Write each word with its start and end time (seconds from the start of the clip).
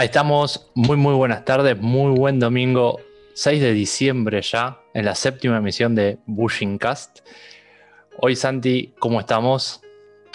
Ahí 0.00 0.06
estamos, 0.06 0.70
muy 0.74 0.96
muy 0.96 1.12
buenas 1.12 1.44
tardes, 1.44 1.78
muy 1.78 2.18
buen 2.18 2.40
domingo, 2.40 3.02
6 3.34 3.60
de 3.60 3.74
diciembre 3.74 4.40
ya, 4.40 4.80
en 4.94 5.04
la 5.04 5.14
séptima 5.14 5.58
emisión 5.58 5.94
de 5.94 6.16
Bushing 6.24 6.78
Cast. 6.78 7.18
Hoy 8.16 8.34
Santi, 8.34 8.94
¿cómo 8.98 9.20
estamos? 9.20 9.82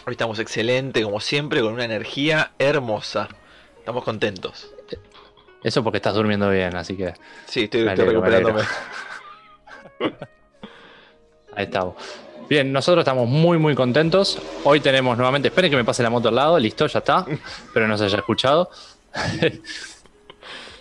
Hoy 0.06 0.12
estamos 0.12 0.38
excelente, 0.38 1.02
como 1.02 1.20
siempre, 1.20 1.62
con 1.62 1.74
una 1.74 1.84
energía 1.84 2.52
hermosa. 2.60 3.28
Estamos 3.80 4.04
contentos. 4.04 4.72
Eso 5.64 5.84
porque 5.84 5.98
estás 5.98 6.14
durmiendo 6.14 6.48
bien, 6.52 6.76
así 6.76 6.96
que... 6.96 7.16
Sí, 7.48 7.64
estoy, 7.64 7.88
estoy 7.88 8.06
recuperándome. 8.06 8.62
Ahí 11.56 11.66
estamos. 11.66 11.96
Bien, 12.48 12.72
nosotros 12.72 13.02
estamos 13.02 13.28
muy, 13.28 13.58
muy 13.58 13.74
contentos. 13.74 14.38
Hoy 14.64 14.80
tenemos 14.80 15.18
nuevamente, 15.18 15.48
esperen 15.48 15.72
que 15.72 15.78
me 15.78 15.84
pase 15.84 16.04
la 16.04 16.12
moto 16.12 16.30
al 16.30 16.36
lado, 16.36 16.60
listo, 16.60 16.86
ya 16.86 17.00
está, 17.00 17.26
pero 17.74 17.88
no 17.88 17.98
se 17.98 18.06
haya 18.06 18.18
escuchado. 18.18 18.70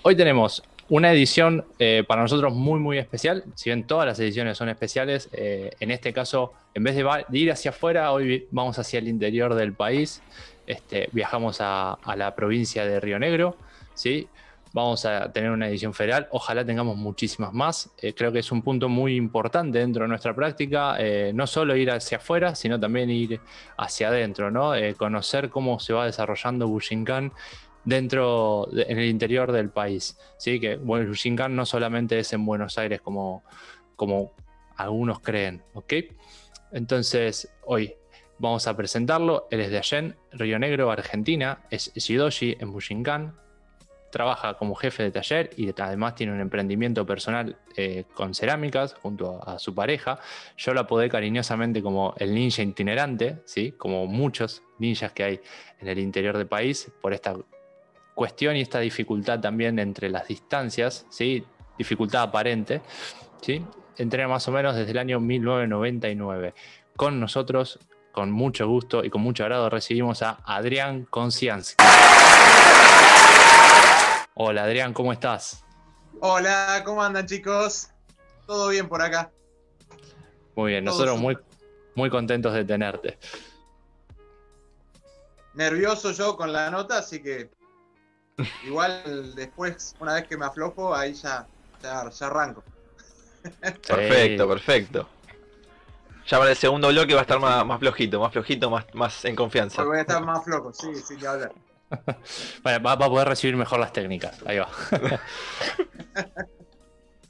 Hoy 0.03 0.17
tenemos 0.17 0.63
una 0.89 1.13
edición 1.13 1.65
eh, 1.79 2.05
para 2.07 2.23
nosotros 2.23 2.53
muy, 2.53 2.81
muy 2.81 2.99
especial. 2.99 3.45
Si 3.55 3.71
bien 3.71 3.87
todas 3.87 4.07
las 4.07 4.19
ediciones 4.21 4.59
son 4.59 4.69
especiales, 4.69 5.29
eh, 5.33 5.71
en 5.81 5.91
este 5.91 6.13
caso, 6.13 6.53
en 6.75 6.85
vez 6.85 6.97
de, 6.97 7.25
ir 7.33 7.53
hacia 7.53 7.71
afuera, 7.71 8.13
hoy 8.13 8.47
vamos 8.51 8.79
hacia 8.79 8.99
el 8.99 9.09
interior 9.09 9.55
del 9.55 9.73
país. 9.73 10.23
Este, 10.67 11.09
viajamos 11.13 11.59
a, 11.61 11.99
la 12.17 12.35
provincia 12.35 12.85
de 12.85 13.01
Río 13.01 13.19
Negro. 13.19 13.57
¿sí? 13.95 14.29
Vamos 14.73 15.07
a 15.07 15.33
tener 15.33 15.51
una 15.51 15.69
edición 15.69 15.95
federal. 15.95 16.27
Ojalá 16.33 16.65
tengamos 16.65 16.97
muchísimas 16.97 17.53
más. 17.53 17.91
Eh, 17.99 18.15
creo 18.15 18.33
que 18.33 18.41
es 18.41 18.51
un 18.51 18.63
punto 18.63 18.89
muy 18.89 19.15
importante 19.15 19.79
dentro 19.79 20.03
de 20.03 20.09
nuestra 20.09 20.35
práctica. 20.35 20.99
no 21.33 21.47
solo 21.47 21.77
ir 21.77 21.91
hacia 21.91 22.19
afuera, 22.19 22.57
sino 22.57 22.81
también 22.81 23.09
ir 23.11 23.41
hacia 23.77 24.09
adentro. 24.09 24.51
¿no? 24.51 24.73
conocer 24.97 25.51
cómo 25.51 25.79
se 25.79 25.93
va 25.93 26.07
desarrollando 26.07 26.67
Bushinkan 26.67 27.33
dentro, 27.85 28.69
en 28.73 28.99
el 28.99 29.07
interior 29.07 29.53
del 29.53 29.71
país. 29.71 30.19
¿sí? 30.39 30.61
Que 30.61 30.77
bueno, 30.77 31.11
el 31.11 31.57
no 31.57 31.67
solamente 31.67 32.19
es 32.19 32.33
en 32.33 32.45
Buenos 32.45 32.79
Aires 32.79 33.01
como, 33.01 33.45
como 33.97 34.33
algunos 34.77 35.21
creen. 35.21 35.63
¿ok? 35.75 35.95
Entonces, 36.73 37.51
hoy 37.65 37.95
vamos 38.39 38.67
a 38.67 38.77
presentarlo. 38.77 39.47
Él 39.51 39.61
es 39.61 39.71
de 39.71 39.79
Allen, 39.79 40.17
Río 40.33 40.59
Negro, 40.59 40.91
Argentina. 40.91 41.61
Es 41.71 41.93
Shidoshi 41.95 42.57
en 42.59 42.73
Bushinkan. 42.73 43.35
Trabaja 44.11 44.55
como 44.55 44.77
jefe 44.77 45.03
de 45.03 45.11
taller 45.11 45.51
y 45.57 45.69
además 45.77 46.15
tiene 46.15 46.33
un 46.33 46.41
emprendimiento 46.41 47.05
personal 47.05 47.57
eh, 47.77 48.05
con 48.15 48.33
cerámicas 48.33 48.95
junto 48.95 49.43
a, 49.45 49.59
su 49.59 49.75
pareja. 49.75 50.21
Yo 50.57 50.73
lo 50.73 50.81
apodé 50.81 51.09
cariñosamente 51.09 51.83
como 51.83 52.15
el 52.19 52.33
ninja 52.33 52.63
itinerante, 52.63 53.41
¿sí? 53.45 53.73
como 53.73 54.07
muchos 54.07 54.63
ninjas 54.79 55.11
que 55.11 55.25
hay 55.25 55.41
en 55.81 55.89
el 55.89 55.99
interior 55.99 56.39
del 56.39 56.47
país, 56.47 56.93
por 57.01 57.13
esta 57.13 57.35
cuestión 58.15 58.57
y 58.57 58.61
esta 58.61 58.81
dificultad 58.81 59.41
también 59.41 59.79
entre 59.79 60.09
las 60.09 60.29
distancias, 60.29 61.07
¿sí? 61.11 61.45
dificultad 61.77 62.23
aparente, 62.23 62.81
¿sí? 63.41 63.65
entrena 63.97 64.29
más 64.29 64.47
o 64.49 64.53
menos 64.53 64.77
desde 64.77 64.93
el 64.93 64.99
año 64.99 65.21
1999. 65.21 66.55
Con 66.97 67.21
nosotros, 67.21 67.79
con 68.13 68.31
mucho 68.31 68.69
gusto 68.69 69.05
y 69.05 69.11
con 69.11 69.21
mucho 69.23 69.43
agrado, 69.43 69.69
recibimos 69.69 70.23
a 70.23 70.39
Adrián 70.45 71.05
Konciansky. 71.11 71.85
Hola 74.35 74.65
Adrián, 74.65 74.93
¿cómo 74.93 75.13
estás? 75.13 75.65
Hola, 76.21 76.83
¿cómo 76.85 77.03
andan 77.03 77.27
chicos? 77.27 77.91
¿Todo 78.47 78.69
bien 78.69 78.89
por 78.89 79.03
acá? 79.03 79.31
Muy 80.57 80.73
bien, 80.73 80.85
nosotros 80.85 81.19
muy, 81.19 81.37
muy 81.95 82.11
contentos 82.11 82.55
de 82.55 82.65
tenerte. 82.65 83.19
Nervioso 85.55 86.13
yo 86.13 86.37
con 86.37 86.53
la 86.53 86.71
nota, 86.71 86.99
así 86.99 87.23
que 87.23 87.51
Igual 88.65 89.35
después, 89.35 89.95
una 90.01 90.15
vez 90.15 90.27
que 90.27 90.37
me 90.37 90.47
aflojo, 90.47 90.95
ahí 90.95 91.15
ya, 91.15 91.47
ya, 91.83 92.01
arranco. 92.01 92.65
Perfecto, 93.87 94.49
perfecto. 94.49 95.09
Ya 96.27 96.39
para 96.39 96.51
el 96.51 96.57
segundo 96.57 96.89
bloque 96.89 97.13
va 97.13 97.21
a 97.21 97.23
estar 97.23 97.39
más, 97.39 97.67
más 97.67 97.79
flojito, 97.79 98.19
más 98.19 98.33
flojito, 98.33 98.71
más, 98.71 98.87
más 98.95 99.25
en 99.27 99.37
confianza. 99.37 99.85
Voy 99.85 99.99
a 99.99 100.01
estar 100.01 100.25
más 100.25 100.43
flojo, 100.43 100.73
sí, 100.73 100.95
sí, 100.95 101.17
que 101.19 101.27
hablar. 101.27 101.53
va, 102.67 102.93
a 102.93 102.99
poder 102.99 103.29
recibir 103.29 103.57
mejor 103.57 103.79
las 103.79 103.93
técnicas. 103.93 104.41
Ahí 104.47 104.59
va. 104.59 104.71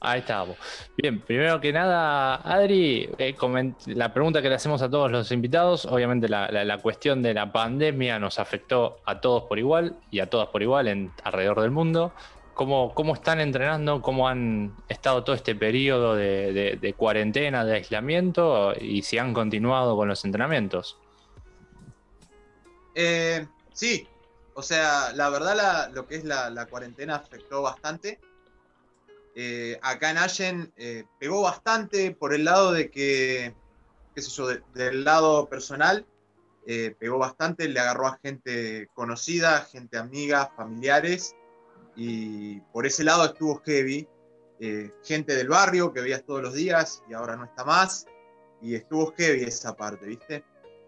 Ahí 0.05 0.21
estamos. 0.21 0.59
Bien, 0.99 1.19
primero 1.19 1.59
que 1.63 1.73
nada, 1.73 2.35
Adri, 2.37 3.09
eh, 3.17 3.35
la 3.87 4.13
pregunta 4.13 4.43
que 4.43 4.51
le 4.51 4.57
hacemos 4.57 4.83
a 4.83 4.91
todos 4.91 5.11
los 5.11 5.33
invitados, 5.33 5.87
obviamente 5.87 6.29
la, 6.29 6.79
cuestión 6.83 7.23
de 7.23 7.33
la 7.33 7.51
pandemia 7.51 8.19
nos 8.19 8.39
afectó 8.39 8.99
a 9.07 9.23
todos 9.23 9.45
por 9.45 9.59
igual 9.59 9.97
y 10.11 10.21
a 10.21 10.29
todas 10.29 10.49
por 10.49 10.63
igual 10.63 10.89
en, 10.89 11.11
alrededor 11.25 11.63
del 11.63 11.71
mundo. 11.71 12.13
¿Cómo, 12.53 12.95
¿Cómo 12.95 13.15
están 13.15 13.41
entrenando? 13.41 14.03
¿Cómo 14.03 14.29
han 14.29 14.77
estado 14.91 15.25
todo 15.25 15.35
este 15.35 15.55
periodo 15.55 16.15
de, 16.15 16.95
cuarentena, 16.99 17.65
de 17.65 17.77
aislamiento? 17.77 18.75
Y 18.79 19.03
si 19.03 19.17
han 19.17 19.33
continuado 19.33 19.97
con 19.97 20.07
los 20.09 20.23
entrenamientos. 20.27 20.99
Eh, 22.95 23.47
sí, 23.73 24.07
o 24.53 24.63
sea, 24.63 25.13
la 25.15 25.31
verdad 25.31 25.91
lo 25.95 26.07
que 26.07 26.17
es 26.17 26.25
la 26.25 26.67
cuarentena 26.69 27.17
afectó 27.17 27.63
bastante 27.63 28.21
eh, 29.35 29.79
acá 29.83 30.11
en 30.11 30.19
Allen 30.19 30.73
eh, 30.77 31.05
pegó 31.19 31.43
bastante 31.43 32.13
por 32.13 32.35
el 32.35 32.45
lado 32.45 32.73
de 32.73 32.91
que, 32.91 33.55
qué 34.15 34.23
sé 34.23 34.31
yo, 34.31 34.49
del 34.75 35.05
lado 35.05 35.49
personal, 35.49 36.07
eh, 36.67 36.95
pegó 36.99 37.19
bastante, 37.19 37.69
le 37.69 37.81
agarró 37.81 38.07
a 38.07 38.19
gente 38.23 38.89
conocida, 38.95 39.63
gente 39.63 39.99
amiga, 39.99 40.53
familiares, 40.57 41.35
y 41.97 42.61
por 42.73 42.87
ese 42.87 43.05
lado 43.05 43.25
estuvo 43.25 43.61
heavy. 43.65 44.09
gente 45.05 45.35
del 45.35 45.49
barrio 45.49 45.93
que 45.93 46.01
veías 46.01 46.25
todos 46.25 46.41
los 46.41 46.55
días 46.55 47.03
y 47.11 47.13
ahora 47.13 47.37
no 47.37 47.45
está 47.45 47.65
más, 47.65 48.07
y 48.63 48.75
estuvo 48.75 49.13
heavy 49.13 49.43
esa 49.43 49.77
parte, 49.77 50.07
¿viste? 50.07 50.45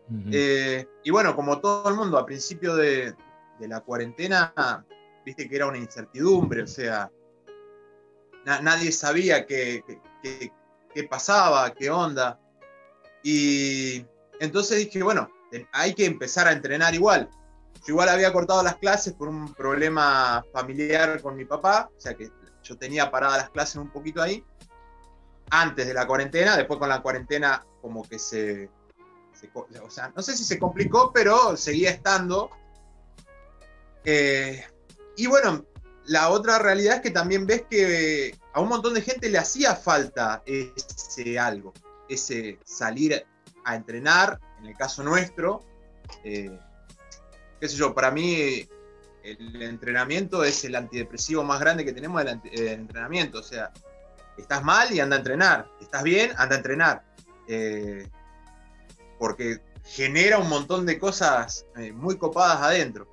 y 0.09 1.11
bueno, 1.11 1.35
como 1.35 1.61
todo 1.61 1.89
el 1.89 1.97
mundo, 1.97 2.17
a 2.17 2.25
principio 2.25 2.77
de, 2.77 3.13
de 3.59 3.69
la 3.69 3.81
cuarentena, 3.81 4.87
viste 5.27 5.49
que 5.49 5.57
era 5.57 5.67
una 5.67 5.79
incertidumbre, 5.79 6.63
o 6.63 6.67
sea, 6.67 7.11
nadie 8.47 8.93
sabía 8.93 9.45
qué, 9.45 9.83
pasaba, 11.11 11.73
qué 11.75 11.91
onda. 11.91 12.39
Y 13.23 14.07
entonces 14.41 14.79
dije, 14.79 15.03
bueno, 15.03 15.29
hay 15.73 15.95
que 15.95 16.07
empezar 16.07 16.47
a 16.47 16.53
entrenar 16.53 16.95
igual. 16.95 17.29
Yo 17.87 17.93
igual 17.93 18.09
había 18.09 18.33
cortado 18.33 18.63
las 18.63 18.77
clases 18.77 19.13
por 19.13 19.29
un 19.29 19.53
problema 19.53 20.45
familiar 20.53 21.21
con 21.21 21.37
mi 21.37 21.45
papá, 21.45 21.91
o 21.97 22.01
sea 22.01 22.15
que 22.15 22.31
yo 22.63 22.77
tenía 22.77 23.11
paradas 23.11 23.39
las 23.39 23.51
clases 23.51 23.77
un 23.77 23.91
poquito 23.91 24.23
ahí, 24.23 24.45
antes 25.51 25.87
de 25.87 25.95
la 25.95 26.07
cuarentena, 26.07 26.57
después 26.57 26.79
con 26.79 26.89
la 26.89 27.03
cuarentena 27.03 27.65
como 27.81 28.03
que 28.03 28.19
se, 28.19 28.69
o 29.83 29.91
sea, 29.91 30.13
no 30.17 30.23
sé 30.23 30.37
si 30.37 30.45
se 30.45 30.59
complicó, 30.59 31.13
pero 31.13 31.57
seguía 31.57 31.91
estando. 31.91 32.51
Eh, 34.05 34.65
y 35.17 35.27
bueno, 35.27 35.65
la 36.07 36.29
otra 36.31 36.59
realidad 36.59 36.97
es 36.97 37.01
que 37.03 37.11
también 37.11 37.47
ves 37.47 37.65
que 37.69 38.37
a 38.53 38.61
un 38.61 38.69
montón 38.69 38.95
de 38.95 39.03
gente 39.03 39.29
le 39.29 39.39
hacía 39.39 39.75
falta 39.75 40.43
ese 40.47 41.39
algo, 41.39 41.73
ese 42.09 42.59
salir 42.65 43.25
a 43.65 43.75
entrenar, 43.75 44.41
en 44.61 44.67
el 44.67 44.77
caso 44.77 45.03
nuestro, 45.03 45.65
eh, 46.25 46.59
qué 47.61 47.69
sé 47.69 47.77
yo, 47.77 47.95
para 47.95 48.11
mí 48.11 48.69
el 49.23 49.63
entrenamiento 49.63 50.45
es 50.45 50.65
el 50.65 50.77
antidepresivo 50.77 51.43
más 51.43 51.59
grande 51.59 51.85
que 51.85 51.93
tenemos, 51.93 52.23
el, 52.23 52.69
entrenamiento, 52.69 53.41
o 53.41 53.43
sea, 53.43 53.73
estás 54.39 54.63
mal 54.63 54.93
y 54.93 55.01
anda 55.01 55.17
a 55.17 55.19
entrenar, 55.19 55.69
estás 55.81 56.05
bien, 56.05 56.31
anda 56.37 56.55
a 56.55 56.59
entrenar, 56.59 57.05
eh, 57.49 58.09
porque 59.19 59.61
genera 59.85 60.39
un 60.39 60.49
montón 60.49 60.87
de 60.87 60.99
cosas 60.99 61.67
eh, 61.77 61.93
muy 61.93 62.17
copadas 62.17 62.63
adentro. 62.63 63.09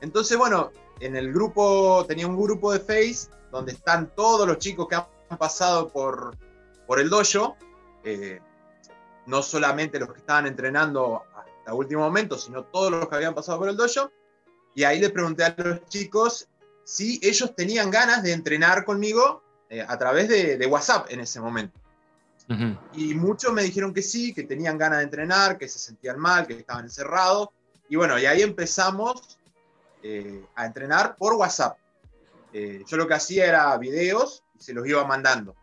Entonces, 0.00 0.36
bueno, 0.36 0.72
en 1.00 1.16
el 1.16 1.32
grupo, 1.32 2.04
tenía 2.06 2.26
un 2.26 2.40
grupo 2.40 2.72
de 2.72 2.80
Face 2.80 3.28
donde 3.50 3.72
están 3.72 4.14
todos 4.14 4.46
los 4.46 4.58
chicos 4.58 4.88
que 4.88 4.96
han 4.96 5.38
pasado 5.38 5.88
por, 5.88 6.36
por 6.86 7.00
el 7.00 7.08
dojo, 7.08 7.56
eh, 8.04 8.40
no 9.26 9.42
solamente 9.42 9.98
los 9.98 10.12
que 10.12 10.18
estaban 10.18 10.46
entrenando 10.46 11.22
hasta 11.34 11.74
último 11.74 12.02
momento, 12.02 12.36
sino 12.38 12.64
todos 12.64 12.90
los 12.90 13.08
que 13.08 13.14
habían 13.14 13.34
pasado 13.34 13.58
por 13.58 13.68
el 13.68 13.76
dojo. 13.76 14.10
Y 14.74 14.84
ahí 14.84 14.98
le 14.98 15.10
pregunté 15.10 15.44
a 15.44 15.54
los 15.56 15.86
chicos 15.86 16.48
si 16.84 17.18
ellos 17.22 17.54
tenían 17.54 17.90
ganas 17.90 18.22
de 18.22 18.32
entrenar 18.32 18.84
conmigo 18.84 19.42
eh, 19.70 19.84
a 19.86 19.96
través 19.96 20.28
de, 20.28 20.66
WhatsApp 20.66 21.06
en 21.10 21.20
ese 21.20 21.40
momento. 21.40 21.78
Y 22.92 23.14
muchos 23.14 23.54
me 23.54 23.62
dijeron 23.62 23.94
que 23.94 24.02
sí, 24.02 24.34
que 24.34 24.42
tenían 24.42 24.76
ganas 24.76 24.98
de 24.98 25.04
entrenar, 25.04 25.56
que 25.56 25.66
se 25.66 25.78
sentían 25.78 26.18
mal, 26.18 26.46
que 26.46 26.52
estaban 26.52 26.84
encerrados. 26.84 27.48
Y 27.88 27.96
bueno, 27.96 28.18
y 28.18 28.26
ahí 28.26 28.42
empezamos 28.42 29.38
eh, 30.06 30.44
a 30.54 30.66
entrenar 30.66 31.16
por 31.16 31.32
WhatsApp. 31.32 31.78
Eh, 32.52 32.84
yo 32.86 32.96
lo 32.98 33.08
que 33.08 33.14
hacía 33.14 33.46
era 33.46 33.76
videos 33.78 34.44
y 34.54 34.62
se 34.62 34.74
los 34.74 34.86
iba 34.86 35.02
mandando. 35.04 35.56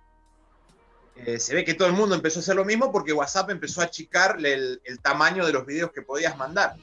Eh, 1.15 1.39
se 1.39 1.53
ve 1.53 1.63
que 1.63 1.75
todo 1.75 1.87
el 1.87 1.93
mundo 1.93 2.15
empezó 2.15 2.39
a 2.39 2.41
hacer 2.41 2.55
lo 2.55 2.65
mismo 2.65 2.91
porque 2.91 3.13
WhatsApp 3.13 3.51
empezó 3.51 3.81
a 3.81 3.83
achicarle 3.83 4.53
el, 4.53 4.99
tamaño 4.99 5.45
de 5.45 5.53
los 5.53 5.63
videos 5.63 5.91
que 5.91 6.01
podías 6.01 6.35
mandar. 6.37 6.75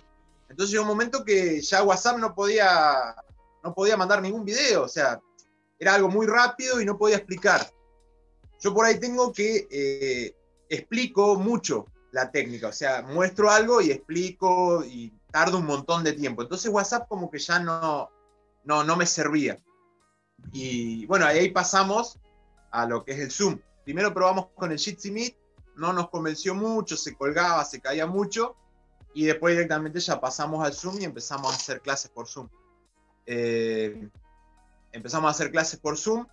Entonces 0.49 0.71
llegó 0.71 0.85
un 0.85 0.89
momento 0.89 1.25
que 1.25 1.61
ya 1.61 1.83
WhatsApp 1.83 2.19
no 2.19 2.33
podía 2.33 3.17
no 3.65 3.75
podía 3.75 3.97
mandar 3.97 4.23
ningún 4.23 4.45
video, 4.45 4.85
o 4.85 4.89
sea, 4.89 5.21
era 5.81 5.95
algo 5.95 6.09
muy 6.09 6.29
rápido 6.29 6.81
y 6.81 6.85
no 6.85 6.97
podía 6.97 7.17
explicar. 7.17 7.69
Yo 8.61 8.73
por 8.73 8.87
ahí 8.87 9.01
tengo 9.01 9.33
que 9.33 9.67
eh, 9.69 10.33
explico 10.69 11.35
mucho 11.35 11.87
la 12.13 12.31
técnica, 12.31 12.69
o 12.69 12.73
sea, 12.73 13.03
muestro 13.03 13.51
algo 13.51 13.81
y 13.81 13.91
explico 13.91 14.85
y 14.85 15.13
tardo 15.31 15.59
un 15.59 15.67
montón 15.67 16.05
de 16.05 16.13
tiempo. 16.13 16.43
Entonces 16.43 16.71
WhatsApp 16.71 17.09
como 17.09 17.31
que 17.31 17.39
ya 17.39 17.59
no, 17.59 18.11
no, 18.65 18.85
no 18.85 18.97
me 18.97 19.07
servía. 19.07 19.59
Y 20.53 21.07
bueno, 21.07 21.27
ahí 21.27 21.51
pasamos 21.51 22.19
a 22.71 22.87
lo 22.87 23.05
que 23.05 23.13
es 23.13 23.21
el 23.21 23.31
Zoom. 23.31 23.61
Primero 23.85 24.13
probamos 24.13 24.49
con 24.55 24.73
el 24.73 24.79
Jitsi 24.79 25.11
Meet, 25.11 25.37
no 25.77 25.93
nos 25.93 26.11
convenció 26.11 26.55
mucho, 26.55 26.97
se 26.97 27.15
colgaba, 27.17 27.65
se 27.65 27.81
caía 27.81 28.07
mucho, 28.07 28.57
y 29.15 29.25
después 29.25 29.55
directamente 29.55 30.01
ya 30.01 30.21
pasamos 30.21 30.65
al 30.65 30.75
Zoom 30.75 31.01
y 31.01 31.05
empezamos 31.05 31.53
a 31.53 31.57
hacer 31.57 31.81
clases 31.81 32.11
por 32.11 32.27
Zoom. 32.27 32.49
Eh, 33.27 34.09
empezamos 34.93 35.29
a 35.29 35.31
hacer 35.31 35.51
clases 35.51 35.79
por 35.79 35.97
Zoom, 35.97 36.27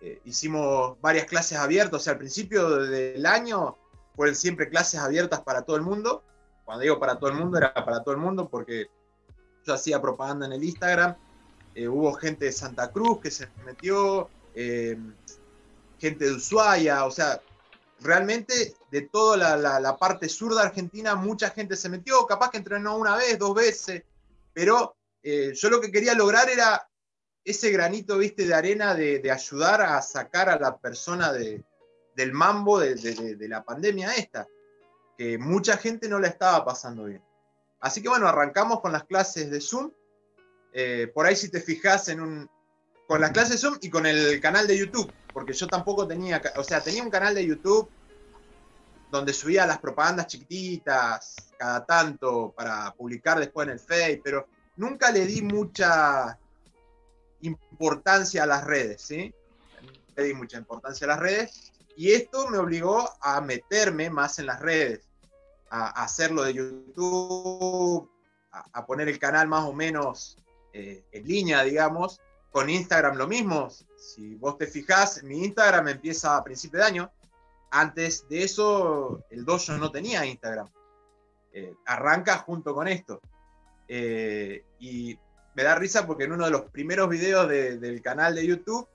eh, 0.00 0.20
hicimos 0.24 1.00
varias 1.00 1.26
clases 1.26 1.58
abiertas, 1.58 2.00
o 2.00 2.04
sea, 2.04 2.14
al 2.14 2.18
principio 2.18 2.68
del 2.78 3.24
año 3.26 3.76
fueron 4.14 4.34
siempre 4.34 4.68
clases 4.68 5.00
abiertas 5.00 5.40
para 5.40 5.62
todo 5.62 5.76
el 5.76 5.82
mundo. 5.82 6.22
Cuando 6.64 6.82
digo 6.82 6.98
para 6.98 7.18
todo 7.18 7.30
el 7.30 7.36
mundo, 7.36 7.58
era 7.58 7.72
para 7.74 8.02
todo 8.02 8.14
el 8.14 8.20
mundo 8.20 8.48
porque 8.48 8.88
yo 9.64 9.74
hacía 9.74 10.00
propaganda 10.00 10.46
en 10.46 10.52
el 10.52 10.64
Instagram, 10.64 11.16
eh, 11.74 11.88
hubo 11.88 12.12
gente 12.14 12.46
de 12.46 12.52
Santa 12.52 12.90
Cruz 12.90 13.20
que 13.20 13.30
se 13.30 13.48
metió, 13.64 14.28
gente 14.54 16.24
de 16.24 16.32
Ushuaia, 16.32 17.04
o 17.04 17.10
sea, 17.10 17.40
realmente 18.02 18.74
de 18.90 19.02
toda 19.02 19.56
la, 19.56 19.96
parte 19.96 20.28
sur 20.28 20.54
de 20.54 20.60
Argentina 20.60 21.14
mucha 21.14 21.50
gente 21.50 21.76
se 21.76 21.88
metió, 21.88 22.26
capaz 22.26 22.50
que 22.50 22.58
entrenó 22.58 22.96
una 22.96 23.16
vez, 23.16 23.38
dos 23.38 23.54
veces, 23.54 24.02
pero 24.52 24.96
eh, 25.22 25.52
yo 25.54 25.70
lo 25.70 25.80
que 25.80 25.90
quería 25.90 26.14
lograr 26.14 26.50
era 26.50 26.88
ese 27.44 27.70
granito, 27.70 28.18
viste, 28.18 28.46
de 28.46 28.54
arena 28.54 28.94
de, 28.94 29.30
ayudar 29.30 29.80
a 29.82 30.00
sacar 30.02 30.48
a 30.48 30.58
la 30.58 30.76
persona 30.76 31.32
del 31.32 32.32
mambo 32.32 32.78
de, 32.78 33.36
la 33.48 33.64
pandemia 33.64 34.14
esta, 34.14 34.46
que 35.22 35.38
mucha 35.38 35.76
gente 35.76 36.08
no 36.08 36.18
la 36.18 36.26
estaba 36.26 36.64
pasando 36.64 37.04
bien. 37.04 37.22
Así 37.78 38.02
que 38.02 38.08
bueno, 38.08 38.26
arrancamos 38.26 38.80
con 38.80 38.90
las 38.90 39.04
clases 39.04 39.52
de 39.52 39.60
Zoom. 39.60 39.92
Eh, 40.72 41.12
por 41.14 41.26
ahí 41.26 41.36
si 41.36 41.48
te 41.48 41.60
fijas 41.60 42.08
en 42.08 42.20
un, 42.20 42.50
con 43.06 43.20
las 43.20 43.30
clases 43.30 43.60
Zoom 43.60 43.78
y 43.80 43.88
con 43.88 44.04
el 44.04 44.40
canal 44.40 44.66
de 44.66 44.76
YouTube, 44.76 45.12
porque 45.32 45.52
yo 45.52 45.68
tampoco 45.68 46.08
tenía, 46.08 46.42
o 46.56 46.64
sea, 46.64 46.80
tenía 46.80 47.04
un 47.04 47.10
canal 47.10 47.36
de 47.36 47.46
YouTube 47.46 47.88
donde 49.12 49.32
subía 49.32 49.64
las 49.64 49.78
propagandas 49.78 50.26
chiquititas 50.26 51.36
cada 51.56 51.84
tanto 51.84 52.52
para 52.56 52.92
publicar 52.94 53.38
después 53.38 53.68
en 53.68 53.74
el 53.74 53.78
Face, 53.78 54.20
pero 54.24 54.48
nunca 54.74 55.12
le 55.12 55.24
di 55.24 55.40
mucha 55.40 56.36
importancia 57.42 58.42
a 58.42 58.46
las 58.46 58.64
redes, 58.64 59.02
¿sí? 59.02 59.32
Le 60.16 60.24
di 60.24 60.34
mucha 60.34 60.58
importancia 60.58 61.04
a 61.04 61.08
las 61.08 61.20
redes 61.20 61.72
y 61.96 62.10
esto 62.10 62.48
me 62.48 62.58
obligó 62.58 63.08
a 63.20 63.40
meterme 63.40 64.10
más 64.10 64.40
en 64.40 64.46
las 64.46 64.60
redes, 64.60 65.11
a, 65.72 66.04
hacerlo 66.04 66.42
de 66.44 66.54
YouTube, 66.54 68.08
a, 68.50 68.86
poner 68.86 69.08
el 69.08 69.18
canal 69.18 69.48
más 69.48 69.64
o 69.64 69.72
menos 69.72 70.36
eh, 70.72 71.02
en 71.10 71.26
línea, 71.26 71.62
digamos, 71.64 72.20
con 72.50 72.68
Instagram 72.68 73.16
lo 73.16 73.26
mismo. 73.26 73.70
Si 73.96 74.34
vos 74.34 74.58
te 74.58 74.66
fijás, 74.66 75.22
mi 75.22 75.44
Instagram 75.44 75.88
empieza 75.88 76.36
a 76.36 76.44
principio 76.44 76.80
de 76.80 76.86
año. 76.86 77.12
Antes 77.70 78.28
de 78.28 78.42
eso, 78.42 79.24
el 79.30 79.46
dojo 79.46 79.72
no 79.72 79.90
tenía 79.90 80.26
Instagram. 80.26 80.68
Eh, 81.54 81.74
arranca 81.86 82.38
junto 82.38 82.74
con 82.74 82.86
esto. 82.86 83.20
Eh, 83.88 84.64
y 84.78 85.18
me 85.54 85.62
da 85.62 85.74
risa 85.74 86.06
porque 86.06 86.24
en 86.24 86.32
uno 86.32 86.44
de 86.44 86.50
los 86.50 86.62
primeros 86.70 87.08
videos 87.08 87.48
del 87.48 88.02
canal 88.02 88.34
de 88.34 88.46
YouTube 88.46 88.86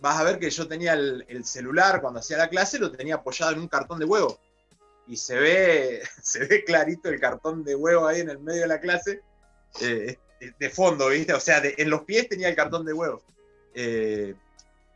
vas 0.00 0.20
a 0.20 0.24
ver 0.24 0.38
que 0.38 0.50
yo 0.50 0.68
tenía 0.68 0.92
el, 0.94 1.44
celular 1.44 2.00
cuando 2.00 2.20
hacía 2.20 2.36
la 2.36 2.48
clase, 2.48 2.78
lo 2.78 2.92
tenía 2.92 3.16
apoyado 3.16 3.52
en 3.52 3.60
un 3.60 3.68
cartón 3.68 3.98
de 3.98 4.04
huevo. 4.04 4.38
Y 5.06 5.16
se 5.16 5.38
ve, 5.38 6.02
se 6.22 6.44
ve 6.44 6.64
clarito 6.64 7.08
el 7.08 7.20
cartón 7.20 7.64
de 7.64 7.74
huevo 7.74 8.06
ahí 8.06 8.20
en 8.20 8.30
el 8.30 8.38
medio 8.38 8.62
de 8.62 8.68
la 8.68 8.80
clase. 8.80 9.22
Eh, 9.80 10.16
de 10.58 10.70
fondo, 10.70 11.08
¿viste? 11.08 11.32
O 11.32 11.40
sea, 11.40 11.62
en 11.62 11.90
los 11.90 12.02
pies 12.02 12.28
tenía 12.28 12.48
el 12.48 12.56
cartón 12.56 12.84
de 12.84 12.92
huevo. 12.92 13.22
Eh, 13.74 14.34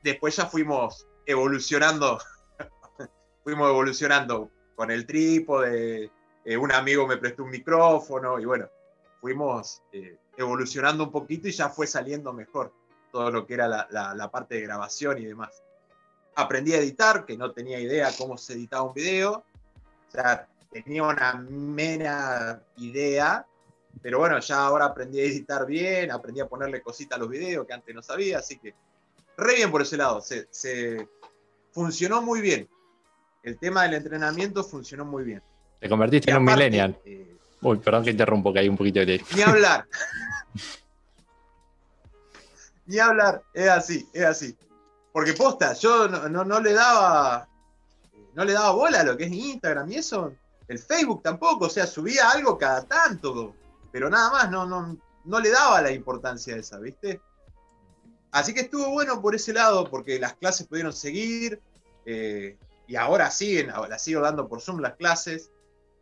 después 0.03 0.37
ya 0.37 0.47
fuimos 0.47 1.07
evolucionando, 1.27 2.19
fuimos 3.45 3.69
evolucionando 3.69 4.51
con 4.75 4.91
el 4.91 5.07
trípode, 5.07 6.11
eh, 6.45 6.57
un 6.57 6.73
amigo 6.73 7.07
me 7.07 7.19
prestó 7.19 7.45
un 7.45 7.51
micrófono 7.51 8.41
y 8.41 8.45
bueno, 8.45 8.69
fuimos 9.21 9.83
eh, 9.93 10.17
evolucionando 10.37 11.05
un 11.05 11.13
poquito 11.13 11.49
y 11.49 11.53
ya 11.53 11.69
fue 11.69 11.87
saliendo 11.87 12.33
mejor 12.33 12.73
todo 13.13 13.31
lo 13.31 13.47
que 13.47 13.55
era 13.55 13.69
la, 13.69 13.87
la, 13.91 14.31
parte 14.31 14.55
de 14.55 14.63
grabación 14.63 15.19
y 15.19 15.27
demás. 15.27 15.63
Aprendí 16.37 16.73
a 16.73 16.79
editar, 16.79 17.27
que 17.27 17.37
no 17.37 17.53
tenía 17.53 17.81
idea 17.81 18.11
cómo 18.17 18.39
se 18.39 18.55
editaba 18.55 18.85
un 18.85 18.95
video, 18.95 19.45
o 20.11 20.13
sea, 20.13 20.49
tenía 20.73 21.05
una 21.05 21.35
mera 21.35 22.63
idea, 22.77 23.47
pero 24.03 24.19
bueno, 24.19 24.41
ya 24.41 24.65
ahora 24.65 24.87
aprendí 24.87 25.21
a 25.21 25.25
editar 25.25 25.65
bien, 25.67 26.11
aprendí 26.11 26.41
a 26.41 26.49
ponerle 26.49 26.83
cositas 26.83 27.17
a 27.17 27.21
los 27.21 27.29
videos 27.29 27.67
que 27.67 27.73
antes 27.73 27.95
no 27.95 28.03
sabía, 28.03 28.39
así 28.39 28.59
que 28.59 28.75
re 29.37 29.55
bien 29.55 29.71
por 29.71 29.83
ese 29.83 29.97
lado. 29.97 30.21
Se, 30.21 31.09
funcionó 31.73 32.21
muy 32.21 32.41
bien. 32.41 32.69
El 33.45 33.57
tema 33.57 33.85
del 33.85 33.95
entrenamiento 33.95 34.65
funcionó 34.65 35.05
muy 35.05 35.23
bien. 35.23 35.41
Te 35.79 35.89
convertiste 35.89 36.33
en 36.33 36.39
un 36.39 36.45
millennial. 36.45 36.99
Eh, 37.05 37.37
Uy, 37.63 37.79
perdón 37.79 38.05
que 38.05 38.11
interrumpo, 38.11 38.53
que 38.53 38.59
hay 38.59 38.69
un 38.69 38.77
poquito 38.77 38.99
de... 39.01 39.23
Ni 39.37 39.43
hablar. 39.43 39.87
ni 42.87 42.99
hablar, 42.99 43.45
es 43.55 43.69
así, 43.69 44.09
es 44.13 44.25
así. 44.25 44.57
Porque 45.13 45.35
posta, 45.35 45.73
yo 45.75 46.09
no, 46.09 46.45
no, 46.45 46.61
le 46.61 46.73
daba 46.73 47.49
no 48.41 48.47
le 48.47 48.55
daba 48.55 48.71
bola 48.71 49.01
a 49.01 49.05
lo 49.05 49.19
que 49.19 49.25
es 49.25 49.33
Instagram 49.33 49.93
y 49.93 49.97
eso. 49.97 50.33
El 50.67 50.79
Facebook 50.79 51.23
tampoco, 51.23 51.67
o 51.67 51.69
sea, 51.69 51.87
subía 51.87 52.31
algo 52.31 52.57
cada 52.57 52.85
tanto 52.85 53.55
pero 53.93 54.09
nada 54.09 54.31
más, 54.31 54.51
no, 54.51 54.65
no, 54.65 54.97
no 55.25 55.41
le 55.41 55.51
daba 55.51 55.83
la 55.83 55.93
importancia 55.93 56.57
esa, 56.57 56.79
¿viste? 56.79 57.21
Así 58.31 58.55
que 58.55 58.61
estuvo 58.61 58.89
bueno 58.89 59.21
por 59.21 59.35
ese 59.35 59.53
lado, 59.53 59.91
porque 59.91 60.19
las 60.19 60.35
clases 60.35 60.67
pudieron 60.67 60.95
seguir, 60.95 61.61
eh, 62.07 62.57
y 62.87 62.97
ahora 62.97 63.31
siguen, 63.31 63.69
ahora 63.69 63.99
sigo 63.99 64.23
dando 64.23 64.49
por 64.49 64.63
Zoom 64.63 64.81
las 64.81 64.95
clases. 64.95 65.51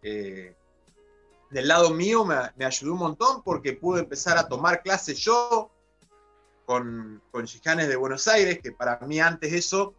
Eh, 0.02 0.54
del 1.50 1.66
lado 1.66 1.90
mío 1.90 2.24
me, 2.24 2.64
ayudó 2.64 2.92
un 2.92 2.98
montón 3.00 3.42
porque 3.42 3.72
pude 3.72 4.02
empezar 4.02 4.38
a 4.38 4.46
tomar 4.46 4.82
clases 4.82 5.18
yo 5.18 5.72
con, 6.66 7.20
con 7.32 7.46
de 7.46 7.96
Buenos 7.96 8.28
Aires, 8.28 8.60
que 8.62 8.70
para 8.70 9.00
mí 9.00 9.18
antes 9.18 9.52
eso, 9.52 9.92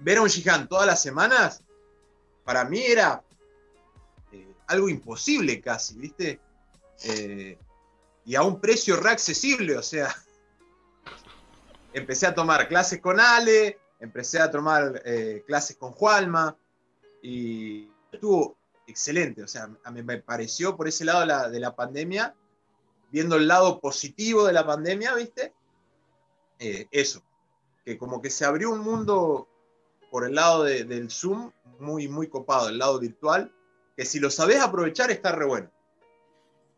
ver 0.00 0.18
a 0.18 0.22
un 0.22 0.28
Shihan 0.28 0.68
todas 0.68 0.86
las 0.86 1.00
semanas, 1.00 1.62
para 2.44 2.64
mí 2.64 2.82
era 2.82 3.22
eh, 4.32 4.54
algo 4.66 4.88
imposible 4.88 5.60
casi, 5.60 5.94
¿viste? 5.98 6.40
Eh, 7.04 7.58
y 8.24 8.34
a 8.34 8.42
un 8.42 8.60
precio 8.60 8.96
reaccesible, 8.96 9.76
o 9.76 9.82
sea, 9.82 10.14
empecé 11.92 12.26
a 12.26 12.34
tomar 12.34 12.66
clases 12.68 13.00
con 13.00 13.20
Ale, 13.20 13.78
empecé 14.00 14.40
a 14.40 14.50
tomar 14.50 15.02
eh, 15.04 15.44
clases 15.46 15.76
con 15.76 15.92
Jualma, 15.92 16.56
y 17.22 17.88
estuvo 18.10 18.56
excelente, 18.86 19.42
o 19.42 19.48
sea, 19.48 19.70
a 19.84 19.90
mí 19.90 20.02
me 20.02 20.18
pareció 20.18 20.76
por 20.76 20.88
ese 20.88 21.04
lado 21.04 21.50
de 21.50 21.60
la 21.60 21.76
pandemia, 21.76 22.34
viendo 23.12 23.36
el 23.36 23.46
lado 23.46 23.80
positivo 23.80 24.46
de 24.46 24.54
la 24.54 24.66
pandemia, 24.66 25.14
¿viste? 25.14 25.52
Eso, 26.58 27.22
que 27.84 27.96
como 27.96 28.20
que 28.20 28.30
se 28.30 28.44
abrió 28.44 28.70
un 28.70 28.80
mundo 28.80 29.49
por 30.10 30.24
el 30.24 30.34
lado 30.34 30.64
del 30.64 31.10
Zoom 31.10 31.52
muy, 31.78 32.08
muy 32.08 32.28
copado, 32.28 32.68
el 32.68 32.78
lado 32.78 32.98
virtual, 32.98 33.52
que 33.96 34.04
si 34.04 34.20
lo 34.20 34.30
sabes 34.30 34.60
aprovechar 34.60 35.10
está 35.10 35.32
re 35.32 35.46
bueno. 35.46 35.70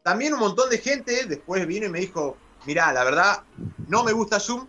También 0.03 0.35
un 0.35 0.41
montón 0.41 0.69
de 0.71 0.79
gente 0.79 1.27
después 1.27 1.67
vino 1.67 1.87
y 1.87 1.89
me 1.89 2.01
dijo, 2.01 2.37
mirá, 2.67 2.93
la 2.93 3.05
verdad, 3.05 3.45
no 3.89 4.05
me 4.05 4.13
gusta 4.13 4.41
Zoom, 4.41 4.67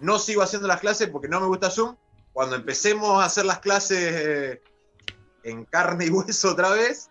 no 0.00 0.18
sigo 0.18 0.42
haciendo 0.42 0.68
las 0.68 0.80
clases 0.80 1.08
porque 1.08 1.28
no 1.28 1.40
me 1.40 1.46
gusta 1.46 1.70
Zoom. 1.70 1.96
Cuando 2.32 2.56
empecemos 2.56 3.22
a 3.22 3.26
hacer 3.26 3.44
las 3.44 3.60
clases 3.60 3.98
eh, 3.98 4.62
en 5.44 5.64
carne 5.64 6.06
y 6.06 6.10
hueso 6.10 6.50
otra 6.50 6.70
vez, 6.70 7.10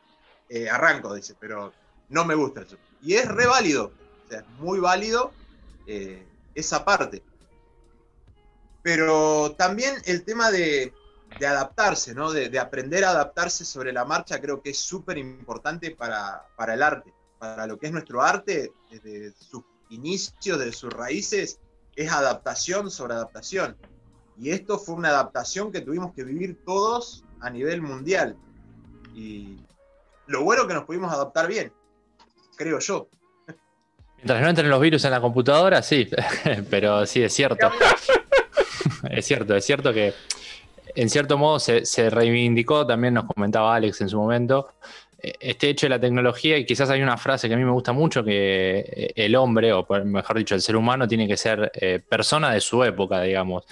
eh, 0.50 0.69
arranco, 0.69 1.13
dice, 1.13 1.35
pero 1.39 1.71
no 2.09 2.25
me 2.25 2.35
gusta 2.35 2.65
Zoom. 2.65 2.79
Y 3.01 3.15
es 3.15 3.27
re 3.27 3.45
válido, 3.47 3.91
o 4.25 4.29
sea, 4.29 4.39
es 4.39 4.47
muy 4.59 4.79
válido 4.79 5.31
eh, 5.88 6.25
esa 6.55 6.83
parte. 6.83 7.23
Pero 8.83 9.55
también 9.57 9.95
el 10.05 10.23
tema 10.23 10.51
de, 10.51 10.93
adaptarse, 11.39 12.13
¿no? 12.13 12.31
De, 12.31 12.59
aprender 12.59 13.03
a 13.03 13.09
adaptarse 13.09 13.65
sobre 13.65 13.91
la 13.91 14.05
marcha 14.05 14.39
creo 14.39 14.61
que 14.61 14.69
es 14.69 14.77
súper 14.77 15.17
importante 15.17 15.91
para, 15.91 16.45
para 16.55 16.75
el 16.75 16.83
arte 16.83 17.11
para 17.43 17.67
lo 17.67 17.77
que 17.77 17.87
es 17.87 17.91
nuestro 17.91 18.21
arte, 18.21 18.71
desde 18.89 19.33
sus 19.33 19.63
inicios, 19.89 20.57
desde 20.57 20.71
sus 20.71 20.93
raíces, 20.93 21.59
es 21.93 22.09
adaptación 22.09 22.89
sobre 22.89 23.15
adaptación. 23.15 23.75
Y 24.39 24.51
esto 24.51 24.79
fue 24.79 24.95
una 24.95 25.09
adaptación 25.09 25.69
que 25.69 25.81
tuvimos 25.81 26.13
que 26.13 26.23
vivir 26.23 26.63
todos 26.65 27.25
a 27.41 27.49
nivel 27.49 27.81
mundial. 27.81 28.37
Y 29.13 29.57
lo 30.27 30.45
bueno 30.45 30.65
que 30.67 30.73
nos 30.73 30.85
pudimos 30.85 31.11
adaptar 31.11 31.49
bien, 31.49 31.73
creo 32.55 32.79
yo. 32.79 33.09
Mientras 34.15 34.41
no 34.41 34.47
entren 34.47 34.69
los 34.69 34.79
virus 34.79 35.03
en 35.03 35.11
la 35.11 35.19
computadora, 35.19 35.83
sí, 35.83 36.09
pero 36.69 37.05
sí, 37.05 37.23
es 37.23 37.33
cierto. 37.33 37.69
es 39.10 39.25
cierto, 39.25 39.55
es 39.55 39.65
cierto 39.65 39.93
que 39.93 40.13
en 40.95 41.10
cierto 41.10 41.38
modo 41.38 41.60
se, 41.60 42.10
reivindicó, 42.10 42.86
también 42.86 43.15
nos 43.15 43.25
comentaba 43.25 43.75
Alex 43.75 44.01
en 44.01 44.10
su 44.10 44.17
momento, 44.17 44.74
eh, 45.22 45.33
este 45.39 45.69
hecho 45.69 45.86
de 45.86 45.91
la 45.91 46.00
tecnología 46.00 46.57
y 46.57 46.65
quizás 46.65 46.89
hay 46.89 47.01
una 47.01 47.17
frase 47.17 47.48
que 47.48 47.55
a 47.55 47.57
mí 47.57 47.63
me 47.63 47.72
gusta 47.72 47.93
mucho, 47.93 48.24
que 48.24 48.79
eh, 48.79 49.13
el 49.15 49.36
hombre, 49.36 49.74
o 49.74 49.86
mejor 50.05 50.38
dicho, 50.38 50.55
el 50.55 50.62
ser 50.62 50.75
humano 50.75 51.07
tiene 51.07 51.27
que 51.27 51.38
ser 51.38 51.72
eh, 51.75 52.00
persona 52.07 52.51
de 52.51 52.62
su 52.62 52.83
época, 52.83 53.22
digamos. 53.22 53.65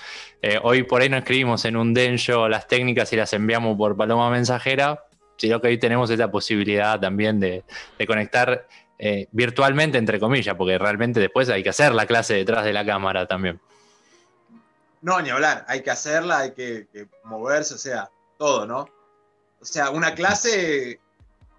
hoy 0.63 0.83
por 0.83 1.01
ahí 1.01 1.09
no 1.09 1.17
escribimos 1.17 1.65
en 1.65 1.75
un 1.75 1.93
denso 1.93 2.47
las 2.49 2.67
técnicas 2.67 3.11
y 3.13 3.15
las 3.15 3.33
enviamos 3.33 3.77
por 3.77 3.95
paloma 3.95 4.29
mensajera, 4.29 5.03
sino 5.37 5.61
que 5.61 5.67
hoy 5.67 5.77
tenemos 5.77 6.09
esta 6.09 6.31
posibilidad 6.31 6.99
también 6.99 7.39
de, 7.39 7.63
conectar 8.07 8.67
virtualmente, 9.31 9.97
entre 9.97 10.19
comillas, 10.19 10.55
porque 10.55 10.77
realmente 10.77 11.19
después 11.19 11.49
hay 11.49 11.63
que 11.63 11.69
hacer 11.69 11.91
la 11.93 12.05
clase 12.05 12.35
detrás 12.35 12.63
de 12.63 12.73
la 12.73 12.85
cámara 12.85 13.25
también. 13.25 13.59
No, 15.01 15.21
ni 15.21 15.29
hablar, 15.29 15.65
hay 15.67 15.81
que 15.81 15.91
hacerla, 15.91 16.39
hay 16.39 16.51
que, 16.51 16.87
moverse, 17.23 17.73
o 17.73 17.77
sea, 17.77 18.09
todo, 18.37 18.65
¿no? 18.65 18.87
O 19.59 19.65
sea, 19.65 19.89
una 19.89 20.13
clase, 20.13 20.99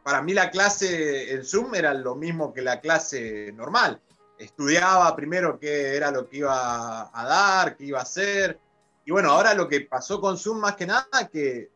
para 0.02 0.22
mí 0.22 0.32
la 0.32 0.50
clase 0.50 1.32
en 1.32 1.44
Zoom 1.44 1.74
era 1.74 1.92
lo 1.94 2.14
mismo 2.14 2.52
que 2.52 2.62
la 2.62 2.80
clase 2.80 3.52
normal. 3.52 4.00
Estudiaba 4.38 5.14
primero 5.14 5.58
qué 5.58 5.96
era 5.96 6.10
lo 6.10 6.28
que 6.28 6.38
iba 6.38 7.10
a 7.12 7.26
dar, 7.26 7.76
qué 7.76 7.84
iba 7.84 7.98
a 7.98 8.02
hacer. 8.02 8.58
Y 9.04 9.10
bueno, 9.10 9.30
ahora 9.30 9.54
lo 9.54 9.68
que 9.68 9.82
pasó 9.82 10.20
con 10.20 10.38
Zoom 10.38 10.58
más 10.58 10.76
que 10.76 10.86
nada, 10.86 11.28
que 11.30 11.70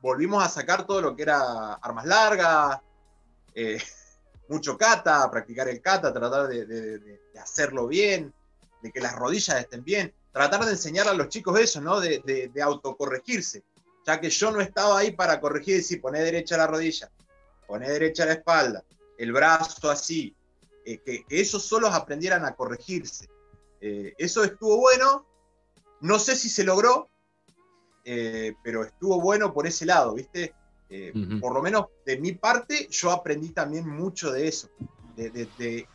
volvimos 0.00 0.42
a 0.42 0.48
sacar 0.48 0.86
todo 0.86 1.00
lo 1.00 1.16
que 1.16 1.22
era 1.22 1.74
armas 1.74 2.06
largas, 2.06 2.80
eh, 3.54 3.78
mucho 4.48 4.76
kata, 4.76 5.30
practicar 5.30 5.68
el 5.68 5.80
kata, 5.80 6.12
tratar 6.12 6.48
de, 6.48 7.20
hacerlo 7.40 7.86
bien, 7.86 8.32
de 8.82 8.90
que 8.90 9.00
las 9.00 9.14
rodillas 9.14 9.60
estén 9.60 9.84
bien, 9.84 10.12
tratar 10.32 10.64
de 10.64 10.72
enseñar 10.72 11.08
a 11.08 11.14
los 11.14 11.28
chicos 11.28 11.58
eso, 11.58 11.80
¿no? 11.80 12.00
De, 12.00 12.50
autocorregirse, 12.62 13.62
ya 14.06 14.20
que 14.20 14.30
yo 14.30 14.50
no 14.50 14.60
estaba 14.60 14.98
ahí 14.98 15.12
para 15.12 15.40
corregir 15.40 15.74
y 15.74 15.78
decir, 15.78 16.00
poné 16.00 16.20
derecha 16.20 16.56
la 16.56 16.66
rodilla, 16.66 17.10
poné 17.66 17.90
derecha 17.90 18.24
la 18.26 18.34
espalda, 18.34 18.84
el 19.18 19.32
brazo 19.32 19.90
así, 19.90 20.34
eh, 20.84 20.98
que, 20.98 21.24
que, 21.24 21.40
esos 21.40 21.62
solos 21.64 21.92
aprendieran 21.92 22.44
a 22.44 22.54
corregirse. 22.54 23.28
Eh, 23.80 24.14
eso 24.18 24.44
estuvo 24.44 24.76
bueno, 24.76 25.26
no 26.00 26.18
sé 26.18 26.36
si 26.36 26.48
se 26.48 26.64
logró, 26.64 27.08
eh, 28.04 28.54
pero 28.62 28.84
estuvo 28.84 29.20
bueno 29.20 29.52
por 29.52 29.66
ese 29.66 29.86
lado, 29.86 30.14
¿viste? 30.14 30.54
Por 31.40 31.54
lo 31.54 31.62
menos 31.62 31.86
de 32.04 32.18
mi 32.18 32.32
parte, 32.32 32.88
yo 32.90 33.12
aprendí 33.12 33.50
también 33.50 33.88
mucho 33.88 34.32
de 34.32 34.48
eso, 34.48 34.68
de, 35.14 35.86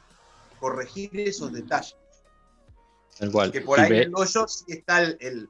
corregir 0.57 1.19
esos 1.19 1.51
detalles. 1.51 1.97
Que 3.51 3.61
por 3.61 3.79
ahí 3.79 3.87
en 3.87 3.95
el 3.95 4.11
dojo 4.11 4.47
sí 4.47 4.65
está 4.67 5.01
el, 5.01 5.49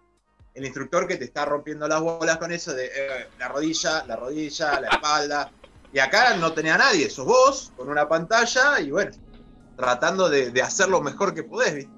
instructor 0.56 1.08
que 1.08 1.18
te 1.18 1.26
está 1.26 1.46
rompiendo 1.46 1.88
las 1.88 2.00
bolas 2.00 2.38
con 2.38 2.52
eso 2.52 2.74
de 2.74 2.86
eh, 2.86 3.28
la 3.40 3.48
rodilla, 3.48 4.06
la 4.06 4.16
rodilla, 4.16 4.80
la 4.80 4.90
espalda. 4.90 5.52
Y 5.92 6.00
acá 6.00 6.36
no 6.38 6.54
tenía 6.54 6.78
nadie, 6.78 7.10
sos 7.10 7.26
vos 7.26 7.74
con 7.76 7.90
una 7.90 8.08
pantalla 8.08 8.80
y 8.80 8.92
bueno, 8.92 9.12
tratando 9.76 10.30
de, 10.30 10.62
hacer 10.62 10.90
lo 10.90 11.02
mejor 11.02 11.34
que 11.34 11.44
podés, 11.44 11.74
¿viste? 11.76 11.92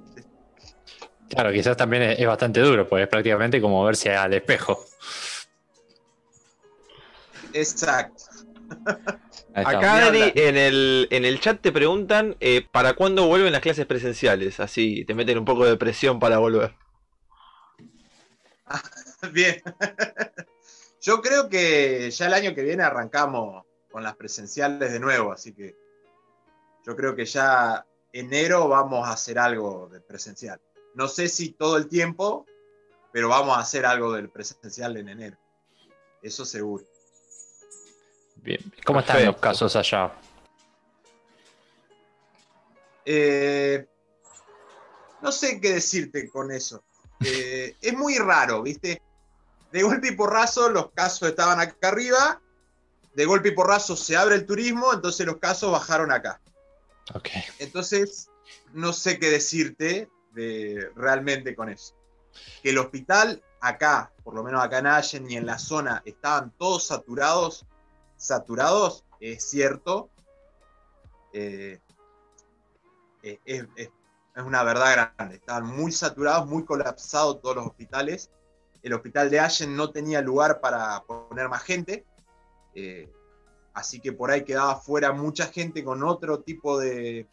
Claro, 1.29 1.51
quizás 1.51 1.75
también 1.75 2.03
es, 2.03 2.19
es 2.19 2.27
bastante 2.27 2.61
duro, 2.61 2.87
pues 2.87 3.03
es 3.03 3.09
prácticamente 3.09 3.59
como 3.59 3.83
verse 3.83 4.15
al 4.15 4.33
espejo. 4.33 4.85
Exacto. 7.53 8.23
Acá, 9.65 10.09
en 10.09 10.55
el, 10.55 11.07
en 11.09 11.25
el 11.25 11.39
chat 11.39 11.59
te 11.59 11.71
preguntan 11.71 12.35
eh, 12.39 12.67
¿para 12.71 12.93
cuándo 12.93 13.25
vuelven 13.25 13.51
las 13.51 13.61
clases 13.61 13.87
presenciales? 13.87 14.59
Así 14.59 15.03
te 15.05 15.15
meten 15.15 15.39
un 15.39 15.45
poco 15.45 15.65
de 15.65 15.77
presión 15.77 16.19
para 16.19 16.37
volver. 16.37 16.75
Bien. 19.33 19.61
Yo 21.01 21.21
creo 21.21 21.49
que 21.49 22.11
ya 22.11 22.27
el 22.27 22.33
año 22.33 22.53
que 22.53 22.61
viene 22.61 22.83
arrancamos 22.83 23.65
con 23.89 24.03
las 24.03 24.15
presenciales 24.15 24.91
de 24.91 24.99
nuevo, 24.99 25.31
así 25.31 25.53
que 25.53 25.75
yo 26.85 26.95
creo 26.95 27.15
que 27.15 27.25
ya 27.25 27.85
enero 28.11 28.67
vamos 28.67 29.07
a 29.07 29.13
hacer 29.13 29.39
algo 29.39 29.87
de 29.89 30.01
presencial. 30.01 30.59
No 30.95 31.07
sé 31.07 31.29
si 31.29 31.51
todo 31.51 31.77
el 31.77 31.87
tiempo, 31.87 32.45
pero 33.13 33.29
vamos 33.29 33.55
a 33.55 33.61
hacer 33.61 33.85
algo 33.85 34.11
del 34.11 34.29
presencial 34.29 34.97
en 34.97 35.09
enero. 35.09 35.37
Eso 36.21 36.45
seguro. 36.45 36.83
¿Cómo 38.85 38.99
están 38.99 39.25
los 39.25 39.37
casos 39.37 39.75
allá? 39.75 40.11
Eh, 43.05 43.85
no 45.21 45.31
sé 45.31 45.59
qué 45.61 45.73
decirte 45.73 46.29
con 46.29 46.51
eso. 46.51 46.83
Eh, 47.25 47.75
es 47.81 47.93
muy 47.93 48.17
raro, 48.17 48.61
¿viste? 48.61 49.01
De 49.71 49.83
golpe 49.83 50.09
y 50.09 50.15
porrazo 50.15 50.69
los 50.69 50.91
casos 50.91 51.29
estaban 51.29 51.59
acá 51.59 51.89
arriba, 51.89 52.41
de 53.13 53.25
golpe 53.25 53.49
y 53.49 53.51
porrazo 53.51 53.95
se 53.95 54.15
abre 54.15 54.35
el 54.35 54.45
turismo, 54.45 54.93
entonces 54.93 55.25
los 55.25 55.37
casos 55.37 55.71
bajaron 55.71 56.11
acá. 56.11 56.39
Okay. 57.13 57.43
Entonces, 57.59 58.29
no 58.73 58.93
sé 58.93 59.19
qué 59.19 59.29
decirte 59.29 60.09
de, 60.33 60.91
realmente 60.95 61.55
con 61.55 61.69
eso. 61.69 61.95
Que 62.61 62.69
el 62.69 62.77
hospital 62.77 63.41
acá, 63.61 64.11
por 64.23 64.35
lo 64.35 64.43
menos 64.43 64.63
acá 64.63 64.79
en 64.79 64.87
Allen 64.87 65.31
y 65.31 65.37
en 65.37 65.45
la 65.45 65.57
zona, 65.57 66.01
estaban 66.05 66.51
todos 66.57 66.87
saturados, 66.87 67.65
saturados, 68.17 69.05
es 69.19 69.49
cierto. 69.49 70.09
Eh, 71.33 71.79
eh, 73.23 73.39
es, 73.45 73.89
una 74.35 74.63
verdad 74.63 75.13
grande. 75.17 75.35
Estaban 75.35 75.65
muy 75.65 75.91
saturados, 75.91 76.47
muy 76.47 76.63
colapsados 76.65 77.41
todos 77.41 77.55
los 77.55 77.67
hospitales. 77.67 78.29
El 78.83 78.93
hospital 78.93 79.29
de 79.29 79.39
Allen 79.39 79.75
no 79.75 79.91
tenía 79.91 80.21
lugar 80.21 80.59
para 80.59 81.03
poner 81.03 81.49
más 81.49 81.63
gente. 81.63 82.05
Eh, 82.75 83.11
así 83.73 83.99
que 83.99 84.11
por 84.11 84.29
ahí 84.29 84.43
quedaba 84.43 84.75
fuera 84.75 85.11
mucha 85.11 85.47
gente 85.47 85.83
con 85.83 86.03
otro 86.03 86.41
tipo 86.41 86.77
de, 86.77 87.27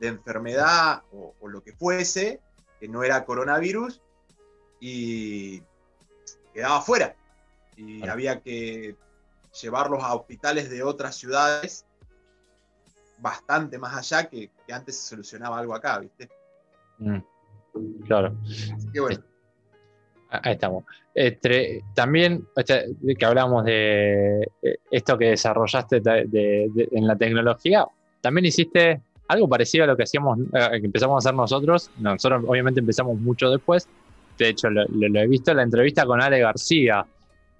enfermedad 0.00 1.02
o, 1.12 1.34
lo 1.48 1.62
que 1.62 1.72
fuese, 1.72 2.40
que 2.78 2.88
no 2.88 3.02
era 3.02 3.24
coronavirus, 3.24 4.00
y 4.78 5.62
quedaba 6.52 6.80
fuera. 6.82 7.16
Y 7.76 8.06
había 8.06 8.40
que 8.42 8.96
llevarlos 9.60 10.02
a 10.02 10.14
hospitales 10.14 10.70
de 10.70 10.82
otras 10.82 11.16
ciudades 11.16 11.84
bastante 13.18 13.78
más 13.78 13.96
allá 13.96 14.28
que, 14.28 14.50
antes 14.72 14.96
se 14.96 15.08
solucionaba 15.10 15.58
algo 15.58 15.74
acá, 15.74 15.98
¿viste? 15.98 16.28
Mm, 16.98 17.18
claro. 18.06 18.34
bueno. 18.98 19.22
Ahí 20.30 20.52
estamos. 20.52 20.84
también, 21.94 22.46
este, 22.54 22.86
que 23.18 23.24
hablamos 23.24 23.64
de 23.64 24.42
eh, 24.62 24.76
esto 24.90 25.18
que 25.18 25.30
desarrollaste 25.30 26.00
en 26.04 27.06
la 27.06 27.16
tecnología, 27.16 27.84
también 28.20 28.46
hiciste 28.46 29.00
algo 29.26 29.48
parecido 29.48 29.84
a 29.84 29.86
lo 29.88 29.96
que 29.96 30.04
hacíamos, 30.04 30.38
eh, 30.52 30.80
que 30.80 30.86
empezamos 30.86 31.14
a 31.16 31.18
hacer 31.28 31.36
nosotros. 31.36 31.90
Nosotros 31.98 32.44
obviamente 32.46 32.80
empezamos 32.80 33.18
mucho 33.18 33.50
después. 33.50 33.88
De 34.38 34.48
hecho, 34.48 34.70
lo, 34.70 34.84
lo 34.88 35.20
he 35.20 35.26
visto 35.26 35.50
en 35.50 35.58
la 35.58 35.62
entrevista 35.64 36.06
con 36.06 36.20
Ale 36.20 36.38
García, 36.38 37.04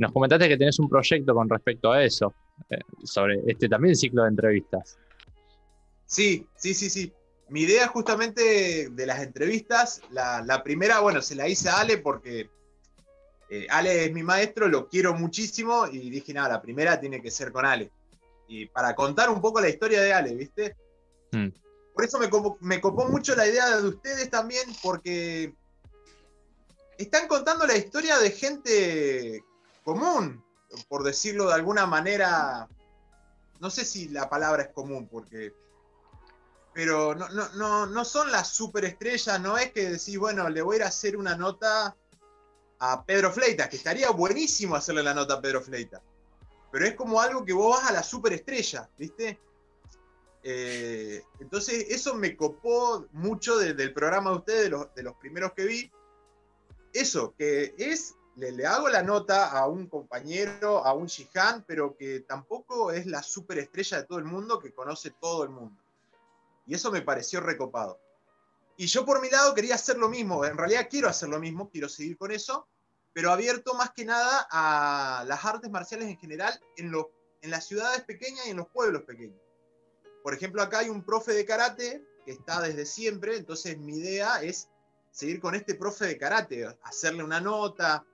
nos 0.01 0.13
comentaste 0.13 0.49
que 0.49 0.57
tenés 0.57 0.79
un 0.79 0.89
proyecto 0.89 1.35
con 1.35 1.49
respecto 1.49 1.93
a 1.93 2.03
eso, 2.03 2.35
eh, 2.71 2.79
sobre 3.05 3.39
este 3.47 3.69
también 3.69 3.95
ciclo 3.95 4.23
de 4.23 4.31
entrevistas. 4.31 4.99
Sí, 6.07 6.47
sí, 6.57 6.73
sí, 6.73 6.89
sí. 6.89 7.13
Mi 7.51 7.63
idea 7.63 7.87
justamente 7.89 8.89
de 8.91 9.07
las 9.07 9.21
entrevistas, 9.21 10.01
la, 10.11 10.63
primera, 10.65 11.01
bueno, 11.01 11.21
se 11.21 11.35
la 11.35 11.49
hice 11.49 11.69
a 11.69 11.81
Ale 11.81 11.99
porque 11.99 12.49
eh, 13.51 13.67
Ale 13.69 14.07
es 14.07 14.13
mi 14.13 14.23
maestro, 14.23 14.69
lo 14.69 14.89
quiero 14.89 15.15
muchísimo 15.15 15.87
y 15.87 16.09
dije, 16.11 16.33
nada, 16.33 16.49
la 16.49 16.63
primera 16.63 16.99
tiene 16.99 17.21
que 17.21 17.31
ser 17.31 17.53
con 17.53 17.67
Ale. 17.67 17.91
Y 18.49 18.67
para 18.67 18.95
contar 18.95 19.29
un 19.29 19.41
poco 19.41 19.61
la 19.61 19.69
historia 19.69 20.01
de 20.01 20.13
Ale, 20.13 20.35
¿viste? 20.35 20.77
Mm. 21.33 21.49
Por 21.93 22.05
eso 22.05 22.19
me, 22.19 22.31
me 22.61 22.81
copó 22.81 23.07
mucho 23.07 23.35
la 23.35 23.47
idea 23.47 23.77
de 23.77 23.89
ustedes 23.89 24.31
también, 24.31 24.65
porque 24.83 25.53
están 26.97 27.29
contando 27.29 27.67
la 27.67 27.77
historia 27.77 28.19
de 28.19 28.31
gente 28.31 29.45
común, 29.91 30.45
por 30.89 31.03
decirlo 31.03 31.49
de 31.49 31.55
alguna 31.55 31.85
manera. 31.87 32.69
No 33.59 33.71
sé 33.71 33.85
si 33.85 34.09
la 34.09 34.31
palabra 34.31 34.63
es 34.63 34.69
común, 34.69 35.09
porque. 35.09 35.53
Pero 36.73 37.17
no, 37.17 37.29
no, 37.29 37.87
no, 37.87 38.05
son 38.05 38.31
las 38.31 38.49
superestrellas, 38.55 39.41
no 39.41 39.59
es 39.59 39.73
que 39.73 39.91
decís, 39.91 40.17
bueno, 40.17 40.49
le 40.49 40.63
voy 40.63 40.75
a 40.75 40.79
ir 40.79 40.83
a 40.85 40.89
hacer 40.89 41.17
una 41.17 41.37
nota 41.37 41.97
a 42.79 43.05
Pedro 43.05 43.33
Fleita, 43.33 43.69
que 43.69 43.77
estaría 43.77 44.11
buenísimo 44.11 44.77
hacerle 44.77 45.03
la 45.03 45.13
nota 45.13 45.35
a 45.35 45.41
Pedro 45.41 45.61
Fleita. 45.61 46.01
Pero 46.71 46.87
es 46.87 46.95
como 46.95 47.21
algo 47.21 47.45
que 47.45 47.53
vos 47.53 47.77
vas 47.77 47.91
a 47.91 47.93
la 47.93 48.05
superestrella, 48.05 48.89
¿viste? 48.97 49.41
Eh, 50.45 51.21
entonces, 51.41 51.87
eso 51.89 52.15
me 52.15 52.37
copó 52.37 53.05
mucho 53.11 53.59
del 53.59 53.93
programa 53.93 54.31
de 54.31 54.37
ustedes, 54.37 54.63
de 54.63 54.71
los, 54.71 54.95
de 54.95 55.03
los 55.03 55.17
primeros 55.17 55.53
que 55.55 55.65
vi. 55.65 55.91
Eso, 56.93 57.35
que 57.37 57.75
es 57.77 58.15
le, 58.37 58.67
hago 58.67 58.89
la 58.89 59.03
nota 59.03 59.51
a 59.51 59.67
un 59.67 59.87
compañero, 59.87 60.85
a 60.85 60.93
un 60.95 61.07
Shihan, 61.07 61.65
pero 61.67 61.97
que 61.97 62.21
tampoco 62.21 62.93
es 62.93 63.07
la 63.07 63.23
superestrella 63.23 63.99
de 63.99 64.07
todo 64.07 64.19
el 64.19 64.25
mundo, 64.25 64.59
que 64.59 64.73
conoce 64.73 65.11
todo 65.11 65.45
el 65.45 65.51
mundo. 65.51 65.81
Y 66.67 66.75
eso 66.75 66.91
me 66.91 67.03
pareció 67.03 67.41
recopado. 67.41 68.01
Y 68.77 68.87
yo 68.87 69.05
por 69.05 69.21
mi 69.21 69.29
lado 69.29 69.55
quería 69.55 69.75
hacer 69.75 69.99
lo 69.99 70.09
mismo, 70.09 70.45
en 70.45 70.57
realidad 70.57 70.89
quiero 70.89 71.09
hacer 71.09 71.29
lo 71.29 71.39
mismo, 71.39 71.69
quiero 71.69 71.89
seguir 71.89 72.17
con 72.17 72.31
eso, 72.31 72.67
pero 73.13 73.31
abierto 73.31 73.75
más 73.75 73.91
que 73.91 74.05
nada 74.05 74.47
a 74.51 75.25
las 75.27 75.45
artes 75.45 75.71
marciales 75.71 76.09
en 76.09 76.19
general 76.19 76.59
en, 76.77 76.93
en 77.43 77.51
las 77.51 77.67
ciudades 77.67 78.03
pequeñas 78.05 78.47
y 78.47 78.51
en 78.51 78.57
los 78.57 78.69
pueblos 78.69 79.03
pequeños. 79.03 79.39
Por 80.23 80.35
ejemplo, 80.35 80.63
acá 80.63 80.79
hay 80.79 80.89
un 80.89 81.05
profe 81.05 81.33
de 81.33 81.45
karate 81.45 82.05
que 82.25 82.33
está 82.33 82.61
desde 82.61 82.87
siempre, 82.87 83.37
entonces 83.37 83.77
mi 83.79 83.97
idea 83.97 84.43
es 84.43 84.69
seguir 85.11 85.41
con 85.41 85.55
este 85.55 85.75
profe 85.75 86.07
de 86.07 86.19
karate, 86.19 86.67
hacerle 86.83 87.25
una 87.25 87.41
nota. 87.41 88.05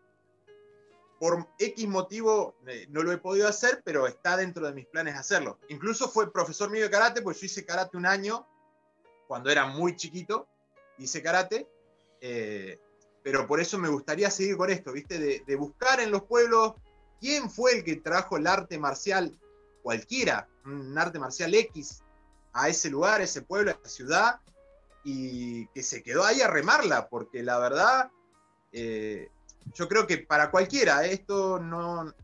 Por 1.18 1.49
X 1.58 1.88
motivo 1.88 2.56
eh, 2.66 2.87
no 2.90 3.02
lo 3.02 3.12
he 3.12 3.18
podido 3.18 3.49
hacer, 3.49 3.82
pero 3.85 4.06
está 4.06 4.37
dentro 4.37 4.66
de 4.66 4.75
mis 4.75 4.87
planes 4.87 5.16
hacerlo. 5.16 5.58
Incluso 5.68 6.08
fue 6.08 6.32
profesor 6.32 6.70
mío 6.70 6.82
de 6.85 6.90
karate, 6.90 7.23
pues 7.23 7.40
yo 7.40 7.46
hice 7.46 7.64
karate 7.64 7.96
un 7.96 8.06
año 8.06 8.46
cuando 9.26 9.50
era 9.50 9.66
muy 9.66 9.96
chiquito, 9.96 10.46
hice 10.99 11.23
karate, 11.23 11.68
eh, 12.20 12.78
pero 13.23 13.46
por 13.46 13.61
eso 13.61 13.78
me 13.78 13.88
gustaría 13.88 14.30
seguir 14.30 14.56
con 14.56 14.70
esto, 14.70 14.92
¿viste? 14.92 15.18
De, 15.44 15.56
buscar 15.56 16.00
en 16.00 16.11
los 16.11 16.23
pueblos 16.23 16.75
quién 17.20 17.50
fue 17.50 17.73
el 17.73 17.85
que 17.85 17.96
trajo 17.96 18.37
el 18.37 18.46
arte 18.46 18.78
marcial, 18.78 19.37
cualquiera, 19.82 20.49
un 20.64 20.96
arte 20.96 21.18
marcial 21.18 21.54
X, 21.54 22.02
a 22.52 22.68
ese 22.68 22.88
lugar, 22.88 23.20
a 23.20 23.25
ese 23.25 23.42
pueblo, 23.42 23.70
a 23.70 23.75
esa 23.75 23.88
ciudad, 23.88 24.40
y 25.04 25.66
que 25.68 25.82
se 25.82 26.02
quedó 26.02 26.25
ahí 26.25 26.40
a 26.40 26.49
remarla, 26.49 27.08
porque 27.08 27.42
la 27.42 27.58
verdad, 27.58 28.11
eh, 28.73 29.30
yo 29.75 29.88
creo 29.88 30.06
que 30.06 30.18
para 30.18 30.50
cualquiera, 30.50 31.04
esto 31.04 31.58
no 31.58 32.14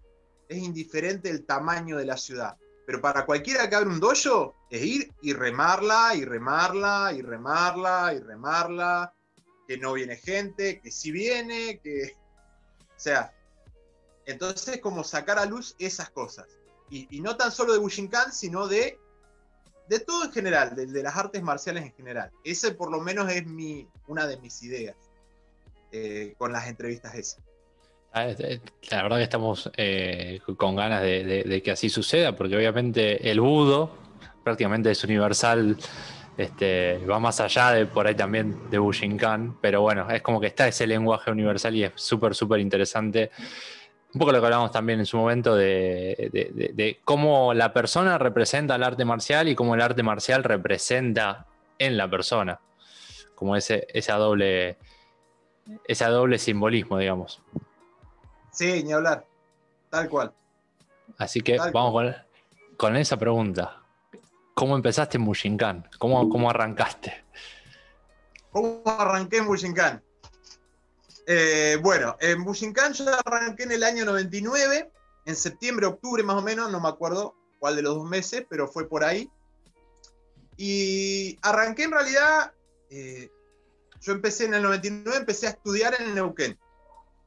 es 0.49 0.59
indiferente 0.59 1.31
el 1.31 1.45
tamaño 1.45 1.97
de 1.97 2.07
la 2.07 2.17
ciudad, 2.17 2.57
pero 2.87 3.01
para 3.01 3.25
cualquiera 3.25 3.69
que 3.69 3.77
abra 3.77 3.89
un 3.89 4.01
dojo, 4.01 4.55
es 4.71 4.83
ir 4.83 5.13
y 5.23 5.33
remarla, 5.33 6.15
y 6.15 6.25
remarla, 6.25 7.13
y 7.15 7.23
remarla, 7.23 8.13
y 8.15 8.21
remarla, 8.21 9.15
que 9.67 9.79
no 9.79 9.93
viene 9.93 10.17
gente, 10.17 10.81
que 10.81 10.91
sí 10.91 11.11
viene, 11.11 11.81
que... 11.83 12.17
O 12.81 13.01
sea, 13.03 13.35
entonces 14.27 14.81
como 14.81 15.05
sacar 15.05 15.39
a 15.39 15.47
luz 15.47 15.75
esas 15.79 16.11
cosas. 16.11 16.47
Y, 16.91 17.21
no 17.23 17.37
tan 17.39 17.51
solo 17.51 17.73
de 17.73 17.79
Bushinkan, 17.79 18.33
sino 18.33 18.69
de 18.69 18.99
de 19.89 19.99
todo 19.99 20.25
en 20.25 20.33
general, 20.33 20.75
de, 20.75 21.03
las 21.03 21.17
artes 21.17 21.43
marciales 21.43 21.85
en 21.85 21.93
general. 21.93 22.31
Ese 22.45 22.73
por 22.73 22.91
lo 22.91 23.01
menos 23.01 23.31
es 23.31 23.47
mi, 23.47 23.89
una 24.07 24.27
de 24.27 24.39
mis 24.39 24.63
ideas 24.63 24.97
eh, 25.93 26.35
con 26.39 26.53
las 26.53 26.69
entrevistas 26.69 27.15
esas. 27.15 27.43
Ah, 28.15 28.27
la 28.91 29.03
verdad 29.03 29.17
que 29.17 29.23
estamos 29.23 29.71
eh, 29.77 30.41
con 30.57 30.77
ganas 30.77 31.03
de, 31.03 31.63
que 31.65 31.71
así 31.71 31.89
suceda, 31.89 32.37
porque 32.37 32.57
obviamente 32.57 33.31
el 33.31 33.41
budo 33.41 33.97
prácticamente 34.45 34.91
es 34.91 35.03
universal, 35.05 35.79
este, 36.37 36.99
va 37.07 37.19
más 37.19 37.41
allá 37.41 37.71
de 37.71 37.87
por 37.87 38.07
ahí 38.07 38.15
también 38.15 38.71
de 38.71 38.79
Bushinkan, 38.79 39.57
pero 39.63 39.81
bueno, 39.81 40.11
es 40.11 40.21
como 40.21 40.41
que 40.41 40.49
está 40.49 40.69
ese 40.69 40.87
lenguaje 40.87 41.31
universal 41.31 41.75
y 41.75 41.85
es 41.85 41.93
súper, 41.95 42.35
súper 42.35 42.61
interesante 42.61 43.31
un 44.15 44.19
poco 44.19 44.33
lo 44.33 44.41
que 44.41 44.47
hablábamos 44.47 44.73
también 44.73 44.99
en 45.01 45.07
su 45.07 45.17
momento 45.17 45.57
de, 45.57 47.01
cómo 47.05 47.55
la 47.55 47.73
persona 47.73 48.19
representa 48.19 48.75
el 48.75 48.83
arte 48.83 49.05
marcial 49.05 49.49
y 49.49 49.55
cómo 49.55 49.75
el 49.75 49.81
arte 49.81 50.03
marcial 50.03 50.45
representa 50.45 51.47
en 51.79 51.97
la 51.97 52.09
persona, 52.11 52.61
como 53.35 53.57
ese, 53.57 53.87
esa 53.93 54.17
doble, 54.17 54.77
ese 55.85 56.05
doble 56.07 56.39
simbolismo, 56.39 56.99
digamos. 56.99 57.41
Sí, 58.51 58.83
ni 58.83 58.93
hablar, 58.93 59.27
tal 59.91 60.09
cual. 60.09 60.33
Así 61.19 61.41
que 61.41 61.59
vamos 61.59 61.93
con, 61.93 62.15
con, 62.77 62.97
esa 62.97 63.17
pregunta. 63.17 63.83
¿Cómo 64.55 64.77
empezaste 64.77 65.17
en 65.17 65.23
Mushinkan? 65.23 65.89
¿Cómo, 65.99 66.29
¿Cómo 66.29 66.51
arrancaste? 66.51 67.25
¿Cómo 68.51 68.83
arranqué 68.85 69.39
en 69.39 69.47
Mushinkan? 69.47 70.03
Eh, 71.27 71.79
bueno, 71.83 72.17
en 72.21 72.45
Bushinkan 72.45 72.93
yo 72.93 73.07
arranqué 73.25 73.63
en 73.63 73.73
el 73.73 73.85
año 73.85 74.05
99, 74.05 74.91
en 75.25 75.37
septiembre, 75.37 75.87
octubre 75.87 76.23
más 76.23 76.37
o 76.37 76.43
menos, 76.43 76.71
no 76.71 76.81
me 76.81 76.89
acuerdo 76.89 77.35
cuál 77.59 77.77
de 77.77 77.83
los 77.83 77.97
dos 77.97 78.09
meses, 78.09 78.45
pero 78.49 78.69
fue 78.69 78.89
por 78.89 79.05
ahí. 79.05 79.31
Y 80.57 81.39
arranqué 81.43 81.85
en 81.85 81.93
realidad, 81.93 82.53
eh, 82.91 83.31
yo 84.03 84.13
empecé 84.13 84.47
en 84.47 84.55
el 84.55 84.63
99, 84.63 85.19
empecé 85.19 85.47
a 85.47 85.51
estudiar 85.51 85.95
en 85.99 86.09
el 86.09 86.15
Neuquén. 86.17 86.59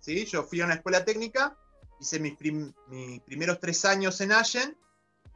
¿sí? 0.01 0.25
Yo 0.25 0.43
fui 0.43 0.61
a 0.61 0.65
una 0.65 0.75
escuela 0.75 1.05
técnica, 1.05 1.57
hice 1.99 2.19
mis, 2.19 2.37
mis 2.87 3.21
primeros 3.21 3.59
tres 3.59 3.85
años 3.85 4.19
en 4.19 4.33
Allen 4.33 4.77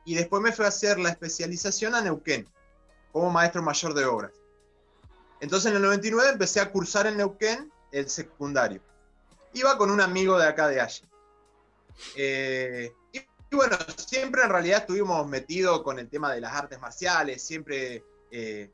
y 0.05 0.15
después 0.15 0.41
me 0.41 0.51
fui 0.51 0.65
a 0.65 0.67
hacer 0.67 0.99
la 0.99 1.09
especialización 1.09 1.95
a 1.95 2.01
Neuquén 2.01 2.47
como 3.13 3.31
maestro 3.31 3.61
mayor 3.61 3.93
de 3.93 4.05
obras. 4.05 4.31
Entonces 5.39 5.71
en 5.71 5.77
el 5.77 5.83
99 5.83 6.31
empecé 6.31 6.59
a 6.59 6.71
cursar 6.71 7.07
en 7.07 7.17
Neuquén 7.17 7.71
el 7.91 8.09
secundario. 8.09 8.81
Iba 9.53 9.77
con 9.77 9.89
un 9.89 10.01
amigo 10.01 10.37
de 10.37 10.45
acá 10.45 10.67
de 10.67 10.81
allí. 10.81 11.03
Eh, 12.15 12.93
y, 13.13 13.21
bueno, 13.55 13.77
siempre 13.95 14.43
en 14.43 14.49
realidad 14.49 14.79
estuvimos 14.79 15.25
metidos 15.27 15.81
con 15.83 15.99
el 15.99 16.09
tema 16.09 16.33
de 16.33 16.41
las 16.41 16.53
artes 16.53 16.79
marciales, 16.79 17.41
siempre, 17.41 18.03
eh, 18.29 18.69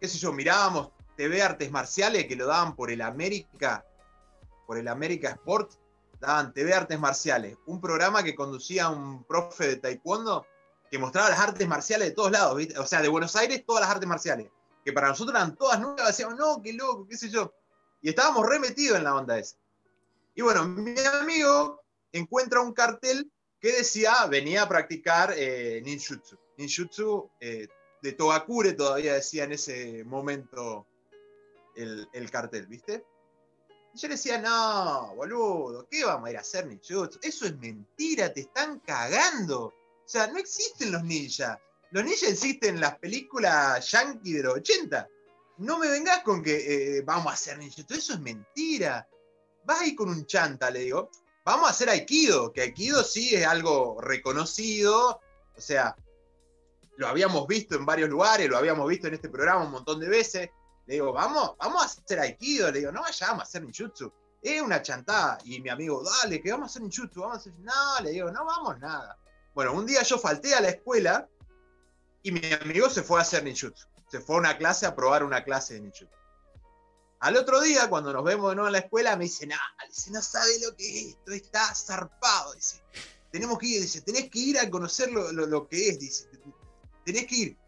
qué 0.00 0.08
sé 0.08 0.18
yo, 0.18 0.32
mirábamos 0.32 0.90
TV 1.16 1.42
Artes 1.42 1.70
Marciales 1.70 2.26
que 2.26 2.36
lo 2.36 2.46
daban 2.46 2.74
por 2.74 2.90
el 2.90 3.02
América, 3.02 3.84
por 4.66 4.78
el 4.78 4.88
América 4.88 5.30
Sport, 5.30 5.72
daban 6.20 6.52
TV 6.52 6.72
Artes 6.72 6.98
Marciales, 6.98 7.56
un 7.66 7.80
programa 7.80 8.22
que 8.22 8.34
conducía 8.34 8.88
un 8.88 9.24
profe 9.24 9.66
de 9.66 9.76
taekwondo 9.76 10.46
que 10.90 10.98
mostraba 10.98 11.30
las 11.30 11.40
artes 11.40 11.66
marciales 11.66 12.08
de 12.08 12.14
todos 12.14 12.30
lados, 12.30 12.62
o 12.76 12.86
sea, 12.86 13.00
de 13.00 13.08
Buenos 13.08 13.34
Aires 13.34 13.64
todas 13.66 13.80
las 13.80 13.90
artes 13.90 14.06
marciales, 14.06 14.50
que 14.84 14.92
para 14.92 15.08
nosotros 15.08 15.34
eran 15.34 15.56
todas 15.56 15.80
nuevas, 15.80 16.08
decíamos, 16.08 16.36
no, 16.38 16.60
qué 16.62 16.74
loco, 16.74 17.06
qué 17.08 17.16
sé 17.16 17.30
yo. 17.30 17.54
Y 18.02 18.10
estábamos 18.10 18.46
remetidos 18.46 18.98
en 18.98 19.04
la 19.04 19.14
onda 19.14 19.38
esa. 19.38 19.56
Y 20.34 20.42
bueno, 20.42 20.64
mi 20.64 20.94
amigo 21.20 21.80
encuentra 22.12 22.60
un 22.60 22.74
cartel 22.74 23.32
que 23.58 23.72
decía, 23.72 24.26
venía 24.26 24.64
a 24.64 24.68
practicar 24.68 25.32
eh, 25.34 25.80
ninjutsu. 25.82 26.36
Ninjutsu 26.58 27.30
eh, 27.40 27.68
de 28.02 28.12
Togakure 28.12 28.74
todavía 28.74 29.14
decía 29.14 29.44
en 29.44 29.52
ese 29.52 30.04
momento 30.04 30.86
el, 31.74 32.30
cartel, 32.30 32.66
¿viste? 32.66 33.04
Y 33.94 33.98
yo 33.98 34.08
le 34.08 34.14
decía, 34.14 34.38
no, 34.38 35.14
boludo, 35.14 35.86
¿qué 35.90 36.04
vamos 36.04 36.28
a 36.28 36.30
ir 36.30 36.36
a 36.38 36.40
hacer 36.40 36.66
ninjutsu? 36.66 37.18
Eso 37.22 37.46
es 37.46 37.56
mentira, 37.58 38.32
te 38.32 38.40
están 38.40 38.80
cagando. 38.80 39.64
O 39.66 40.08
sea, 40.08 40.26
no 40.28 40.38
existen 40.38 40.92
los 40.92 41.04
ninjas. 41.04 41.58
Los 41.90 42.04
ninjas 42.04 42.30
existen 42.30 42.76
en 42.76 42.80
las 42.80 42.98
películas 42.98 43.90
yankee 43.90 44.32
de 44.32 44.42
los 44.42 44.54
80 44.56 45.08
no 45.58 45.78
me 45.78 45.88
vengas 45.88 46.22
con 46.22 46.42
que 46.42 46.98
eh, 46.98 47.02
vamos 47.02 47.26
a 47.28 47.34
hacer 47.34 47.58
ninjutsu, 47.58 47.94
eso 47.94 48.14
es 48.14 48.20
mentira. 48.20 49.08
Vas 49.64 49.82
ahí 49.82 49.94
con 49.94 50.08
un 50.08 50.26
chanta, 50.26 50.70
le 50.70 50.80
digo, 50.80 51.10
vamos 51.44 51.68
a 51.68 51.70
hacer 51.70 51.88
aikido, 51.88 52.52
que 52.52 52.62
aikido 52.62 53.04
sí 53.04 53.34
es 53.34 53.46
algo 53.46 54.00
reconocido, 54.00 55.20
o 55.56 55.60
sea, 55.60 55.94
lo 56.96 57.06
habíamos 57.06 57.46
visto 57.46 57.76
en 57.76 57.86
varios 57.86 58.10
lugares, 58.10 58.48
lo 58.48 58.56
habíamos 58.56 58.88
visto 58.88 59.06
en 59.06 59.14
este 59.14 59.28
programa 59.28 59.64
un 59.64 59.70
montón 59.70 60.00
de 60.00 60.08
veces. 60.08 60.50
Le 60.86 60.94
digo, 60.94 61.12
vamos, 61.12 61.56
vamos 61.58 61.82
a 61.82 61.84
hacer 61.86 62.18
aikido, 62.18 62.70
le 62.70 62.80
digo, 62.80 62.92
no 62.92 63.02
vayamos 63.02 63.40
a 63.40 63.42
hacer 63.42 63.62
ninjutsu, 63.62 64.12
es 64.42 64.60
una 64.60 64.82
chantada. 64.82 65.38
Y 65.44 65.60
mi 65.60 65.68
amigo, 65.68 66.02
dale, 66.02 66.42
que 66.42 66.50
vamos 66.50 66.64
a 66.64 66.70
hacer 66.70 66.82
ninjutsu, 66.82 67.20
vamos 67.20 67.36
a 67.36 67.40
hacer... 67.40 67.52
No, 67.58 68.00
le 68.02 68.10
digo, 68.10 68.30
no 68.30 68.44
vamos 68.44 68.78
nada. 68.80 69.16
Bueno, 69.54 69.72
un 69.72 69.86
día 69.86 70.02
yo 70.02 70.18
falté 70.18 70.54
a 70.54 70.60
la 70.60 70.70
escuela 70.70 71.28
y 72.22 72.32
mi 72.32 72.52
amigo 72.52 72.88
se 72.88 73.02
fue 73.02 73.18
a 73.18 73.22
hacer 73.22 73.44
ninjutsu 73.44 73.86
se 74.12 74.20
fue 74.20 74.36
a 74.36 74.40
una 74.40 74.58
clase 74.58 74.84
a 74.84 74.94
probar 74.94 75.24
una 75.24 75.42
clase 75.42 75.72
de 75.72 75.80
ninjutsu. 75.80 76.14
Al 77.20 77.34
otro 77.34 77.62
día, 77.62 77.88
cuando 77.88 78.12
nos 78.12 78.22
vemos 78.22 78.50
de 78.50 78.56
nuevo 78.56 78.68
en 78.68 78.72
la 78.72 78.80
escuela, 78.80 79.16
me 79.16 79.24
dice, 79.24 79.46
no, 79.46 79.56
dice, 79.88 80.10
no 80.10 80.20
sabe 80.20 80.50
lo 80.60 80.76
que 80.76 80.86
es 80.86 81.06
esto, 81.06 81.32
está 81.32 81.74
zarpado, 81.74 82.52
dice. 82.52 82.82
Tenemos 83.30 83.58
que 83.58 83.68
ir, 83.68 83.80
dice, 83.80 84.02
tenés 84.02 84.28
que 84.28 84.38
ir 84.38 84.58
a 84.58 84.68
conocer 84.68 85.10
lo, 85.10 85.66
que 85.66 85.88
es, 85.88 85.98
dice. 85.98 86.28
Tenés 87.06 87.26
que 87.26 87.34
ir. 87.36 87.58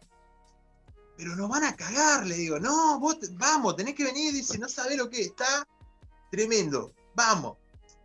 Pero 1.17 1.35
nos 1.35 1.49
van 1.49 1.63
a 1.63 1.75
cagar, 1.75 2.25
le 2.25 2.35
digo, 2.35 2.59
no, 2.59 2.99
vos, 2.99 3.17
vamos, 3.33 3.75
tenés 3.75 3.95
que 3.95 4.03
venir, 4.03 4.33
dice, 4.33 4.57
no 4.57 4.67
sabe 4.67 4.97
lo 4.97 5.09
que 5.09 5.21
es, 5.21 5.27
está 5.27 5.65
tremendo, 6.29 6.93
vamos. 7.13 7.57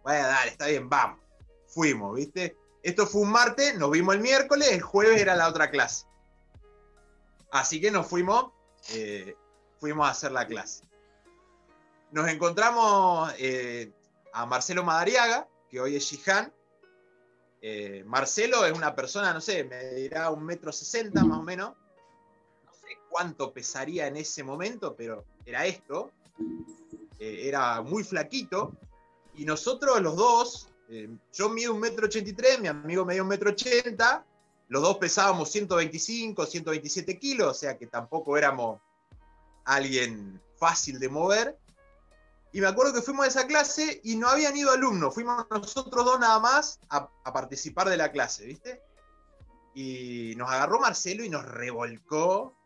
Vaya, 0.05 0.27
dale, 0.27 0.53
está 0.53 0.67
bien, 0.67 0.89
vamos. 0.89 1.19
Fuimos, 1.67 2.17
¿viste? 2.17 2.57
Esto 2.83 3.07
fue 3.07 3.23
un 3.23 3.31
martes, 3.31 3.77
nos 3.79 3.91
vimos 3.91 4.15
el 4.15 4.21
miércoles, 4.21 4.69
el 4.71 4.81
jueves 4.81 5.21
era 5.21 5.37
la 5.37 5.49
otra 5.49 5.71
clase. 5.71 6.07
Así 7.51 7.81
que 7.81 7.91
nos 7.91 8.07
fuimos, 8.07 8.53
eh, 8.91 9.37
fuimos 9.79 10.07
a 10.07 10.11
hacer 10.11 10.33
la 10.33 10.47
clase. 10.47 10.85
Nos 12.13 12.29
encontramos 12.29 13.33
eh, 13.39 13.93
a 14.33 14.47
Marcelo 14.47 14.85
Madariaga, 14.85 15.49
que 15.69 15.81
hoy 15.81 15.97
es 15.97 16.05
Shihan. 16.05 16.53
Eh, 17.63 18.03
Marcelo 18.07 18.65
es 18.65 18.73
una 18.73 18.95
persona, 18.95 19.35
no 19.35 19.41
sé, 19.41 19.65
me 19.65 19.95
dirá 19.95 20.31
un 20.31 20.45
metro 20.45 20.73
sesenta 20.73 21.23
más 21.25 21.39
o 21.39 21.43
menos. 21.43 21.75
Cuánto 23.11 23.53
pesaría 23.53 24.07
en 24.07 24.17
ese 24.17 24.43
momento, 24.43 24.95
pero 24.97 25.25
era 25.45 25.67
esto. 25.67 26.11
era 27.19 27.83
muy 27.83 28.05
flaquito. 28.05 28.73
Y 29.35 29.45
nosotros 29.45 30.01
los 30.01 30.17
dos, 30.17 30.69
yo 31.33 31.51
mido 31.51 31.75
un 31.75 31.81
metro 31.81 32.07
ochenta 32.07 32.31
y 32.31 32.33
tres, 32.33 32.61
mi 32.61 32.69
amigo 32.69 33.05
medía 33.05 33.23
un 33.23 33.29
metro 33.29 33.51
ochenta, 33.51 34.25
los 34.71 34.83
dos 34.83 34.99
pesábamos 34.99 35.51
125, 35.51 36.47
127 36.47 37.19
kilos, 37.19 37.49
o 37.49 37.55
sea 37.55 37.77
que 37.77 37.89
tampoco 37.89 38.39
éramos 38.39 38.81
alguien 39.65 40.41
fácil 40.59 41.01
de 41.01 41.09
mover. 41.09 41.59
Y 42.53 42.61
me 42.61 42.69
acuerdo 42.69 42.93
que 42.95 43.03
fuimos 43.03 43.25
a 43.25 43.29
esa 43.29 43.47
clase 43.49 44.01
y 44.05 44.15
no 44.15 44.29
habían 44.29 44.57
ido 44.57 44.71
alumnos, 44.71 45.13
fuimos 45.13 45.45
nosotros 45.51 46.05
dos 46.05 46.21
nada 46.21 46.39
más 46.39 46.79
a, 46.89 47.09
participar 47.33 47.89
de 47.89 47.97
la 47.97 48.13
clase, 48.13 48.47
¿viste? 48.47 48.81
Y 49.75 50.35
nos 50.37 50.49
agarró 50.51 50.79
Marcelo 50.79 51.25
y 51.25 51.29
nos 51.29 51.45
revolcó 51.45 52.57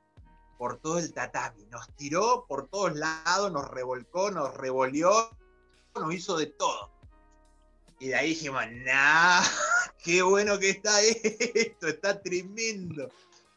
por 0.59 0.79
todo 0.79 0.99
el 0.99 1.13
tatami, 1.13 1.65
nos 1.67 1.89
tiró 1.97 2.47
por 2.47 2.69
todos 2.69 2.95
lados, 2.97 3.53
nos 3.53 3.69
revolcó, 3.69 4.31
nos 4.31 4.55
revolvió, 4.55 5.31
nos 5.95 6.15
hizo 6.15 6.37
de 6.37 6.47
todo. 6.47 6.91
Y 7.99 8.09
de 8.09 8.17
ahí 8.17 8.31
dijimos, 8.31 8.63
nah, 8.85 9.43
qué 10.05 10.23
bueno 10.23 10.59
que 10.59 10.71
está 10.71 11.01
esto, 11.55 11.89
está 11.89 12.21
tremendo. 12.21 13.09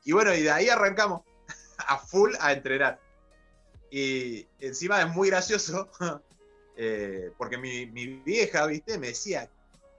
Y 0.03 0.13
bueno, 0.13 0.33
y 0.33 0.41
de 0.41 0.51
ahí 0.51 0.69
arrancamos 0.69 1.21
a 1.77 1.97
full 1.97 2.33
a 2.39 2.53
entrenar. 2.53 2.99
Y 3.89 4.45
encima 4.59 5.01
es 5.01 5.09
muy 5.09 5.29
gracioso, 5.29 5.89
eh, 6.75 7.31
porque 7.37 7.57
mi, 7.57 7.85
vieja, 7.85 8.65
¿viste? 8.67 8.97
Me 8.97 9.07
decía, 9.07 9.49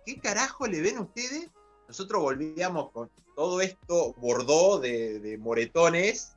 ¿qué 0.05 0.19
carajo 0.21 0.67
le 0.67 0.81
ven 0.81 0.99
ustedes? 0.99 1.49
Nosotros 1.89 2.23
volvíamos 2.23 2.91
con 2.93 3.11
todo 3.35 3.61
esto 3.61 4.15
bordó 4.15 4.79
de, 4.79 5.37
moretones, 5.39 6.33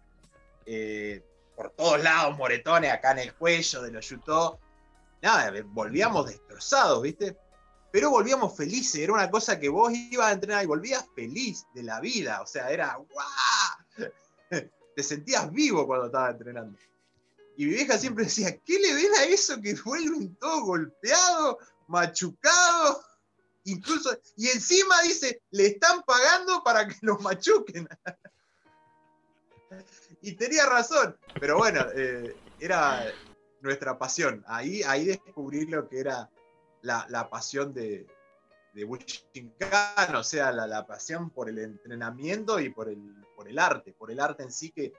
eh, 0.74 1.22
por 1.54 1.72
todos 1.72 2.02
lados 2.02 2.38
moretones, 2.38 2.94
acá 2.94 3.12
en 3.12 3.20
el 3.20 3.36
cuello 3.36 3.82
de 3.82 3.92
los 3.92 4.08
yutó. 4.08 4.58
Nada, 5.22 5.52
volvíamos 5.66 6.28
destrozados, 6.28 7.02
¿viste? 7.02 7.38
Pero 7.92 8.10
volvíamos 8.10 8.56
felices, 8.56 9.02
era 9.02 9.12
una 9.12 9.30
cosa 9.30 9.60
que 9.60 9.68
vos 9.68 9.92
ibas 9.94 10.28
a 10.28 10.32
entrenar 10.32 10.64
y 10.64 10.68
volvías 10.68 11.06
feliz 11.14 11.66
de 11.76 11.84
la 11.84 12.00
vida, 12.00 12.42
o 12.42 12.48
sea, 12.48 12.70
era 12.70 12.96
¡guau! 12.96 14.12
Te 14.96 15.04
sentías 15.04 15.52
vivo 15.52 15.86
cuando 15.86 16.06
estabas 16.06 16.36
entrenando. 16.36 16.80
Y 17.58 17.66
mi 17.66 17.74
vieja 17.74 17.98
siempre 17.98 18.24
decía, 18.24 18.58
¿qué 18.66 18.80
le 18.80 18.94
ven 18.94 19.14
a 19.20 19.26
eso 19.26 19.62
que 19.62 19.74
vuelven 19.84 20.34
todo 20.38 20.62
golpeado, 20.62 21.60
machucado? 21.88 23.04
Incluso, 23.66 24.18
y 24.38 24.48
encima 24.48 25.02
dice, 25.02 25.44
le 25.52 25.68
están 25.68 26.02
pagando 26.04 26.64
para 26.64 26.88
que 26.88 26.96
los 27.02 27.22
machuquen. 27.22 27.90
Y 30.22 30.34
tenía 30.34 30.66
razón, 30.66 31.18
pero 31.40 31.58
bueno, 31.58 31.86
eh, 31.96 32.36
era 32.60 33.06
nuestra 33.62 33.98
pasión. 33.98 34.44
Ahí, 34.48 34.84
ahí 34.84 35.06
descubrí 35.06 35.66
lo 35.66 35.88
que 35.88 36.00
era 36.00 36.30
la, 36.82 37.30
pasión 37.30 37.74
de, 37.74 38.06
de 38.74 38.84
Bushinkan, 38.84 40.16
o 40.16 40.24
sea, 40.24 40.52
la, 40.52 40.86
pasión 40.86 41.30
por 41.30 41.50
el 41.50 41.60
entrenamiento 41.60 42.60
y 42.60 42.70
por 42.70 42.90
el, 42.90 43.26
por 43.36 43.48
el 43.48 43.60
arte, 43.60 43.94
por 43.94 44.12
el 44.12 44.20
arte 44.20 44.44
en 44.44 44.52
sí 44.52 44.72
que 44.72 44.94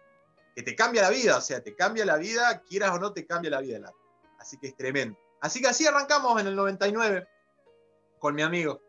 que 0.54 0.62
te 0.62 0.76
cambia 0.76 1.02
la 1.02 1.10
vida, 1.10 1.36
o 1.36 1.40
sea, 1.40 1.62
te 1.62 1.74
cambia 1.74 2.04
la 2.04 2.16
vida, 2.16 2.62
quieras 2.62 2.90
o 2.92 2.98
no, 2.98 3.12
te 3.12 3.26
cambia 3.26 3.50
la 3.50 3.60
vida 3.60 3.78
el 3.78 3.84
arte. 3.84 3.98
Así 4.38 4.58
que 4.58 4.68
es 4.68 4.76
tremendo. 4.76 5.18
Así 5.40 5.60
que 5.60 5.68
así 5.68 5.86
arrancamos 5.86 6.40
en 6.40 6.46
el 6.48 6.56
99 6.56 7.26
con 8.18 8.34
mi 8.34 8.42
amigo. 8.42 8.80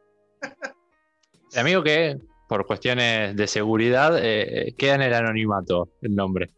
El 1.52 1.60
amigo 1.60 1.84
que, 1.84 2.20
por 2.54 2.68
cuestiones 2.68 3.36
de 3.36 3.48
seguridad, 3.48 4.16
eh, 4.22 4.76
queda 4.78 4.94
en 4.94 5.02
el 5.02 5.14
anonimato 5.16 5.90
el 6.04 6.16
nombre. 6.16 6.54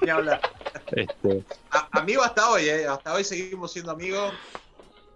Ni 0.00 0.10
hablar. 0.10 0.40
Este. 0.90 1.44
amigo 1.92 2.24
hasta 2.24 2.50
hoy, 2.50 2.64
eh, 2.64 2.88
hasta 2.88 3.14
hoy 3.14 3.22
seguimos 3.22 3.72
siendo 3.72 3.92
amigos. 3.92 4.34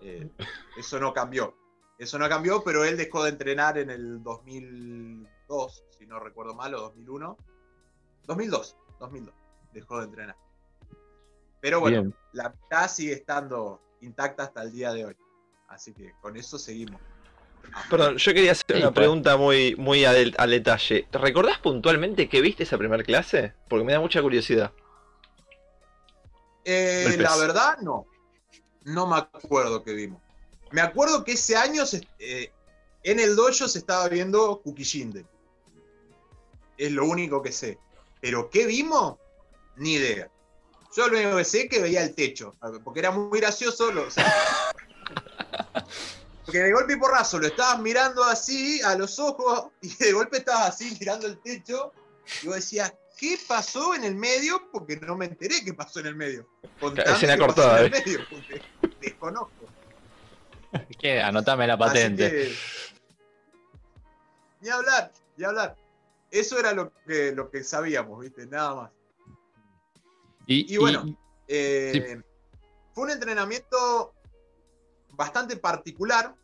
Eh, 0.02 0.30
eso 0.78 1.00
no 1.00 1.12
cambió. 1.12 1.52
Eso 1.98 2.16
no 2.16 2.28
cambió, 2.28 2.62
pero 2.62 2.84
él 2.84 2.96
dejó 2.96 3.24
de 3.24 3.30
entrenar 3.30 3.76
en 3.76 3.90
el 3.90 4.22
2002, 4.22 5.84
si 5.98 6.06
no 6.06 6.20
recuerdo 6.20 6.54
mal, 6.54 6.72
o 6.76 6.82
2001 6.82 7.36
2002, 8.28 8.76
2002, 9.00 9.34
dejó 9.72 9.98
de 9.98 10.04
entrenar. 10.04 10.36
Pero 11.60 11.80
bueno, 11.80 12.12
la 12.34 12.50
mitad 12.50 12.88
sigue 12.88 13.14
estando 13.14 13.80
intacta 14.00 14.44
hasta 14.44 14.62
el 14.62 14.70
día 14.70 14.92
de 14.92 15.06
hoy. 15.06 15.16
Así 15.66 15.92
que 15.92 16.12
con 16.20 16.36
eso 16.36 16.56
seguimos. 16.56 17.00
Perdón, 17.90 18.16
yo 18.16 18.34
quería 18.34 18.52
hacer 18.52 18.76
una 18.76 18.92
pregunta 18.92 19.36
muy, 19.36 19.76
muy 19.76 20.04
al, 20.04 20.50
detalle. 20.50 21.06
¿Te 21.10 21.18
recordás 21.18 21.58
puntualmente 21.58 22.28
que 22.28 22.40
viste 22.40 22.64
esa 22.64 22.78
primera 22.78 23.02
clase? 23.02 23.54
Porque 23.68 23.84
me 23.84 23.92
da 23.92 24.00
mucha 24.00 24.22
curiosidad. 24.22 24.72
Eh, 26.64 27.16
la 27.18 27.36
verdad, 27.36 27.78
no. 27.82 28.06
No 28.84 29.06
me 29.06 29.16
acuerdo 29.16 29.82
qué 29.82 29.92
vimos. 29.92 30.22
Me 30.72 30.80
acuerdo 30.80 31.24
que 31.24 31.32
ese 31.32 31.56
año 31.56 31.84
eh, 32.18 32.50
en 33.02 33.20
el 33.20 33.36
dojo 33.36 33.68
se 33.68 33.78
estaba 33.78 34.08
viendo 34.08 34.60
Kukishinde. 34.62 35.24
Es 36.76 36.92
lo 36.92 37.06
único 37.06 37.42
que 37.42 37.52
sé. 37.52 37.78
Pero 38.20 38.50
¿qué 38.50 38.66
vimos? 38.66 39.16
Ni 39.76 39.94
idea. 39.94 40.30
Yo 40.96 41.08
lo 41.08 41.18
único 41.18 41.36
que 41.36 41.44
sé 41.44 41.62
es 41.62 41.70
que 41.70 41.80
veía 41.80 42.02
el 42.02 42.14
techo, 42.14 42.56
porque 42.82 43.00
era 43.00 43.10
muy 43.10 43.38
gracioso. 43.38 43.92
porque 46.46 46.60
de 46.60 46.72
golpe 46.72 46.92
y 46.92 46.96
porrazo 46.96 47.40
lo 47.40 47.48
estabas 47.48 47.80
mirando 47.80 48.22
así 48.22 48.80
a 48.82 48.94
los 48.94 49.18
ojos 49.18 49.66
y 49.82 49.94
de 49.96 50.12
golpe 50.12 50.38
estabas 50.38 50.68
así 50.68 50.96
mirando 50.98 51.26
el 51.26 51.38
techo 51.38 51.92
y 52.42 52.46
vos 52.46 52.56
decías, 52.56 52.94
¿qué 53.18 53.38
pasó 53.46 53.94
en 53.94 54.04
el 54.04 54.14
medio? 54.14 54.70
Porque 54.72 54.96
no 54.96 55.16
me 55.16 55.26
enteré 55.26 55.64
qué 55.64 55.74
pasó 55.74 56.00
en 56.00 56.06
el 56.06 56.16
medio. 56.16 56.48
Escena 57.04 57.36
cortada. 57.36 57.80
En 57.80 57.86
el 57.86 57.90
medio, 57.90 58.20
desconozco. 59.00 59.66
¿Qué? 60.98 61.20
Anotame 61.20 61.66
la 61.66 61.78
patente. 61.78 62.52
Ni 64.60 64.68
hablar, 64.68 65.12
ni 65.36 65.44
hablar. 65.44 65.76
Eso 66.30 66.58
era 66.58 66.72
lo 66.72 66.92
que, 67.06 67.32
lo 67.32 67.50
que 67.50 67.62
sabíamos, 67.62 68.20
¿viste? 68.20 68.46
Nada 68.46 68.74
más. 68.74 68.90
Y, 70.48 70.76
bueno, 70.76 71.04
eh, 71.48 72.20
fue 72.92 73.04
un 73.04 73.10
entrenamiento 73.10 74.14
bastante 75.16 75.56
particular 75.56 76.34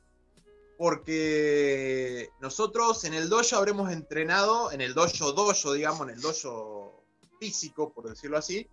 porque 0.78 2.30
nosotros 2.40 3.04
en 3.04 3.14
el 3.14 3.28
dojo 3.28 3.56
habremos 3.56 3.92
entrenado, 3.92 4.72
en 4.72 4.80
el 4.80 4.94
dojo 4.94 5.32
dojo, 5.32 5.72
digamos, 5.72 6.08
en 6.08 6.14
el 6.14 6.20
dojo 6.20 7.04
físico, 7.38 7.92
por 7.92 8.08
decirlo 8.08 8.38
así, 8.38 8.68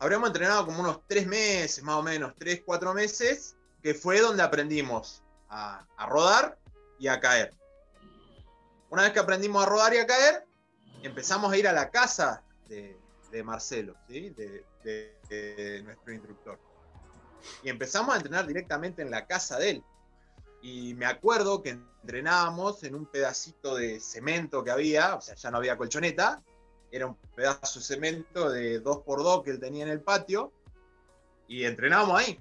habremos 0.00 0.28
entrenado 0.28 0.66
como 0.66 0.80
unos 0.80 1.00
tres 1.06 1.26
meses, 1.26 1.84
más 1.84 1.96
o 1.96 2.02
menos, 2.02 2.32
tres, 2.36 2.62
cuatro 2.64 2.94
meses, 2.94 3.56
que 3.82 3.94
fue 3.94 4.20
donde 4.20 4.42
aprendimos 4.42 5.22
a 5.48 5.86
rodar 6.08 6.58
y 6.98 7.08
a 7.08 7.20
caer. 7.20 7.54
Una 8.92 9.04
vez 9.04 9.12
que 9.12 9.20
aprendimos 9.20 9.62
a 9.62 9.66
rodar 9.66 9.94
y 9.94 9.98
a 9.98 10.06
caer, 10.06 10.44
empezamos 11.02 11.52
a 11.52 11.56
ir 11.56 11.66
a 11.66 11.72
la 11.72 11.90
casa 11.90 12.42
de, 12.68 13.42
Marcelo, 13.42 13.94
¿sí? 14.06 14.30
de, 14.30 15.82
nuestro 15.82 16.12
instructor. 16.12 16.58
Y 17.62 17.68
empezamos 17.68 18.14
a 18.14 18.16
entrenar 18.16 18.46
directamente 18.46 19.02
en 19.02 19.10
la 19.10 19.26
casa 19.26 19.58
de 19.58 19.70
él. 19.70 19.84
Y 20.62 20.94
me 20.94 21.06
acuerdo 21.06 21.62
que 21.62 21.70
entrenábamos 21.70 22.84
en 22.84 22.94
un 22.94 23.06
pedacito 23.06 23.74
de 23.74 23.98
cemento 24.00 24.62
que 24.62 24.70
había, 24.70 25.16
o 25.16 25.20
sea, 25.20 25.34
ya 25.34 25.50
no 25.50 25.58
había 25.58 25.76
colchoneta, 25.76 26.42
era 26.90 27.06
un 27.06 27.16
pedazo 27.34 27.80
de 27.80 27.84
cemento 27.84 28.50
de 28.50 28.82
2x2 28.82 29.42
que 29.42 29.50
él 29.50 29.60
tenía 29.60 29.84
en 29.84 29.90
el 29.90 30.02
patio, 30.02 30.52
y 31.48 31.64
entrenábamos 31.64 32.20
ahí. 32.20 32.40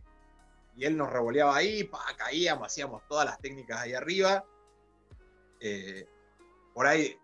Y 0.77 0.85
él 0.85 0.95
nos 0.97 1.11
revoleaba 1.11 1.55
ahí, 1.55 1.89
caíamos, 2.17 2.67
hacíamos 2.67 3.01
todas 3.07 3.25
las 3.25 3.39
técnicas 3.39 3.81
ahí 3.81 3.93
arriba. 3.93 4.45
Eh, 5.59 6.07
por 6.73 6.87
ahí, 6.87 7.17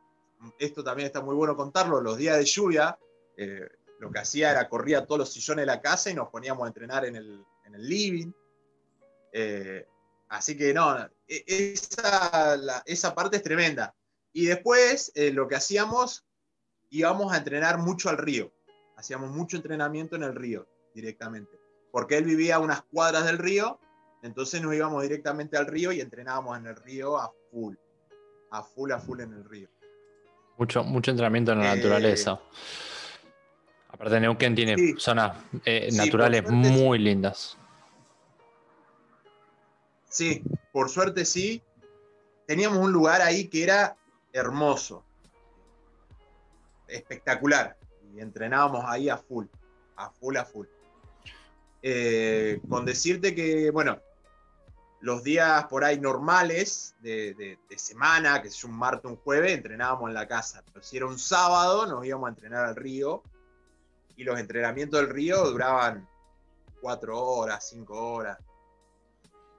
esto 0.60 0.84
también 0.84 1.08
está 1.08 1.22
muy 1.22 1.36
bueno 1.36 1.56
contarlo, 1.56 2.02
los 2.02 2.18
días 2.18 2.38
de 2.38 2.46
lluvia, 2.46 2.98
eh, 3.38 3.70
lo 4.00 4.12
que 4.12 4.20
hacía 4.20 4.52
era 4.52 4.68
corría 4.68 5.06
todos 5.06 5.20
los 5.20 5.34
sillones 5.34 5.64
de 5.64 5.68
la 5.68 5.82
casa 5.82 6.10
y 6.10 6.14
nos 6.14 6.30
poníamos 6.30 6.66
a 6.66 6.68
entrenar 6.68 7.06
en 7.06 7.16
el, 7.16 7.46
living. 7.76 8.32
Eh, 9.34 9.86
así 10.30 10.58
que 10.58 10.74
no, 10.74 10.98
e, 11.28 11.44
esa, 11.48 12.84
esa, 12.86 13.16
parte 13.16 13.38
es 13.38 13.44
tremenda. 13.44 13.96
Y 14.34 14.46
después 14.46 15.12
eh, 15.16 15.32
lo 15.32 15.48
que 15.48 15.56
hacíamos, 15.56 16.26
íbamos 16.90 17.34
a 17.34 17.38
entrenar 17.38 17.78
mucho 17.78 18.10
al 18.10 18.18
río. 18.18 18.52
Hacíamos 18.96 19.32
mucho 19.32 19.58
entrenamiento 19.58 20.16
en 20.16 20.24
el 20.24 20.36
río 20.36 20.68
directamente. 20.94 21.60
Porque 21.92 22.18
él 22.18 22.26
vivía 22.26 22.56
a 22.56 22.60
unas 22.60 22.82
cuadras 22.84 23.26
del 23.26 23.38
río, 23.38 23.80
entonces 24.24 24.62
nos 24.62 24.74
íbamos 24.74 25.04
directamente 25.04 25.58
al 25.58 25.68
río 25.68 25.92
y 25.92 26.02
entrenábamos 26.02 26.58
en 26.58 26.68
el 26.68 26.76
río 26.76 27.18
a 27.18 27.32
full 27.52 27.76
a 28.52 28.64
full 28.64 28.92
a 28.92 29.00
full 29.00 29.20
en 29.22 29.34
el 29.34 29.44
río. 29.46 29.70
Mucho, 30.58 30.84
mucho 30.84 31.12
entrenamiento 31.12 31.52
en 31.52 31.60
la 31.60 31.74
eh, 31.74 31.76
naturaleza. 31.78 32.40
Aparte, 33.98 34.20
Neuquén 34.20 34.54
tiene 34.54 34.96
zonas 35.00 35.36
eh, 35.66 35.90
naturales 35.92 36.48
muy 36.48 37.00
lindas. 37.00 37.58
Sí, 40.08 40.44
por 40.72 40.90
suerte 40.90 41.26
sí. 41.26 41.64
Teníamos 42.46 42.78
un 42.78 42.92
lugar 42.92 43.22
ahí 43.24 43.48
que 43.48 43.64
era 43.64 43.98
hermoso, 44.32 45.04
espectacular. 46.88 47.76
Y 48.14 48.20
entrenábamos 48.20 48.86
ahí 48.88 49.10
a 49.10 49.18
full, 49.18 49.48
a 49.96 50.12
full, 50.12 50.38
a 50.38 50.46
full. 50.46 50.68
Eh, 51.82 52.62
con 52.70 52.86
decirte 52.86 53.34
que, 53.34 53.72
bueno, 53.72 54.00
los 55.02 55.24
días 55.24 55.66
por 55.66 55.84
ahí 55.84 56.00
normales 56.00 56.96
de, 57.02 57.58
semana, 57.76 58.42
que 58.42 58.48
es 58.50 58.64
un 58.64 58.78
martes, 58.78 59.10
un 59.10 59.18
jueves, 59.18 59.54
entrenábamos 59.54 60.10
en 60.10 60.14
la 60.14 60.28
casa. 60.28 60.64
Pero 60.72 60.84
si 60.84 60.98
era 60.98 61.08
un 61.08 61.18
sábado, 61.18 61.88
nos 61.88 62.06
íbamos 62.06 62.28
a 62.28 62.30
entrenar 62.30 62.66
al 62.66 62.76
río. 62.76 63.24
Y 64.18 64.24
los 64.24 64.40
entrenamientos 64.40 65.00
del 65.00 65.10
río 65.10 65.50
duraban 65.50 66.08
cuatro 66.82 67.20
horas, 67.20 67.68
cinco 67.70 68.14
horas. 68.14 68.38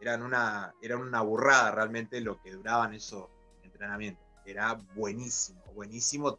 Eran 0.00 0.22
una, 0.22 0.74
eran 0.82 1.00
una 1.00 1.22
burrada 1.22 1.70
realmente 1.70 2.20
lo 2.20 2.40
que 2.40 2.52
duraban 2.52 2.94
esos 2.94 3.28
entrenamientos. 3.62 4.24
Era 4.44 4.78
buenísimo, 4.94 5.62
buenísimo. 5.74 6.38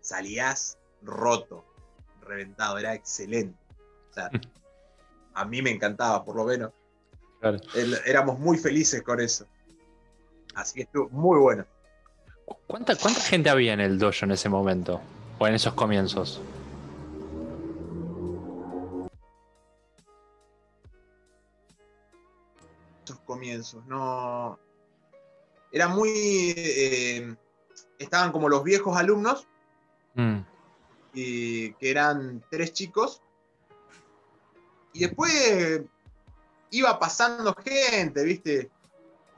Salías 0.00 0.78
roto, 1.02 1.64
reventado, 2.20 2.78
era 2.78 2.94
excelente. 2.94 3.58
O 4.10 4.12
sea, 4.12 4.30
a 5.34 5.44
mí 5.44 5.62
me 5.62 5.70
encantaba, 5.70 6.24
por 6.24 6.36
lo 6.36 6.44
menos 6.44 6.72
éramos 8.04 8.38
muy 8.38 8.58
felices 8.58 9.02
con 9.02 9.20
eso. 9.20 9.46
Así 10.54 10.74
que 10.74 10.82
estuvo 10.82 11.08
muy 11.10 11.38
bueno. 11.38 11.64
¿Cuánta, 12.66 12.96
¿Cuánta 12.96 13.20
gente 13.20 13.50
había 13.50 13.74
en 13.74 13.80
el 13.80 13.98
dojo 13.98 14.24
en 14.24 14.32
ese 14.32 14.48
momento? 14.48 15.00
¿O 15.38 15.46
en 15.46 15.54
esos 15.54 15.74
comienzos? 15.74 16.40
Esos 23.08 23.20
comienzos, 23.20 23.86
no. 23.86 24.58
Era 25.72 25.88
muy. 25.88 26.10
Eh, 26.54 27.34
estaban 27.98 28.32
como 28.32 28.50
los 28.50 28.62
viejos 28.62 28.98
alumnos. 28.98 29.48
Mm. 30.14 30.40
Y 31.14 31.72
que 31.72 31.90
eran 31.90 32.44
tres 32.50 32.74
chicos. 32.74 33.22
Y 34.92 35.00
después 35.00 35.80
iba 36.70 36.98
pasando 36.98 37.54
gente, 37.54 38.22
¿viste? 38.24 38.70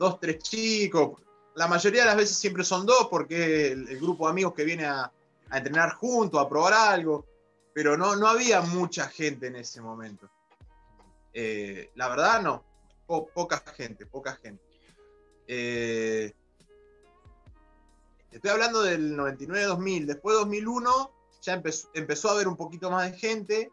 Dos, 0.00 0.18
tres 0.18 0.42
chicos. 0.42 1.22
La 1.54 1.68
mayoría 1.68 2.00
de 2.00 2.06
las 2.06 2.16
veces 2.16 2.38
siempre 2.38 2.64
son 2.64 2.86
dos 2.86 3.06
porque 3.08 3.68
el, 3.70 3.88
el 3.88 4.00
grupo 4.00 4.26
de 4.26 4.32
amigos 4.32 4.52
que 4.54 4.64
viene 4.64 4.86
a, 4.86 5.12
entrenar 5.52 5.94
juntos, 5.94 6.40
a 6.40 6.48
probar 6.48 6.72
algo. 6.72 7.24
Pero 7.72 7.96
no, 7.96 8.16
no 8.16 8.26
había 8.26 8.62
mucha 8.62 9.06
gente 9.06 9.46
en 9.46 9.54
ese 9.54 9.80
momento. 9.80 10.28
Eh, 11.32 11.92
la 11.94 12.08
verdad, 12.08 12.42
no. 12.42 12.69
Poca 13.34 13.58
gente, 13.76 14.06
poca 14.06 14.36
gente. 14.36 14.62
Eh, 15.46 16.32
estoy 18.30 18.50
hablando 18.50 18.82
del 18.82 19.16
99-2000. 19.16 20.06
Después 20.06 20.34
de 20.34 20.40
2001 20.40 21.12
ya 21.42 21.54
empezó, 21.54 21.88
empezó 21.94 22.28
a 22.28 22.32
haber 22.32 22.48
un 22.48 22.56
poquito 22.56 22.90
más 22.90 23.10
de 23.10 23.18
gente. 23.18 23.72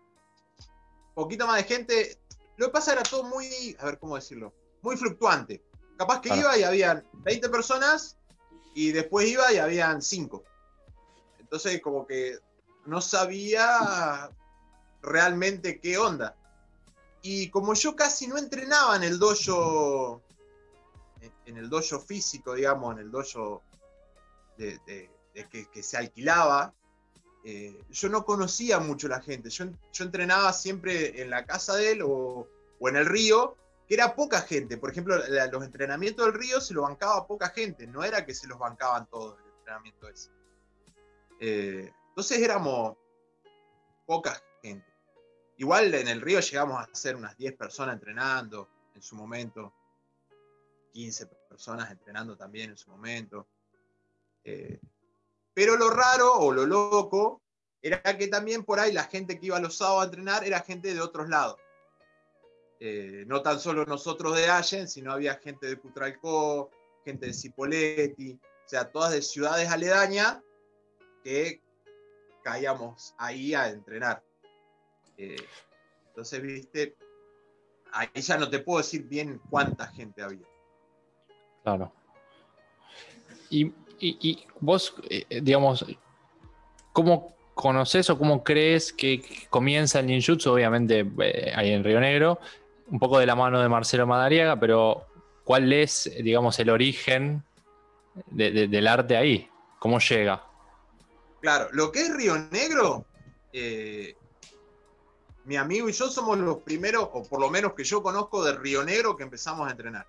Poquito 1.13 1.47
más 1.47 1.58
de 1.58 1.63
gente 1.63 2.19
lo 2.58 2.65
que 2.65 2.71
pasa 2.71 2.93
era 2.93 3.04
todo 3.04 3.23
muy, 3.23 3.78
a 3.80 3.86
ver 3.86 4.00
cómo 4.00 4.15
decirlo, 4.15 4.54
muy 4.82 4.97
fluctuante. 4.97 5.63
Capaz 5.95 6.21
que 6.21 6.36
iba 6.36 6.58
y 6.58 6.63
habían 6.63 7.08
20 7.13 7.50
personas 7.50 8.17
y 8.73 8.91
después 8.91 9.28
iba 9.28 9.54
y 9.54 9.58
habían 9.58 10.02
5. 10.02 10.43
Entonces 11.39 11.82
como 11.82 12.06
que 12.08 12.39
no 12.86 13.00
sabía 13.00 14.32
realmente 15.02 15.80
qué 15.80 16.00
onda. 16.00 16.36
Y 17.21 17.49
como 17.49 17.73
yo 17.73 17.95
casi 17.95 18.27
no 18.27 18.38
entrenaba 18.38 18.95
en 18.95 19.03
el 19.03 19.19
dojo, 19.19 20.21
en 21.45 21.58
el 21.58 21.69
dojo 21.69 21.99
físico, 21.99 22.53
digamos, 22.53 22.93
en 22.93 22.99
el 22.99 23.12
dojo 23.12 23.63
que, 24.56 25.84
se 25.84 25.97
alquilaba, 25.97 26.73
eh, 27.43 27.82
yo 27.89 28.10
no 28.10 28.25
conocía 28.25 28.80
mucho 28.80 29.08
la 29.08 29.21
gente. 29.21 29.49
Yo, 29.49 29.65
entrenaba 29.99 30.51
siempre 30.53 31.21
en 31.21 31.30
la 31.30 31.45
casa 31.45 31.75
de 31.75 31.91
él 31.91 32.01
o, 32.03 32.47
en 32.82 32.95
el 32.95 33.06
río, 33.06 33.56
que 33.88 33.95
era 33.95 34.15
poca 34.15 34.41
gente. 34.41 34.77
Por 34.77 34.91
ejemplo, 34.91 35.17
los 35.17 35.63
entrenamientos 35.63 36.25
del 36.25 36.36
río 36.36 36.60
se 36.60 36.73
lo 36.73 36.82
bancaba 36.84 37.25
poca 37.25 37.49
gente, 37.49 37.88
no 37.88 38.03
era 38.03 38.25
que 38.25 38.34
se 38.34 38.47
los 38.47 38.60
bancaban 38.60 39.08
todos 39.08 39.39
el 39.39 39.49
entrenamiento 39.60 40.08
ese. 40.10 40.30
Eh, 41.39 41.91
entonces 42.10 42.39
éramos 42.39 42.97
poca. 44.06 44.41
Igual 45.58 45.93
en 45.93 46.08
el 46.08 46.22
río 46.22 46.39
llegamos 46.39 46.82
a 46.82 46.93
ser 46.93 47.15
unas 47.15 47.36
10 47.38 47.54
personas 47.56 47.96
entrenando 47.96 48.70
en 48.93 49.02
su 49.02 49.15
momento, 49.15 49.74
15 50.93 51.26
personas 51.50 51.91
entrenando 51.91 52.38
también 52.38 52.72
en 52.72 52.78
su 52.78 52.89
momento. 52.89 53.48
Eh, 54.43 54.80
pero 55.54 55.76
lo 55.76 55.89
raro 55.89 56.34
o 56.34 56.52
lo 56.52 56.65
loco 56.65 57.41
era 57.82 58.02
que 58.17 58.28
también 58.28 58.63
por 58.63 58.80
ahí 58.80 58.91
la 58.91 59.06
gente 59.06 59.39
que 59.39 59.48
iba 59.48 59.60
los 59.60 59.78
sábados 59.78 60.04
a 60.04 60.06
entrenar 60.06 60.43
era 60.43 60.60
gente 60.62 60.93
de 60.93 61.02
otros 61.02 61.30
lados. 61.30 61.58
Eh, 62.80 63.24
no 63.26 63.41
tan 63.41 63.60
solo 63.60 63.86
nosotros 63.86 64.36
de 64.36 64.50
Allen, 64.50 64.88
sino 64.88 65.12
había 65.12 65.36
gente 65.36 65.65
de 65.65 65.78
Putralcó, 65.78 66.70
gente 67.04 67.28
de 67.28 67.34
Cipoletti, 67.34 68.39
o 68.65 68.70
sea, 68.70 68.91
todas 68.91 69.12
de 69.13 69.24
ciudades 69.24 69.70
aledañas 69.70 70.39
que 71.24 71.63
caíamos 72.43 73.15
ahí 73.17 73.56
a 73.56 73.70
entrenar. 73.70 74.27
Eh, 75.17 75.36
entonces, 76.08 76.41
viste, 76.41 76.95
ahí 77.91 78.10
ya 78.15 78.38
no 78.38 78.49
te 78.49 78.60
puedo 78.60 78.80
decir 78.80 79.03
bien 79.03 79.41
cuánta 79.49 79.88
gente 79.88 80.21
había. 80.21 80.47
Claro. 81.63 81.91
Y 83.49 83.71
y, 83.99 84.45
vos, 84.60 84.95
eh, 85.10 85.25
digamos, 85.41 85.86
¿cómo 86.93 87.36
conoces 87.53 88.10
o 88.10 88.17
cómo 88.17 88.43
crees 88.43 88.93
que 88.93 89.23
comienza 89.49 89.99
el 89.99 90.08
ninjutsu? 90.08 90.51
Obviamente 90.51 91.06
eh, 91.19 91.51
ahí 91.56 91.71
en 91.71 91.84
Río 91.84 91.99
Negro, 91.99 92.39
un 92.88 92.99
poco 92.99 93.19
de 93.19 93.25
la 93.25 93.36
mano 93.36 93.60
de 93.60 93.69
Marcelo 93.69 94.06
Madariaga, 94.06 94.60
pero 94.60 95.08
¿cuál 95.43 95.71
es, 95.73 96.12
digamos, 96.23 96.60
el 96.60 96.69
origen 96.69 97.43
del 98.27 98.88
arte 98.88 99.17
ahí? 99.17 99.49
¿Cómo 99.80 99.99
llega? 99.99 100.43
Claro, 101.41 101.69
lo 101.71 101.91
que 101.91 102.01
es 102.01 102.15
Río 102.15 102.38
Negro, 102.51 103.06
eh, 103.53 104.15
mi 105.48 105.56
amigo 105.56 105.88
y 105.88 105.94
yo 105.94 106.10
somos 106.10 106.38
los 106.38 106.58
primeros, 106.58 107.08
o 107.14 107.24
por 107.24 107.40
lo 107.40 107.50
menos 107.50 107.74
que 107.74 107.86
yo 107.86 108.04
conozco 108.04 108.44
de 108.44 108.52
Río 108.52 108.84
Negro, 108.84 109.16
que 109.16 109.24
empezamos 109.24 109.66
a 109.66 109.72
entrenar. 109.72 110.06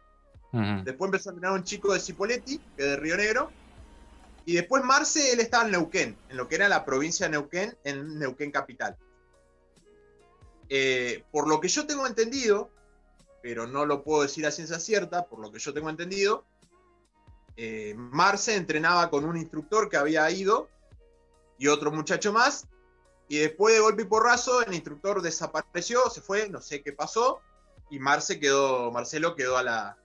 Después 0.50 1.08
empezó 1.08 1.30
a 1.30 1.32
entrenar 1.34 1.56
un 1.56 1.62
chico 1.62 1.92
de 1.92 2.00
Cipoletti, 2.00 2.58
que 2.76 2.82
es 2.82 2.88
de 2.90 2.96
Río 2.96 3.16
Negro, 3.16 3.52
y 4.44 4.54
después 4.54 4.82
Marce, 4.82 5.32
él 5.32 5.38
estaba 5.38 5.64
en 5.64 5.70
Neuquén, 5.70 6.16
en 6.28 6.36
lo 6.36 6.48
que 6.48 6.56
era 6.56 6.68
la 6.68 6.84
provincia 6.84 7.26
de 7.26 7.32
Neuquén, 7.32 7.76
en 7.84 8.18
Neuquén 8.18 8.50
capital. 8.50 8.96
Eh, 10.68 11.22
por 11.30 11.46
lo 11.46 11.60
que 11.60 11.68
yo 11.68 11.86
tengo 11.86 12.04
entendido, 12.04 12.68
pero 13.40 13.68
no 13.68 13.86
lo 13.86 14.02
puedo 14.02 14.22
decir 14.22 14.44
a 14.44 14.50
ciencia 14.50 14.80
cierta, 14.80 15.26
por 15.26 15.38
lo 15.38 15.52
que 15.52 15.60
yo 15.60 15.72
tengo 15.72 15.88
entendido, 15.88 16.44
eh, 17.56 17.94
Marce 17.96 18.56
entrenaba 18.56 19.08
con 19.08 19.24
un 19.24 19.36
instructor 19.36 19.88
que 19.88 19.96
había 19.98 20.28
ido 20.32 20.68
y 21.58 21.68
otro 21.68 21.92
muchacho 21.92 22.32
más, 22.32 22.66
y 23.28 23.38
después 23.38 23.74
de 23.74 23.80
golpe 23.80 24.02
y 24.02 24.06
porrazo, 24.06 24.62
el 24.62 24.74
instructor 24.74 25.20
desapareció, 25.20 26.08
se 26.08 26.22
fue, 26.22 26.48
no 26.48 26.62
sé 26.62 26.82
qué 26.82 26.92
pasó, 26.92 27.40
y 27.90 28.00
quedó, 28.40 28.90
Marcelo 28.90 29.36
quedó 29.36 29.58
a 29.58 29.62
la, 29.62 29.98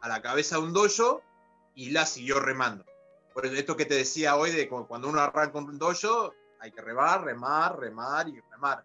a 0.00 0.08
la 0.08 0.22
cabeza 0.22 0.56
de 0.56 0.62
un 0.62 0.72
dojo 0.72 1.22
y 1.74 1.90
la 1.90 2.06
siguió 2.06 2.40
remando. 2.40 2.84
Por 3.34 3.46
esto 3.46 3.76
que 3.76 3.86
te 3.86 3.94
decía 3.94 4.36
hoy, 4.36 4.52
de 4.52 4.68
cuando 4.68 5.08
uno 5.08 5.20
arranca 5.20 5.58
un 5.58 5.78
dojo, 5.78 6.34
hay 6.60 6.72
que 6.72 6.80
remar, 6.80 7.24
remar, 7.24 7.78
remar 7.78 8.28
y 8.28 8.40
remar. 8.52 8.84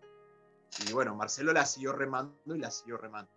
Y 0.87 0.93
bueno, 0.93 1.15
Marcelo 1.15 1.53
la 1.53 1.65
siguió 1.65 1.93
remando 1.93 2.55
y 2.55 2.59
la 2.59 2.71
siguió 2.71 2.97
remando. 2.97 3.31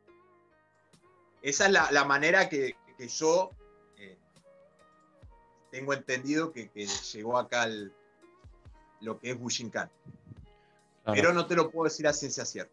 Esa 1.43 1.67
es 1.67 1.73
la, 1.73 2.05
manera 2.05 2.49
que, 2.49 2.77
yo 2.99 3.51
eh, 3.97 4.19
tengo 5.71 5.93
entendido 5.93 6.53
que, 6.53 6.71
llegó 7.13 7.39
acá 7.39 7.69
lo 9.01 9.19
que 9.19 9.31
es 9.31 9.39
Bushinkan. 9.39 9.91
Pero 11.13 11.33
no 11.33 11.47
te 11.47 11.55
lo 11.55 11.71
puedo 11.71 11.85
decir 11.85 12.07
a 12.07 12.13
ciencia 12.13 12.45
cierta. 12.45 12.73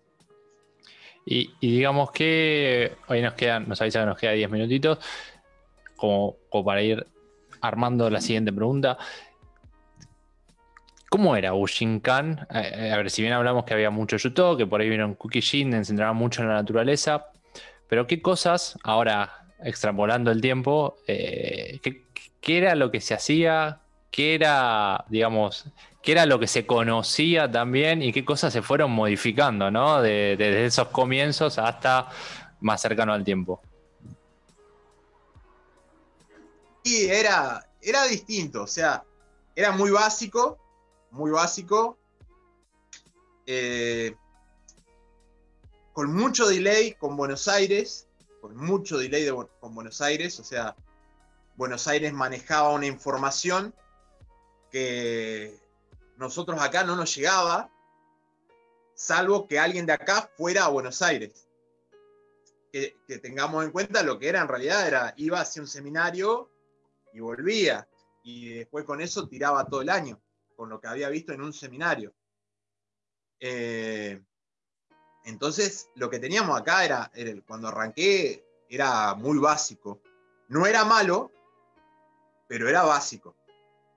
Y, 1.25 1.53
digamos 1.61 2.11
que 2.11 2.97
hoy 3.07 3.21
nos 3.21 3.33
quedan, 3.33 3.69
nos 3.69 3.81
avisa 3.81 4.01
que 4.01 4.05
nos 4.05 4.17
queda 4.17 4.31
10 4.31 4.49
minutitos, 4.49 4.97
como, 5.95 6.35
como 6.49 6.65
para 6.65 6.81
ir 6.81 7.05
armando 7.61 8.09
la 8.09 8.19
siguiente 8.19 8.51
pregunta. 8.51 8.97
¿Cómo 11.13 11.35
era 11.35 11.53
Ushinkan? 11.53 12.47
Eh, 12.49 12.71
eh, 12.75 12.91
a 12.91 12.97
ver, 12.97 13.11
si 13.11 13.21
bien 13.21 13.35
hablamos 13.35 13.65
que 13.65 13.75
había 13.75 13.91
mucho 13.91 14.17
Yuto, 14.17 14.57
que 14.57 14.65
por 14.65 14.81
ahí 14.81 14.89
vieron 14.89 15.13
Kukishin, 15.13 15.71
se 15.71 15.85
centraba 15.85 16.11
mucho 16.11 16.41
en 16.41 16.47
la 16.47 16.55
naturaleza, 16.55 17.27
pero 17.87 18.07
¿qué 18.07 18.19
cosas, 18.19 18.79
ahora 18.83 19.45
extrapolando 19.63 20.31
el 20.31 20.41
tiempo, 20.41 20.97
eh, 21.05 21.79
¿qué, 21.83 22.57
era 22.57 22.73
lo 22.73 22.89
que 22.89 22.99
se 22.99 23.13
hacía? 23.13 23.82
¿Qué 24.13 24.35
era, 24.35 25.05
digamos, 25.09 25.65
qué 26.03 26.11
era 26.11 26.27
lo 26.27 26.37
que 26.37 26.45
se 26.45 26.67
conocía 26.67 27.51
también 27.51 28.03
y 28.03 28.13
qué 28.13 28.23
cosas 28.23 28.53
se 28.53 28.61
fueron 28.61 28.91
modificando, 28.91 29.71
¿no? 29.71 30.03
desde 30.03 30.67
esos 30.67 30.89
comienzos 30.89 31.57
hasta 31.57 32.11
más 32.59 32.79
cercano 32.79 33.11
al 33.11 33.23
tiempo. 33.23 33.59
Y 36.83 37.05
era, 37.05 37.67
era 37.81 38.03
distinto, 38.03 38.61
o 38.61 38.67
sea, 38.67 39.03
era 39.55 39.71
muy 39.71 39.89
básico, 39.89 40.59
muy 41.09 41.31
básico, 41.31 41.97
eh, 43.47 44.15
con 45.91 46.13
mucho 46.13 46.47
delay 46.47 46.93
con 46.93 47.17
Buenos 47.17 47.47
Aires, 47.47 48.05
con 48.41 48.55
mucho 48.55 48.99
delay 48.99 49.27
con 49.59 49.73
Buenos 49.73 50.01
Aires, 50.01 50.39
o 50.39 50.43
sea, 50.43 50.75
Buenos 51.55 51.87
Aires 51.87 52.13
manejaba 52.13 52.69
una 52.69 52.85
información 52.85 53.73
que 54.73 55.55
nosotros 56.17 56.59
acá 56.59 56.83
no 56.83 56.95
nos 56.95 57.15
llegaba, 57.15 57.69
salvo 58.95 59.47
que 59.47 59.59
alguien 59.59 59.85
de 59.85 59.93
acá 59.93 60.31
fuera 60.35 60.65
a 60.65 60.69
Buenos 60.69 61.03
Aires. 61.03 61.47
Que, 62.71 62.95
tengamos 63.21 63.63
en 63.63 63.69
cuenta 63.69 64.01
lo 64.01 64.17
que 64.17 64.29
era 64.29 64.41
en 64.41 64.47
realidad, 64.47 64.87
era 64.87 65.13
iba 65.17 65.39
hacia 65.39 65.61
un 65.61 65.67
seminario 65.67 66.49
y 67.13 67.19
volvía, 67.19 67.87
y 68.23 68.55
después 68.55 68.83
con 68.83 68.99
eso 68.99 69.27
tiraba 69.27 69.63
todo 69.65 69.83
el 69.83 69.89
año, 69.89 70.19
con 70.55 70.69
lo 70.69 70.81
que 70.81 70.87
había 70.87 71.09
visto 71.09 71.33
en 71.33 71.43
un 71.43 71.53
seminario. 71.53 72.15
Eh, 73.39 74.19
entonces, 75.25 75.91
lo 75.93 76.09
que 76.09 76.17
teníamos 76.17 76.59
acá 76.59 76.83
era, 76.83 77.11
cuando 77.45 77.67
arranqué, 77.67 78.43
era 78.67 79.13
muy 79.13 79.37
básico. 79.37 80.01
No 80.47 80.65
era 80.65 80.83
malo, 80.83 81.31
pero 82.47 82.67
era 82.67 82.81
básico. 82.81 83.35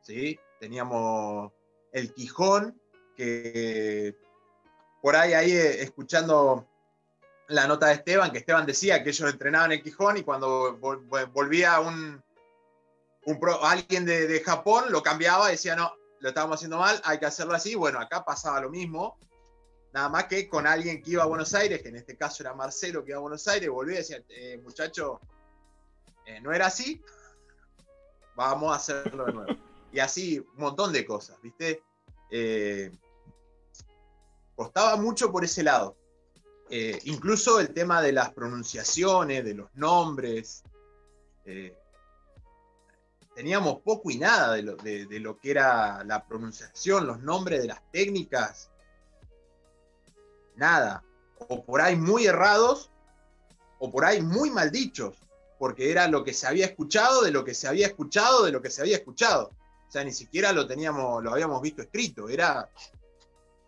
¿sí? 0.03 0.39
Teníamos 0.61 1.53
el 1.93 2.13
Quijón, 2.13 2.81
que 3.17 4.17
por 5.03 5.17
ahí, 5.17 5.35
ahí 5.35 5.53
eh, 5.53 5.83
escuchando 5.83 6.67
la 7.49 7.67
nota 7.67 7.87
de 7.87 7.95
Esteban, 7.95 8.31
que 8.33 8.39
Esteban 8.39 8.67
decía 8.67 9.03
que 9.03 9.11
ellos 9.11 9.31
entrenaban 9.31 9.73
el 9.73 9.83
Quijón 9.83 10.17
y 10.17 10.23
cuando 10.23 10.77
volvía 10.79 11.81
un, 11.81 12.23
alguien 13.63 14.05
de, 14.05 14.27
de, 14.27 14.41
Japón 14.41 14.87
lo 14.91 15.03
cambiaba 15.03 15.49
decía, 15.49 15.77
no, 15.77 15.93
lo 16.21 16.29
estábamos 16.29 16.57
haciendo 16.57 16.79
mal, 16.79 17.01
hay 17.05 17.19
que 17.19 17.27
hacerlo 17.27 17.55
así. 17.55 17.75
Bueno, 17.75 18.01
acá 18.01 18.25
pasaba 18.25 18.61
lo 18.61 18.71
mismo. 18.71 19.19
Nada 19.93 20.09
más 20.09 20.25
que 20.25 20.49
con 20.49 20.67
alguien 20.67 21.03
que 21.03 21.13
iba 21.13 21.23
a 21.23 21.27
Buenos 21.27 21.55
Aires, 21.55 21.81
que 21.81 21.89
en 21.89 21.97
este 21.97 22.17
caso 22.17 22.43
era 22.43 22.53
Marcelo 22.53 23.05
que 23.05 23.11
iba 23.11 23.19
a 23.19 23.23
Buenos 23.23 23.47
Aires, 23.49 23.71
volvía 23.71 23.95
y 23.95 23.99
decía, 23.99 24.23
eh, 24.29 24.61
muchacho, 24.63 25.21
eh, 26.27 26.41
no 26.41 26.53
era 26.53 26.67
así, 26.67 27.01
vamos 28.35 28.73
a 28.73 28.77
hacerlo 28.77 29.25
de 29.25 29.33
nuevo. 29.33 29.66
Y 29.97 30.01
así, 30.01 30.39
un 30.39 30.59
montón 30.59 30.93
de 30.93 31.07
cosas, 31.07 31.41
¿viste? 31.41 31.83
Eh, 32.31 32.93
costaba 34.55 34.97
mucho 34.97 35.33
por 35.33 35.43
ese 35.43 35.63
lado. 35.63 35.97
incluso 37.05 37.61
el 37.61 37.73
tema 37.73 38.03
de 38.03 38.13
las 38.13 38.31
pronunciaciones, 38.35 39.43
de 39.43 39.55
los 39.55 39.75
nombres. 39.75 40.63
teníamos 43.35 43.81
poco 43.81 44.11
y 44.11 44.19
nada 44.19 44.53
de 44.53 44.63
lo, 44.65 44.77
de 44.77 45.19
lo, 45.19 45.39
que 45.39 45.51
era 45.51 46.05
la 46.05 46.27
pronunciación, 46.27 47.07
los 47.07 47.21
nombres 47.21 47.63
de 47.63 47.69
las 47.69 47.81
técnicas 47.91 48.71
nada. 50.57 51.03
O 51.49 51.65
por 51.65 51.81
ahí 51.81 51.97
muy 51.97 52.27
errados, 52.27 52.91
o 53.79 53.91
por 53.91 54.05
ahí 54.05 54.21
muy 54.21 54.51
mal 54.51 54.71
dichos, 54.71 55.17
porque 55.59 55.91
era 55.91 56.07
lo 56.07 56.23
que 56.23 56.35
se 56.35 56.47
había 56.47 56.67
escuchado, 56.67 57.23
de 57.23 57.31
lo 57.31 57.45
que 57.45 57.55
se 57.55 57.67
había 57.67 57.87
escuchado, 57.87 58.45
de 58.45 58.53
lo 58.53 58.61
que 58.61 58.71
se 58.71 58.83
había 58.83 58.97
escuchado. 58.97 59.51
O 59.89 59.91
sea, 59.91 60.05
ni 60.05 60.13
siquiera 60.13 60.53
lo 60.53 60.67
teníamos, 60.67 61.23
lo 61.23 61.33
habíamos 61.33 61.63
visto 61.63 61.83
escrito, 61.83 62.29
era 62.29 62.69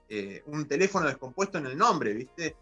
eh, 0.08 0.42
un 0.46 0.66
teléfono 0.66 1.06
descompuesto 1.06 1.58
en 1.58 1.66
el 1.66 1.76
nombre, 1.76 2.12
¿viste? 2.12 2.56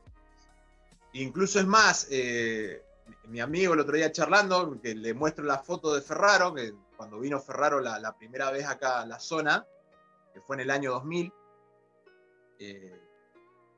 Incluso 1.14 1.60
es 1.60 1.66
más, 1.66 2.06
eh, 2.10 2.82
mi 3.28 3.40
amigo 3.40 3.74
el 3.74 3.80
otro 3.80 3.96
día 3.96 4.12
charlando, 4.12 4.78
que 4.82 4.94
le 4.94 5.14
muestro 5.14 5.44
la 5.44 5.58
foto 5.58 5.94
de 5.94 6.02
Ferraro, 6.02 6.52
que 6.52 6.74
cuando 6.96 7.18
vino 7.18 7.40
Ferraro 7.40 7.80
la, 7.80 8.16
primera 8.16 8.50
vez 8.50 8.66
acá 8.66 9.00
a 9.00 9.06
la 9.06 9.18
zona, 9.18 9.66
que 10.34 10.40
fue 10.40 10.56
en 10.56 10.60
el 10.60 10.70
año 10.70 10.92
2000, 10.92 11.32
eh, 12.58 13.00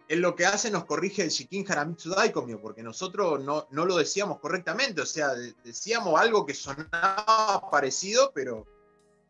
él 0.09 0.21
lo 0.21 0.35
que 0.35 0.47
hace 0.47 0.71
nos 0.71 0.87
corrige 0.87 1.23
el 1.23 1.29
Shikin 1.29 1.71
Haramitsu 1.71 2.11
Daikomyo, 2.11 2.61
porque 2.61 2.83
nosotros 2.83 3.45
no, 3.45 3.69
no, 3.71 3.85
lo 3.85 3.97
decíamos 3.97 4.41
correctamente, 4.41 5.03
o 5.03 5.07
sea, 5.07 5.35
decíamos 5.63 6.19
algo 6.19 6.47
que 6.47 6.55
sonaba 6.55 7.69
parecido, 7.71 8.33
pero 8.35 8.67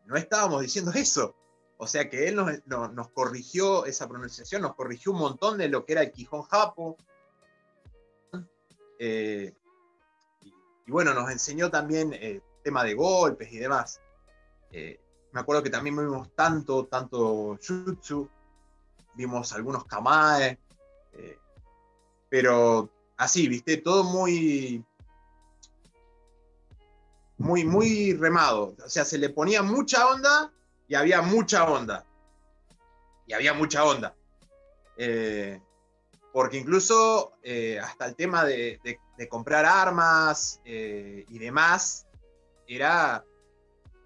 no 0.09 0.17
estábamos 0.17 0.61
diciendo 0.61 0.91
eso. 0.93 1.35
O 1.77 1.87
sea 1.87 2.09
que 2.09 2.27
él 2.27 2.35
nos, 2.35 3.07
corrigió 3.09 3.85
esa 3.85 4.09
pronunciación, 4.09 4.63
nos 4.63 4.75
corrigió 4.75 5.13
un 5.13 5.19
montón 5.19 5.57
de 5.57 5.69
lo 5.69 5.85
que 5.85 5.93
era 5.93 6.01
el 6.01 6.11
Quijón 6.11 6.41
Japo. 6.43 6.97
Eh, 8.99 9.53
y, 10.41 10.91
bueno, 10.91 11.13
nos 11.13 11.31
enseñó 11.31 11.71
también 11.71 12.11
el 12.13 12.37
eh, 12.37 12.43
tema 12.63 12.83
de 12.83 12.95
golpes 12.95 13.49
y 13.53 13.59
demás. 13.59 14.01
Eh, 14.71 14.99
me 15.31 15.39
acuerdo 15.39 15.63
que 15.63 15.69
también 15.69 15.95
vimos 15.95 16.35
tanto, 16.35 16.87
tanto 16.87 17.57
Jutsu, 17.65 18.27
vimos 19.15 19.53
algunos 19.53 19.85
Kamae, 19.85 20.59
eh, 21.13 21.37
pero 22.27 22.89
así, 23.15 23.47
viste, 23.47 23.77
todo 23.77 24.03
muy, 24.03 24.83
muy, 27.39 27.65
muy 27.65 28.13
remado. 28.13 28.75
O 28.85 28.89
sea, 28.89 29.03
se 29.05 29.17
le 29.17 29.29
ponía 29.29 29.63
mucha 29.63 30.07
onda 30.07 30.51
y 30.87 30.95
había 30.95 31.21
mucha 31.21 31.65
onda. 31.65 32.05
Y 33.25 33.33
había 33.33 33.53
mucha 33.53 33.83
onda. 33.83 34.15
Eh, 34.97 35.59
porque 36.31 36.57
incluso 36.57 37.33
eh, 37.41 37.79
hasta 37.79 38.05
el 38.05 38.15
tema 38.15 38.45
de, 38.45 38.79
comprar 39.29 39.65
armas 39.65 40.61
y 40.63 41.39
demás 41.39 42.05
era 42.67 43.25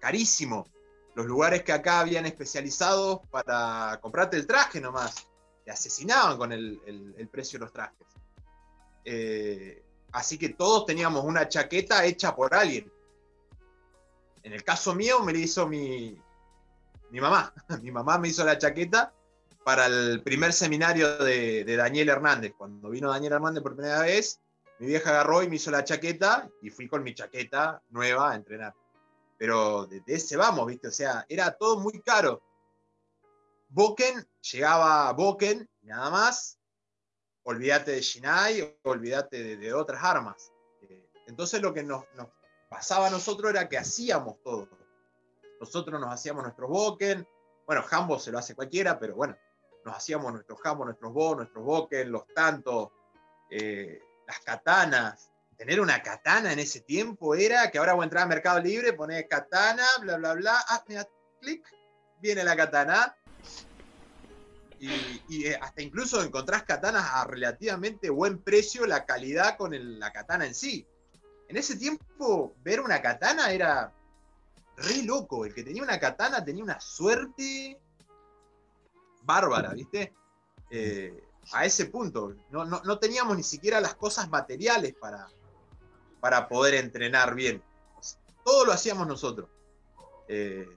carísimo. 0.00 0.66
Los 1.14 1.26
lugares 1.26 1.62
que 1.62 1.72
acá 1.72 2.00
habían 2.00 2.26
especializados 2.26 3.20
para 3.30 3.98
comprarte 4.02 4.36
el 4.36 4.46
traje 4.46 4.80
nomás 4.80 5.28
te 5.64 5.70
asesinaban 5.70 6.36
con 6.36 6.52
el, 6.52 7.28
precio 7.30 7.58
de 7.58 7.64
los 7.64 7.72
trajes. 7.72 8.06
Eh, 9.04 9.82
así 10.12 10.38
que 10.38 10.50
todos 10.50 10.86
teníamos 10.86 11.24
una 11.24 11.48
chaqueta 11.48 12.04
hecha 12.04 12.34
por 12.34 12.54
alguien. 12.54 12.92
En 14.44 14.52
el 14.52 14.62
caso 14.62 14.94
mío 14.94 15.20
me 15.20 15.32
la 15.32 15.38
hizo 15.38 15.66
mi, 15.66 16.16
mi 17.10 17.20
mamá. 17.20 17.52
Mi 17.82 17.90
mamá 17.90 18.18
me 18.18 18.28
hizo 18.28 18.44
la 18.44 18.58
chaqueta 18.58 19.12
para 19.64 19.86
el 19.86 20.22
primer 20.22 20.52
seminario 20.52 21.16
de, 21.16 21.64
Daniel 21.64 22.10
Hernández. 22.10 22.52
Cuando 22.56 22.90
vino 22.90 23.10
Daniel 23.10 23.32
Hernández 23.32 23.62
por 23.62 23.74
primera 23.74 24.02
vez, 24.02 24.40
mi 24.78 24.86
vieja 24.86 25.10
agarró 25.10 25.42
y 25.42 25.48
me 25.48 25.56
hizo 25.56 25.70
la 25.70 25.84
chaqueta 25.84 26.50
y 26.60 26.70
fui 26.70 26.86
con 26.86 27.02
mi 27.02 27.14
chaqueta 27.14 27.82
nueva 27.88 28.32
a 28.32 28.34
entrenar. 28.34 28.74
Pero 29.38 29.86
de 29.86 30.02
ese 30.06 30.36
vamos, 30.36 30.66
¿viste? 30.66 30.88
O 30.88 30.92
sea, 30.92 31.24
era 31.28 31.52
todo 31.52 31.80
muy 31.80 32.00
caro. 32.02 32.42
Boken, 33.68 34.24
llegaba 34.52 35.12
Boken, 35.12 35.68
nada 35.82 36.10
más, 36.10 36.58
olvídate 37.44 37.92
de 37.92 38.02
Shinai, 38.02 38.78
olvídate 38.82 39.56
de, 39.56 39.72
otras 39.72 40.04
armas. 40.04 40.52
Eh, 40.82 41.08
entonces 41.26 41.60
lo 41.62 41.72
que 41.72 41.82
nos, 41.82 42.04
pasaba 42.74 43.06
a 43.06 43.10
nosotros 43.10 43.52
era 43.52 43.68
que 43.68 43.78
hacíamos 43.78 44.42
todo. 44.42 44.68
Nosotros 45.60 46.00
nos 46.00 46.12
hacíamos 46.12 46.42
nuestros 46.42 46.68
Boken, 46.68 47.24
bueno, 47.64 47.84
Hambo 47.88 48.18
se 48.18 48.32
lo 48.32 48.38
hace 48.38 48.56
cualquiera, 48.56 48.98
pero 48.98 49.14
bueno, 49.14 49.36
nos 49.84 49.96
hacíamos 49.96 50.32
nuestros 50.32 50.58
Hambo, 50.64 50.84
nuestros 50.84 51.12
Bo, 51.12 51.36
nuestros 51.36 51.64
Boken, 51.64 52.10
los 52.10 52.26
tantos, 52.34 52.88
eh, 53.48 54.00
las 54.26 54.40
katanas. 54.40 55.30
Tener 55.56 55.80
una 55.80 56.02
katana 56.02 56.52
en 56.52 56.58
ese 56.58 56.80
tiempo 56.80 57.36
era 57.36 57.70
que 57.70 57.78
ahora 57.78 57.92
voy 57.92 58.02
a 58.02 58.06
entrar 58.06 58.24
a 58.24 58.26
Mercado 58.26 58.58
Libre, 58.58 58.92
poner 58.92 59.28
katana, 59.28 59.84
bla, 60.00 60.16
bla, 60.16 60.34
bla, 60.34 60.64
ah, 60.68 60.84
clic, 61.40 61.64
viene 62.20 62.42
la 62.42 62.56
katana, 62.56 63.16
y, 64.80 65.46
eh, 65.46 65.56
hasta 65.62 65.80
incluso 65.80 66.20
encontrás 66.22 66.64
katanas 66.64 67.08
a 67.12 67.24
relativamente 67.24 68.10
buen 68.10 68.42
precio, 68.42 68.84
la 68.84 69.06
calidad 69.06 69.56
con 69.56 69.70
la 70.00 70.12
katana 70.12 70.44
en 70.44 70.56
sí. 70.56 70.88
En 71.48 71.56
ese 71.56 71.76
tiempo, 71.76 72.54
ver 72.62 72.80
una 72.80 73.00
katana 73.02 73.52
era 73.52 73.92
re 74.76 75.02
loco. 75.02 75.44
El 75.44 75.54
que 75.54 75.62
tenía 75.62 75.82
una 75.82 75.98
katana 75.98 76.44
tenía 76.44 76.64
una 76.64 76.80
suerte 76.80 77.80
bárbara, 79.22 79.70
¿viste? 79.70 80.14
Eh, 80.70 81.22
a 81.52 81.64
ese 81.64 81.86
punto. 81.86 82.34
No, 82.50 82.98
teníamos 82.98 83.36
ni 83.36 83.42
siquiera 83.42 83.80
las 83.80 83.94
cosas 83.94 84.28
materiales 84.28 84.94
para, 84.94 85.28
para 86.20 86.48
poder 86.48 86.74
entrenar 86.74 87.34
bien. 87.34 87.62
Todo 88.44 88.64
lo 88.64 88.72
hacíamos 88.72 89.06
nosotros. 89.06 89.48
Eh, 90.28 90.68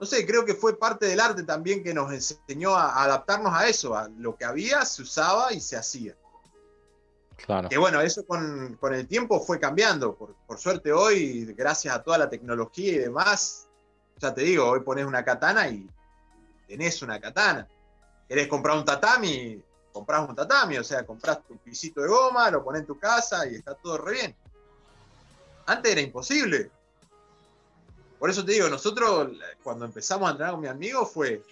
no 0.00 0.06
sé, 0.06 0.26
creo 0.26 0.44
que 0.44 0.54
fue 0.54 0.76
parte 0.76 1.06
del 1.06 1.20
arte 1.20 1.44
también 1.44 1.82
que 1.84 1.94
nos 1.94 2.12
enseñó 2.12 2.74
a 2.74 3.04
adaptarnos 3.04 3.54
a 3.54 3.68
eso, 3.68 3.94
a 3.96 4.08
lo 4.08 4.36
que 4.36 4.44
había, 4.44 4.84
se 4.84 5.02
usaba 5.02 5.52
y 5.52 5.60
se 5.60 5.76
hacía. 5.76 6.16
Claro. 7.36 7.68
Que 7.68 7.78
bueno, 7.78 8.00
eso 8.00 8.24
con, 8.26 8.78
el 8.92 9.08
tiempo 9.08 9.40
fue 9.40 9.58
cambiando. 9.58 10.14
Por, 10.14 10.58
suerte 10.58 10.92
hoy, 10.92 11.46
gracias 11.54 11.94
a 11.94 12.02
toda 12.02 12.18
la 12.18 12.28
tecnología 12.28 12.92
y 12.92 12.98
demás, 12.98 13.66
ya 14.18 14.32
te 14.34 14.42
digo, 14.42 14.68
hoy 14.68 14.80
pones 14.80 15.06
una 15.06 15.24
katana 15.24 15.68
y 15.68 15.88
tenés 16.66 17.02
una 17.02 17.20
katana. 17.20 17.66
Querés 18.28 18.48
comprar 18.48 18.76
un 18.76 18.84
tatami, 18.84 19.62
compras 19.92 20.28
un 20.28 20.34
tatami, 20.34 20.78
o 20.78 20.84
sea, 20.84 21.04
compras 21.04 21.40
tu 21.46 21.56
pisito 21.58 22.00
de 22.00 22.08
goma, 22.08 22.50
lo 22.50 22.62
pones 22.62 22.80
en 22.82 22.86
tu 22.86 22.98
casa 22.98 23.46
y 23.46 23.56
está 23.56 23.74
todo 23.74 23.98
re 23.98 24.12
bien. 24.12 24.36
Antes 25.66 25.92
era 25.92 26.00
imposible. 26.00 26.70
Por 28.18 28.30
eso 28.30 28.44
te 28.44 28.52
digo, 28.52 28.68
nosotros 28.68 29.30
cuando 29.62 29.84
empezamos 29.84 30.28
a 30.28 30.32
entrenar 30.32 30.52
con 30.52 30.60
mi 30.60 30.68
amigo 30.68 31.04
fue 31.04 31.42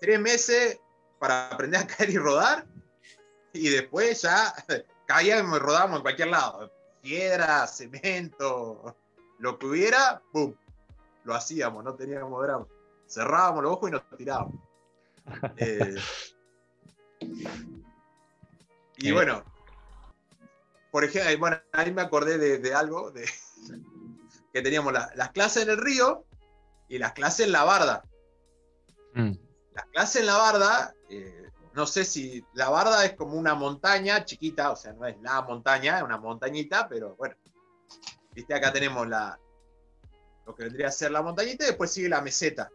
tres 0.00 0.20
meses 0.20 0.78
para 1.18 1.48
aprender 1.48 1.80
a 1.80 1.86
caer 1.86 2.10
y 2.10 2.18
rodar 2.18 2.66
y 3.52 3.68
después 3.68 4.22
ya 4.22 4.54
caíamos 5.06 5.58
y 5.58 5.60
rodábamos 5.60 5.96
en 5.98 6.02
cualquier 6.02 6.28
lado. 6.28 6.72
Piedra, 7.02 7.66
cemento, 7.66 8.96
lo 9.38 9.58
que 9.58 9.66
hubiera, 9.66 10.22
¡pum! 10.32 10.54
Lo 11.24 11.34
hacíamos, 11.34 11.82
no 11.82 11.94
teníamos 11.94 12.42
drama. 12.42 12.66
Cerrábamos 13.08 13.62
los 13.62 13.72
ojos 13.72 13.88
y 13.88 13.92
nos 13.92 14.02
tirábamos. 14.16 14.54
Eh, 15.58 15.96
y 18.96 19.10
eh. 19.10 19.12
bueno, 19.12 19.44
por 20.90 21.04
ejemplo, 21.04 21.38
bueno, 21.38 21.60
ahí 21.72 21.92
me 21.92 22.02
acordé 22.02 22.38
de, 22.58 22.74
algo, 22.74 23.10
de, 23.12 23.28
que 24.52 24.62
teníamos 24.62 24.92
las 24.92 25.30
clases 25.30 25.64
en 25.64 25.70
el 25.70 25.76
río 25.76 26.24
y 26.88 26.98
las 26.98 27.12
clases 27.12 27.46
en 27.46 27.52
la 27.52 27.64
barda. 27.64 28.04
Mm. 29.14 29.32
Las 29.74 29.86
clases 29.86 30.20
en 30.22 30.26
la 30.26 30.36
barda, 30.36 30.94
eh, 31.08 31.39
no 31.72 31.86
sé 31.86 32.04
si 32.04 32.44
la 32.54 32.68
barda 32.68 33.04
es 33.04 33.14
como 33.14 33.34
una 33.34 33.54
montaña 33.54 34.24
chiquita, 34.24 34.72
o 34.72 34.76
sea, 34.76 34.92
no 34.92 35.06
es 35.06 35.20
la 35.20 35.42
montaña, 35.42 35.98
es 35.98 36.02
una 36.02 36.18
montañita, 36.18 36.88
pero 36.88 37.14
bueno, 37.16 37.36
viste, 38.32 38.54
acá 38.54 38.72
tenemos 38.72 39.06
la, 39.08 39.38
lo 40.46 40.54
que 40.54 40.64
vendría 40.64 40.88
a 40.88 40.92
ser 40.92 41.12
la 41.12 41.22
montañita 41.22 41.64
y 41.64 41.68
después 41.68 41.92
sigue 41.92 42.08
la 42.08 42.20
meseta. 42.20 42.70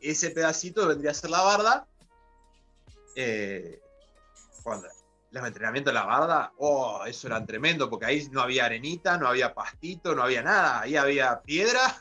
Ese 0.00 0.30
pedacito 0.30 0.86
vendría 0.86 1.10
a 1.10 1.14
ser 1.14 1.30
la 1.30 1.42
barda. 1.42 1.86
Eh, 3.14 3.80
cuando 4.62 4.88
los 5.30 5.46
entrenamientos 5.46 5.92
de 5.92 5.98
la 5.98 6.06
barda, 6.06 6.52
oh, 6.58 7.04
eso 7.04 7.26
era 7.26 7.44
tremendo, 7.44 7.90
porque 7.90 8.06
ahí 8.06 8.28
no 8.30 8.40
había 8.40 8.64
arenita, 8.64 9.18
no 9.18 9.28
había 9.28 9.52
pastito, 9.52 10.14
no 10.14 10.22
había 10.22 10.42
nada, 10.42 10.80
ahí 10.80 10.96
había 10.96 11.40
piedra. 11.42 12.00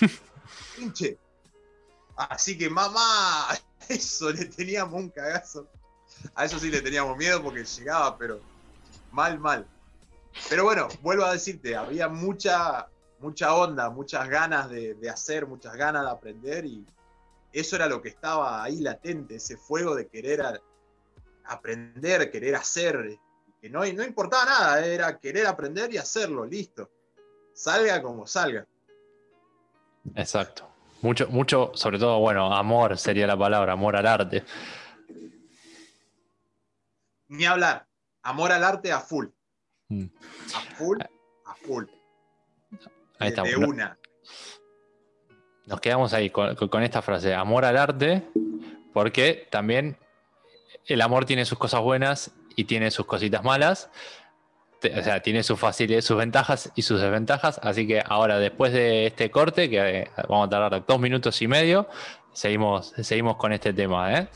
Pinche. 0.76 1.18
Así 2.16 2.56
que 2.56 2.70
mamá, 2.70 3.48
eso 3.88 4.30
le 4.30 4.46
teníamos 4.46 5.00
un 5.00 5.08
cagazo. 5.10 5.68
A 6.34 6.44
eso 6.44 6.58
sí 6.58 6.70
le 6.70 6.80
teníamos 6.80 7.16
miedo 7.16 7.42
porque 7.42 7.64
llegaba, 7.64 8.16
pero 8.16 8.40
mal, 9.10 9.38
mal. 9.38 9.66
Pero 10.48 10.64
bueno, 10.64 10.88
vuelvo 11.02 11.24
a 11.24 11.32
decirte, 11.32 11.76
había 11.76 12.08
mucha, 12.08 12.88
mucha 13.18 13.54
onda, 13.54 13.90
muchas 13.90 14.28
ganas 14.28 14.70
de, 14.70 14.96
hacer, 15.10 15.46
muchas 15.46 15.74
ganas 15.74 16.04
de 16.04 16.10
aprender 16.10 16.64
y 16.64 16.86
eso 17.52 17.76
era 17.76 17.86
lo 17.86 18.00
que 18.00 18.08
estaba 18.08 18.62
ahí 18.62 18.80
latente, 18.80 19.36
ese 19.36 19.56
fuego 19.56 19.94
de 19.94 20.08
querer 20.08 20.42
aprender, 21.44 22.30
querer 22.30 22.56
hacer, 22.56 23.18
que 23.60 23.68
no, 23.68 23.80
no 23.80 24.04
importaba 24.04 24.44
nada, 24.46 24.86
era 24.86 25.18
querer 25.18 25.46
aprender 25.46 25.92
y 25.92 25.98
hacerlo, 25.98 26.46
listo. 26.46 26.90
Salga 27.52 28.02
como 28.02 28.26
salga. 28.26 28.66
Exacto. 30.14 30.71
Mucho, 31.02 31.28
mucho, 31.28 31.72
sobre 31.74 31.98
todo, 31.98 32.20
bueno, 32.20 32.54
amor 32.54 32.96
sería 32.96 33.26
la 33.26 33.36
palabra, 33.36 33.72
amor 33.72 33.96
al 33.96 34.06
arte. 34.06 34.44
Ni 37.28 37.44
hablar. 37.44 37.86
Amor 38.22 38.52
al 38.52 38.62
arte 38.62 38.92
a 38.92 39.00
full. 39.00 39.26
Mm. 39.88 40.04
A 40.54 40.60
full, 40.76 40.98
a 41.44 41.54
full. 41.56 41.84
Ahí 43.18 43.28
está. 43.28 43.42
De 43.42 43.56
una. 43.56 43.98
Nos 45.66 45.80
quedamos 45.80 46.12
ahí 46.12 46.30
con, 46.30 46.54
con, 46.54 46.82
esta 46.84 47.02
frase, 47.02 47.34
amor 47.34 47.64
al 47.64 47.76
arte, 47.76 48.28
porque 48.92 49.48
también 49.50 49.98
el 50.86 51.00
amor 51.00 51.24
tiene 51.24 51.44
sus 51.44 51.58
cosas 51.58 51.80
buenas 51.80 52.30
y 52.54 52.64
tiene 52.64 52.90
sus 52.90 53.06
cositas 53.06 53.42
malas 53.42 53.90
o 54.90 55.02
sea, 55.02 55.20
tiene 55.20 55.42
sus 55.42 55.58
facilidades, 55.58 56.04
sus 56.04 56.16
ventajas 56.16 56.70
y 56.74 56.82
sus 56.82 57.00
desventajas. 57.00 57.60
Así 57.62 57.86
que 57.86 58.02
ahora, 58.04 58.38
después 58.38 58.72
de 58.72 59.06
este 59.06 59.30
corte, 59.30 59.70
que 59.70 60.00
eh, 60.00 60.10
vamos 60.28 60.46
a 60.46 60.50
tardar 60.50 60.84
dos 60.86 61.00
minutos 61.00 61.40
y 61.42 61.48
medio, 61.48 61.88
seguimos, 62.32 62.92
seguimos 63.02 63.36
con 63.36 63.52
este 63.52 63.72
tema, 63.72 64.12
¿eh? 64.18 64.28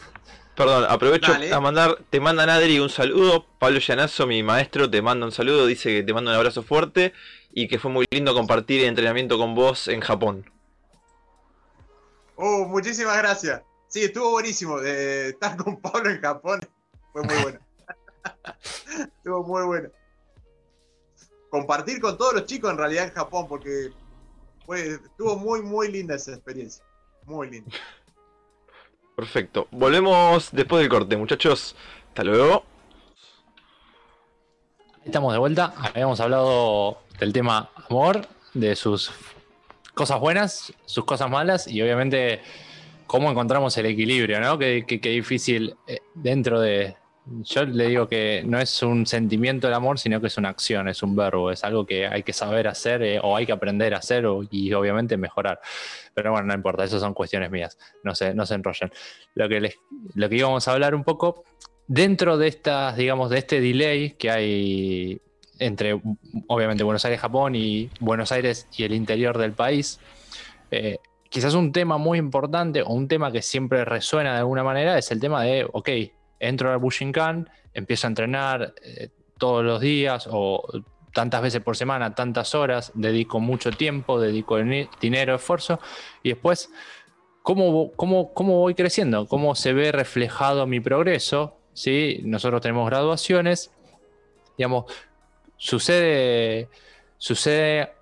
Perdón, 0.55 0.86
aprovecho 0.88 1.32
a 1.53 1.61
mandar, 1.61 1.99
te 2.09 2.18
manda 2.18 2.47
Nadri 2.47 2.78
un 2.78 2.88
saludo. 2.88 3.44
Pablo 3.59 3.78
Llanazo, 3.78 4.26
mi 4.26 4.42
maestro, 4.42 4.88
te 4.90 5.03
manda 5.03 5.26
un 5.26 5.32
saludo, 5.32 5.66
dice 5.66 5.90
que 5.90 6.03
te 6.03 6.14
manda 6.14 6.30
un 6.30 6.36
abrazo 6.36 6.62
fuerte 6.62 7.12
y 7.53 7.68
que 7.68 7.78
fue 7.78 7.90
muy 7.90 8.07
lindo 8.11 8.32
compartir 8.32 8.80
el 8.80 8.88
entrenamiento 8.88 9.36
con 9.36 9.55
vos 9.55 9.88
en 9.88 10.01
Japón. 10.01 10.51
Oh, 12.36 12.66
muchísimas 12.66 13.18
gracias. 13.18 13.62
Sí, 13.88 14.05
estuvo 14.05 14.30
buenísimo. 14.30 14.80
de 14.80 15.30
estar 15.30 15.57
con 15.57 15.78
Pablo 15.80 16.11
en 16.11 16.20
Japón 16.22 16.61
fue 17.12 17.22
muy 17.22 17.34
bueno. 17.42 17.59
estuvo 19.18 19.42
muy 19.44 19.62
bueno 19.64 19.90
compartir 21.57 22.01
con 22.01 22.19
todos 22.19 22.35
los 22.35 22.45
chicos 22.45 22.71
en 22.71 22.79
realidad 22.79 23.05
en 23.05 23.13
Japón, 23.13 23.47
porque 23.49 23.91
fue, 24.67 24.95
estuvo 24.95 25.37
muy, 25.37 25.63
muy 25.63 25.91
linda 25.91 26.15
esa 26.15 26.35
experiencia. 26.35 26.85
Muy 27.25 27.51
linda. 27.51 27.71
Perfecto. 29.17 29.67
Volvemos 29.71 30.51
después 30.53 30.81
del 30.81 30.91
corte, 30.91 31.17
muchachos. 31.17 31.75
Hasta 32.09 32.25
luego. 32.25 32.65
Estamos 35.05 35.33
de 35.33 35.39
vuelta. 35.39 35.73
Habíamos 35.79 36.21
hablado 36.21 36.99
del 37.19 37.33
tema 37.33 37.71
amor, 37.89 38.27
de 38.53 38.77
sus 38.77 39.11
cosas 39.95 40.21
buenas, 40.21 40.75
sus 40.85 41.05
cosas 41.07 41.31
malas 41.31 41.67
y 41.67 41.81
obviamente 41.81 42.43
cómo 43.07 43.31
encontramos 43.31 43.77
el 43.79 43.87
equilibrio, 43.87 44.41
¿no? 44.41 44.59
Qué, 44.59 44.85
difícil 45.03 45.75
eh, 45.87 46.01
dentro 46.15 46.61
de, 46.61 46.97
yo 47.43 47.64
le 47.64 47.89
digo 47.89 48.09
que 48.09 48.43
no 48.47 48.59
es 48.59 48.83
un 48.83 49.05
sentimiento 49.05 49.66
el 49.66 49.74
amor, 49.74 49.99
sino 49.99 50.20
que 50.20 50.29
es 50.29 50.39
una 50.39 50.49
acción, 50.49 50.89
es 50.89 51.03
un 51.03 51.16
verbo, 51.16 51.51
es 51.51 51.64
algo 51.64 51.85
que 51.85 52.07
hay 52.07 52.22
que 52.22 52.33
saber 52.33 52.68
hacer 52.68 53.03
eh, 53.03 53.20
o 53.22 53.37
hay 53.37 53.47
que 53.47 53.53
aprender 53.53 53.95
a 53.95 53.99
hacer 53.99 54.24
y 54.51 54.72
obviamente 54.72 55.16
mejorar. 55.16 55.61
Pero 56.14 56.31
bueno, 56.33 56.47
no 56.47 56.55
importa, 56.55 56.85
esas 56.85 57.01
son 57.01 57.14
cuestiones 57.14 57.51
mías, 57.51 57.79
no 58.05 58.14
se, 58.14 58.33
no 58.35 58.47
se 58.47 58.55
enrollen. 58.55 58.93
Lo 59.35 59.49
que, 59.49 59.61
les, 59.61 59.79
lo 60.14 60.29
que 60.29 60.37
íbamos 60.37 60.68
a 60.68 60.72
hablar 60.72 60.95
un 60.95 61.03
poco, 61.03 61.45
dentro 61.89 62.39
de 62.39 62.49
estas, 62.49 62.97
digamos, 62.97 63.31
de 63.31 63.39
este 63.39 63.61
delay 63.61 64.12
que 64.12 64.31
hay 64.31 65.20
entre, 65.59 66.01
obviamente, 66.47 66.85
Buenos 66.85 67.05
Aires, 67.05 67.20
Japón 67.20 67.55
y 67.55 67.91
Buenos 67.99 68.31
Aires 68.31 68.68
y 68.77 68.85
el 68.85 68.93
interior 68.93 69.39
del 69.39 69.53
país, 69.53 69.99
eh, 70.70 70.99
quizás 71.29 71.55
un 71.55 71.72
tema 71.72 71.99
muy 71.99 72.18
importante 72.18 72.83
o 72.83 72.91
un 72.91 73.09
tema 73.09 73.33
que 73.33 73.43
siempre 73.43 73.85
resuena 73.85 74.33
de 74.33 74.39
alguna 74.39 74.62
manera 74.62 74.99
es 74.99 75.11
el 75.11 75.20
tema 75.20 75.43
de, 75.43 75.66
ok, 75.72 75.89
entro 76.41 76.72
al 76.72 76.78
Bushinkan, 76.78 77.51
empiezo 77.74 78.07
a 78.07 78.09
entrenar 78.09 78.74
eh, 78.82 79.11
todos 79.39 79.64
los 79.64 79.80
días 79.80 80.28
o 80.30 80.62
tantas 81.12 81.41
veces 81.41 81.62
por 81.62 81.76
semana, 81.76 82.14
tantas 82.14 82.55
horas, 82.55 82.93
dedico 82.95 83.41
mucho 83.41 83.70
tiempo, 83.70 84.20
dedico 84.20 84.59
dinero, 85.01 85.34
esfuerzo, 85.34 85.80
y 86.22 86.30
después, 86.30 86.70
¿cómo, 87.43 87.93
cómo, 87.97 88.34
cómo 88.34 88.59
voy 88.59 88.74
creciendo? 88.74 89.26
¿Cómo 89.26 89.55
se 89.55 89.72
ve 89.72 89.93
reflejado 89.93 90.66
mi 90.66 90.80
progreso? 90.80 91.57
¿Sí? 91.72 92.20
Nosotros 92.22 92.61
tenemos 92.61 92.89
graduaciones, 92.91 93.70
digamos, 94.59 94.93
sucede, 95.57 96.68
sucede 97.16 97.93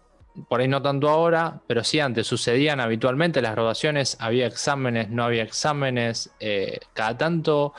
por 0.48 0.60
ahí 0.60 0.68
no 0.68 0.82
tanto 0.82 1.08
ahora, 1.08 1.60
pero 1.66 1.84
sí 1.84 2.00
antes 2.00 2.26
sucedían 2.26 2.80
habitualmente 2.80 3.40
las 3.40 3.52
graduaciones, 3.52 4.16
había 4.20 4.46
exámenes, 4.46 5.08
no 5.10 5.24
había 5.24 5.44
exámenes, 5.44 6.30
eh, 6.40 6.80
cada 6.92 7.16
tanto 7.16 7.74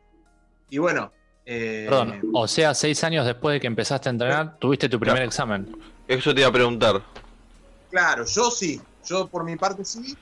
Y 0.70 0.78
bueno. 0.78 1.12
Eh, 1.45 1.87
Perdón, 1.89 2.22
o 2.34 2.49
sea, 2.49 2.74
seis 2.74 3.05
años 3.05 3.24
después 3.24 3.55
de 3.55 3.61
que 3.61 3.68
empezaste 3.68 4.09
a 4.09 4.12
entrenar, 4.12 4.59
tuviste 4.59 4.89
tu 4.89 4.99
primer 4.99 5.22
examen. 5.22 5.80
Eso 6.09 6.34
te 6.34 6.41
iba 6.41 6.49
a 6.49 6.53
preguntar. 6.53 7.01
Claro, 7.91 8.24
yo 8.24 8.51
sí, 8.51 8.82
yo 9.05 9.28
por 9.28 9.45
mi 9.45 9.55
parte 9.55 9.84
sí, 9.84 10.16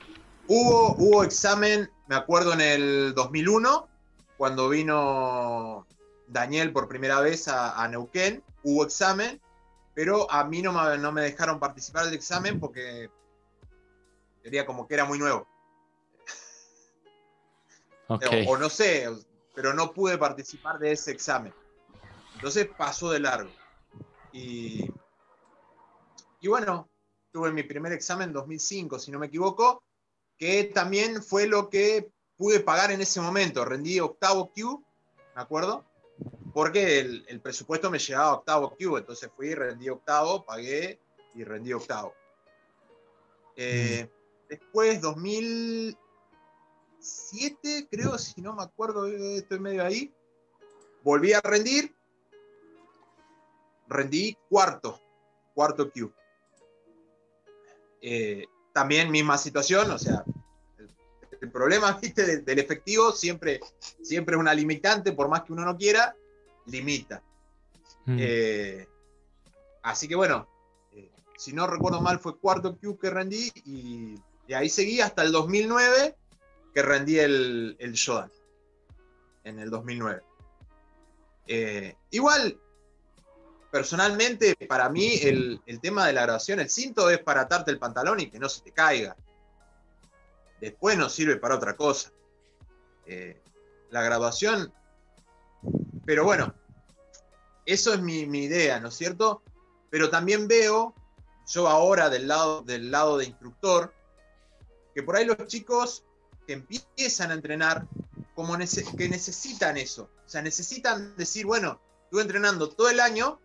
Hubo, 0.47 0.95
hubo 0.99 1.23
examen, 1.23 1.89
me 2.07 2.15
acuerdo 2.15 2.53
en 2.53 2.61
el 2.61 3.13
2001, 3.15 3.87
cuando 4.37 4.69
vino 4.69 5.87
Daniel 6.27 6.71
por 6.71 6.87
primera 6.87 7.19
vez 7.19 7.47
a, 7.47 7.87
Neuquén, 7.87 8.43
hubo 8.63 8.83
examen, 8.83 9.41
pero 9.93 10.29
a 10.31 10.43
mí 10.43 10.61
no 10.61 10.71
me, 10.71 10.97
no 10.97 11.11
me 11.11 11.21
dejaron 11.21 11.59
participar 11.59 12.05
del 12.05 12.13
examen 12.13 12.59
porque 12.59 13.09
sería 14.43 14.65
como 14.65 14.87
que 14.87 14.93
era 14.93 15.05
muy 15.05 15.19
nuevo. 15.19 15.47
O, 18.07 18.55
no 18.55 18.69
sé, 18.69 19.09
pero 19.55 19.73
no 19.73 19.91
pude 19.91 20.19
participar 20.19 20.77
de 20.77 20.91
ese 20.91 21.09
examen. 21.09 21.51
Entonces 22.35 22.69
pasó 22.77 23.09
de 23.09 23.19
largo. 23.19 23.49
Y, 24.31 24.91
y 26.39 26.47
bueno, 26.47 26.87
tuve 27.31 27.51
mi 27.51 27.63
primer 27.63 27.93
examen 27.93 28.27
en 28.27 28.33
2005, 28.33 28.99
si 28.99 29.09
no 29.09 29.17
me 29.17 29.25
equivoco, 29.25 29.81
que 30.37 30.65
también 30.65 31.23
fue 31.23 31.47
lo 31.47 31.69
que 31.69 32.11
pude 32.37 32.59
pagar 32.59 32.91
en 32.91 32.99
ese 33.01 33.19
momento. 33.21 33.65
Rendí 33.65 33.99
octavo 33.99 34.51
Q, 34.53 34.85
¿me 35.35 35.41
acuerdo? 35.41 35.83
Porque 36.53 36.99
el, 36.99 37.41
presupuesto 37.41 37.89
me 37.91 37.99
llegaba 37.99 38.27
a 38.27 38.35
octavo 38.35 38.73
Q, 38.77 38.97
entonces 38.97 39.29
fui, 39.35 39.53
rendí 39.53 39.89
octavo, 39.89 40.45
pagué 40.45 41.01
y 41.33 41.43
rendí 41.43 41.73
octavo. 41.73 42.13
Eh, 43.55 44.09
después, 44.49 45.01
2007, 45.01 47.87
creo, 47.89 48.17
si 48.17 48.41
no 48.41 48.55
me 48.55 48.63
acuerdo, 48.63 49.05
estoy 49.07 49.59
medio 49.59 49.83
ahí, 49.83 50.13
volví 51.03 51.33
a 51.33 51.41
rendir, 51.41 51.93
rendí 53.87 54.37
cuarto, 54.49 54.99
cuarto 55.53 55.91
Q. 55.91 56.11
Eh, 58.01 58.45
también 58.75 59.09
misma 59.09 59.37
situación, 59.37 59.89
o 59.89 59.97
sea, 59.97 60.25
el, 61.39 61.49
problema 61.49 61.93
¿viste? 62.01 62.41
Del, 62.41 62.59
efectivo 62.59 63.13
siempre, 63.13 63.61
siempre 64.01 64.35
es 64.35 64.39
una 64.39 64.53
limitante, 64.53 65.13
por 65.13 65.29
más 65.29 65.43
que 65.43 65.53
uno 65.53 65.63
no 65.63 65.77
quiera, 65.77 66.13
limita. 66.65 67.23
Mm. 68.03 68.17
Eh, 68.19 68.87
así 69.81 70.09
que 70.09 70.15
bueno, 70.15 70.49
eh, 70.91 71.09
si 71.37 71.53
no 71.53 71.67
recuerdo 71.67 72.01
mal, 72.01 72.19
fue 72.19 72.37
cuarto 72.37 72.77
Q 72.77 72.97
que 72.97 73.09
rendí 73.09 73.49
y, 73.63 74.15
ahí 74.53 74.67
seguí 74.67 74.99
hasta 74.99 75.23
el 75.23 75.31
2009 75.31 76.13
que 76.73 76.81
rendí 76.81 77.17
el, 77.17 77.77
el 77.79 77.93
Shodan. 77.93 78.29
En 79.45 79.59
el 79.59 79.69
2009. 79.69 80.21
Eh, 81.47 81.95
igual, 82.11 82.59
personalmente, 83.75 84.55
para 84.69 84.87
mí, 84.87 85.15
el, 85.21 85.59
tema 85.81 86.07
de 86.07 86.13
la 86.13 86.21
grabación, 86.21 86.61
el 86.61 86.69
cinto 86.69 87.09
es 87.09 87.19
para 87.19 87.41
atarte 87.41 87.71
el 87.71 87.77
pantalón 87.77 88.21
y 88.21 88.29
que 88.29 88.39
no 88.39 88.47
se 88.47 88.61
te 88.61 88.71
caiga. 88.71 89.17
Después 90.61 90.97
no 90.97 91.09
sirve 91.09 91.35
para 91.35 91.55
otra 91.55 91.75
cosa. 91.75 92.13
Eh, 93.05 93.37
la 93.89 94.01
graduación. 94.01 94.73
Pero 96.05 96.23
bueno, 96.23 96.55
eso 97.65 97.93
es 97.93 97.99
mi, 97.99 98.21
idea, 98.21 98.79
¿no 98.79 98.87
es 98.87 98.95
cierto? 98.95 99.43
Pero 99.89 100.09
también 100.09 100.47
veo, 100.47 100.95
yo 101.45 101.67
ahora 101.67 102.09
del 102.09 102.29
lado, 102.29 102.61
del 102.61 102.91
lado 102.91 103.17
de 103.17 103.25
instructor, 103.25 103.93
que 104.93 105.03
por 105.03 105.17
ahí 105.17 105.25
los 105.25 105.35
chicos 105.47 106.05
que 106.47 106.53
empiezan 106.53 107.31
a 107.31 107.33
entrenar, 107.33 107.85
como 108.35 108.57
que 108.57 109.09
necesitan 109.09 109.75
eso. 109.75 110.09
O 110.25 110.29
sea, 110.29 110.41
necesitan 110.41 111.17
decir, 111.17 111.45
bueno, 111.45 111.81
estuve 112.05 112.21
entrenando 112.21 112.69
todo 112.69 112.89
el 112.89 113.01
año, 113.01 113.41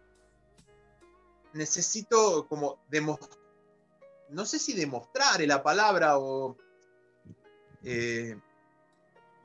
necesito 1.53 2.47
como 2.49 2.79
demostrar, 2.89 3.39
no 4.31 4.45
sé 4.45 4.59
si 4.59 4.73
demostrar 4.73 5.41
la 5.41 5.63
palabra 5.63 6.19
o 6.19 6.57
eh, 7.83 8.37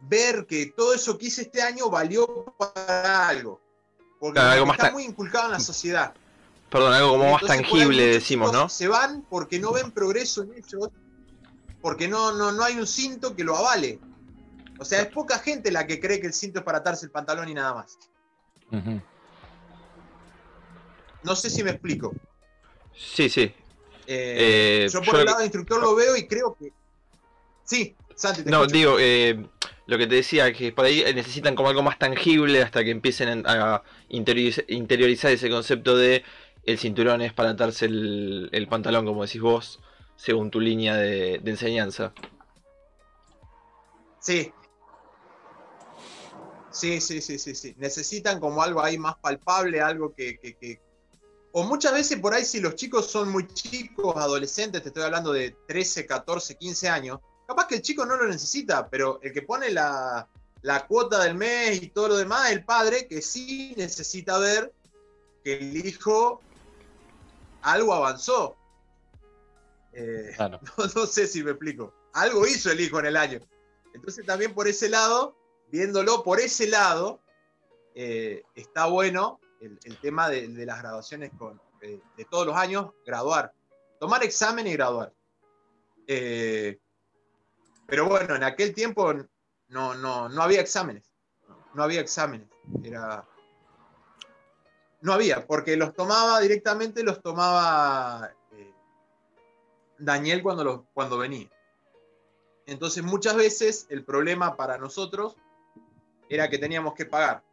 ver 0.01 0.45
que 0.45 0.67
todo 0.67 0.93
eso 0.93 1.17
que 1.17 1.27
hice 1.27 1.43
este 1.43 1.61
año 1.61 1.89
valió 1.89 2.53
para 2.57 3.27
algo. 3.27 3.59
Porque 4.19 4.39
algo 4.39 4.71
está 4.71 4.91
muy 4.91 5.03
inculcado 5.03 5.45
en 5.45 5.51
la 5.51 5.59
sociedad. 5.59 6.13
Perdón, 6.69 6.93
algo 6.93 7.11
como 7.11 7.31
más 7.31 7.43
tangible 7.43 8.07
decimos, 8.07 8.51
¿no? 8.51 8.69
Se 8.69 8.87
van 8.87 9.23
porque 9.29 9.59
no 9.59 9.71
ven 9.71 9.91
progreso 9.91 10.43
en 10.43 10.53
ellos, 10.53 10.89
porque 11.81 12.07
no, 12.07 12.31
no, 12.31 12.51
no 12.51 12.63
hay 12.63 12.77
un 12.77 12.87
cinto 12.87 13.35
que 13.35 13.43
lo 13.43 13.55
avale. 13.55 13.99
O 14.79 14.85
sea, 14.85 15.01
es 15.01 15.07
poca 15.07 15.39
gente 15.39 15.71
la 15.71 15.87
que 15.87 15.99
cree 15.99 16.19
que 16.19 16.27
el 16.27 16.33
cinto 16.33 16.59
es 16.59 16.65
para 16.65 16.79
atarse 16.79 17.05
el 17.05 17.11
pantalón 17.11 17.47
y 17.47 17.53
nada 17.53 17.73
más. 17.73 17.97
No 21.25 21.35
sé 21.35 21.49
si 21.49 21.63
me 21.63 21.71
explico. 21.71 22.13
Sí, 22.95 23.29
sí. 23.29 23.53
Eh, 24.07 24.85
eh, 24.85 24.87
yo 24.91 25.01
por 25.01 25.19
el 25.19 25.25
lado 25.25 25.39
de 25.39 25.45
instructor 25.45 25.81
lo 25.81 25.95
veo 25.95 26.15
y 26.15 26.27
creo 26.27 26.55
que. 26.55 26.71
Sí, 27.63 27.95
Santi. 28.15 28.43
Te 28.43 28.51
no, 28.51 28.67
digo, 28.67 28.97
eh, 28.99 29.45
lo 29.87 29.97
que 29.97 30.07
te 30.07 30.15
decía, 30.15 30.53
que 30.53 30.71
por 30.71 30.85
ahí 30.85 31.03
necesitan 31.13 31.55
como 31.55 31.69
algo 31.69 31.81
más 31.81 31.99
tangible 31.99 32.61
hasta 32.61 32.83
que 32.83 32.91
empiecen 32.91 33.43
a 33.45 33.83
interiorizar 34.07 35.31
ese 35.31 35.49
concepto 35.49 35.97
de 35.97 36.23
el 36.65 36.79
cinturón 36.79 37.21
es 37.21 37.33
para 37.33 37.51
atarse 37.51 37.85
el, 37.85 38.67
pantalón, 38.69 39.05
como 39.05 39.23
decís 39.25 39.41
vos, 39.41 39.79
según 40.15 40.49
tu 40.49 40.59
línea 40.59 40.95
de, 40.95 41.41
enseñanza. 41.45 42.13
Sí. 44.19 44.51
Sí, 46.71 46.99
sí, 46.99 47.21
sí, 47.21 47.39
sí, 47.39 47.55
sí. 47.55 47.75
Necesitan 47.77 48.39
como 48.39 48.61
algo 48.61 48.81
ahí 48.81 48.97
más 48.97 49.15
palpable, 49.17 49.79
algo 49.79 50.13
que, 50.13 50.81
o 51.57 51.63
muchas 51.63 51.93
veces 51.93 52.19
por 52.19 52.33
ahí 52.33 52.43
si 52.43 52.59
los 52.59 52.75
chicos 52.75 53.09
son 53.09 53.31
muy 53.31 53.47
chicos, 53.47 54.13
adolescentes, 54.17 54.81
te 54.81 54.89
estoy 54.89 55.03
hablando 55.03 55.31
de 55.31 55.55
13, 55.69 56.05
14, 56.05 56.57
15 56.57 56.89
años, 56.89 57.19
capaz 57.47 57.67
que 57.67 57.75
el 57.75 57.81
chico 57.81 58.05
no 58.05 58.17
lo 58.17 58.27
necesita, 58.27 58.89
pero 58.89 59.21
el 59.21 59.31
que 59.31 59.41
pone 59.41 59.71
la, 59.71 60.27
cuota 60.89 61.23
del 61.23 61.35
mes 61.35 61.81
y 61.81 61.87
todo 61.87 62.09
lo 62.09 62.17
demás, 62.17 62.51
el 62.51 62.65
padre 62.65 63.07
que 63.07 63.21
sí 63.21 63.73
necesita 63.77 64.37
ver 64.37 64.73
que 65.45 65.53
el 65.53 65.77
hijo 65.77 66.41
algo 67.61 67.93
avanzó. 67.93 68.57
Eh, 69.93 70.35
no, 70.95 71.05
sé 71.05 71.25
si 71.25 71.41
me 71.41 71.51
explico. 71.51 71.93
Algo 72.11 72.45
hizo 72.45 72.69
el 72.69 72.81
hijo 72.81 72.99
en 72.99 73.05
el 73.05 73.15
año. 73.15 73.39
Entonces 73.93 74.25
también 74.25 74.53
por 74.53 74.67
ese 74.67 74.89
lado, 74.89 75.37
viéndolo 75.71 76.21
por 76.21 76.41
ese 76.41 76.67
lado, 76.67 77.21
eh, 77.93 78.43
está 78.55 78.87
bueno 78.87 79.39
el, 79.65 79.97
tema 79.97 80.29
de, 80.29 80.47
las 80.65 80.81
graduaciones 80.81 81.31
con, 81.37 81.59
de, 81.81 82.25
todos 82.29 82.45
los 82.45 82.55
años, 82.55 82.91
graduar, 83.05 83.53
tomar 83.99 84.23
examen 84.23 84.67
y 84.67 84.73
graduar. 84.73 85.13
Eh, 86.07 86.79
pero 87.87 88.07
bueno, 88.07 88.35
en 88.35 88.43
aquel 88.43 88.73
tiempo 88.73 89.13
no, 89.67 89.93
no, 89.95 90.29
no 90.29 90.41
había 90.41 90.61
exámenes, 90.61 91.11
no 91.73 91.83
había 91.83 92.01
exámenes, 92.01 92.49
era... 92.83 93.27
No 95.01 95.13
había, 95.13 95.45
porque 95.45 95.77
los 95.77 95.93
tomaba 95.93 96.39
directamente, 96.39 97.03
los 97.03 97.21
tomaba 97.21 98.31
eh, 98.53 98.73
Daniel 99.99 100.41
cuando, 100.41 100.63
los, 100.63 100.81
cuando 100.95 101.19
venía. 101.19 101.47
Entonces 102.65 103.03
muchas 103.03 103.35
veces 103.35 103.85
el 103.89 104.03
problema 104.03 104.55
para 104.57 104.79
nosotros 104.79 105.35
era 106.27 106.49
que 106.49 106.57
teníamos 106.57 106.95
que 106.95 107.05
pagar 107.05 107.43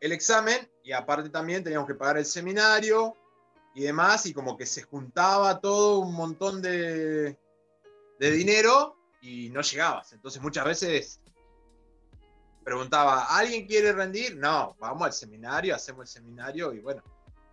el 0.00 0.12
examen 0.12 0.70
y 0.82 0.92
aparte 0.92 1.28
también 1.30 1.64
teníamos 1.64 1.88
que 1.88 1.94
pagar 1.94 2.18
el 2.18 2.24
seminario 2.24 3.16
y 3.74 3.82
demás 3.82 4.26
y 4.26 4.32
como 4.32 4.56
que 4.56 4.66
se 4.66 4.82
juntaba 4.82 5.60
todo 5.60 6.00
un 6.00 6.14
montón 6.14 6.62
de, 6.62 7.38
de 8.18 8.30
dinero 8.30 8.96
y 9.20 9.50
no 9.50 9.60
llegabas. 9.60 10.12
Entonces 10.12 10.40
muchas 10.42 10.64
veces 10.64 11.20
preguntaba, 12.64 13.24
¿alguien 13.36 13.66
quiere 13.66 13.92
rendir? 13.92 14.36
No, 14.36 14.76
vamos 14.78 15.06
al 15.06 15.12
seminario, 15.12 15.74
hacemos 15.74 16.02
el 16.02 16.08
seminario 16.08 16.72
y 16.72 16.80
bueno, 16.80 17.02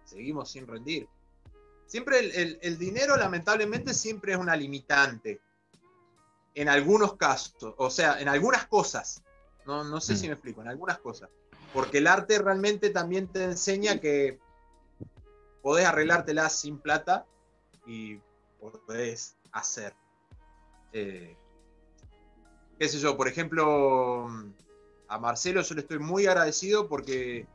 seguimos 0.03 0.51
sin 0.51 0.67
rendir. 0.67 1.07
Siempre 1.87 2.19
el, 2.61 2.77
dinero 2.77 3.15
lamentablemente 3.15 3.93
siempre 3.93 4.33
es 4.33 4.37
una 4.37 4.55
limitante. 4.55 5.39
En 6.53 6.69
algunos 6.69 7.15
casos, 7.15 7.55
o 7.77 7.89
sea, 7.89 8.19
en 8.19 8.27
algunas 8.27 8.65
cosas. 8.67 9.21
No, 9.65 9.83
no 9.83 10.01
sé 10.01 10.15
si 10.15 10.25
mm. 10.25 10.27
me 10.27 10.33
explico, 10.33 10.61
en 10.61 10.67
algunas 10.67 10.99
cosas. 10.99 11.29
Porque 11.76 11.97
el 11.97 12.07
arte 12.07 12.39
realmente 12.39 12.89
también 12.89 13.28
te 13.28 13.43
enseña 13.43 13.99
que 13.99 14.39
podés 15.61 15.86
arreglártela 15.86 16.49
sin 16.49 16.80
plata 16.80 17.26
y 17.86 18.17
podés 18.88 19.36
hacer. 19.51 19.93
Eh, 20.93 21.36
por 23.17 23.28
ejemplo, 23.28 24.30
a 25.09 25.19
Marcelo 25.19 25.61
yo 25.61 25.76
le 25.76 25.82
estoy 25.82 25.99
muy 25.99 26.28
agradecido 26.28 26.88
porque 26.88 27.45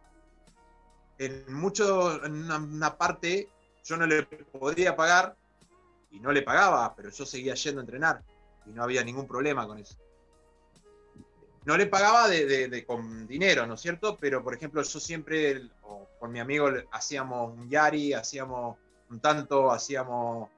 en 1.17 1.51
mucho, 1.55 2.23
en 2.23 2.45
una, 2.45 2.99
parte 2.99 3.49
yo 3.85 3.97
no 3.97 4.07
le 4.07 4.25
podía 4.25 4.97
pagar 4.97 5.35
y 6.11 6.21
no 6.21 6.31
le 6.31 6.43
pagaba, 6.43 6.95
pero 6.95 7.09
yo 7.09 7.25
seguía 7.25 7.55
yendo 7.55 7.81
a 7.81 7.85
entrenar 7.85 8.23
y 8.67 8.71
no 8.73 8.83
había 8.83 9.03
ningún 9.03 9.27
problema 9.27 9.67
con 9.67 9.79
eso 9.79 9.97
no 11.65 11.77
le 11.77 11.87
pagaba 11.87 12.29
de, 12.29 12.85
con 12.87 13.27
dinero, 13.27 13.67
¿no 13.67 13.75
es 13.75 13.81
cierto? 13.81 14.17
Pero, 14.19 14.43
por 14.43 14.55
ejemplo, 14.55 14.83
yo 14.83 15.01
siempre, 15.01 15.69
con 16.19 16.33
mi 16.33 16.41
amigo, 16.41 16.69
hacíamos 16.93 17.53
un 17.57 17.69
yari, 17.69 18.13
hacíamos 18.13 18.77
un 19.11 19.21
tanto, 19.21 19.71
hacíamos 19.71 20.49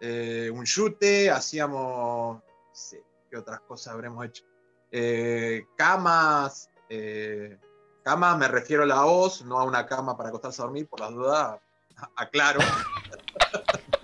eh, 0.00 0.50
un 0.52 0.64
chute, 0.64 1.30
hacíamos 1.30 2.42
sé, 2.72 3.02
¿qué 3.30 3.38
otras 3.38 3.60
cosas 3.60 3.94
habremos 3.94 4.24
hecho? 4.26 4.44
Eh, 4.92 5.64
camas, 5.76 6.70
eh, 6.88 7.58
cama 8.04 8.36
me 8.36 8.46
refiero 8.48 8.84
a 8.84 8.86
la 8.86 9.02
voz, 9.02 9.42
no 9.42 9.58
a 9.58 9.64
una 9.64 9.86
cama 9.86 10.16
para 10.16 10.28
acostarse 10.28 10.62
a 10.62 10.66
dormir, 10.66 10.86
por 10.86 11.00
las 11.00 11.10
dudas, 11.10 11.58
aclaro. 12.16 12.60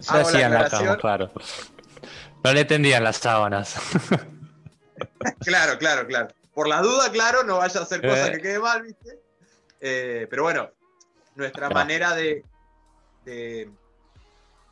Se 0.00 0.18
hacían 0.18 0.52
la, 0.52 0.68
cama, 0.68 0.96
claro. 0.96 1.30
No 2.42 2.52
le 2.52 2.64
tendían 2.64 3.04
las 3.04 3.18
sábanas. 3.18 3.76
claro, 5.40 5.78
claro, 5.78 6.06
claro. 6.06 6.28
Por 6.54 6.68
la 6.68 6.80
duda, 6.80 7.10
claro, 7.10 7.44
no 7.44 7.58
vaya 7.58 7.80
a 7.80 7.82
hacer 7.82 8.02
cosas 8.02 8.30
que 8.30 8.40
quede 8.40 8.58
mal, 8.58 8.82
¿viste? 8.82 9.18
pero 9.80 10.44
bueno, 10.44 10.70
nuestra 11.34 11.68
manera 11.70 12.14
de, 12.14 12.44
de, 13.24 13.68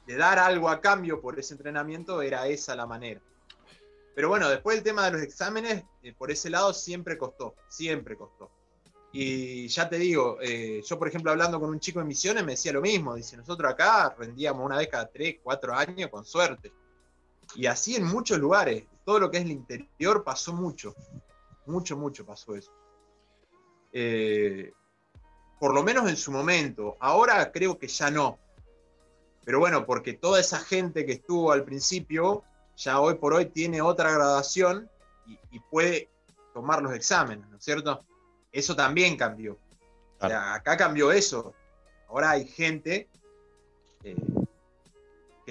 dar 0.06 0.38
algo 0.38 0.68
a 0.68 0.80
cambio 0.80 1.20
por 1.20 1.38
ese 1.38 1.54
entrenamiento 1.54 2.20
era 2.22 2.46
esa 2.48 2.74
la 2.74 2.86
manera. 2.86 3.20
Pero 4.14 4.28
bueno, 4.28 4.48
después 4.48 4.76
el 4.76 4.82
tema 4.82 5.04
de 5.04 5.12
los 5.12 5.22
exámenes, 5.22 5.84
eh, 6.02 6.12
por 6.12 6.30
ese 6.30 6.50
lado 6.50 6.74
siempre 6.74 7.16
costó, 7.16 7.54
siempre 7.68 8.16
costó. 8.16 8.50
Y 9.12 9.68
ya 9.68 9.88
te 9.88 9.96
digo, 9.98 10.38
eh, 10.40 10.82
yo 10.84 10.98
por 10.98 11.08
ejemplo 11.08 11.30
hablando 11.30 11.58
con 11.58 11.70
un 11.70 11.80
chico 11.80 12.00
en 12.00 12.06
misiones 12.06 12.44
me 12.44 12.52
decía 12.52 12.72
lo 12.72 12.80
mismo, 12.80 13.14
dice, 13.14 13.36
nosotros 13.36 13.72
acá 13.72 14.14
rendíamos 14.18 14.64
una 14.64 14.76
vez 14.76 14.88
cada 14.88 15.06
3, 15.06 15.36
4 15.42 15.74
años 15.74 16.10
con 16.10 16.24
suerte. 16.24 16.72
Y 17.54 17.66
así 17.66 17.96
en 17.96 18.04
muchos 18.04 18.38
lugares, 18.38 18.84
todo 19.10 19.18
lo 19.18 19.28
que 19.28 19.38
es 19.38 19.44
el 19.44 19.50
interior 19.50 20.22
pasó 20.22 20.52
mucho, 20.52 20.94
mucho, 21.66 21.96
mucho 21.96 22.24
pasó 22.24 22.54
eso. 22.54 22.70
Eh, 23.92 24.72
por 25.58 25.74
lo 25.74 25.82
menos 25.82 26.08
en 26.08 26.16
su 26.16 26.30
momento. 26.30 26.96
Ahora 27.00 27.50
creo 27.50 27.76
que 27.76 27.88
ya 27.88 28.08
no. 28.08 28.38
Pero 29.44 29.58
bueno, 29.58 29.84
porque 29.84 30.12
toda 30.12 30.38
esa 30.38 30.60
gente 30.60 31.04
que 31.04 31.14
estuvo 31.14 31.50
al 31.50 31.64
principio, 31.64 32.44
ya 32.76 33.00
hoy 33.00 33.14
por 33.14 33.34
hoy 33.34 33.46
tiene 33.46 33.82
otra 33.82 34.12
graduación 34.12 34.88
y, 35.26 35.58
puede 35.58 36.08
tomar 36.54 36.80
los 36.80 36.94
exámenes, 36.94 37.48
¿no 37.48 37.56
es 37.56 37.64
cierto? 37.64 38.04
Eso 38.52 38.76
también 38.76 39.16
cambió. 39.16 39.58
O 40.20 40.28
sea, 40.28 40.54
acá 40.54 40.76
cambió 40.76 41.10
eso. 41.10 41.52
Ahora 42.08 42.30
hay 42.30 42.46
gente 42.46 43.08
eh, 44.04 44.14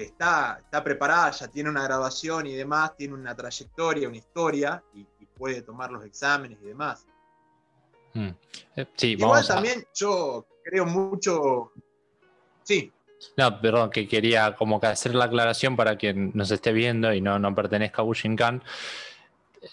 que 0.00 0.06
está, 0.06 0.58
está 0.58 0.82
preparada, 0.82 1.30
ya 1.30 1.48
tiene 1.48 1.68
una 1.68 1.82
graduación 1.82 2.46
y 2.46 2.54
demás, 2.54 2.96
tiene 2.96 3.12
una 3.12 3.34
trayectoria, 3.36 4.08
una 4.08 4.16
historia 4.16 4.82
y 4.94 5.04
puede 5.36 5.60
tomar 5.60 5.90
los 5.90 6.02
exámenes 6.06 6.58
y 6.62 6.68
demás. 6.68 7.06
Mm. 8.14 8.30
Eh, 8.76 8.86
sí, 8.96 9.08
Igual 9.12 9.46
también 9.46 9.86
yo 9.94 10.46
creo 10.64 10.86
mucho. 10.86 11.72
Sí. 12.62 12.90
No, 13.36 13.60
perdón, 13.60 13.90
que 13.90 14.08
quería 14.08 14.56
como 14.56 14.80
que 14.80 14.86
hacer 14.86 15.14
la 15.14 15.26
aclaración 15.26 15.76
para 15.76 15.96
quien 15.96 16.30
nos 16.34 16.50
esté 16.50 16.72
viendo 16.72 17.12
y 17.12 17.20
no, 17.20 17.38
no 17.38 17.54
pertenezca 17.54 18.00
a 18.00 18.06
Bushinkan. 18.06 18.62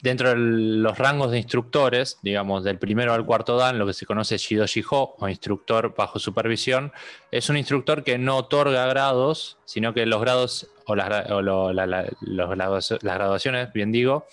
Dentro 0.01 0.29
de 0.29 0.35
los 0.37 0.97
rangos 0.97 1.31
de 1.31 1.37
instructores, 1.37 2.19
digamos, 2.21 2.63
del 2.63 2.77
primero 2.77 3.13
al 3.13 3.25
cuarto 3.25 3.55
dan, 3.55 3.79
lo 3.79 3.85
que 3.87 3.93
se 3.93 4.05
conoce 4.05 4.37
Shidoshi 4.37 4.83
Ho, 4.89 5.15
o 5.17 5.29
instructor 5.29 5.95
bajo 5.95 6.19
supervisión, 6.19 6.91
es 7.31 7.49
un 7.49 7.57
instructor 7.57 8.03
que 8.03 8.17
no 8.17 8.37
otorga 8.37 8.85
grados, 8.87 9.59
sino 9.65 9.93
que 9.93 10.05
los 10.05 10.19
grados, 10.19 10.69
o 10.85 10.95
las, 10.95 11.29
las 11.73 13.01
graduaciones, 13.01 13.71
bien 13.71 13.91
digo, 13.93 14.27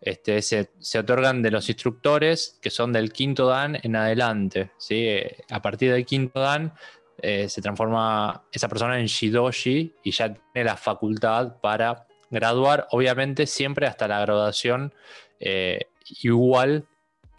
este, 0.00 0.42
se, 0.42 0.68
otorgan 0.98 1.42
de 1.42 1.50
los 1.50 1.68
instructores 1.68 2.58
que 2.60 2.70
son 2.70 2.92
del 2.92 3.12
quinto 3.12 3.46
Dan 3.46 3.78
en 3.82 3.96
adelante. 3.96 4.70
¿sí? 4.78 5.08
A 5.50 5.62
partir 5.62 5.92
del 5.92 6.04
quinto 6.04 6.40
Dan 6.40 6.72
eh, 7.18 7.48
se 7.48 7.62
transforma 7.62 8.44
esa 8.52 8.68
persona 8.68 9.00
en 9.00 9.06
Shidoshi 9.06 9.94
y 10.04 10.10
ya 10.10 10.34
tiene 10.34 10.66
la 10.66 10.76
facultad 10.76 11.60
para 11.60 12.05
graduar, 12.30 12.86
obviamente 12.90 13.46
siempre 13.46 13.86
hasta 13.86 14.08
la 14.08 14.20
graduación 14.20 14.92
eh, 15.40 15.86
igual 16.22 16.86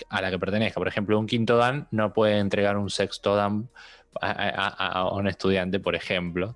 a 0.09 0.21
la 0.21 0.29
que 0.29 0.39
pertenezca. 0.39 0.79
Por 0.79 0.87
ejemplo, 0.87 1.19
un 1.19 1.27
quinto 1.27 1.57
Dan 1.57 1.87
no 1.91 2.13
puede 2.13 2.39
entregar 2.39 2.77
un 2.77 2.89
sexto 2.89 3.35
Dan 3.35 3.69
a, 4.21 5.09
un 5.13 5.27
estudiante, 5.27 5.79
por 5.79 5.95
ejemplo. 5.95 6.55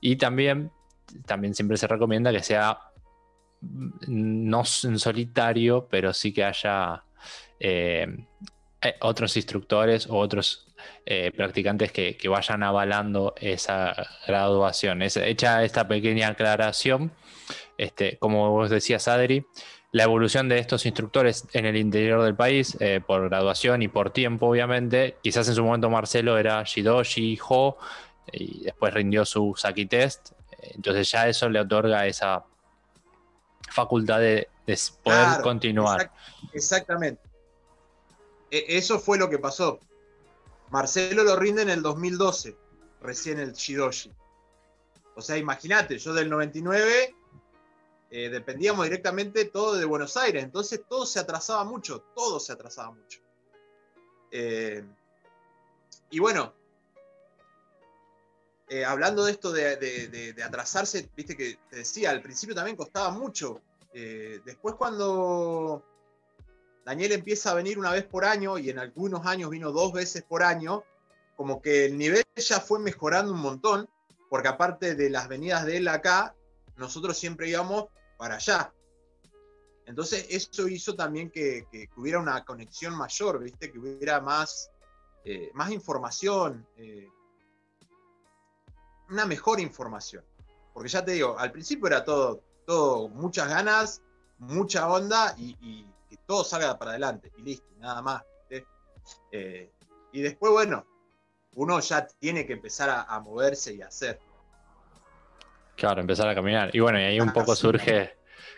Y 0.00 0.16
también, 0.16 0.70
también 1.26 1.54
siempre 1.54 1.76
se 1.76 1.86
recomienda 1.86 2.32
que 2.32 2.42
sea 2.42 2.78
no 3.60 4.62
en 4.84 4.98
solitario, 4.98 5.86
pero 5.90 6.14
sí 6.14 6.32
que 6.32 6.44
haya 6.44 7.04
eh, 7.58 8.06
eh, 8.80 8.94
otros 9.00 9.36
instructores 9.36 10.06
o 10.08 10.16
otros 10.16 10.69
eh, 11.06 11.32
practicantes 11.36 11.92
que, 11.92 12.16
vayan 12.28 12.62
avalando 12.62 13.34
esa 13.40 13.94
graduación. 14.26 15.02
Es, 15.02 15.16
hecha 15.16 15.64
esta 15.64 15.88
pequeña 15.88 16.28
aclaración, 16.28 17.12
este, 17.78 18.18
como 18.18 18.50
vos 18.50 18.70
decías, 18.70 19.08
Adri, 19.08 19.46
la 19.92 20.04
evolución 20.04 20.48
de 20.48 20.58
estos 20.58 20.86
instructores 20.86 21.46
en 21.52 21.66
el 21.66 21.76
interior 21.76 22.22
del 22.22 22.36
país, 22.36 22.78
por 23.08 23.28
graduación 23.28 23.82
y 23.82 23.88
por 23.88 24.10
tiempo, 24.10 24.46
obviamente. 24.46 25.16
Quizás 25.20 25.48
en 25.48 25.56
su 25.56 25.64
momento 25.64 25.90
Marcelo 25.90 26.38
era 26.38 26.62
Shidoshi, 26.62 27.38
Ho, 27.48 27.76
y 28.32 28.62
después 28.64 28.94
rindió 28.94 29.24
su 29.24 29.54
Saki 29.56 29.86
Test. 29.86 30.30
Entonces 30.62 31.10
ya 31.10 31.28
eso 31.28 31.48
le 31.48 31.60
otorga 31.60 32.06
esa 32.06 32.44
facultad 33.70 34.20
de, 34.20 34.48
poder 35.02 35.42
continuar. 35.42 36.10
exactamente. 36.52 37.22
E, 38.50 38.64
eso 38.68 38.98
fue 38.98 39.18
lo 39.18 39.28
que 39.28 39.38
pasó. 39.38 39.80
Marcelo 40.70 41.24
lo 41.24 41.36
rinde 41.36 41.62
en 41.62 41.70
el 41.70 41.82
2012, 41.82 42.56
recién 43.00 43.40
el 43.40 43.52
Shidoshi. 43.52 44.12
O 45.16 45.20
sea, 45.20 45.36
imagínate, 45.36 45.98
yo 45.98 46.14
del 46.14 46.30
99 46.30 47.14
eh, 48.12 48.28
dependíamos 48.28 48.84
directamente 48.84 49.44
todo 49.46 49.74
de 49.74 49.84
Buenos 49.84 50.16
Aires, 50.16 50.42
entonces 50.42 50.82
todo 50.88 51.06
se 51.06 51.18
atrasaba 51.18 51.64
mucho, 51.64 52.04
todo 52.14 52.40
se 52.40 52.52
atrasaba 52.52 52.92
mucho. 52.92 53.20
Eh, 54.30 54.84
y 56.10 56.18
bueno, 56.20 56.52
eh, 58.68 58.84
hablando 58.84 59.24
de 59.24 59.32
esto 59.32 59.50
de, 59.52 60.42
atrasarse, 60.44 61.10
viste 61.16 61.36
que 61.36 61.58
te 61.68 61.76
decía, 61.76 62.10
al 62.10 62.22
principio 62.22 62.54
también 62.54 62.76
costaba 62.76 63.10
mucho. 63.10 63.60
Después 63.92 64.76
cuando 64.76 65.84
Daniel 66.84 67.12
empieza 67.12 67.50
a 67.50 67.54
venir 67.54 67.78
una 67.78 67.92
vez 67.92 68.04
por 68.04 68.24
año 68.24 68.58
y 68.58 68.70
en 68.70 68.78
algunos 68.78 69.26
años 69.26 69.50
vino 69.50 69.72
dos 69.72 69.92
veces 69.92 70.22
por 70.22 70.42
año, 70.42 70.84
como 71.36 71.60
que 71.60 71.86
el 71.86 71.96
nivel 71.96 72.24
ya 72.36 72.60
fue 72.60 72.78
mejorando 72.78 73.32
un 73.32 73.40
montón, 73.40 73.88
porque 74.28 74.48
aparte 74.48 74.94
de 74.94 75.10
las 75.10 75.28
venidas 75.28 75.64
de 75.64 75.78
él 75.78 75.88
acá, 75.88 76.34
nosotros 76.76 77.18
siempre 77.18 77.48
íbamos 77.48 77.86
para 78.16 78.36
allá. 78.36 78.72
Entonces 79.86 80.26
eso 80.30 80.68
hizo 80.68 80.94
también 80.94 81.30
que, 81.30 81.66
hubiera 81.96 82.18
una 82.18 82.44
conexión 82.44 82.96
mayor, 82.96 83.42
¿viste? 83.42 83.72
que 83.72 83.78
hubiera 83.78 84.20
más, 84.20 84.70
eh, 85.24 85.50
más 85.54 85.70
información 85.70 86.66
una 89.10 89.26
mejor 89.26 89.60
información. 89.60 90.24
Porque 90.72 90.88
ya 90.88 91.04
te 91.04 91.12
digo, 91.12 91.38
al 91.38 91.52
principio 91.52 91.88
era 91.88 92.04
todo, 92.04 92.42
todo 92.66 93.08
muchas 93.08 93.48
ganas, 93.48 94.02
mucha 94.38 94.88
onda 94.88 95.34
y, 95.36 95.86
que 96.10 96.16
todo 96.26 96.42
salga 96.44 96.76
para 96.76 96.90
adelante 96.90 97.32
y 97.38 97.42
listo, 97.42 97.68
nada 97.78 98.02
más. 98.02 98.22
Eh, 99.32 99.70
y 100.12 100.20
después, 100.20 100.52
bueno, 100.52 100.84
uno 101.54 101.80
ya 101.80 102.06
tiene 102.06 102.46
que 102.46 102.52
empezar 102.52 103.04
a, 103.08 103.20
moverse 103.20 103.74
y 103.74 103.82
a 103.82 103.86
hacer. 103.86 104.18
Claro, 105.76 106.00
empezar 106.00 106.28
a 106.28 106.34
caminar. 106.34 106.74
Y 106.74 106.80
bueno, 106.80 107.00
y 107.00 107.04
ahí 107.04 107.20
un 107.20 107.32
poco 107.32 107.54
surge, 107.54 108.16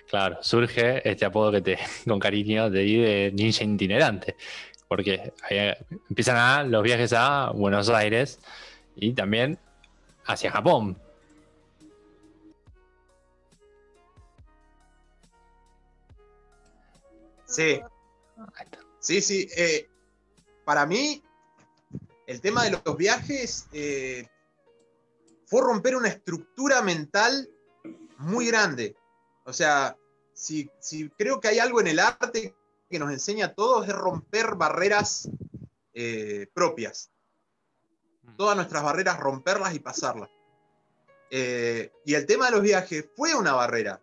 claro, 0.08 0.42
surge 0.42 1.08
este 1.08 1.24
apodo 1.24 1.52
que 1.52 1.60
te, 1.60 1.78
con 2.06 2.18
cariño, 2.18 2.70
de 2.70 2.80
de 2.80 3.32
ninja 3.34 3.64
itinerante. 3.64 4.36
Porque 4.88 5.32
ahí 5.48 5.74
empiezan 6.08 6.36
a 6.36 6.64
los 6.64 6.82
viajes 6.82 7.12
a 7.14 7.50
Buenos 7.50 7.88
Aires 7.88 8.40
y 8.96 9.12
también 9.12 9.58
hacia 10.26 10.50
Japón. 10.50 10.98
Sí. 17.52 17.80
Sí, 18.98 19.20
sí. 19.20 19.48
Eh, 19.56 19.88
para 20.64 20.86
mí, 20.86 21.22
el 22.26 22.40
tema 22.40 22.64
de 22.64 22.70
los 22.70 22.96
viajes 22.96 23.66
eh, 23.72 24.28
fue 25.46 25.62
romper 25.62 25.96
una 25.96 26.08
estructura 26.08 26.82
mental 26.82 27.48
muy 28.18 28.46
grande. 28.46 28.96
O 29.44 29.52
sea, 29.52 29.96
si, 30.32 30.70
creo 31.18 31.40
que 31.40 31.48
hay 31.48 31.58
algo 31.58 31.80
en 31.80 31.88
el 31.88 31.98
arte 31.98 32.54
que 32.90 32.98
nos 32.98 33.10
enseña 33.10 33.46
a 33.46 33.54
todos 33.54 33.86
es 33.88 33.94
romper 33.94 34.54
barreras 34.54 35.28
eh, 35.94 36.46
propias 36.54 37.12
todas 38.36 38.56
nuestras 38.56 38.82
barreras, 38.82 39.18
romperlas 39.18 39.74
y 39.74 39.78
pasarlas. 39.78 40.28
Eh, 41.30 41.92
y 42.04 42.14
el 42.14 42.26
tema 42.26 42.46
de 42.46 42.52
los 42.52 42.62
viajes 42.62 43.06
fue 43.16 43.34
una 43.34 43.52
barrera, 43.52 44.00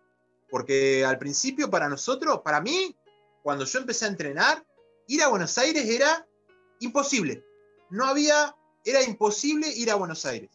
porque 0.48 1.04
al 1.04 1.18
principio 1.18 1.70
para 1.70 1.88
nosotros, 1.88 2.40
para 2.42 2.60
mí, 2.60 2.96
cuando 3.42 3.64
yo 3.64 3.78
empecé 3.78 4.04
a 4.04 4.08
entrenar, 4.08 4.64
ir 5.06 5.22
a 5.22 5.28
Buenos 5.28 5.56
Aires 5.58 5.84
era 5.86 6.26
imposible. 6.80 7.44
No 7.90 8.04
había, 8.04 8.56
era 8.84 9.02
imposible 9.02 9.68
ir 9.68 9.90
a 9.90 9.96
Buenos 9.96 10.24
Aires. 10.26 10.50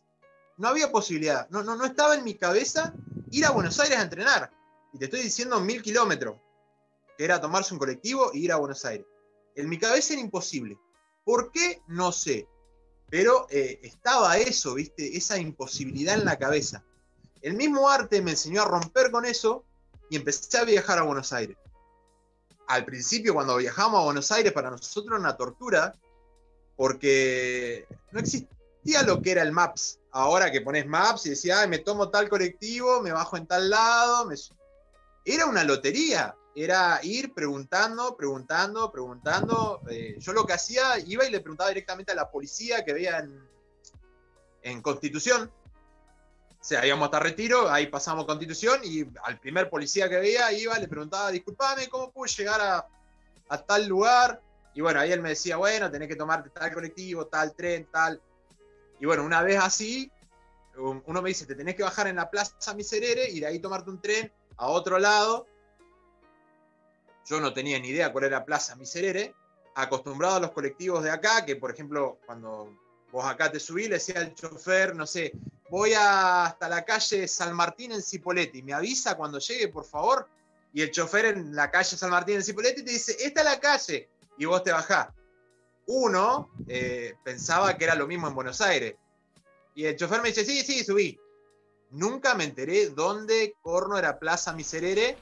No 0.58 0.70
había 0.70 0.92
posibilidad. 0.92 1.50
No, 1.50 1.64
no, 1.64 1.76
no 1.76 1.86
estaba 1.86 2.16
en 2.16 2.24
mi 2.24 2.36
cabeza 2.36 2.94
ir 3.32 3.46
a 3.46 3.52
Buenos 3.52 3.80
Aires 3.80 3.98
a 3.98 4.04
entrenar. 4.04 4.52
Y 4.94 4.98
te 4.98 5.06
estoy 5.06 5.22
diciendo 5.22 5.60
mil 5.60 5.82
kilómetros, 5.82 6.38
que 7.18 7.26
era 7.26 7.42
tomarse 7.42 7.74
un 7.74 7.80
colectivo 7.80 8.32
e 8.34 8.40
ir 8.40 8.52
a 8.52 8.58
Buenos 8.58 8.86
Aires. 8.86 9.06
En 9.56 9.68
mi 9.68 9.78
cabeza 9.78 10.14
era 10.14 10.22
imposible. 10.22 10.78
¿Por 11.24 11.52
qué? 11.52 11.82
No 11.88 12.12
sé. 12.12 12.48
Pero 13.10 13.48
eh, 13.50 13.80
estaba 13.84 14.38
eso, 14.38 14.76
¿viste? 14.76 15.18
Esa 15.18 15.38
imposibilidad 15.38 16.16
en 16.16 16.26
la 16.26 16.38
cabeza. 16.38 16.84
El 17.42 17.56
mismo 17.56 17.90
arte 17.90 18.22
me 18.22 18.32
enseñó 18.32 18.62
a 18.62 18.66
romper 18.66 19.12
con 19.12 19.26
eso 19.26 19.66
y 20.10 20.16
empecé 20.16 20.58
a 20.58 20.64
viajar 20.64 21.00
a 21.00 21.04
Buenos 21.04 21.34
Aires. 21.34 21.58
Al 22.68 22.86
principio, 22.86 23.34
cuando 23.34 23.58
viajamos 23.58 24.00
a 24.00 24.06
Buenos 24.06 24.32
Aires, 24.32 24.52
para 24.52 24.70
nosotros 24.70 25.06
era 25.08 25.20
una 25.20 25.38
tortura, 25.38 25.94
porque 26.76 27.88
no 28.12 28.20
existía 28.20 29.04
lo 29.06 29.22
que 29.22 29.32
era 29.32 29.44
el 29.44 29.52
Maps. 29.52 30.00
Ahora 30.12 30.52
que 30.52 30.62
pones 30.62 30.86
Maps 30.88 31.26
y 31.26 31.32
decías, 31.32 31.68
me 31.68 31.80
tomo 31.80 32.10
tal 32.10 32.30
colectivo, 32.30 33.02
me 33.02 33.12
bajo 33.12 33.38
en 33.38 33.48
tal 33.48 33.70
lado. 33.70 34.30
Era 35.24 35.46
una 35.46 35.64
lotería. 35.64 36.36
Era 36.58 37.00
ir 37.04 37.34
preguntando, 37.34 38.16
preguntando, 38.16 38.90
preguntando. 38.92 39.82
Eh, 39.90 40.16
yo 40.20 40.32
lo 40.32 40.46
que 40.46 40.54
hacía, 40.54 40.98
iba 41.00 41.26
y 41.26 41.32
le 41.32 41.42
preguntaba 41.42 41.70
directamente 41.70 42.14
a 42.14 42.16
la 42.16 42.32
policía 42.32 42.86
que 42.86 42.94
veía 42.94 43.28
en 44.62 44.82
Constitución 44.82 45.52
o 46.66 46.68
sea, 46.68 46.84
íbamos 46.84 47.06
hasta 47.06 47.20
retiro, 47.20 47.70
ahí 47.70 47.86
pasamos 47.86 48.26
constitución 48.26 48.80
y 48.84 49.06
al 49.24 49.38
primer 49.38 49.70
policía 49.70 50.10
que 50.10 50.18
veía 50.18 50.52
iba, 50.52 50.76
le 50.80 50.88
preguntaba, 50.88 51.30
disculpame, 51.30 51.88
¿cómo 51.90 52.12
pude 52.12 52.28
llegar 52.30 52.60
a, 52.60 53.58
tal 53.68 53.86
lugar? 53.86 54.42
Y 54.74 54.82
bueno, 54.82 55.00
ahí 55.00 55.12
él 55.12 55.22
me 55.22 55.30
decía, 55.30 55.58
bueno, 55.58 55.92
tenés 55.92 56.08
que 56.08 56.16
tomarte 56.16 56.50
tal 56.50 56.74
colectivo, 56.74 57.28
tal 57.28 57.54
tren, 57.54 57.88
tal. 57.92 58.20
Y 59.00 59.06
bueno, 59.06 59.24
una 59.24 59.44
vez 59.44 59.60
así, 59.60 60.12
uno 60.76 61.22
me 61.22 61.30
dice, 61.30 61.46
te 61.46 61.54
tenés 61.54 61.76
que 61.76 61.84
bajar 61.84 62.08
en 62.08 62.16
la 62.16 62.32
Plaza 62.32 62.74
Miserere 62.74 63.30
y 63.30 63.42
de 63.42 63.46
ahí 63.46 63.60
tomarte 63.60 63.92
un 63.92 64.02
tren 64.02 64.34
a 64.58 64.66
otro 64.66 64.98
lado. 64.98 65.46
Yo 67.28 67.40
no 67.40 67.54
tenía 67.54 67.78
ni 67.78 67.90
idea 67.90 68.12
cuál 68.12 68.24
era 68.24 68.44
Plaza 68.44 68.76
Miserere, 68.76 69.36
acostumbrado 69.76 70.38
a 70.38 70.40
los 70.40 70.52
colectivos 70.52 71.04
de 71.04 71.12
acá, 71.12 71.46
que 71.46 71.58
por 71.58 71.70
ejemplo, 71.70 72.18
cuando 72.26 72.76
vos 73.12 73.24
acá 73.24 73.52
te 73.52 73.60
subí, 73.60 73.84
le 73.84 73.98
decía 73.98 74.16
al 74.18 74.34
chofer, 74.34 74.96
no 74.96 75.06
sé, 75.06 75.32
voy 75.70 75.94
hasta 75.94 76.70
la 76.70 76.86
calle 76.86 77.28
San 77.28 77.54
Martín 77.56 77.92
en 77.92 78.02
Cipoletti, 78.02 78.62
me 78.62 78.74
avisa 78.74 79.16
cuando 79.16 79.40
llegue, 79.40 79.68
por 79.68 79.86
favor. 79.86 80.28
Y 80.74 80.82
el 80.82 80.92
chofer 80.92 81.26
en 81.26 81.56
la 81.56 81.72
calle 81.72 81.96
San 81.98 82.10
Martín 82.10 82.36
en 82.36 82.44
Cipoletti 82.44 82.84
te 82.84 82.92
dice, 82.92 83.16
esta 83.20 83.42
es 83.42 83.46
la 83.46 83.60
calle, 83.60 84.10
y 84.38 84.46
vos 84.46 84.64
te 84.64 84.72
bajás. 84.72 85.08
Uno 85.88 86.52
eh, 86.68 87.16
pensaba 87.24 87.78
que 87.78 87.86
era 87.86 87.96
lo 87.96 88.08
mismo 88.08 88.28
en 88.28 88.36
Buenos 88.36 88.60
Aires. 88.62 88.96
Y 89.76 89.86
el 89.86 89.96
chofer 89.96 90.22
me 90.22 90.30
dice, 90.30 90.44
sí, 90.44 90.62
sí, 90.62 90.84
subí. 90.84 91.20
Nunca 91.92 92.34
me 92.36 92.44
enteré 92.44 92.90
dónde 92.90 93.56
corno 93.62 93.98
era 93.98 94.20
Plaza 94.20 94.54
Miserere. 94.54 95.18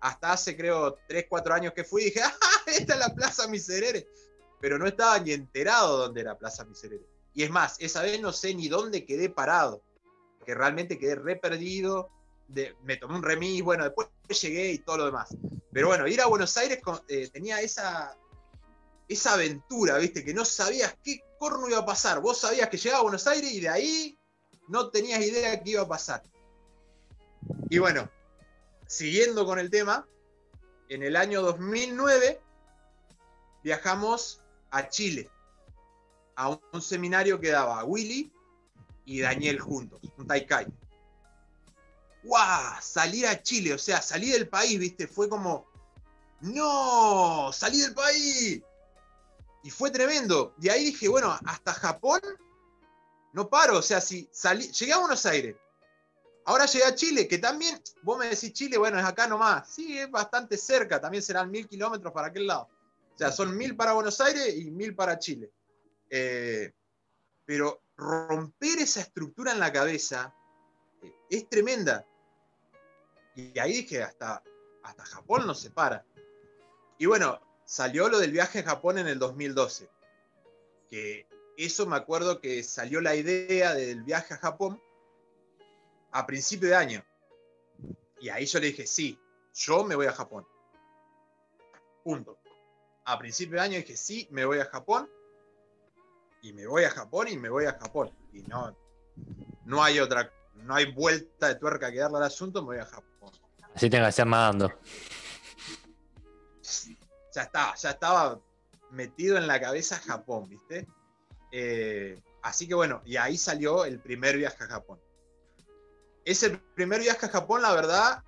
Hasta 0.00 0.32
hace, 0.32 0.56
creo, 0.56 0.98
3, 1.08 1.26
4 1.28 1.54
años 1.54 1.72
que 1.72 1.84
fui 1.84 2.04
dije, 2.04 2.20
¡ah, 2.24 2.32
esta 2.66 2.94
es 2.94 2.98
la 2.98 3.14
Plaza 3.14 3.46
Miserere! 3.48 4.08
Pero 4.60 4.78
no 4.78 4.86
estaba 4.86 5.18
ni 5.18 5.32
enterado 5.32 5.98
dónde 5.98 6.20
era 6.22 6.38
Plaza 6.38 6.64
Miserere. 6.64 7.04
Y 7.36 7.42
es 7.42 7.50
más, 7.50 7.76
esa 7.80 8.00
vez 8.00 8.18
no 8.18 8.32
sé 8.32 8.54
ni 8.54 8.66
dónde 8.66 9.04
quedé 9.04 9.28
parado, 9.28 9.82
que 10.46 10.54
realmente 10.54 10.98
quedé 10.98 11.16
re 11.16 11.36
perdido, 11.36 12.08
me 12.82 12.96
tomé 12.96 13.14
un 13.14 13.22
remis, 13.22 13.62
bueno, 13.62 13.84
después 13.84 14.08
llegué 14.40 14.72
y 14.72 14.78
todo 14.78 14.96
lo 14.96 15.04
demás. 15.04 15.36
Pero 15.70 15.88
bueno, 15.88 16.08
ir 16.08 16.22
a 16.22 16.28
Buenos 16.28 16.56
Aires 16.56 16.80
eh, 17.08 17.28
tenía 17.30 17.60
esa, 17.60 18.16
esa 19.06 19.34
aventura, 19.34 19.98
¿viste? 19.98 20.24
Que 20.24 20.32
no 20.32 20.46
sabías 20.46 20.96
qué 21.04 21.20
corno 21.38 21.68
iba 21.68 21.80
a 21.80 21.84
pasar. 21.84 22.22
Vos 22.22 22.38
sabías 22.40 22.70
que 22.70 22.78
llegaba 22.78 23.00
a 23.00 23.02
Buenos 23.02 23.26
Aires 23.26 23.52
y 23.52 23.60
de 23.60 23.68
ahí 23.68 24.18
no 24.68 24.88
tenías 24.88 25.20
idea 25.20 25.62
qué 25.62 25.72
iba 25.72 25.82
a 25.82 25.88
pasar. 25.88 26.22
Y 27.68 27.76
bueno, 27.76 28.10
siguiendo 28.86 29.44
con 29.44 29.58
el 29.58 29.68
tema, 29.68 30.08
en 30.88 31.02
el 31.02 31.16
año 31.16 31.42
2009 31.42 32.40
viajamos 33.62 34.42
a 34.70 34.88
Chile 34.88 35.28
a 36.36 36.50
un, 36.50 36.82
seminario 36.82 37.40
que 37.40 37.50
daba 37.50 37.84
Willy 37.84 38.32
y 39.04 39.20
Daniel 39.20 39.58
juntos, 39.58 40.00
un 40.16 40.26
Taikai. 40.26 40.66
¡Guau! 42.22 42.76
Salir 42.80 43.26
a 43.26 43.42
Chile, 43.42 43.72
o 43.72 43.78
sea, 43.78 44.02
salí 44.02 44.30
del 44.30 44.48
país, 44.48 44.78
¿viste? 44.78 45.06
Fue 45.06 45.28
como, 45.28 45.66
¡No! 46.40 47.50
¡Salí 47.52 47.80
del 47.80 47.94
país! 47.94 48.62
Y 49.62 49.70
fue 49.70 49.90
tremendo. 49.90 50.54
Y 50.60 50.68
ahí 50.68 50.84
dije, 50.84 51.08
bueno, 51.08 51.36
hasta 51.44 51.72
Japón 51.72 52.20
no 53.32 53.48
paro. 53.48 53.78
O 53.78 53.82
sea, 53.82 54.00
si 54.00 54.28
salí, 54.32 54.70
llegué 54.70 54.92
a 54.92 54.98
Buenos 54.98 55.26
Aires, 55.26 55.56
ahora 56.44 56.66
llegué 56.66 56.84
a 56.84 56.94
Chile, 56.94 57.26
que 57.26 57.38
también, 57.38 57.80
vos 58.02 58.18
me 58.18 58.28
decís 58.28 58.52
Chile, 58.52 58.78
bueno, 58.78 58.98
es 58.98 59.04
acá 59.04 59.26
nomás. 59.26 59.68
Sí, 59.68 59.98
es 59.98 60.10
bastante 60.10 60.56
cerca, 60.56 61.00
también 61.00 61.22
serán 61.22 61.50
mil 61.50 61.66
kilómetros 61.66 62.12
para 62.12 62.28
aquel 62.28 62.46
lado. 62.46 62.68
O 63.14 63.18
sea, 63.18 63.32
son 63.32 63.56
mil 63.56 63.74
para 63.74 63.94
Buenos 63.94 64.20
Aires 64.20 64.54
y 64.56 64.70
mil 64.70 64.94
para 64.94 65.18
Chile. 65.18 65.50
Eh, 66.10 66.72
pero 67.44 67.82
romper 67.96 68.78
esa 68.78 69.00
estructura 69.00 69.52
en 69.52 69.60
la 69.60 69.72
cabeza 69.72 70.34
eh, 71.02 71.14
es 71.30 71.48
tremenda. 71.48 72.06
Y 73.34 73.58
ahí 73.58 73.72
dije, 73.72 74.02
hasta, 74.02 74.42
hasta 74.82 75.04
Japón 75.04 75.46
no 75.46 75.54
se 75.54 75.70
para. 75.70 76.04
Y 76.98 77.06
bueno, 77.06 77.40
salió 77.64 78.08
lo 78.08 78.18
del 78.18 78.32
viaje 78.32 78.60
a 78.60 78.64
Japón 78.64 78.98
en 78.98 79.08
el 79.08 79.18
2012. 79.18 79.88
Que 80.88 81.26
eso 81.56 81.86
me 81.86 81.96
acuerdo 81.96 82.40
que 82.40 82.62
salió 82.62 83.00
la 83.00 83.14
idea 83.14 83.74
del 83.74 84.02
viaje 84.02 84.34
a 84.34 84.38
Japón 84.38 84.80
a 86.12 86.26
principio 86.26 86.68
de 86.68 86.76
año. 86.76 87.04
Y 88.20 88.30
ahí 88.30 88.46
yo 88.46 88.58
le 88.58 88.68
dije, 88.68 88.86
sí, 88.86 89.18
yo 89.52 89.84
me 89.84 89.94
voy 89.94 90.06
a 90.06 90.12
Japón. 90.12 90.46
Punto. 92.02 92.38
A 93.04 93.18
principio 93.18 93.56
de 93.56 93.62
año 93.62 93.76
dije, 93.76 93.96
sí, 93.96 94.26
me 94.30 94.44
voy 94.44 94.58
a 94.58 94.64
Japón 94.64 95.10
y 96.46 96.52
me 96.52 96.64
voy 96.64 96.84
a 96.84 96.90
Japón 96.90 97.26
y 97.28 97.36
me 97.36 97.48
voy 97.48 97.64
a 97.64 97.72
Japón. 97.72 98.10
Y 98.32 98.42
no, 98.42 98.76
no 99.64 99.82
hay 99.82 99.98
otra, 99.98 100.32
no 100.54 100.76
hay 100.76 100.92
vuelta 100.92 101.48
de 101.48 101.56
tuerca 101.56 101.90
que 101.90 101.98
darle 101.98 102.18
al 102.18 102.22
asunto, 102.22 102.62
me 102.62 102.66
voy 102.66 102.78
a 102.78 102.86
Japón. 102.86 103.32
Así 103.74 103.90
tenga 103.90 104.06
que 104.06 104.12
ser 104.12 104.28
nadando. 104.28 104.72
Ya 107.34 107.42
estaba, 107.42 107.74
ya 107.74 107.90
estaba 107.90 108.40
metido 108.92 109.36
en 109.36 109.48
la 109.48 109.60
cabeza 109.60 109.98
Japón, 109.98 110.48
¿viste? 110.48 110.86
Eh, 111.50 112.20
así 112.42 112.68
que 112.68 112.74
bueno, 112.74 113.02
y 113.04 113.16
ahí 113.16 113.36
salió 113.36 113.84
el 113.84 113.98
primer 113.98 114.36
viaje 114.36 114.62
a 114.64 114.68
Japón. 114.68 115.00
Ese 116.24 116.50
primer 116.76 117.00
viaje 117.00 117.26
a 117.26 117.28
Japón, 117.28 117.62
la 117.62 117.74
verdad, 117.74 118.22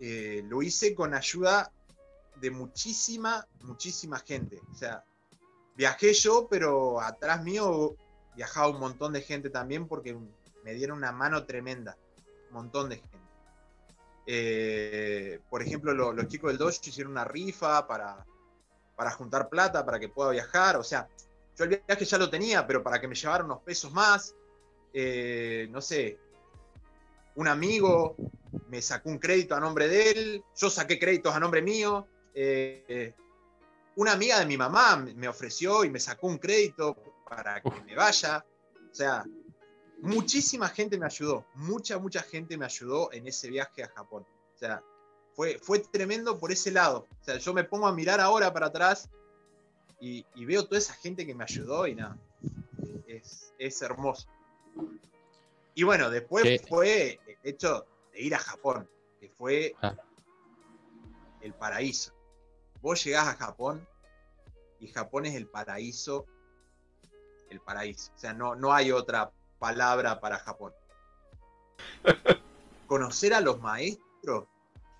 eh, 0.00 0.42
lo 0.48 0.62
hice 0.62 0.96
con 0.96 1.14
ayuda 1.14 1.70
de 2.40 2.50
muchísima, 2.50 3.46
muchísima 3.60 4.18
gente. 4.18 4.60
O 4.72 4.74
sea, 4.74 5.04
viajé 5.74 6.12
yo, 6.14 6.48
pero 6.50 7.00
atrás 7.00 7.42
mío 7.42 7.96
viajaba 8.34 8.68
un 8.68 8.80
montón 8.80 9.12
de 9.12 9.22
gente 9.22 9.50
también 9.50 9.86
porque 9.86 10.16
me 10.64 10.74
dieron 10.74 10.98
una 10.98 11.12
mano 11.12 11.44
tremenda. 11.44 11.96
Un 12.48 12.54
montón 12.54 12.88
de 12.88 12.96
gente. 12.96 13.18
Eh, 14.26 15.40
por 15.50 15.62
ejemplo, 15.62 15.92
los 15.94 16.28
chicos 16.28 16.50
del 16.50 16.58
Dojo 16.58 16.70
hicieron 16.70 17.12
una 17.12 17.24
rifa 17.24 17.86
para, 17.86 18.24
para 18.94 19.10
juntar 19.10 19.48
plata 19.48 19.84
para 19.84 19.98
que 19.98 20.08
pueda 20.08 20.30
viajar. 20.30 20.76
O 20.76 20.84
sea, 20.84 21.08
yo 21.56 21.64
el 21.64 21.82
viaje 21.86 22.04
ya 22.04 22.18
lo 22.18 22.30
tenía, 22.30 22.66
pero 22.66 22.82
para 22.82 23.00
que 23.00 23.08
me 23.08 23.14
llevaran 23.14 23.46
unos 23.46 23.62
pesos 23.62 23.92
más. 23.92 24.34
Eh, 24.94 25.68
no 25.70 25.80
sé, 25.80 26.18
un 27.34 27.48
amigo 27.48 28.16
me 28.68 28.82
sacó 28.82 29.08
un 29.08 29.18
crédito 29.18 29.54
a 29.54 29.60
nombre 29.60 29.88
de 29.88 30.10
él, 30.10 30.44
yo 30.54 30.68
saqué 30.68 30.98
créditos 30.98 31.34
a 31.34 31.40
nombre 31.40 31.62
mío. 31.62 32.06
Eh, 32.34 33.14
una 33.96 34.12
amiga 34.12 34.38
de 34.38 34.46
mi 34.46 34.56
mamá 34.56 34.96
me 34.96 35.28
ofreció 35.28 35.84
y 35.84 35.90
me 35.90 36.00
sacó 36.00 36.26
un 36.26 36.38
crédito 36.38 36.96
para 37.28 37.60
que 37.60 37.70
me 37.82 37.94
vaya. 37.94 38.44
O 38.90 38.94
sea, 38.94 39.24
muchísima 40.00 40.68
gente 40.68 40.98
me 40.98 41.06
ayudó, 41.06 41.46
mucha, 41.54 41.98
mucha 41.98 42.22
gente 42.22 42.56
me 42.56 42.64
ayudó 42.64 43.12
en 43.12 43.26
ese 43.26 43.48
viaje 43.48 43.82
a 43.82 43.88
Japón. 43.88 44.26
O 44.54 44.58
sea, 44.58 44.82
fue, 45.34 45.58
fue 45.58 45.80
tremendo 45.80 46.38
por 46.38 46.52
ese 46.52 46.70
lado. 46.70 47.06
O 47.20 47.24
sea, 47.24 47.36
yo 47.38 47.52
me 47.52 47.64
pongo 47.64 47.86
a 47.86 47.92
mirar 47.92 48.20
ahora 48.20 48.52
para 48.52 48.66
atrás 48.66 49.08
y, 50.00 50.24
veo 50.44 50.64
toda 50.64 50.78
esa 50.78 50.94
gente 50.94 51.24
que 51.26 51.34
me 51.34 51.44
ayudó 51.44 51.86
y 51.86 51.94
nada, 51.94 52.18
es, 53.06 53.82
hermoso. 53.82 54.26
Y 55.74 55.84
bueno, 55.84 56.10
después 56.10 56.60
fue 56.68 57.20
el 57.26 57.38
hecho 57.44 57.86
de 58.12 58.22
ir 58.22 58.34
a 58.34 58.38
Japón, 58.38 58.88
que 59.20 59.28
fue 59.28 59.74
ah. 59.80 59.94
el 61.40 61.54
paraíso 61.54 62.12
vos 62.82 63.02
llegás 63.04 63.28
a 63.28 63.34
Japón 63.34 63.86
y 64.80 64.88
Japón 64.88 65.24
es 65.26 65.34
el 65.34 65.46
paraíso, 65.46 66.26
el 67.48 67.60
paraíso. 67.60 68.12
O 68.14 68.18
sea, 68.18 68.34
no, 68.34 68.56
no 68.56 68.72
hay 68.72 68.90
otra 68.90 69.30
palabra 69.58 70.20
para 70.20 70.38
Japón. 70.38 70.74
Conocer 72.86 73.32
a 73.32 73.40
los 73.40 73.60
maestros, 73.60 74.48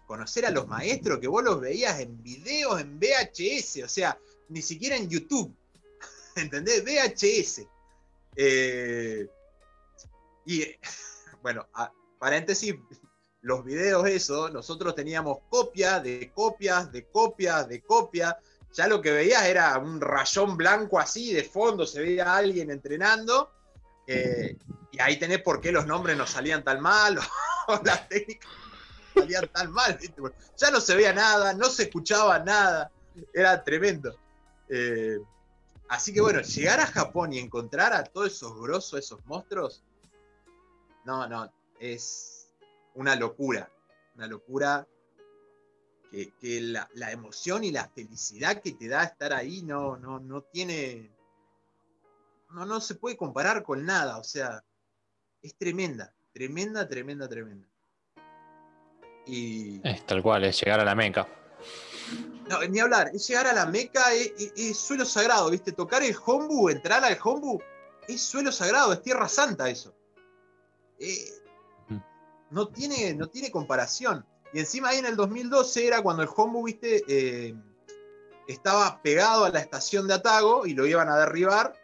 conocer 0.06 0.46
a 0.46 0.50
los 0.50 0.66
maestros 0.66 1.18
que 1.18 1.28
vos 1.28 1.42
los 1.42 1.60
veías 1.60 2.00
en 2.00 2.22
videos, 2.22 2.80
en 2.80 2.98
VHS, 2.98 3.82
o 3.84 3.88
sea, 3.88 4.18
ni 4.48 4.62
siquiera 4.62 4.96
en 4.96 5.08
YouTube. 5.08 5.54
¿Entendés? 6.36 6.84
VHS. 6.84 7.66
Eh, 8.36 9.26
y 10.46 10.64
bueno, 11.42 11.66
paréntesis, 12.18 12.74
los 13.42 13.64
videos 13.64 14.06
eso, 14.06 14.48
nosotros 14.48 14.94
teníamos 14.94 15.38
copia 15.48 16.00
de 16.00 16.32
copias, 16.32 16.90
de 16.92 17.06
copias, 17.06 17.68
de 17.68 17.82
copias. 17.82 18.36
Ya 18.72 18.86
lo 18.86 19.02
que 19.02 19.10
veías 19.10 19.44
era 19.44 19.76
un 19.78 20.00
rayón 20.00 20.56
blanco 20.56 20.98
así, 20.98 21.32
de 21.32 21.42
fondo 21.42 21.84
se 21.84 22.00
veía 22.00 22.32
a 22.32 22.36
alguien 22.36 22.70
entrenando. 22.70 23.50
Eh, 24.06 24.56
y 24.92 25.00
ahí 25.00 25.18
tenés 25.18 25.42
por 25.42 25.60
qué 25.60 25.72
los 25.72 25.86
nombres 25.86 26.16
no 26.16 26.26
salían 26.26 26.62
tan 26.62 26.80
mal, 26.80 27.18
o, 27.68 27.80
las 27.84 28.08
técnicas 28.08 28.48
salían 29.12 29.48
tan 29.48 29.72
mal. 29.72 29.98
Ya 30.56 30.70
no 30.70 30.80
se 30.80 30.94
veía 30.94 31.12
nada, 31.12 31.52
no 31.52 31.68
se 31.68 31.84
escuchaba 31.84 32.38
nada. 32.38 32.90
Era 33.34 33.62
tremendo. 33.62 34.16
Eh, 34.68 35.18
así 35.88 36.14
que 36.14 36.20
bueno, 36.20 36.40
llegar 36.42 36.80
a 36.80 36.86
Japón 36.86 37.32
y 37.32 37.40
encontrar 37.40 37.92
a 37.92 38.04
todos 38.04 38.32
esos 38.32 38.58
grosos, 38.58 39.00
esos 39.00 39.24
monstruos, 39.26 39.82
no, 41.04 41.26
no, 41.28 41.52
es, 41.80 42.41
una 42.94 43.16
locura, 43.16 43.70
una 44.16 44.26
locura 44.26 44.86
que, 46.40 46.60
la, 46.60 47.10
emoción 47.10 47.64
y 47.64 47.70
la 47.70 47.88
felicidad 47.88 48.60
que 48.60 48.72
te 48.72 48.88
da 48.88 49.04
estar 49.04 49.32
ahí 49.32 49.62
no, 49.62 49.96
no, 49.96 50.20
no 50.20 50.42
tiene, 50.42 51.10
no, 52.50 52.66
no 52.66 52.80
se 52.80 52.96
puede 52.96 53.16
comparar 53.16 53.62
con 53.62 53.84
nada, 53.86 54.18
o 54.18 54.24
sea, 54.24 54.62
es 55.40 55.56
tremenda, 55.56 56.12
tremenda, 56.34 56.86
tremenda, 56.86 57.28
tremenda. 57.28 57.66
Y... 59.26 59.80
Es 59.88 60.04
tal 60.04 60.22
cual, 60.22 60.44
es 60.44 60.60
llegar 60.60 60.80
a 60.80 60.84
la 60.84 60.94
Meca. 60.94 61.26
No, 62.48 62.62
ni 62.64 62.80
hablar, 62.80 63.10
es 63.14 63.26
llegar 63.26 63.46
a 63.46 63.52
la 63.54 63.66
Meca, 63.66 64.12
es, 64.12 64.76
suelo 64.76 65.06
sagrado, 65.06 65.50
¿viste? 65.50 65.72
Tocar 65.72 66.02
el 66.02 66.14
hombu, 66.26 66.68
entrar 66.68 67.02
al 67.04 67.18
hombu, 67.22 67.58
es 68.06 68.20
suelo 68.20 68.52
sagrado, 68.52 68.92
es 68.92 69.00
tierra 69.00 69.28
santa 69.28 69.70
eso. 69.70 69.94
Eh, 70.98 71.41
no 72.52 72.68
tiene, 72.68 73.14
no 73.14 73.28
tiene 73.28 73.50
comparación. 73.50 74.24
Y 74.52 74.60
encima 74.60 74.90
ahí 74.90 74.98
en 74.98 75.06
el 75.06 75.16
2012 75.16 75.86
era 75.86 76.02
cuando 76.02 76.22
el 76.22 76.28
Hombu, 76.34 76.64
viste, 76.64 77.02
eh, 77.08 77.54
estaba 78.46 79.00
pegado 79.02 79.44
a 79.44 79.50
la 79.50 79.60
estación 79.60 80.06
de 80.06 80.14
Atago 80.14 80.66
y 80.66 80.74
lo 80.74 80.86
iban 80.86 81.08
a 81.08 81.16
derribar 81.16 81.74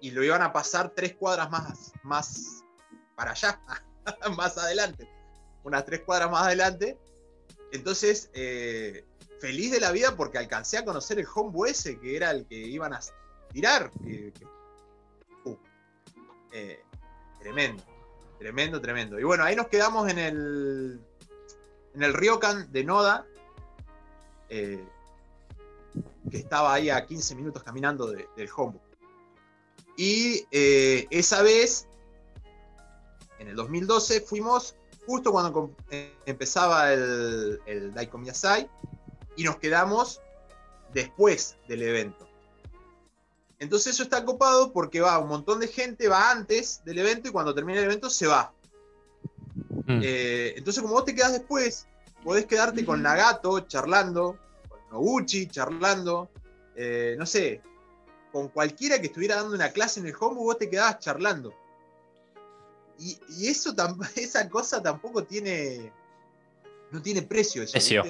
y 0.00 0.12
lo 0.12 0.22
iban 0.22 0.42
a 0.42 0.52
pasar 0.52 0.92
tres 0.94 1.14
cuadras 1.16 1.50
más, 1.50 1.92
más 2.02 2.62
para 3.16 3.32
allá, 3.32 3.60
más 4.36 4.56
adelante, 4.58 5.08
unas 5.64 5.84
tres 5.84 6.00
cuadras 6.00 6.30
más 6.30 6.46
adelante. 6.46 6.98
Entonces, 7.72 8.30
eh, 8.34 9.04
feliz 9.40 9.72
de 9.72 9.80
la 9.80 9.90
vida 9.90 10.14
porque 10.16 10.38
alcancé 10.38 10.78
a 10.78 10.84
conocer 10.84 11.18
el 11.18 11.26
Hombu 11.34 11.66
ese, 11.66 11.98
que 11.98 12.16
era 12.16 12.30
el 12.30 12.46
que 12.46 12.54
iban 12.54 12.94
a 12.94 13.00
tirar. 13.52 13.90
Uh, 15.44 15.56
eh, 16.52 16.84
tremendo. 17.40 17.82
Tremendo, 18.38 18.80
tremendo. 18.80 19.18
Y 19.18 19.24
bueno, 19.24 19.44
ahí 19.44 19.56
nos 19.56 19.68
quedamos 19.68 20.10
en 20.10 20.18
el, 20.18 21.00
en 21.94 22.02
el 22.02 22.12
Ryokan 22.12 22.70
de 22.72 22.84
Noda, 22.84 23.26
eh, 24.48 24.84
que 26.30 26.38
estaba 26.38 26.74
ahí 26.74 26.90
a 26.90 27.06
15 27.06 27.34
minutos 27.34 27.62
caminando 27.62 28.06
del 28.06 28.48
Hombu. 28.54 28.78
Y 29.96 30.46
eh, 30.50 31.06
esa 31.10 31.42
vez, 31.42 31.86
en 33.38 33.48
el 33.48 33.56
2012, 33.56 34.20
fuimos 34.22 34.76
justo 35.06 35.32
cuando 35.32 35.70
eh, 35.90 36.14
empezaba 36.26 36.92
el, 36.92 37.60
el 37.66 37.94
Daiko 37.94 38.20
y 39.36 39.44
nos 39.44 39.56
quedamos 39.56 40.20
después 40.92 41.56
del 41.68 41.82
evento. 41.82 42.23
Entonces 43.64 43.94
eso 43.94 44.02
está 44.02 44.24
copado 44.24 44.72
porque 44.72 45.00
va 45.00 45.18
un 45.18 45.28
montón 45.28 45.58
de 45.58 45.68
gente, 45.68 46.06
va 46.06 46.30
antes 46.30 46.82
del 46.84 46.98
evento 46.98 47.28
y 47.28 47.32
cuando 47.32 47.54
termina 47.54 47.78
el 47.78 47.86
evento 47.86 48.10
se 48.10 48.26
va. 48.26 48.52
Mm. 49.86 50.00
Eh, 50.02 50.54
entonces 50.56 50.82
como 50.82 50.94
vos 50.94 51.06
te 51.06 51.14
quedas 51.14 51.32
después, 51.32 51.86
podés 52.22 52.44
quedarte 52.44 52.84
con 52.84 53.02
Nagato 53.02 53.60
charlando, 53.60 54.38
con 54.68 54.78
Noguchi 54.90 55.46
charlando, 55.46 56.28
eh, 56.76 57.16
no 57.18 57.24
sé, 57.24 57.62
con 58.30 58.48
cualquiera 58.48 59.00
que 59.00 59.06
estuviera 59.06 59.36
dando 59.36 59.54
una 59.54 59.70
clase 59.70 60.00
en 60.00 60.08
el 60.08 60.14
home, 60.18 60.36
vos 60.36 60.58
te 60.58 60.68
quedabas 60.68 60.98
charlando. 60.98 61.54
Y, 62.98 63.18
eso 63.48 63.74
esa 64.16 64.46
cosa 64.50 64.82
tampoco 64.82 65.24
tiene, 65.24 65.90
no 66.90 67.00
tiene 67.00 67.22
precio 67.22 67.62
eso. 67.62 68.04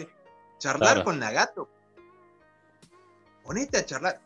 Charlar 0.58 1.04
con 1.04 1.20
Nagato. 1.20 1.68
Ponete 3.44 3.78
a 3.78 3.86
charlar 3.86 4.20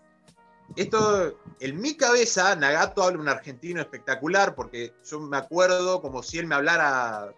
esto, 0.76 1.38
en 1.60 1.80
mi 1.80 1.96
cabeza, 1.96 2.54
Nagato 2.54 3.02
habla 3.02 3.18
un 3.18 3.28
argentino 3.28 3.80
espectacular, 3.80 4.54
porque 4.54 4.94
yo 5.04 5.20
me 5.20 5.36
acuerdo 5.36 6.00
como 6.00 6.22
si 6.22 6.38
él 6.38 6.46
me 6.46 6.54
hablara 6.54 7.32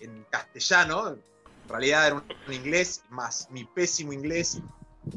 en 0.00 0.24
castellano, 0.30 1.08
en 1.08 1.22
realidad 1.68 2.06
era 2.06 2.16
un, 2.16 2.52
inglés, 2.52 3.02
más 3.10 3.48
mi 3.50 3.64
pésimo 3.64 4.12
inglés, 4.12 4.60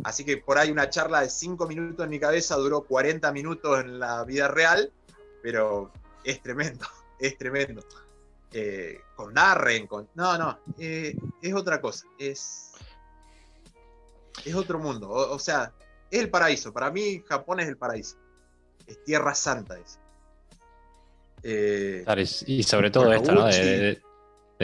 así 0.04 0.24
que 0.24 0.38
por 0.38 0.58
ahí 0.58 0.72
una 0.72 0.90
charla 0.90 1.22
de 1.22 1.30
5 1.30 1.68
minutos 1.68 2.04
en 2.04 2.10
mi 2.10 2.20
cabeza 2.20 2.56
duró 2.56 2.82
40 2.82 3.32
minutos 3.32 3.80
en 3.80 4.00
la 4.00 4.24
vida 4.24 4.48
real, 4.48 4.92
pero 5.42 5.92
es 6.24 6.42
tremendo, 6.42 6.86
es 7.20 7.38
tremendo. 7.38 7.84
Eh, 8.56 9.02
con 9.16 9.34
Darren, 9.34 9.88
con... 9.88 10.08
No, 10.14 10.38
no, 10.38 10.60
eh, 10.78 11.16
es 11.42 11.54
otra 11.54 11.82
cosa, 11.82 12.06
es... 12.18 12.72
Es 14.46 14.56
otro 14.56 14.80
mundo, 14.80 15.10
o 15.10 15.40
sea, 15.40 15.72
es 16.14 16.20
el 16.22 16.30
paraíso. 16.30 16.72
Para 16.72 16.92
mí, 16.92 17.24
Japón 17.28 17.60
es 17.60 17.68
el 17.68 17.78
paraíso. 17.78 18.18
Es 18.86 19.04
tierra 19.04 19.34
santa 19.34 19.78
eso. 19.80 20.00
Eh, 21.42 22.06
y 22.46 22.64
sobre 22.64 22.92
todo 22.92 23.12
esto, 23.12 23.32
¿no? 23.32 23.46
De, 23.46 24.00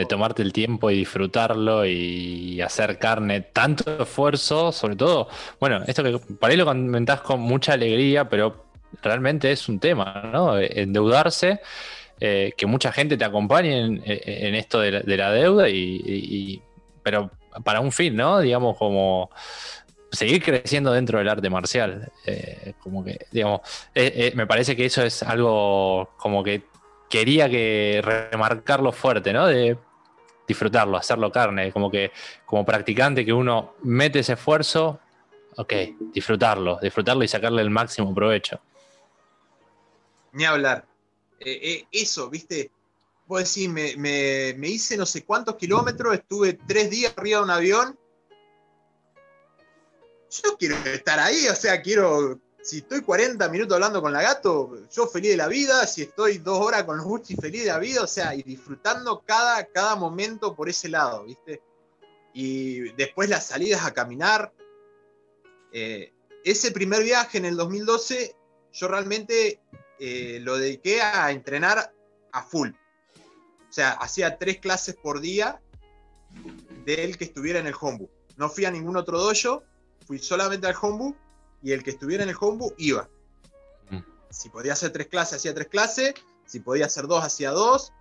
tomarte 0.08 0.40
el 0.40 0.54
tiempo 0.54 0.90
y 0.90 0.96
disfrutarlo 0.96 1.84
y 1.84 2.58
hacer 2.62 2.98
carne, 2.98 3.42
tanto 3.42 4.02
esfuerzo, 4.02 4.72
sobre 4.72 4.96
todo, 4.96 5.28
bueno, 5.58 5.82
esto 5.86 6.02
que 6.02 6.18
para 6.36 6.52
ahí 6.52 6.56
lo 6.56 6.64
comentás 6.64 7.20
con 7.20 7.40
mucha 7.40 7.74
alegría, 7.74 8.26
pero 8.26 8.64
realmente 9.02 9.52
es 9.52 9.68
un 9.68 9.78
tema, 9.78 10.30
¿no? 10.32 10.58
Endeudarse, 10.58 11.60
eh, 12.18 12.54
que 12.56 12.64
mucha 12.64 12.92
gente 12.92 13.18
te 13.18 13.26
acompañe 13.26 13.78
en, 13.78 14.54
esto 14.54 14.80
de 14.80 15.16
la, 15.18 15.32
deuda, 15.32 15.68
y, 15.68 16.62
pero 17.02 17.30
para 17.62 17.80
un 17.80 17.92
fin, 17.92 18.16
¿no? 18.16 18.40
Digamos, 18.40 18.78
como 18.78 19.30
seguir 20.10 20.42
creciendo 20.42 20.92
dentro 20.92 21.18
del 21.18 21.28
arte 21.28 21.48
marcial. 21.50 22.10
Eh, 22.26 22.74
como 22.80 23.04
que, 23.04 23.26
digamos, 23.30 23.60
eh, 23.94 24.12
eh, 24.14 24.32
me 24.34 24.46
parece 24.46 24.76
que 24.76 24.86
eso 24.86 25.02
es 25.02 25.22
algo 25.22 26.10
como 26.16 26.42
que 26.42 26.62
quería 27.08 27.48
que 27.48 28.00
remarcarlo 28.02 28.92
fuerte, 28.92 29.32
¿no? 29.32 29.46
De 29.46 29.76
disfrutarlo, 30.46 30.96
hacerlo 30.96 31.30
carne, 31.30 31.72
como 31.72 31.90
que 31.90 32.10
como 32.44 32.64
practicante 32.64 33.24
que 33.24 33.32
uno 33.32 33.74
mete 33.82 34.20
ese 34.20 34.32
esfuerzo, 34.32 35.00
ok, 35.56 35.72
disfrutarlo, 36.12 36.78
disfrutarlo 36.80 37.22
y 37.22 37.28
sacarle 37.28 37.62
el 37.62 37.70
máximo 37.70 38.14
provecho. 38.14 38.60
Ni 40.32 40.44
hablar. 40.44 40.84
eso, 41.38 42.28
viste, 42.30 42.70
vos 43.26 43.40
decís, 43.40 43.68
me, 43.68 43.96
me 43.96 44.68
hice 44.68 44.96
no 44.96 45.06
sé 45.06 45.24
cuántos 45.24 45.56
kilómetros, 45.56 46.14
estuve 46.14 46.54
tres 46.54 46.90
días 46.90 47.14
arriba 47.16 47.38
de 47.38 47.44
un 47.44 47.50
avión 47.50 47.99
yo 50.30 50.56
quiero 50.56 50.76
estar 50.76 51.18
ahí, 51.18 51.48
o 51.48 51.56
sea, 51.56 51.82
quiero, 51.82 52.40
si 52.62 52.78
estoy 52.78 53.00
40 53.00 53.48
minutos 53.48 53.74
hablando 53.74 54.00
con 54.00 54.12
la 54.12 54.22
gato, 54.22 54.88
yo 54.90 55.06
feliz 55.06 55.32
de 55.32 55.36
la 55.36 55.48
vida, 55.48 55.86
si 55.86 56.02
estoy 56.02 56.38
dos 56.38 56.60
horas 56.60 56.84
con 56.84 57.02
Gucci 57.02 57.34
feliz 57.36 57.64
de 57.64 57.68
la 57.68 57.78
vida, 57.78 58.02
o 58.02 58.06
sea, 58.06 58.34
y 58.34 58.42
disfrutando 58.42 59.22
cada, 59.26 59.64
cada 59.66 59.96
momento 59.96 60.54
por 60.54 60.68
ese 60.68 60.88
lado, 60.88 61.24
¿viste? 61.24 61.62
Y 62.32 62.92
después 62.92 63.28
las 63.28 63.46
salidas 63.46 63.84
a 63.84 63.92
caminar. 63.92 64.52
Eh, 65.72 66.12
ese 66.44 66.70
primer 66.70 67.02
viaje 67.02 67.38
en 67.38 67.44
el 67.44 67.56
2012, 67.56 68.36
yo 68.72 68.88
realmente 68.88 69.60
eh, 69.98 70.38
lo 70.40 70.56
dediqué 70.56 71.02
a 71.02 71.30
entrenar 71.32 71.92
a 72.32 72.42
full. 72.42 72.70
O 73.68 73.72
sea, 73.72 73.92
hacía 73.92 74.38
tres 74.38 74.58
clases 74.58 74.94
por 74.96 75.20
día 75.20 75.60
del 76.84 77.18
que 77.18 77.24
estuviera 77.24 77.58
en 77.58 77.66
el 77.66 77.74
homebook. 77.78 78.10
No 78.36 78.48
fui 78.48 78.64
a 78.64 78.70
ningún 78.70 78.96
otro 78.96 79.18
dojo 79.18 79.64
fui 80.10 80.18
solamente 80.18 80.66
al 80.66 80.74
homebook 80.74 81.14
y 81.62 81.70
el 81.70 81.84
que 81.84 81.90
estuviera 81.90 82.24
en 82.24 82.30
el 82.30 82.36
homebook 82.40 82.74
iba. 82.78 83.08
Mm. 83.90 84.00
Si 84.28 84.48
podía 84.48 84.72
hacer 84.72 84.90
tres 84.90 85.06
clases, 85.06 85.36
hacía 85.36 85.54
tres 85.54 85.68
clases. 85.68 86.14
Si 86.46 86.58
podía 86.58 86.86
hacer 86.86 87.06
dos, 87.06 87.22
hacía 87.22 87.52
dos. 87.52 87.92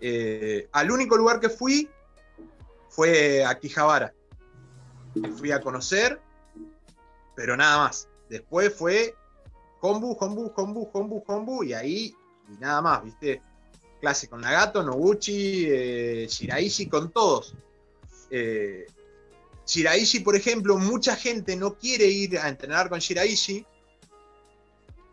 Eh, 0.00 0.68
al 0.72 0.90
único 0.90 1.16
lugar 1.16 1.38
que 1.38 1.48
fui 1.48 1.88
fue 2.88 3.44
a 3.44 3.56
Quijabara. 3.56 4.12
Fui 5.38 5.52
a 5.52 5.60
conocer, 5.60 6.20
pero 7.36 7.56
nada 7.56 7.78
más. 7.78 8.08
Después 8.28 8.74
fue 8.74 9.14
Hombu, 9.80 10.16
Hombu, 10.18 10.52
Hombu, 10.56 10.90
Hombu, 10.92 11.22
Hombu, 11.24 11.62
y 11.62 11.72
ahí, 11.72 12.16
y 12.48 12.58
nada 12.58 12.82
más, 12.82 13.04
¿viste? 13.04 13.40
Clase 14.00 14.26
con 14.28 14.40
Nagato, 14.40 14.82
Noguchi, 14.82 15.66
eh, 15.68 16.26
Shiraishi, 16.28 16.88
con 16.88 17.12
todos. 17.12 17.54
Eh, 18.28 18.88
Shiraishi, 19.66 20.20
por 20.20 20.36
ejemplo, 20.36 20.76
mucha 20.76 21.16
gente 21.16 21.56
no 21.56 21.74
quiere 21.74 22.06
ir 22.06 22.38
a 22.38 22.48
entrenar 22.48 22.88
con 22.88 22.98
Shiraishi 22.98 23.64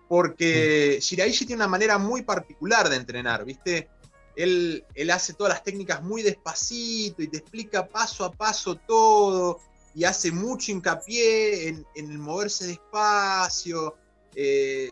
porque 0.08 1.00
Shiraishi 1.02 1.46
tiene 1.46 1.62
una 1.62 1.70
manera 1.70 1.98
muy 1.98 2.22
particular 2.24 2.90
de 2.90 2.98
entrenar, 2.98 3.46
¿viste? 3.46 3.90
él, 4.36 4.86
él 4.96 5.12
hace 5.12 5.34
todas 5.34 5.54
las 5.54 5.64
técnicas 5.64 6.02
muy 6.04 6.22
despacito 6.22 7.22
y 7.22 7.28
te 7.28 7.38
explica 7.38 7.88
paso 7.88 8.26
a 8.26 8.32
paso 8.32 8.76
todo 8.76 9.60
y 9.94 10.04
hace 10.06 10.32
mucho 10.32 10.72
hincapié 10.72 11.68
en, 11.68 11.86
en 11.96 12.12
el 12.12 12.18
moverse 12.18 12.68
despacio, 12.68 13.98
eh, 14.36 14.90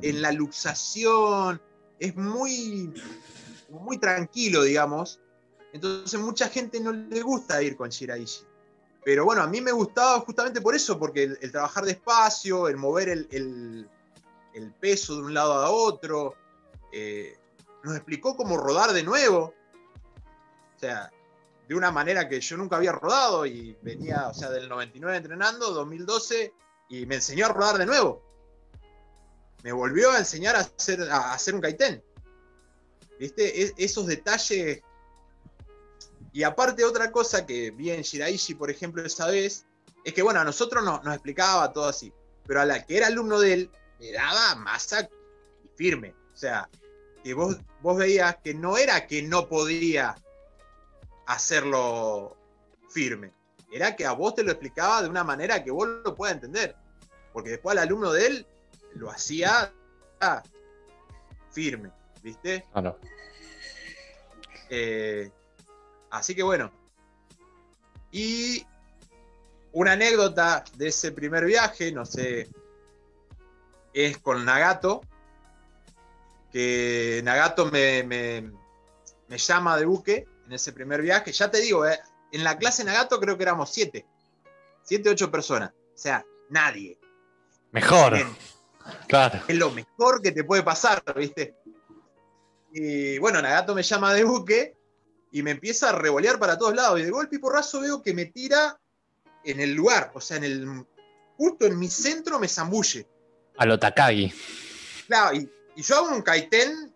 en 0.00 0.22
la 0.22 0.32
luxación, 0.32 1.60
es 1.98 2.16
muy, 2.16 2.92
muy 3.68 3.98
tranquilo, 3.98 4.62
digamos. 4.62 5.20
Entonces 5.74 6.18
mucha 6.18 6.48
gente 6.48 6.80
no 6.80 6.92
le 6.92 7.20
gusta 7.20 7.62
ir 7.62 7.76
con 7.76 7.90
Shiraishi. 7.90 8.44
Pero 9.04 9.24
bueno, 9.24 9.42
a 9.42 9.46
mí 9.46 9.60
me 9.60 9.72
gustaba 9.72 10.20
justamente 10.20 10.60
por 10.60 10.74
eso, 10.74 10.98
porque 10.98 11.24
el, 11.24 11.52
trabajar 11.52 11.84
despacio, 11.84 12.68
el 12.68 12.76
mover 12.76 13.08
el, 13.08 13.88
peso 14.80 15.16
de 15.16 15.22
un 15.22 15.34
lado 15.34 15.54
a 15.54 15.70
otro, 15.70 16.36
eh, 16.92 17.36
nos 17.82 17.96
explicó 17.96 18.36
cómo 18.36 18.56
rodar 18.56 18.92
de 18.92 19.02
nuevo. 19.02 19.54
O 20.76 20.78
sea, 20.78 21.10
de 21.68 21.74
una 21.74 21.90
manera 21.90 22.28
que 22.28 22.40
yo 22.40 22.56
nunca 22.56 22.76
había 22.76 22.92
rodado 22.92 23.46
y 23.46 23.76
venía, 23.82 24.28
o 24.28 24.34
sea, 24.34 24.50
del 24.50 24.68
99 24.68 25.16
entrenando, 25.16 25.72
2012, 25.72 26.52
y 26.88 27.06
me 27.06 27.16
enseñó 27.16 27.46
a 27.46 27.48
rodar 27.48 27.78
de 27.78 27.86
nuevo. 27.86 28.22
Me 29.62 29.72
volvió 29.72 30.10
a 30.10 30.18
enseñar 30.18 30.56
a 30.56 30.60
hacer, 30.60 31.02
a 31.10 31.32
hacer 31.32 31.54
un 31.54 31.60
kaiten. 31.60 32.02
¿Viste? 33.18 33.72
esos 33.82 34.06
detalles. 34.06 34.82
Y 36.32 36.44
aparte, 36.44 36.84
otra 36.84 37.12
cosa 37.12 37.44
que 37.44 37.70
vi 37.70 37.90
en 37.90 38.02
Shiraishi, 38.02 38.54
por 38.54 38.70
ejemplo, 38.70 39.04
esa 39.04 39.26
vez, 39.26 39.66
es 40.04 40.14
que, 40.14 40.22
bueno, 40.22 40.40
a 40.40 40.44
nosotros 40.44 40.82
nos 40.82 41.14
explicaba 41.14 41.72
todo 41.72 41.86
así, 41.86 42.12
pero 42.46 42.60
a 42.60 42.64
la 42.64 42.84
que 42.84 42.96
era 42.96 43.08
alumno 43.08 43.38
de 43.38 43.52
él, 43.52 43.70
le 44.00 44.12
daba 44.12 44.54
masa 44.56 45.08
firme. 45.76 46.14
O 46.32 46.36
sea, 46.36 46.68
que 47.22 47.34
vos, 47.34 47.56
vos 47.80 47.96
veías 47.96 48.36
que 48.42 48.54
no 48.54 48.76
era 48.76 49.06
que 49.06 49.22
no 49.22 49.48
podía 49.48 50.16
hacerlo 51.26 52.36
firme, 52.88 53.32
era 53.70 53.96
que 53.96 54.04
a 54.04 54.12
vos 54.12 54.34
te 54.34 54.42
lo 54.42 54.50
explicaba 54.50 55.02
de 55.02 55.08
una 55.08 55.24
manera 55.24 55.62
que 55.62 55.70
vos 55.70 55.88
lo 55.88 56.14
puedas 56.14 56.34
entender. 56.34 56.76
Porque 57.32 57.50
después 57.50 57.76
al 57.76 57.84
alumno 57.84 58.12
de 58.12 58.26
él 58.26 58.46
lo 58.94 59.10
hacía 59.10 59.72
firme, 61.50 61.90
¿viste? 62.22 62.64
Claro. 62.72 62.98
Eh, 64.68 65.30
así 66.12 66.34
que 66.34 66.42
bueno. 66.42 66.70
Y 68.12 68.64
una 69.72 69.92
anécdota 69.92 70.62
de 70.76 70.88
ese 70.88 71.10
primer 71.12 71.44
viaje, 71.46 71.90
no 71.90 72.04
sé, 72.04 72.48
es 73.92 74.18
con 74.18 74.44
Nagato, 74.44 75.00
que 76.52 77.22
Nagato 77.24 77.66
me, 77.66 78.02
me, 78.04 79.38
llama 79.38 79.78
de 79.78 79.86
buque 79.86 80.28
en 80.46 80.52
ese 80.52 80.72
primer 80.72 81.00
viaje. 81.00 81.32
Ya 81.32 81.50
te 81.50 81.60
digo, 81.60 81.86
eh, 81.86 81.98
en 82.30 82.44
la 82.44 82.58
clase 82.58 82.84
Nagato 82.84 83.18
creo 83.18 83.36
que 83.38 83.44
éramos 83.44 83.70
siete, 83.70 84.06
siete, 84.82 85.08
ocho 85.08 85.30
personas. 85.30 85.70
O 85.70 85.98
sea, 85.98 86.24
nadie. 86.50 86.98
Mejor. 87.70 88.18
Claro. 89.08 89.40
Es 89.48 89.56
lo 89.56 89.70
mejor 89.70 90.20
que 90.20 90.32
te 90.32 90.44
puede 90.44 90.62
pasar, 90.62 91.02
¿viste? 91.16 91.56
Y 92.72 93.16
bueno, 93.18 93.40
Nagato 93.40 93.74
me 93.74 93.82
llama 93.82 94.12
de 94.12 94.24
buque 94.24 94.76
y 95.32 95.42
me 95.42 95.52
empieza 95.52 95.88
a 95.88 95.92
revolear 95.92 96.38
para 96.38 96.56
todos 96.56 96.74
lados. 96.74 97.00
Y 97.00 97.04
de 97.04 97.10
golpe 97.10 97.36
y 97.36 97.38
porrazo 97.38 97.80
veo 97.80 98.02
que 98.02 98.14
me 98.14 98.26
tira 98.26 98.78
en 99.44 99.58
el 99.58 99.74
lugar, 99.74 100.12
o 100.14 100.20
sea, 100.20 100.36
en 100.36 100.44
el 100.44 100.86
justo 101.36 101.66
en 101.66 101.78
mi 101.78 101.88
centro 101.88 102.38
me 102.38 102.46
zambulle. 102.46 103.08
A 103.56 103.66
lo 103.66 103.78
Takagi. 103.78 104.32
Claro, 105.08 105.34
y 105.36 105.50
y 105.74 105.82
yo 105.82 105.96
hago 105.96 106.14
un 106.14 106.22
kaiten 106.22 106.92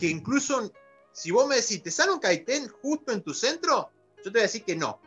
que 0.00 0.08
incluso 0.08 0.72
si 1.12 1.30
vos 1.30 1.46
me 1.46 1.56
decís, 1.56 1.82
¿te 1.82 1.90
sale 1.90 2.12
un 2.12 2.18
kaiten 2.18 2.68
justo 2.68 3.12
en 3.12 3.22
tu 3.22 3.32
centro? 3.32 3.90
Yo 4.18 4.24
te 4.24 4.30
voy 4.30 4.40
a 4.40 4.42
decir 4.42 4.64
que 4.64 4.74
no. 4.74 5.00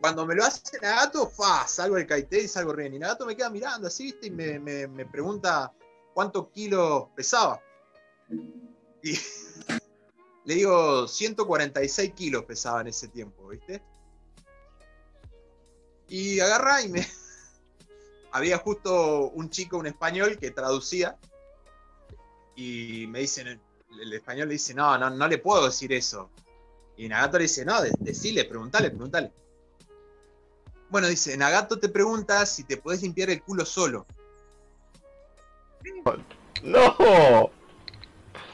Cuando 0.00 0.26
me 0.26 0.34
lo 0.34 0.44
hace 0.44 0.78
Nagato, 0.80 1.28
fa, 1.28 1.66
salgo 1.66 1.96
del 1.96 2.06
kaiten 2.06 2.44
y 2.44 2.48
salgo 2.48 2.74
bien. 2.74 2.94
Y 2.94 2.98
Nagato 2.98 3.26
me 3.26 3.36
queda 3.36 3.50
mirando 3.50 3.88
así, 3.88 4.04
¿viste? 4.04 4.26
Y 4.26 4.30
me, 4.30 5.06
pregunta 5.06 5.72
cuántos 6.12 6.48
kilos 6.50 7.08
pesaba. 7.14 7.62
Y 9.02 9.18
le 10.44 10.54
digo, 10.54 11.08
146 11.08 12.12
kilos 12.12 12.44
pesaba 12.44 12.82
en 12.82 12.88
ese 12.88 13.08
tiempo, 13.08 13.48
¿viste? 13.48 13.82
Y 16.08 16.40
agarra 16.40 16.82
y 16.82 16.88
me, 16.88 17.06
había 18.32 18.58
justo 18.58 19.30
un 19.30 19.48
chico, 19.48 19.78
un 19.78 19.86
español, 19.86 20.38
que 20.38 20.50
traducía 20.50 21.16
y 22.56 23.06
me 23.08 23.20
dicen, 23.20 23.60
el 24.00 24.12
español 24.12 24.48
le 24.48 24.54
dice, 24.54 24.74
no, 24.74 24.98
no, 24.98 25.10
no 25.10 25.28
le 25.28 25.38
puedo 25.38 25.64
decir 25.64 25.92
eso. 25.92 26.30
Y 26.96 27.08
Nagato 27.08 27.38
le 27.38 27.44
dice, 27.44 27.64
no, 27.64 27.80
decile, 27.98 28.44
preguntale, 28.44 28.90
preguntale. 28.90 29.32
Bueno, 30.90 31.08
dice, 31.08 31.36
Nagato 31.36 31.78
te 31.78 31.88
pregunta 31.88 32.44
si 32.46 32.64
te 32.64 32.76
puedes 32.76 33.02
limpiar 33.02 33.30
el 33.30 33.42
culo 33.42 33.64
solo. 33.64 34.06
¡No! 36.62 37.50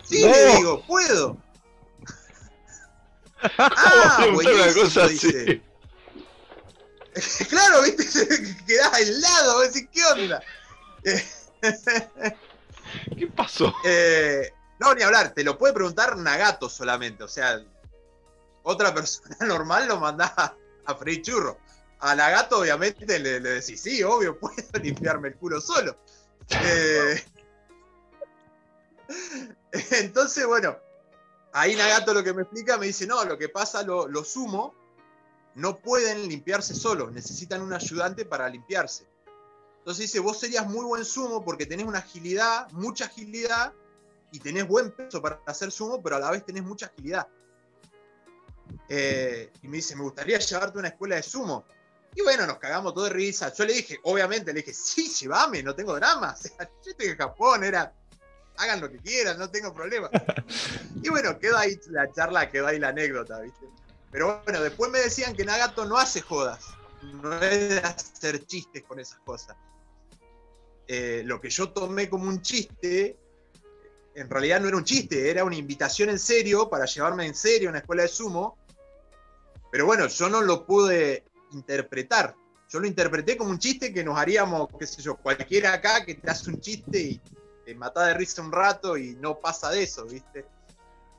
Sí, 0.05 0.22
le 0.22 0.57
digo, 0.57 0.82
puedo. 0.86 1.36
Ah, 3.59 4.26
buenísimo, 4.32 5.09
dice. 5.09 5.62
claro, 7.49 7.82
viste, 7.82 8.57
quedás 8.66 9.01
helado, 9.01 9.61
decís, 9.61 9.88
¿qué 9.93 10.05
onda? 10.05 10.43
¿Qué 13.16 13.26
pasó? 13.34 13.74
Eh, 13.84 14.53
no, 14.78 14.95
ni 14.95 15.03
hablar, 15.03 15.34
te 15.34 15.45
lo 15.45 15.59
puede 15.59 15.74
preguntar 15.74 16.16
Nagato 16.16 16.68
solamente, 16.68 17.24
o 17.24 17.28
sea, 17.28 17.62
otra 18.62 18.95
persona 18.95 19.36
normal 19.41 19.88
lo 19.88 19.99
mandás 19.99 20.32
a, 20.36 20.55
freír 20.99 21.22
churro. 21.22 21.59
A 22.01 22.14
Nagato, 22.14 22.61
obviamente, 22.61 23.18
le, 23.18 23.41
decís, 23.41 23.80
sí, 23.80 24.03
obvio, 24.03 24.38
puedo 24.38 24.57
limpiarme 24.82 25.28
el 25.28 25.36
culo 25.36 25.61
solo. 25.61 25.99
Eh, 26.49 27.22
entonces, 29.93 30.47
bueno, 30.47 30.78
ahí 31.53 31.74
Nagato 31.76 32.14
lo 32.14 32.22
que 32.22 32.32
me 32.32 32.42
explica, 32.42 32.76
me 32.78 32.86
dice, 32.86 33.07
no, 33.07 33.24
lo 33.24 33.38
que 33.38 33.48
pasa 33.48 33.82
lo, 33.82 34.09
lo 34.09 34.24
sumo 34.24 34.74
no 35.55 35.78
pueden 35.78 36.28
limpiarse 36.28 36.74
solos, 36.74 37.12
necesitan 37.12 37.61
un 37.61 37.72
ayudante 37.72 38.24
para 38.24 38.48
limpiarse. 38.48 39.07
Entonces 39.78 40.07
dice, 40.07 40.20
vos 40.20 40.38
serías 40.38 40.66
muy 40.66 40.84
buen 40.84 41.05
sumo 41.05 41.44
porque 41.44 41.66
tenés 41.66 41.86
una 41.86 41.98
agilidad, 41.98 42.70
mucha 42.70 43.07
agilidad, 43.07 43.72
y 44.32 44.38
tenés 44.38 44.66
buen 44.66 44.92
peso 44.92 45.20
para 45.20 45.40
hacer 45.46 45.72
sumo, 45.72 46.03
pero 46.03 46.16
a 46.16 46.20
la 46.20 46.30
vez 46.30 46.44
tenés 46.44 46.62
mucha 46.62 46.86
agilidad. 46.86 47.26
Eh, 48.88 49.51
y 49.62 49.68
me 49.68 49.78
dice, 49.78 49.96
me 49.96 50.03
gustaría 50.03 50.38
llevarte 50.38 50.78
a 50.78 50.80
una 50.80 50.88
escuela 50.88 51.16
de 51.16 51.22
sumo. 51.22 51.64
Y 52.14 52.22
bueno, 52.22 52.46
nos 52.46 52.59
cagamos 52.59 52.94
todo 52.94 53.05
de 53.05 53.11
risa. 53.11 53.53
Yo 53.53 53.64
le 53.64 53.72
dije, 53.72 53.98
obviamente, 54.05 54.53
le 54.53 54.61
dije, 54.61 54.72
sí, 54.72 55.09
llévame, 55.09 55.62
no 55.62 55.74
tengo 55.74 55.94
drama. 55.94 56.34
O 56.38 56.42
sea, 56.42 56.70
yo 56.84 56.90
estoy 56.90 57.09
en 57.09 57.16
Japón, 57.16 57.64
era, 57.64 57.92
hagan 58.61 58.80
lo 58.80 58.90
que 58.90 58.98
quieran, 58.98 59.38
no 59.38 59.50
tengo 59.50 59.74
problema. 59.74 60.11
y 61.02 61.08
bueno, 61.08 61.38
quedó 61.38 61.56
ahí 61.56 61.78
la 61.88 62.12
charla, 62.12 62.50
quedó 62.50 62.66
ahí 62.66 62.78
la 62.78 62.88
anécdota, 62.88 63.40
¿viste? 63.40 63.66
Pero 64.11 64.42
bueno, 64.44 64.61
después 64.61 64.90
me 64.90 64.98
decían 64.98 65.34
que 65.34 65.44
Nagato 65.44 65.86
no 65.86 65.96
hace 65.96 66.20
jodas, 66.20 66.66
no 67.02 67.34
es 67.40 67.68
de 67.70 67.78
hacer 67.78 68.44
chistes 68.46 68.82
con 68.84 69.00
esas 69.00 69.18
cosas. 69.20 69.56
Eh, 70.86 71.22
lo 71.24 71.40
que 71.40 71.48
yo 71.48 71.70
tomé 71.70 72.11
como 72.11 72.28
un 72.28 72.42
chiste, 72.42 73.16
en 74.14 74.28
realidad 74.28 74.61
no 74.61 74.68
era 74.68 74.76
un 74.76 74.84
chiste, 74.84 75.30
era 75.30 75.44
una 75.44 75.56
invitación 75.56 76.11
en 76.11 76.18
serio 76.18 76.68
para 76.68 76.84
llevarme 76.84 77.26
en 77.26 77.34
serio 77.34 77.68
a 77.68 77.70
una 77.70 77.78
escuela 77.78 78.02
de 78.02 78.08
sumo. 78.08 78.58
Pero 79.70 79.86
bueno, 79.86 80.08
yo 80.08 80.28
no 80.28 80.42
lo 80.42 80.66
pude 80.66 81.24
interpretar. 81.52 82.34
Yo 82.68 82.80
lo 82.80 82.86
interpreté 82.86 83.36
como 83.36 83.50
un 83.50 83.58
chiste 83.58 83.92
que 83.92 84.04
nos 84.04 84.18
haríamos, 84.18 84.68
qué 84.78 84.86
sé 84.86 85.00
yo, 85.00 85.16
cualquiera 85.16 85.72
acá 85.72 86.04
que 86.04 86.16
te 86.16 86.30
hace 86.30 86.50
un 86.50 86.61
chiste 86.61 87.00
y 87.00 87.20
te 87.64 87.74
mata 87.74 88.06
de 88.06 88.14
risa 88.14 88.42
un 88.42 88.52
rato 88.52 88.96
y 88.96 89.16
no 89.16 89.38
pasa 89.38 89.70
de 89.70 89.82
eso, 89.82 90.04
¿viste? 90.04 90.46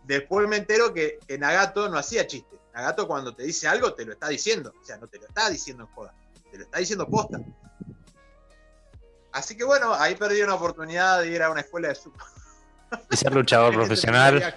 Después 0.04 0.48
me 0.48 0.58
entero 0.58 0.94
que, 0.94 1.20
que 1.28 1.38
Nagato 1.38 1.90
no 1.90 1.98
hacía 1.98 2.26
chistes. 2.26 2.60
Nagato 2.74 3.08
cuando 3.08 3.36
te 3.36 3.44
dice 3.44 3.68
algo 3.68 3.94
te 3.94 4.06
lo 4.06 4.14
está 4.14 4.30
diciendo. 4.30 4.74
O 4.82 4.86
sea, 4.86 4.98
no 4.98 5.08
te 5.08 5.20
lo 5.20 5.28
está 5.28 5.50
diciendo 5.50 5.84
en 5.84 5.90
joda, 5.90 6.14
te 6.52 6.58
lo 6.58 6.64
está 6.64 6.80
diciendo 6.80 7.08
posta. 7.08 7.40
Así 9.32 9.56
que 9.56 9.64
bueno, 9.64 9.94
ahí 9.94 10.16
perdí 10.16 10.42
una 10.42 10.56
oportunidad 10.56 11.22
de 11.22 11.30
ir 11.30 11.42
a 11.42 11.50
una 11.50 11.62
escuela 11.62 11.90
de 11.90 11.96
sumo. 11.96 12.18
Y 13.10 13.16
ser 13.18 13.34
luchador 13.34 13.74
profesional, 13.76 14.56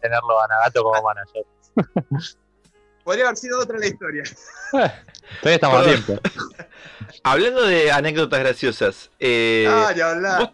tenerlo 0.00 0.40
a 0.40 0.48
Nagato 0.48 0.82
como 0.82 1.02
manager. 1.02 1.46
Podría 3.04 3.24
haber 3.24 3.36
sido 3.36 3.58
otra 3.60 3.78
la 3.78 3.86
historia. 3.86 4.22
todavía 4.70 5.54
estamos 5.54 5.80
a 5.80 5.84
tiempo. 5.84 6.18
Hablando 7.24 7.64
de 7.64 7.90
anécdotas 7.90 8.40
graciosas, 8.40 9.10
eh, 9.18 9.66
ah, 9.68 9.92
ya 9.92 10.14
vos, 10.38 10.50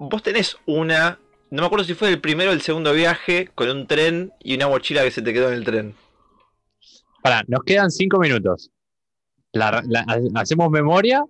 vos 0.00 0.22
tenés 0.22 0.56
una 0.66 1.18
no 1.50 1.62
me 1.62 1.66
acuerdo 1.66 1.84
si 1.84 1.94
fue 1.94 2.08
el 2.08 2.20
primero 2.20 2.50
o 2.50 2.54
el 2.54 2.62
segundo 2.62 2.92
viaje 2.92 3.48
con 3.54 3.68
un 3.68 3.86
tren 3.88 4.32
y 4.38 4.54
una 4.54 4.68
mochila 4.68 5.02
que 5.02 5.10
se 5.10 5.20
te 5.20 5.32
quedó 5.32 5.48
en 5.48 5.54
el 5.54 5.64
tren. 5.64 5.94
Para, 7.22 7.42
nos 7.48 7.64
quedan 7.64 7.90
cinco 7.90 8.18
minutos. 8.18 8.70
hacemos 10.36 10.70
memoria 10.70 11.24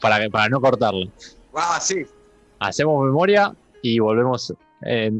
para, 0.00 0.28
para 0.30 0.48
no 0.48 0.60
cortarla. 0.60 1.06
Ah, 1.54 1.78
sí. 1.80 2.04
Hacemos 2.58 3.04
memoria 3.06 3.54
y 3.82 4.00
volvemos 4.00 4.52
eh, 4.82 5.12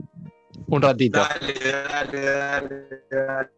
un 0.66 0.82
ratito. 0.82 1.20
Dale, 1.20 1.54
dale, 1.88 2.20
dale, 2.20 3.02
dale. 3.08 3.55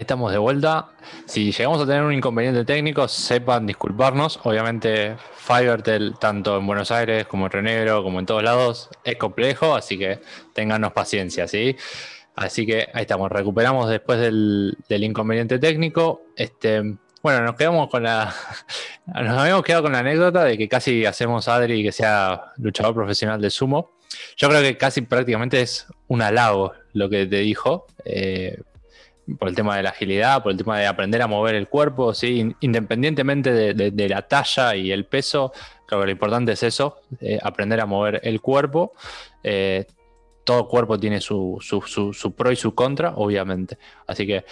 Estamos 0.00 0.32
de 0.32 0.38
vuelta. 0.38 0.88
Si 1.26 1.52
llegamos 1.52 1.78
a 1.82 1.84
tener 1.84 2.02
un 2.02 2.14
inconveniente 2.14 2.64
técnico, 2.64 3.06
sepan 3.06 3.66
disculparnos. 3.66 4.40
Obviamente, 4.44 5.14
Fivertel, 5.36 6.14
tanto 6.18 6.56
en 6.56 6.66
Buenos 6.66 6.90
Aires 6.90 7.26
como 7.26 7.44
en 7.44 7.52
Renegro, 7.52 8.02
como 8.02 8.18
en 8.18 8.24
todos 8.24 8.42
lados, 8.42 8.88
es 9.04 9.16
complejo, 9.16 9.74
así 9.74 9.98
que 9.98 10.20
téngannos 10.54 10.94
paciencia, 10.94 11.46
¿sí? 11.46 11.76
Así 12.34 12.64
que 12.64 12.88
ahí 12.94 13.02
estamos, 13.02 13.30
recuperamos 13.30 13.90
después 13.90 14.18
del, 14.18 14.74
inconveniente 14.88 15.58
técnico. 15.58 16.22
Este, 16.34 16.80
bueno, 17.22 17.42
nos 17.42 17.54
quedamos 17.56 17.90
con 17.90 18.02
la. 18.02 18.34
Nos 19.06 19.36
habíamos 19.36 19.62
quedado 19.64 19.82
con 19.82 19.92
la 19.92 19.98
anécdota 19.98 20.44
de 20.44 20.56
que 20.56 20.66
casi 20.66 21.04
hacemos 21.04 21.46
a 21.46 21.56
Adri 21.56 21.82
que 21.82 21.92
sea 21.92 22.52
luchador 22.56 22.94
profesional 22.94 23.38
de 23.38 23.50
sumo. 23.50 23.90
Yo 24.38 24.48
creo 24.48 24.62
que 24.62 24.78
casi 24.78 25.02
prácticamente 25.02 25.60
es 25.60 25.86
un 26.08 26.22
halago 26.22 26.72
lo 26.94 27.10
que 27.10 27.26
te 27.26 27.36
dijo. 27.40 27.86
eh, 28.06 28.62
por 29.38 29.48
el 29.48 29.54
tema 29.54 29.76
de 29.76 29.82
la 29.82 29.90
agilidad, 29.90 30.42
por 30.42 30.52
el 30.52 30.58
tema 30.58 30.78
de 30.78 30.86
aprender 30.86 31.22
a 31.22 31.26
mover 31.26 31.54
el 31.54 31.68
cuerpo, 31.68 32.12
¿sí? 32.14 32.38
In- 32.40 32.56
independientemente 32.60 33.52
de, 33.74 34.08
la 34.08 34.22
talla 34.22 34.74
y 34.76 34.92
el 34.92 35.04
peso, 35.06 35.52
creo 35.86 36.00
que 36.00 36.06
lo 36.06 36.12
importante 36.12 36.52
es 36.52 36.62
eso, 36.62 37.00
eh, 37.20 37.38
aprender 37.42 37.80
a 37.80 37.86
mover 37.86 38.20
el 38.24 38.40
cuerpo. 38.40 38.92
Eh, 39.42 39.86
todo 40.44 40.66
cuerpo 40.68 40.98
tiene 40.98 41.20
su, 41.20 41.58
su- 41.60 41.82
su- 42.12 42.32
pro 42.32 42.50
y 42.50 42.56
su 42.56 42.74
contra, 42.74 43.12
obviamente. 43.16 43.78
Así 44.06 44.26
que, 44.26 44.44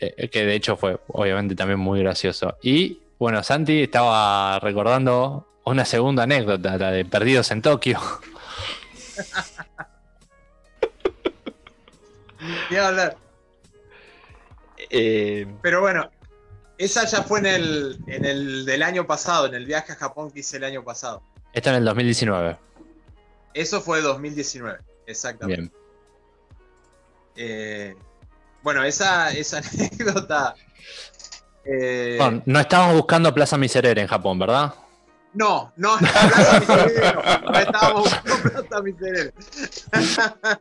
eh, 0.00 0.28
que 0.28 0.44
de 0.44 0.54
hecho 0.54 0.76
fue 0.76 0.98
obviamente 1.08 1.54
también 1.54 1.78
muy 1.80 2.00
gracioso. 2.00 2.56
Y 2.62 2.98
bueno, 3.18 3.42
Santi 3.42 3.82
estaba 3.82 4.58
recordando 4.60 5.46
una 5.64 5.84
segunda 5.84 6.24
anécdota, 6.24 6.76
la 6.78 6.90
de 6.90 7.04
Perdidos 7.04 7.50
en 7.52 7.62
Tokio. 7.62 7.98
Ni 12.70 12.76
hablar. 12.76 13.16
Eh, 14.90 15.46
Pero 15.62 15.80
bueno, 15.80 16.10
esa 16.78 17.04
ya 17.06 17.22
fue 17.22 17.38
en 17.40 17.46
el, 17.46 17.98
en 18.06 18.24
el 18.24 18.64
del 18.66 18.82
año 18.82 19.06
pasado, 19.06 19.46
en 19.46 19.54
el 19.54 19.66
viaje 19.66 19.92
a 19.92 19.96
Japón 19.96 20.30
que 20.30 20.40
hice 20.40 20.56
el 20.56 20.64
año 20.64 20.82
pasado. 20.84 21.22
Esto 21.52 21.70
en 21.70 21.76
el 21.76 21.84
2019. 21.84 22.56
Eso 23.54 23.80
fue 23.80 24.00
2019, 24.00 24.78
exactamente. 25.06 25.60
Bien. 25.62 25.72
Eh, 27.36 27.94
bueno, 28.62 28.84
esa, 28.84 29.30
esa 29.32 29.58
anécdota. 29.72 30.54
eh, 31.64 32.16
Bueno, 32.18 32.42
no 32.46 32.60
estábamos 32.60 32.96
buscando 32.96 33.32
Plaza 33.34 33.56
Miserere 33.58 34.00
en 34.02 34.06
Japón, 34.08 34.38
¿verdad? 34.38 34.74
no, 35.32 35.72
no, 35.76 35.96
Plaza 35.98 36.60
Miserere 36.60 37.12
no, 37.14 37.52
no 37.52 37.58
estábamos 37.58 38.02
buscando 38.02 38.50
Plaza 38.68 38.82
Miserere. 38.82 39.34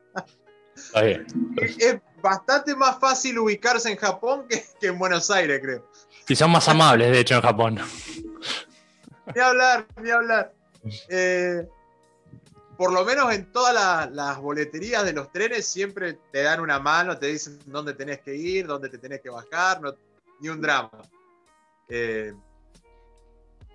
Está 0.75 1.01
bien. 1.01 1.25
Es 1.79 1.97
bastante 2.21 2.75
más 2.75 2.99
fácil 2.99 3.39
ubicarse 3.39 3.89
en 3.91 3.97
Japón 3.97 4.45
que, 4.47 4.63
que 4.79 4.87
en 4.87 4.99
Buenos 4.99 5.29
Aires, 5.31 5.59
creo. 5.63 5.89
Y 6.27 6.35
son 6.35 6.51
más 6.51 6.67
amables, 6.67 7.11
de 7.11 7.19
hecho, 7.19 7.35
en 7.35 7.41
Japón. 7.41 7.79
Ni 9.35 9.41
hablar, 9.41 9.85
ni 10.01 10.09
hablar. 10.09 10.53
Eh, 11.09 11.67
por 12.77 12.93
lo 12.93 13.03
menos 13.03 13.33
en 13.33 13.51
todas 13.51 13.73
la- 13.73 14.09
las 14.11 14.37
boleterías 14.39 15.03
de 15.03 15.13
los 15.13 15.31
trenes 15.31 15.67
siempre 15.67 16.13
te 16.31 16.43
dan 16.43 16.59
una 16.61 16.79
mano, 16.79 17.17
te 17.17 17.27
dicen 17.27 17.59
dónde 17.65 17.93
tenés 17.93 18.21
que 18.21 18.35
ir, 18.35 18.65
dónde 18.67 18.89
te 18.89 18.97
tenés 18.97 19.21
que 19.21 19.29
bajar, 19.29 19.81
no- 19.81 19.93
ni 20.39 20.49
un 20.49 20.61
drama. 20.61 20.91
Eh, 21.89 22.33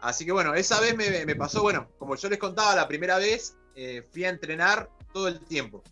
así 0.00 0.24
que 0.24 0.32
bueno, 0.32 0.54
esa 0.54 0.80
vez 0.80 0.96
me, 0.96 1.26
me 1.26 1.36
pasó, 1.36 1.62
bueno, 1.62 1.88
como 1.98 2.16
yo 2.16 2.28
les 2.28 2.38
contaba 2.38 2.74
la 2.74 2.88
primera 2.88 3.18
vez, 3.18 3.56
eh, 3.74 4.06
fui 4.12 4.24
a 4.24 4.28
entrenar 4.30 4.88
todo 5.12 5.28
el 5.28 5.40
tiempo. 5.40 5.82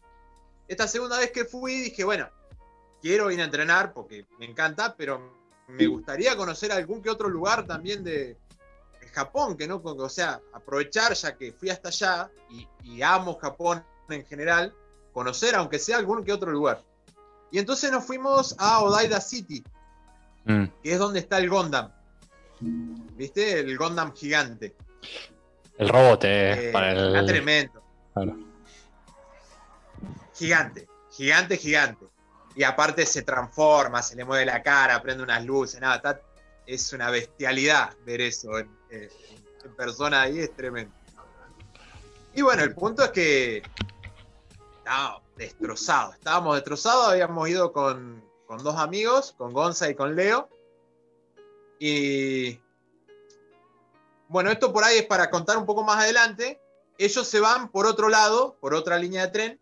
Esta 0.68 0.88
segunda 0.88 1.18
vez 1.18 1.30
que 1.32 1.44
fui 1.44 1.74
dije, 1.80 2.04
bueno, 2.04 2.28
quiero 3.02 3.30
ir 3.30 3.40
a 3.40 3.44
entrenar 3.44 3.92
porque 3.92 4.24
me 4.38 4.46
encanta, 4.46 4.94
pero 4.96 5.34
me 5.68 5.86
gustaría 5.86 6.36
conocer 6.36 6.72
algún 6.72 7.02
que 7.02 7.10
otro 7.10 7.28
lugar 7.28 7.66
también 7.66 8.02
de, 8.04 8.36
de 9.00 9.08
Japón, 9.12 9.56
que 9.56 9.66
no, 9.66 9.76
o 9.84 10.08
sea, 10.08 10.40
aprovechar 10.54 11.12
ya 11.14 11.36
que 11.36 11.52
fui 11.52 11.68
hasta 11.68 11.88
allá 11.88 12.30
y, 12.50 12.66
y 12.84 13.02
amo 13.02 13.38
Japón 13.38 13.84
en 14.08 14.24
general, 14.24 14.72
conocer 15.12 15.54
aunque 15.56 15.78
sea 15.78 15.98
algún 15.98 16.24
que 16.24 16.32
otro 16.32 16.50
lugar. 16.50 16.82
Y 17.50 17.58
entonces 17.58 17.90
nos 17.92 18.04
fuimos 18.06 18.54
a 18.58 18.80
Odaida 18.82 19.20
City, 19.20 19.62
Mm, 20.44 20.64
que 20.82 20.92
es 20.92 20.98
donde 20.98 21.20
está 21.20 21.38
el 21.38 21.48
Gondam. 21.48 21.92
¿Viste? 22.60 23.60
El 23.60 23.76
Gondam 23.78 24.12
gigante. 24.12 24.74
El 25.78 25.88
robot, 25.88 26.24
eh, 26.24 26.68
Eh, 26.68 26.72
para 26.72 26.90
está 26.92 27.20
el. 27.20 27.26
tremendo. 27.26 27.80
Claro. 28.12 28.36
Gigante, 30.34 30.88
gigante, 31.10 31.56
gigante. 31.56 32.06
Y 32.54 32.64
aparte 32.64 33.06
se 33.06 33.22
transforma, 33.22 34.02
se 34.02 34.16
le 34.16 34.24
mueve 34.24 34.44
la 34.44 34.62
cara, 34.62 35.00
prende 35.02 35.22
unas 35.22 35.44
luces, 35.44 35.80
nada, 35.80 36.20
es 36.66 36.92
una 36.92 37.10
bestialidad 37.10 37.94
ver 38.04 38.20
eso 38.20 38.58
en, 38.58 38.70
eh, 38.90 39.08
persona 39.76 40.22
ahí, 40.22 40.40
es 40.40 40.54
tremendo. 40.54 40.94
Y 42.34 42.42
bueno, 42.42 42.62
el 42.62 42.74
punto 42.74 43.04
es 43.04 43.10
que 43.10 43.62
estábamos 44.78 45.22
destrozados, 45.36 46.14
estábamos 46.14 46.56
destrozados, 46.56 47.08
habíamos 47.08 47.48
ido 47.48 47.72
con, 47.72 48.22
con 48.46 48.62
dos 48.62 48.76
amigos, 48.76 49.34
con 49.36 49.52
Gonza 49.52 49.88
y 49.88 49.94
con 49.94 50.14
Leo. 50.16 50.48
Y 51.78 52.60
bueno, 54.28 54.50
esto 54.50 54.72
por 54.72 54.84
ahí 54.84 54.98
es 54.98 55.06
para 55.06 55.30
contar 55.30 55.58
un 55.58 55.66
poco 55.66 55.84
más 55.84 56.02
adelante. 56.02 56.60
Ellos 56.96 57.26
se 57.26 57.40
van 57.40 57.70
por 57.70 57.86
otro 57.86 58.08
lado, 58.08 58.56
por 58.60 58.74
otra 58.74 58.98
línea 58.98 59.26
de 59.26 59.32
tren, 59.32 59.60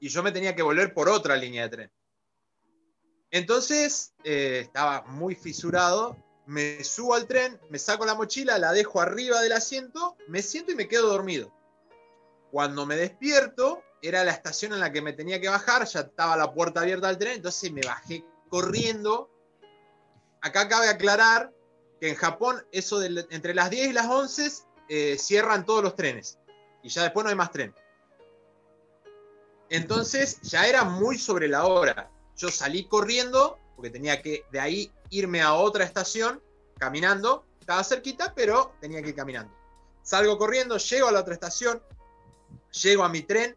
y 0.00 0.08
yo 0.08 0.22
me 0.22 0.32
tenía 0.32 0.54
que 0.54 0.62
volver 0.62 0.94
por 0.94 1.08
otra 1.08 1.36
línea 1.36 1.64
de 1.64 1.68
tren. 1.68 1.90
Entonces, 3.30 4.14
eh, 4.24 4.60
estaba 4.62 5.02
muy 5.02 5.34
fisurado, 5.34 6.16
me 6.46 6.82
subo 6.84 7.14
al 7.14 7.26
tren, 7.26 7.60
me 7.70 7.78
saco 7.78 8.06
la 8.06 8.14
mochila, 8.14 8.58
la 8.58 8.72
dejo 8.72 9.00
arriba 9.00 9.40
del 9.42 9.52
asiento, 9.52 10.16
me 10.28 10.42
siento 10.42 10.72
y 10.72 10.76
me 10.76 10.88
quedo 10.88 11.08
dormido. 11.08 11.52
Cuando 12.50 12.86
me 12.86 12.96
despierto, 12.96 13.82
era 14.00 14.24
la 14.24 14.30
estación 14.30 14.72
en 14.72 14.80
la 14.80 14.92
que 14.92 15.02
me 15.02 15.12
tenía 15.12 15.40
que 15.40 15.48
bajar, 15.48 15.86
ya 15.86 16.00
estaba 16.00 16.36
la 16.36 16.52
puerta 16.52 16.80
abierta 16.80 17.08
del 17.08 17.18
tren, 17.18 17.34
entonces 17.34 17.72
me 17.72 17.82
bajé 17.82 18.24
corriendo. 18.48 19.30
Acá 20.40 20.68
cabe 20.68 20.88
aclarar 20.88 21.52
que 22.00 22.10
en 22.10 22.14
Japón, 22.14 22.64
eso 22.70 23.02
entre 23.02 23.54
las 23.54 23.70
10 23.70 23.88
y 23.88 23.92
las 23.92 24.06
11 24.06 24.52
eh, 24.88 25.18
cierran 25.18 25.66
todos 25.66 25.82
los 25.82 25.96
trenes 25.96 26.38
y 26.82 26.88
ya 26.88 27.02
después 27.02 27.24
no 27.24 27.30
hay 27.30 27.36
más 27.36 27.50
tren. 27.50 27.74
Entonces 29.68 30.40
ya 30.42 30.68
era 30.68 30.84
muy 30.84 31.18
sobre 31.18 31.48
la 31.48 31.66
hora. 31.66 32.08
Yo 32.36 32.50
salí 32.50 32.86
corriendo 32.86 33.58
porque 33.74 33.90
tenía 33.90 34.22
que 34.22 34.44
de 34.50 34.60
ahí 34.60 34.92
irme 35.10 35.42
a 35.42 35.54
otra 35.54 35.84
estación 35.84 36.42
caminando. 36.78 37.46
Estaba 37.60 37.82
cerquita, 37.84 38.34
pero 38.34 38.74
tenía 38.80 39.02
que 39.02 39.10
ir 39.10 39.14
caminando. 39.14 39.52
Salgo 40.02 40.38
corriendo, 40.38 40.78
llego 40.78 41.08
a 41.08 41.12
la 41.12 41.20
otra 41.20 41.34
estación, 41.34 41.82
llego 42.70 43.02
a 43.02 43.08
mi 43.08 43.22
tren, 43.22 43.56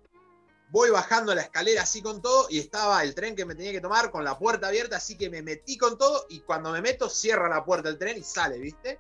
voy 0.70 0.90
bajando 0.90 1.34
la 1.36 1.42
escalera 1.42 1.84
así 1.84 2.02
con 2.02 2.22
todo 2.22 2.48
y 2.50 2.60
estaba 2.60 3.04
el 3.04 3.14
tren 3.14 3.36
que 3.36 3.46
me 3.46 3.56
tenía 3.56 3.72
que 3.72 3.82
tomar 3.82 4.10
con 4.10 4.24
la 4.24 4.38
puerta 4.38 4.68
abierta, 4.68 4.98
así 4.98 5.16
que 5.16 5.30
me 5.30 5.42
metí 5.42 5.78
con 5.78 5.98
todo 5.98 6.26
y 6.30 6.40
cuando 6.42 6.72
me 6.72 6.82
meto 6.82 7.10
cierra 7.10 7.50
la 7.50 7.64
puerta 7.64 7.90
del 7.90 8.00
tren 8.00 8.18
y 8.18 8.24
sale, 8.24 8.58
¿viste? 8.58 9.00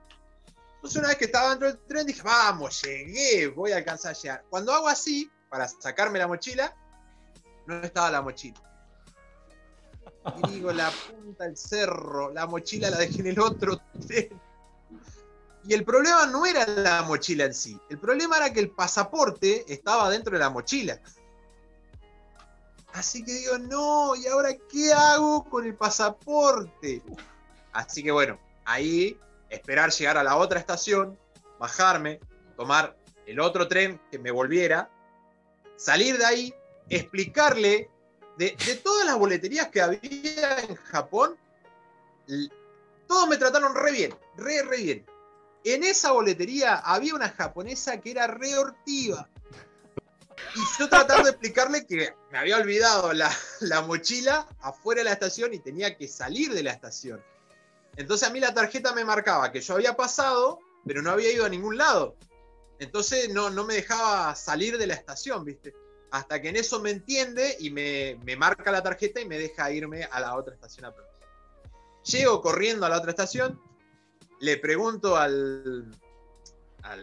Entonces 0.76 0.99
una 0.99 1.10
vez 1.10 1.18
que 1.18 1.26
estaba 1.26 1.49
dentro 1.49 1.68
del 1.68 1.80
tren 1.80 2.06
dije, 2.06 2.22
vamos, 2.22 2.82
llegué, 2.84 3.48
voy 3.48 3.72
a 3.72 3.78
alcanzar 3.78 4.12
a 4.12 4.18
llegar. 4.18 4.45
Cuando 4.49 4.72
hago 4.74 4.88
así, 4.88 5.30
para 5.49 5.68
sacarme 5.68 6.20
la 6.20 6.28
mochila, 6.28 6.76
no 7.66 7.82
estaba 7.82 8.12
la 8.12 8.22
mochila. 8.22 8.69
Y 10.38 10.51
digo, 10.51 10.72
la 10.72 10.91
punta 10.91 11.45
del 11.45 11.57
cerro, 11.57 12.31
la 12.34 12.45
mochila 12.45 12.89
la 12.89 12.97
dejé 12.97 13.22
en 13.22 13.27
el 13.27 13.39
otro 13.39 13.80
tren. 14.07 14.30
Y 15.65 15.73
el 15.73 15.84
problema 15.84 16.26
no 16.26 16.45
era 16.45 16.65
la 16.65 17.01
mochila 17.03 17.45
en 17.45 17.53
sí, 17.53 17.80
el 17.89 17.99
problema 17.99 18.38
era 18.38 18.53
que 18.53 18.60
el 18.60 18.72
pasaporte 18.72 19.65
estaba 19.72 20.10
dentro 20.10 20.34
de 20.34 20.39
la 20.39 20.49
mochila. 20.49 20.99
Así 22.93 23.23
que 23.23 23.34
digo, 23.34 23.57
no, 23.57 24.15
¿y 24.15 24.26
ahora 24.27 24.49
qué 24.72 24.91
hago 24.93 25.43
con 25.43 25.65
el 25.65 25.76
pasaporte? 25.76 27.03
Así 27.72 28.01
que 28.01 28.11
bueno, 28.11 28.39
ahí 28.65 29.19
esperar 29.49 29.91
llegar 29.91 30.18
a 30.18 30.23
la 30.23 30.38
otra 30.38 30.60
estación, 30.60 31.19
bajarme, 31.60 32.19
tomar 32.56 32.97
el 33.26 33.39
otro 33.39 33.68
tren 33.68 34.01
que 34.10 34.18
me 34.18 34.31
volviera, 34.31 34.89
salir 35.76 36.18
de 36.18 36.26
ahí, 36.26 36.53
explicarle 36.89 37.89
de, 38.40 38.80
todas 38.82 39.06
las 39.06 39.18
boleterías 39.18 39.68
que 39.68 39.82
había 39.82 40.60
en 40.60 40.76
Japón, 40.76 41.38
todos 43.06 43.28
me 43.28 43.36
trataron 43.36 43.76
re 43.76 43.91
bien, 43.91 44.16
re, 44.38 44.64
re 44.64 44.78
bien. 44.78 45.06
En 45.66 45.84
esa 45.84 46.14
boletería 46.14 46.78
había 46.78 47.16
una 47.16 47.30
japonesa 47.30 47.99
que 47.99 48.11
era 48.11 48.28
re 48.28 48.57
hortiva. 48.57 49.28
Y 50.56 50.60
yo 50.80 50.88
tratando 50.88 51.26
de 51.26 51.32
explicarle 51.32 51.86
que 51.86 52.16
me 52.32 52.38
había 52.38 52.56
olvidado 52.57 53.11
la, 53.11 53.30
la 53.60 53.82
mochila 53.82 54.48
afuera 54.61 54.99
de 54.99 55.06
la 55.06 55.14
estación 55.14 55.53
y 55.53 55.60
tenía 55.60 55.98
que 55.98 56.07
salir 56.07 56.53
de 56.53 56.64
la 56.64 56.72
estación. 56.72 57.22
Entonces 57.98 58.26
a 58.26 58.32
mí 58.32 58.40
la 58.40 58.53
tarjeta 58.53 58.94
me 58.94 59.03
marcaba 59.03 59.52
que 59.52 59.60
yo 59.60 59.74
había 59.74 59.98
pasado, 59.98 60.60
pero 60.86 61.02
no 61.02 61.11
había 61.11 61.34
ido 61.34 61.45
a 61.45 61.49
ningún 61.49 61.78
lado. 61.78 62.16
Entonces 62.80 63.28
no, 63.34 63.49
no 63.49 63.66
me 63.66 63.74
dejaba 63.74 64.34
salir 64.36 64.78
de 64.78 64.88
la 64.88 64.94
estación, 64.94 65.44
¿viste? 65.44 65.74
Hasta 66.11 66.41
que 66.41 66.49
en 66.49 66.56
eso 66.56 66.80
me 66.80 66.90
entiende 66.90 67.56
y 67.60 67.69
me, 67.69 68.18
marca 68.36 68.72
la 68.72 68.81
tarjeta 68.81 69.22
y 69.22 69.26
me 69.26 69.38
deja 69.38 69.72
irme 69.72 70.03
a 70.03 70.19
la 70.19 70.36
otra 70.36 70.53
estación 70.53 70.86
a 70.86 70.94
Llego 72.03 72.41
corriendo 72.41 72.86
a 72.86 72.90
la 72.90 72.98
otra 72.98 73.11
estación, 73.11 73.61
le 74.40 74.57
pregunto 74.57 75.18
al, 75.18 75.91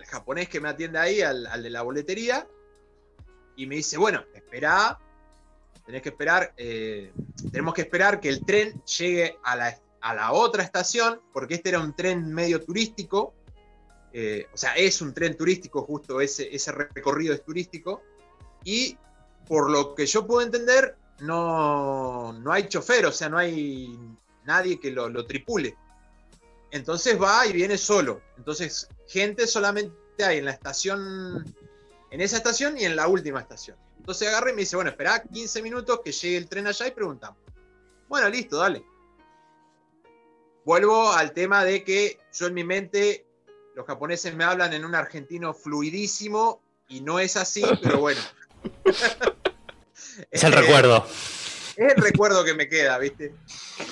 japonés 0.07 0.49
que 0.49 0.61
me 0.61 0.69
atiende 0.69 0.99
ahí, 0.99 1.21
al, 1.21 1.47
al, 1.47 1.63
de 1.63 1.71
la 1.71 1.83
boletería, 1.83 2.49
y 3.57 3.67
me 3.67 3.77
dice, 3.77 3.99
bueno, 3.99 4.25
espera, 4.35 4.99
tenés 5.85 6.03
que 6.03 6.09
esperar, 6.09 6.53
eh, 6.57 7.13
tenemos 7.53 7.75
que 7.75 7.83
esperar 7.83 8.21
que 8.21 8.29
el 8.29 8.45
tren 8.45 8.83
llegue 8.85 9.39
a 9.45 9.55
la, 9.55 9.79
a 10.01 10.15
la, 10.15 10.33
otra 10.33 10.65
estación, 10.65 11.21
porque 11.33 11.55
este 11.55 11.69
era 11.69 11.81
un 11.81 11.95
tren 11.95 12.33
medio 12.33 12.65
turístico, 12.65 13.35
eh, 14.13 14.47
o 14.53 14.57
sea, 14.57 14.75
es 14.75 15.01
un 15.03 15.15
tren 15.15 15.37
turístico, 15.37 15.83
justo 15.83 16.21
ese, 16.21 16.55
ese 16.55 16.73
recorrido 16.73 17.35
es 17.35 17.45
turístico, 17.45 18.03
y 18.67 18.99
por 19.47 19.71
lo 19.71 19.95
que 19.95 20.07
yo 20.07 20.27
puedo 20.27 20.43
entender, 20.43 20.97
no, 21.21 22.33
no 22.33 22.53
hay 22.53 22.69
chofer, 22.69 23.07
o 23.07 23.13
sea, 23.13 23.29
no 23.29 23.39
hay 23.39 23.97
nadie 24.45 24.81
que 24.81 24.91
lo, 24.91 25.09
lo 25.09 25.25
tripule. 25.25 25.77
Entonces 26.73 27.21
va 27.21 27.47
y 27.47 27.53
viene 27.53 27.79
solo. 27.79 28.21
Entonces, 28.37 28.89
gente 29.07 29.47
solamente 29.47 29.95
hay 30.19 30.39
en 30.39 30.47
la 30.47 30.51
estación, 30.51 31.55
en 32.11 32.21
esa 32.21 32.39
estación 32.39 32.77
y 32.77 32.85
en 32.85 32.97
la 32.97 33.07
última 33.07 33.41
estación. 33.41 33.77
Entonces 33.99 34.27
agarra 34.27 34.51
y 34.51 34.55
me 34.55 34.63
dice, 34.63 34.75
bueno, 34.75 34.91
espera 34.91 35.23
15 35.23 35.63
minutos 35.63 36.01
que 36.05 36.11
llegue 36.11 36.37
el 36.37 36.49
tren 36.49 36.67
allá 36.67 36.89
y 36.89 36.91
preguntamos. 36.91 37.39
Bueno, 38.09 38.29
listo, 38.29 38.57
dale. 38.57 38.85
Vuelvo 40.65 41.13
al 41.13 41.33
tema 41.33 41.65
de 41.65 41.85
que 41.85 42.19
yo 42.33 42.49
en 42.49 42.55
mi 42.55 42.65
mente, 42.65 43.27
los 43.77 43.87
japoneses 43.87 44.35
me 44.35 44.43
hablan 44.43 44.73
en 44.73 44.85
un 44.85 44.97
argentino 44.97 45.55
fluidísimo 45.55 46.61
y 46.89 47.01
no 47.01 47.21
es 47.21 47.37
así, 47.37 47.63
pero 47.81 48.01
bueno. 48.01 48.21
es 50.31 50.45
el 50.45 50.53
recuerdo. 50.53 51.07
Es 51.77 51.93
el 51.95 52.03
recuerdo 52.03 52.43
que 52.43 52.55
me 52.55 52.71
queda, 52.71 52.97
¿viste? 52.97 53.35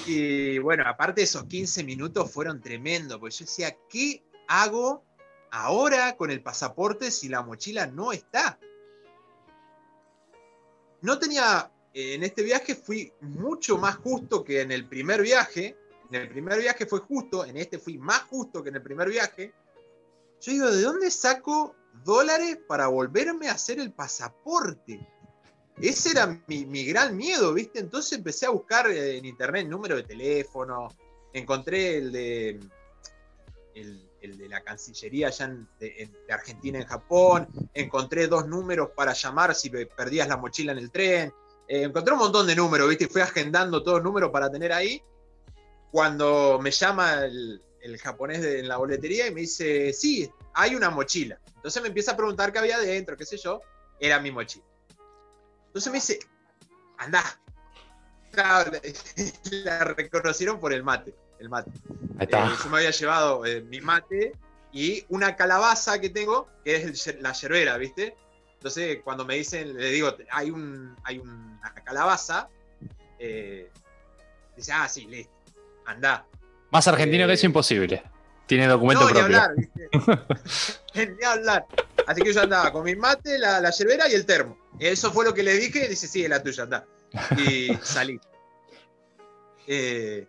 Y 0.07 0.59
bueno, 0.59 0.85
aparte 0.87 1.21
esos 1.21 1.45
15 1.45 1.85
minutos 1.85 2.33
fueron 2.33 2.63
tremendos, 2.63 3.19
porque 3.19 3.35
yo 3.35 3.45
decía, 3.45 3.77
¿qué 3.91 4.25
hago 4.49 5.05
ahora 5.51 6.17
con 6.17 6.31
el 6.31 6.43
pasaporte 6.43 7.11
si 7.11 7.29
la 7.29 7.43
mochila 7.43 7.87
no 7.87 8.13
está? 8.13 8.59
No 11.03 11.19
tenía, 11.19 11.71
en 11.93 12.23
este 12.23 12.43
viaje 12.43 12.75
fui 12.75 13.13
mucho 13.21 13.77
más 13.77 13.97
justo 13.97 14.43
que 14.43 14.63
en 14.63 14.73
el 14.73 14.89
primer 14.89 15.21
viaje. 15.21 15.77
En 16.11 16.23
el 16.23 16.31
primer 16.31 16.59
viaje 16.61 16.87
fue 16.87 17.01
justo, 17.01 17.45
en 17.45 17.59
este 17.59 17.79
fui 17.79 17.99
más 17.99 18.23
justo 18.23 18.63
que 18.63 18.71
en 18.71 18.77
el 18.77 18.83
primer 18.83 19.11
viaje. 19.11 19.53
Yo 20.41 20.53
digo, 20.53 20.71
¿de 20.71 20.81
dónde 20.81 21.11
saco 21.11 21.77
dólares 22.03 22.59
para 22.67 22.89
volverme 22.89 23.49
a 23.49 23.53
hacer 23.53 23.79
el 23.79 23.93
pasaporte? 23.93 25.07
Ese 25.81 26.11
era 26.11 26.41
mi, 26.47 26.65
mi, 26.67 26.85
gran 26.85 27.17
miedo, 27.17 27.53
¿viste? 27.53 27.81
Entonces 27.81 28.19
empecé 28.19 28.47
a 28.47 28.51
buscar 28.51 28.89
en 28.91 29.25
internet 29.25 29.67
número 29.67 29.97
de 29.97 30.05
teléfono, 30.05 30.89
encontré 31.33 31.99
el 31.99 32.13
de, 32.13 32.61
el, 33.75 34.39
de 34.39 34.49
la 34.49 34.63
Cancillería 34.63 35.29
allá 35.29 35.47
en, 35.47 35.69
de, 35.81 36.11
de, 36.27 36.33
Argentina 36.33 36.79
en 36.79 36.87
Japón, 36.87 37.49
encontré 37.75 38.29
dos 38.29 38.47
números 38.47 38.91
para 38.95 39.13
llamar 39.13 39.55
si 39.55 39.69
perdías 39.71 40.29
la 40.29 40.37
mochila 40.37 40.73
en 40.73 40.79
el 40.79 40.91
tren, 40.93 41.33
eh, 41.67 41.83
encontré 41.83 42.13
un 42.13 42.21
montón 42.21 42.47
de 42.47 42.55
números, 42.55 42.89
¿viste? 42.89 43.05
Y 43.05 43.09
fui 43.09 43.23
agendando 43.23 43.83
todos 43.83 43.99
los 43.99 44.05
números 44.05 44.31
para 44.31 44.51
tener 44.51 44.73
ahí. 44.73 45.03
Cuando 45.91 46.59
me 46.61 46.71
llama 46.71 47.25
el, 47.25 47.63
el 47.85 47.99
japonés 47.99 48.41
de, 48.41 48.61
en 48.61 48.69
la 48.69 48.79
boletería 48.79 49.27
y 49.27 49.35
me 49.35 49.43
dice, 49.43 49.93
sí, 49.93 50.31
hay 50.55 50.75
una 50.75 50.91
mochila. 50.91 51.39
Entonces 51.57 51.83
me 51.83 51.89
empieza 51.89 52.13
a 52.13 52.17
preguntar 52.17 52.53
qué 52.53 52.59
había 52.59 52.79
dentro, 52.79 53.17
qué 53.17 53.27
sé 53.27 53.37
yo, 53.37 53.61
era 54.01 54.19
mi 54.21 54.31
mochila. 54.31 54.65
Entonces 55.67 55.93
me 55.93 55.99
dice, 55.99 56.19
anda. 56.99 57.23
La 59.51 59.85
reconocieron 59.85 60.59
por 60.59 60.73
el 60.73 60.83
mate. 60.83 61.15
El 61.39 61.49
mate. 61.49 61.71
Eh, 62.19 62.29
yo 62.31 62.71
me 62.71 62.79
había 62.79 62.91
llevado 62.91 63.45
eh, 63.45 63.61
mi 63.61 63.81
mate 63.81 64.33
y 64.73 65.05
una 65.09 65.37
calabaza 65.37 66.01
que 66.01 66.11
tengo, 66.11 66.49
que 66.65 66.77
es 66.77 67.07
el, 67.07 67.23
la 67.23 67.33
yerbera, 67.33 67.77
¿viste? 67.77 68.17
Entonces, 68.55 69.01
cuando 69.05 69.25
me 69.25 69.35
dicen, 69.35 69.77
le 69.77 69.91
digo, 69.91 70.17
hay, 70.31 70.51
un, 70.51 70.97
hay 71.05 71.19
una 71.19 71.75
calabaza, 71.85 72.49
eh, 73.19 73.71
dice, 74.57 74.73
ah, 74.73 74.89
sí, 74.89 75.05
listo, 75.05 75.33
anda. 75.85 76.27
Más 76.75 76.89
argentino 76.89 77.29
que 77.29 77.35
eso 77.35 77.47
imposible. 77.47 78.03
Tiene 78.47 78.67
documento 78.67 79.05
no, 79.05 79.11
propio. 79.11 79.29
Ni 79.29 79.35
hablar, 79.37 79.55
¿viste? 80.93 81.17
ni 81.17 81.25
hablar. 81.25 81.67
Así 82.05 82.21
que 82.21 82.33
yo 82.33 82.43
andaba 82.43 82.73
con 82.73 82.83
mi 82.83 82.97
mate, 82.97 83.39
la, 83.39 83.61
la 83.61 83.71
yerbera 83.71 84.09
y 84.09 84.15
el 84.15 84.27
termo. 84.27 84.59
Eso 84.81 85.13
fue 85.13 85.25
lo 85.25 85.33
que 85.33 85.45
le 85.45 85.55
dije. 85.55 85.87
Dice, 85.87 86.09
sí, 86.09 86.25
es 86.25 86.29
la 86.29 86.43
tuya, 86.43 86.65
anda. 86.65 86.85
Y 87.39 87.73
salí. 87.81 88.19
Eh, 89.69 90.27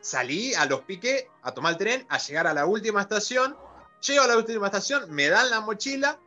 salí 0.00 0.52
a 0.54 0.66
los 0.66 0.80
piques 0.80 1.26
a 1.42 1.52
tomar 1.52 1.74
el 1.74 1.78
tren, 1.78 2.06
a 2.08 2.18
llegar 2.18 2.48
a 2.48 2.54
la 2.54 2.66
última 2.66 3.00
estación. 3.00 3.56
Llego 4.00 4.24
a 4.24 4.26
la 4.26 4.36
última 4.36 4.66
estación, 4.66 5.08
me 5.12 5.28
dan 5.28 5.48
la 5.48 5.60
mochila 5.60 6.18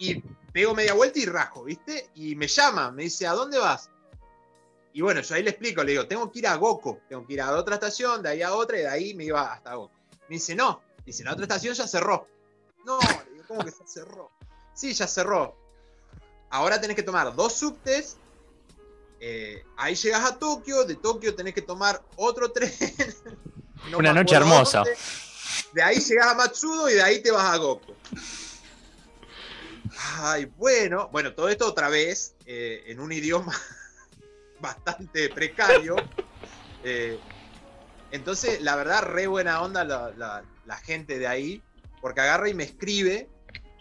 y 0.00 0.24
pego 0.52 0.74
media 0.74 0.94
vuelta 0.94 1.20
y 1.20 1.26
rajo, 1.26 1.62
¿viste? 1.62 2.10
Y 2.16 2.34
me 2.34 2.48
llama, 2.48 2.90
me 2.90 3.04
dice, 3.04 3.28
¿a 3.28 3.32
dónde 3.32 3.58
vas? 3.58 3.91
Y 4.94 5.00
bueno, 5.00 5.22
yo 5.22 5.34
ahí 5.34 5.42
le 5.42 5.50
explico, 5.50 5.82
le 5.82 5.92
digo, 5.92 6.06
tengo 6.06 6.30
que 6.30 6.40
ir 6.40 6.46
a 6.46 6.56
Goku, 6.56 7.00
tengo 7.08 7.26
que 7.26 7.32
ir 7.32 7.40
a 7.40 7.52
otra 7.52 7.76
estación, 7.76 8.22
de 8.22 8.28
ahí 8.28 8.42
a 8.42 8.54
otra 8.54 8.78
y 8.78 8.80
de 8.82 8.88
ahí 8.88 9.14
me 9.14 9.24
iba 9.24 9.52
hasta 9.52 9.74
Goku. 9.74 9.94
Me 10.28 10.36
dice, 10.36 10.54
no. 10.54 10.82
Dice, 11.04 11.24
la 11.24 11.32
otra 11.32 11.44
estación 11.44 11.74
ya 11.74 11.86
cerró. 11.86 12.28
No, 12.84 12.98
le 13.00 13.32
digo, 13.32 13.44
¿cómo 13.48 13.64
que 13.64 13.70
ya 13.70 13.86
cerró? 13.86 14.30
Sí, 14.74 14.92
ya 14.92 15.06
cerró. 15.06 15.56
Ahora 16.50 16.80
tenés 16.80 16.96
que 16.96 17.02
tomar 17.02 17.34
dos 17.34 17.54
subtes. 17.54 18.18
Eh, 19.18 19.64
ahí 19.76 19.94
llegas 19.94 20.24
a 20.30 20.38
Tokio. 20.38 20.84
De 20.84 20.96
Tokio 20.96 21.34
tenés 21.34 21.54
que 21.54 21.62
tomar 21.62 22.02
otro 22.16 22.52
tren. 22.52 22.72
no 23.90 23.98
Una 23.98 24.12
noche 24.12 24.36
hermosa. 24.36 24.84
De 25.72 25.82
ahí 25.82 25.98
llegas 25.98 26.26
a 26.28 26.34
Matsudo 26.34 26.90
y 26.90 26.94
de 26.94 27.02
ahí 27.02 27.22
te 27.22 27.30
vas 27.30 27.44
a 27.44 27.56
Goku. 27.56 27.94
Ay, 30.18 30.44
bueno. 30.56 31.08
Bueno, 31.10 31.34
todo 31.34 31.48
esto 31.48 31.66
otra 31.66 31.88
vez 31.88 32.34
eh, 32.44 32.84
en 32.86 33.00
un 33.00 33.12
idioma 33.12 33.58
bastante 34.62 35.28
precario. 35.28 35.96
Eh, 36.84 37.16
entonces, 38.10 38.60
la 38.60 38.74
verdad, 38.74 39.04
re 39.04 39.28
buena 39.28 39.62
onda 39.62 39.84
la, 39.84 40.10
la, 40.16 40.42
la, 40.66 40.76
gente 40.78 41.16
de 41.16 41.28
ahí, 41.28 41.62
porque 42.00 42.22
agarra 42.22 42.48
y 42.48 42.54
me 42.54 42.64
escribe 42.64 43.28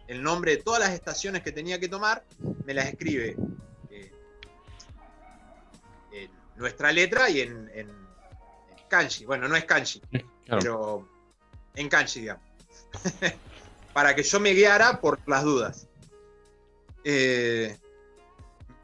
el 0.07 0.21
nombre 0.21 0.57
de 0.57 0.61
todas 0.61 0.81
las 0.81 0.91
estaciones 0.91 1.41
que 1.41 1.51
tenía 1.51 1.79
que 1.79 1.87
tomar, 1.87 2.23
me 2.63 2.75
las 2.75 2.85
escribe 2.85 3.35
eh, 3.89 4.11
en 6.11 6.29
nuestra 6.57 6.91
letra 6.91 7.27
y 7.31 7.41
en, 7.41 7.71
en, 7.73 7.89
en, 7.89 8.87
kanji. 8.87 9.25
Bueno, 9.25 9.47
no 9.47 9.55
es 9.55 9.65
kanji, 9.65 9.99
claro. 10.45 10.59
pero 10.59 11.09
en 11.73 11.89
kanji, 11.89 12.19
digamos. 12.19 12.43
Para 13.93 14.13
que 14.13 14.21
yo 14.21 14.39
me 14.39 14.51
guiara 14.51 15.01
por 15.01 15.27
las 15.27 15.43
dudas. 15.43 15.87
Eh, 17.03 17.75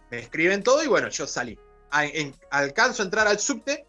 me 0.09 0.17
escriben 0.17 0.63
todo 0.63 0.83
y 0.83 0.87
bueno, 0.87 1.09
yo 1.09 1.27
salí. 1.27 1.59
A, 1.91 2.05
en, 2.05 2.35
alcanzo 2.51 3.01
a 3.01 3.05
entrar 3.05 3.27
al 3.27 3.39
subte 3.39 3.87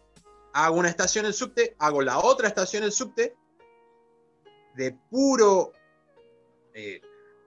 hago 0.53 0.77
una 0.77 0.89
estación 0.89 1.25
en 1.25 1.33
subte, 1.33 1.75
hago 1.79 2.01
la 2.01 2.19
otra 2.19 2.47
estación 2.47 2.83
en 2.83 2.91
subte, 2.91 3.35
de 4.75 4.97
puro, 5.09 5.71
eh, 6.73 7.01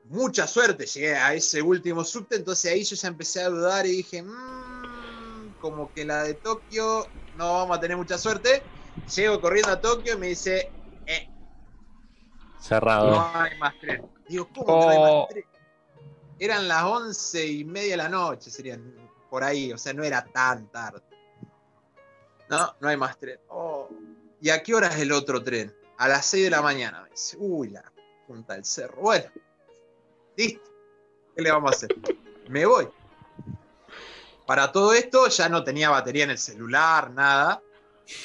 mucha 0.05 0.47
suerte 0.47 0.87
llegué 0.87 1.15
a 1.15 1.35
ese 1.35 1.62
último 1.62 2.05
subte, 2.05 2.37
entonces 2.37 2.70
ahí 2.70 2.85
yo 2.85 2.97
ya 2.97 3.09
empecé 3.09 3.43
a 3.43 3.49
dudar 3.49 3.87
y 3.87 3.97
dije, 3.97 4.23
mmm, 4.23 5.55
como 5.61 5.93
que 5.93 6.05
la 6.05 6.24
de 6.24 6.35
Tokio 6.35 7.07
no 7.37 7.55
vamos 7.55 7.79
a 7.79 7.81
tener 7.81 7.97
mucha 7.97 8.19
suerte. 8.19 8.62
Llego 9.15 9.41
corriendo 9.41 9.73
a 9.73 9.81
Tokio 9.81 10.15
y 10.15 10.19
me 10.19 10.27
dice, 10.29 10.70
eh, 11.07 11.29
cerrado. 12.61 13.12
No 13.12 13.31
hay 13.35 13.57
más 13.59 13.79
tren. 13.81 14.07
Digo, 14.29 14.49
¿cómo 14.55 14.66
oh. 14.66 14.85
no 14.85 14.91
hay 14.91 14.99
más 14.99 15.29
tren? 15.31 15.45
Eran 16.39 16.69
las 16.69 16.83
once 16.85 17.47
y 17.47 17.65
media 17.65 17.93
de 17.93 17.97
la 17.99 18.09
noche, 18.09 18.51
serían 18.51 19.02
por 19.33 19.45
ahí, 19.45 19.73
o 19.73 19.79
sea, 19.79 19.95
no 19.95 20.05
era 20.05 20.23
tan 20.23 20.67
tarde. 20.67 21.01
No, 22.51 22.77
no 22.81 22.89
hay 22.89 22.99
más 22.99 23.19
tren. 23.19 23.41
Oh. 23.49 23.89
¿Y 24.43 24.51
a 24.51 24.63
qué 24.63 24.75
hora 24.75 24.89
es 24.89 24.99
el 24.99 25.11
otro 25.11 25.43
tren? 25.43 25.75
A 25.97 26.07
las 26.07 26.27
6 26.27 26.45
de 26.45 26.51
la 26.51 26.61
mañana. 26.61 27.01
Me 27.01 27.09
dice, 27.09 27.39
uy, 27.41 27.71
la 27.71 27.83
punta 28.27 28.53
del 28.53 28.67
cerro. 28.67 29.01
Bueno, 29.01 29.31
listo. 30.37 30.71
¿Qué 31.35 31.41
le 31.41 31.51
vamos 31.51 31.73
a 31.73 31.75
hacer? 31.75 31.97
Me 32.51 32.67
voy. 32.67 32.87
Para 34.47 34.71
todo 34.71 34.93
esto 34.93 35.27
ya 35.29 35.49
no 35.49 35.65
tenía 35.65 35.89
batería 35.89 36.25
en 36.25 36.33
el 36.33 36.39
celular, 36.39 37.11
nada. 37.11 37.63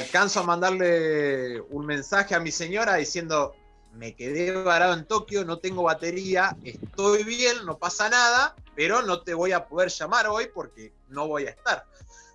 Alcanzo 0.02 0.42
a 0.42 0.44
mandarle 0.44 1.62
un 1.70 1.86
mensaje 1.86 2.36
a 2.36 2.42
mi 2.42 2.52
señora 2.52 2.96
diciendo, 2.96 3.56
me 3.98 4.16
quedé 4.16 4.52
varado 4.64 4.94
en 4.94 5.06
Tokio, 5.06 5.44
no 5.44 5.60
tengo 5.60 5.84
batería, 5.84 6.56
estoy 6.64 7.24
bien, 7.24 7.66
no 7.66 7.78
pasa 7.78 8.10
nada, 8.10 8.56
pero 8.76 9.02
no 9.02 9.22
te 9.22 9.34
voy 9.34 9.52
a 9.52 9.68
poder 9.68 9.90
llamar 9.90 10.28
hoy 10.28 10.50
porque 10.54 10.94
no 11.10 11.28
voy 11.28 11.48
a 11.48 11.50
estar. 11.50 11.86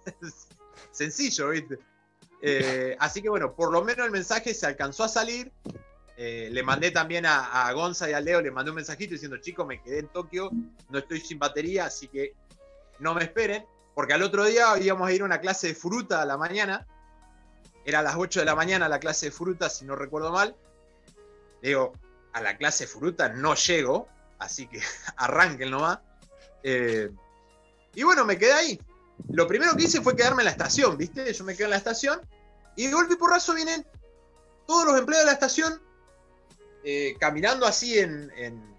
sencillo, 0.91 1.51
¿viste? 1.51 1.79
Eh, 2.41 2.97
así 2.99 3.23
que 3.23 3.29
bueno, 3.29 3.55
por 3.55 3.73
lo 3.73 3.85
menos 3.85 4.05
el 4.05 4.13
mensaje 4.13 4.53
se 4.53 4.67
alcanzó 4.67 5.05
a 5.05 5.09
salir 5.09 5.53
Eh, 6.15 6.51
le 6.53 6.63
mandé 6.63 6.91
también 6.91 7.25
a, 7.25 7.67
a, 7.69 7.73
y 7.73 8.13
a 8.13 8.21
Leo, 8.21 8.43
le 8.43 8.51
mandé 8.51 8.71
un 8.71 8.77
mensajito 8.77 9.15
diciendo, 9.15 9.39
chicos, 9.39 9.67
me 9.67 9.83
quedé 9.83 10.01
en 10.01 10.09
Tokio, 10.09 10.51
no 10.91 10.99
estoy 10.99 11.21
sin 11.21 11.39
batería, 11.39 11.87
así 11.87 12.07
que 12.07 12.35
no 12.99 13.15
me 13.15 13.25
esperen, 13.25 13.65
porque 13.95 14.13
al 14.13 14.23
otro 14.23 14.45
día 14.45 14.79
íbamos 14.79 15.09
a 15.09 15.13
ir 15.13 15.23
a 15.23 15.25
una 15.25 15.41
clase 15.41 15.69
de 15.69 15.75
fruta 15.75 16.21
a 16.21 16.27
la 16.27 16.37
mañana, 16.37 16.87
era 17.85 18.01
a 18.01 18.03
las 18.03 18.17
8 18.17 18.41
de 18.41 18.47
la 18.47 18.55
mañana 18.55 18.89
la 18.89 19.01
clase 19.01 19.27
de 19.27 19.33
fruta, 19.33 19.71
si 19.71 19.85
no 19.85 19.97
recuerdo 19.97 20.31
mal. 20.31 20.55
Digo, 21.63 21.93
a 22.33 22.41
la 22.41 22.57
clase 22.57 22.87
fruta 22.87 23.29
no 23.29 23.55
llego, 23.55 24.09
así 24.39 24.67
que 24.67 24.81
arranquen 25.17 25.71
nomás. 25.71 26.01
Eh, 26.63 27.11
y 27.95 28.03
bueno, 28.03 28.25
me 28.25 28.37
quedé 28.37 28.53
ahí. 28.53 28.81
Lo 29.31 29.47
primero 29.47 29.77
que 29.77 29.85
hice 29.85 30.01
fue 30.01 30.17
quedarme 30.17 30.43
en 30.43 30.47
la 30.47 30.51
estación, 30.51 30.97
¿viste? 30.97 31.33
Yo 31.33 31.45
me 31.45 31.55
quedé 31.55 31.65
en 31.65 31.71
la 31.71 31.77
estación 31.77 32.21
y 32.77 32.87
de 32.87 32.93
golpe 32.93 33.15
y 33.15 33.17
porrazo 33.17 33.55
vienen 33.55 33.87
todos 34.67 34.85
los 34.87 34.99
empleados 34.99 35.27
de 35.27 35.31
la 35.31 35.35
estación 35.35 35.81
eh, 36.85 37.15
caminando 37.21 37.67
así 37.67 37.99
en, 37.99 38.33
en, 38.37 38.73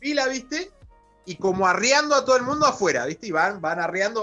fila, 0.00 0.26
¿viste? 0.26 0.70
Y 1.24 1.36
como 1.36 1.66
arriando 1.66 2.14
a 2.14 2.24
todo 2.24 2.36
el 2.36 2.42
mundo 2.42 2.66
afuera, 2.66 3.06
¿viste? 3.06 3.28
Y 3.28 3.30
van, 3.30 3.60
van 3.62 3.80
arriando. 3.80 4.22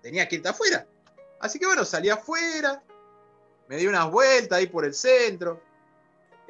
Tenía 0.00 0.26
que 0.26 0.36
irte 0.36 0.48
afuera. 0.48 0.86
Así 1.40 1.58
que 1.58 1.66
bueno, 1.66 1.84
salí 1.84 2.08
afuera, 2.08 2.82
me 3.68 3.76
di 3.76 3.86
unas 3.86 4.10
vueltas 4.10 4.58
ahí 4.58 4.66
por 4.66 4.86
el 4.86 4.94
centro. 4.94 5.60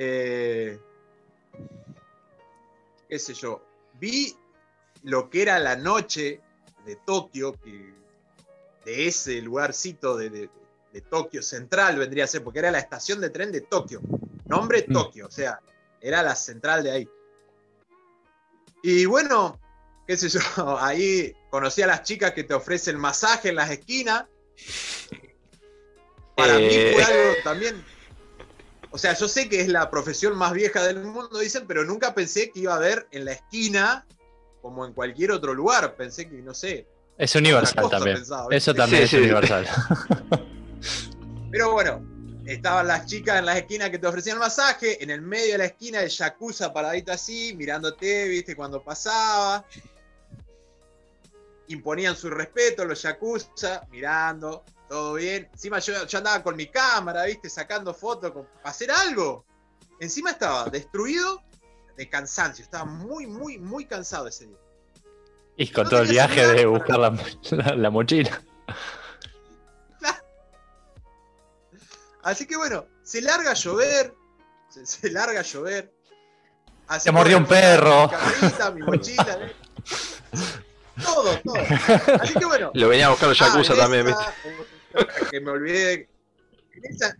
Eh, 0.02 0.80
qué 3.06 3.18
sé 3.18 3.34
yo. 3.34 3.62
Vi 4.00 4.34
lo 5.02 5.28
que 5.28 5.42
era 5.42 5.58
la 5.58 5.76
noche 5.76 6.40
de 6.86 6.96
Tokio, 6.96 7.52
que 7.52 7.92
de 8.86 9.06
ese 9.06 9.42
lugarcito 9.42 10.16
de, 10.16 10.48
Tokio 11.10 11.42
Central 11.42 11.98
vendría 11.98 12.24
a 12.24 12.26
ser, 12.26 12.42
porque 12.42 12.60
era 12.60 12.70
la 12.70 12.78
estación 12.78 13.20
de 13.20 13.28
tren 13.28 13.52
de 13.52 13.60
Tokio. 13.60 14.00
Nombre 14.46 14.86
mm. 14.88 14.92
Tokio, 14.92 15.26
o 15.26 15.30
sea, 15.30 15.60
era 16.00 16.22
la 16.22 16.34
central 16.34 16.82
de 16.82 16.90
ahí. 16.92 17.08
Y 18.82 19.04
bueno, 19.04 19.60
qué 20.06 20.16
sé 20.16 20.30
yo, 20.30 20.40
ahí 20.80 21.36
conocí 21.50 21.82
a 21.82 21.86
las 21.86 22.04
chicas 22.04 22.32
que 22.32 22.44
te 22.44 22.54
ofrecen 22.54 22.98
masaje 22.98 23.50
en 23.50 23.56
las 23.56 23.70
esquinas. 23.70 24.24
Para 26.34 26.54
mí 26.58 26.70
fue 26.70 27.02
eh. 27.02 27.04
algo 27.04 27.42
también. 27.44 27.84
O 28.92 28.98
sea, 28.98 29.14
yo 29.14 29.28
sé 29.28 29.48
que 29.48 29.60
es 29.60 29.68
la 29.68 29.88
profesión 29.88 30.36
más 30.36 30.52
vieja 30.52 30.82
del 30.82 31.04
mundo, 31.04 31.38
dicen, 31.38 31.64
pero 31.66 31.84
nunca 31.84 32.14
pensé 32.14 32.50
que 32.50 32.60
iba 32.60 32.72
a 32.72 32.76
haber 32.76 33.06
en 33.12 33.24
la 33.24 33.32
esquina 33.32 34.06
como 34.60 34.84
en 34.84 34.92
cualquier 34.92 35.30
otro 35.32 35.54
lugar. 35.54 35.94
Pensé 35.94 36.28
que, 36.28 36.36
no 36.42 36.54
sé. 36.54 36.86
Es 37.16 37.34
universal 37.34 37.88
también. 37.88 38.18
Eso 38.50 38.74
también 38.74 39.02
es 39.04 39.12
universal. 39.12 39.66
Pero 41.50 41.72
bueno, 41.72 42.02
estaban 42.46 42.86
las 42.86 43.06
chicas 43.06 43.38
en 43.38 43.46
las 43.46 43.56
esquinas 43.58 43.90
que 43.90 43.98
te 43.98 44.06
ofrecían 44.06 44.38
masaje, 44.38 45.02
en 45.02 45.10
el 45.10 45.20
medio 45.20 45.52
de 45.52 45.58
la 45.58 45.64
esquina 45.66 46.00
el 46.00 46.08
yakuza 46.08 46.72
paradito 46.72 47.12
así, 47.12 47.54
mirándote, 47.56 48.28
viste, 48.28 48.56
cuando 48.56 48.82
pasaba. 48.82 49.64
Imponían 51.68 52.16
su 52.16 52.30
respeto 52.30 52.84
los 52.84 53.02
yakuza, 53.02 53.86
mirando, 53.90 54.64
todo 54.90 55.14
bien. 55.14 55.48
Encima 55.52 55.78
yo, 55.78 55.94
andaba 56.18 56.42
con 56.42 56.56
mi 56.56 56.66
cámara, 56.66 57.24
viste, 57.24 57.48
sacando 57.48 57.94
fotos 57.94 58.32
para 58.32 58.46
hacer 58.64 58.90
algo. 58.90 59.46
Encima 60.00 60.32
estaba 60.32 60.64
destruido 60.64 61.40
de 61.96 62.08
cansancio, 62.08 62.64
estaba 62.64 62.86
muy, 62.86 63.28
muy, 63.28 63.56
muy 63.56 63.86
cansado 63.86 64.26
ese 64.26 64.48
día. 64.48 64.58
Y 65.56 65.68
con 65.70 65.88
todo 65.88 66.00
el 66.00 66.08
viaje 66.08 66.44
de 66.44 66.66
buscar 66.66 66.98
la, 66.98 67.90
mochila. 67.90 68.42
Así 72.24 72.46
que 72.46 72.56
bueno, 72.56 72.86
se 73.04 73.22
larga 73.22 73.52
a 73.52 73.54
llover, 73.54 74.12
se, 74.68 75.10
larga 75.12 75.38
a 75.40 75.44
llover. 75.44 75.94
se 76.98 77.12
mordió 77.12 77.36
un 77.38 77.46
perro. 77.46 78.10
Mi, 78.74 78.82
mochila, 78.82 79.38
¿eh? 79.40 79.54
Todo, 81.00 81.34
todo. 81.38 81.56
Así 82.20 82.34
que 82.34 82.44
bueno. 82.44 82.72
Lo 82.74 82.88
venía 82.88 83.06
a 83.06 83.10
buscar 83.10 83.30
los 83.30 83.40
ah, 83.40 83.46
Yakuza 83.46 83.74
también, 83.74 84.04
¿viste? 84.04 84.22
Que 85.30 85.40
me 85.40 85.50
olvidé. 85.50 86.08
En 86.72 86.84
esa. 86.84 87.16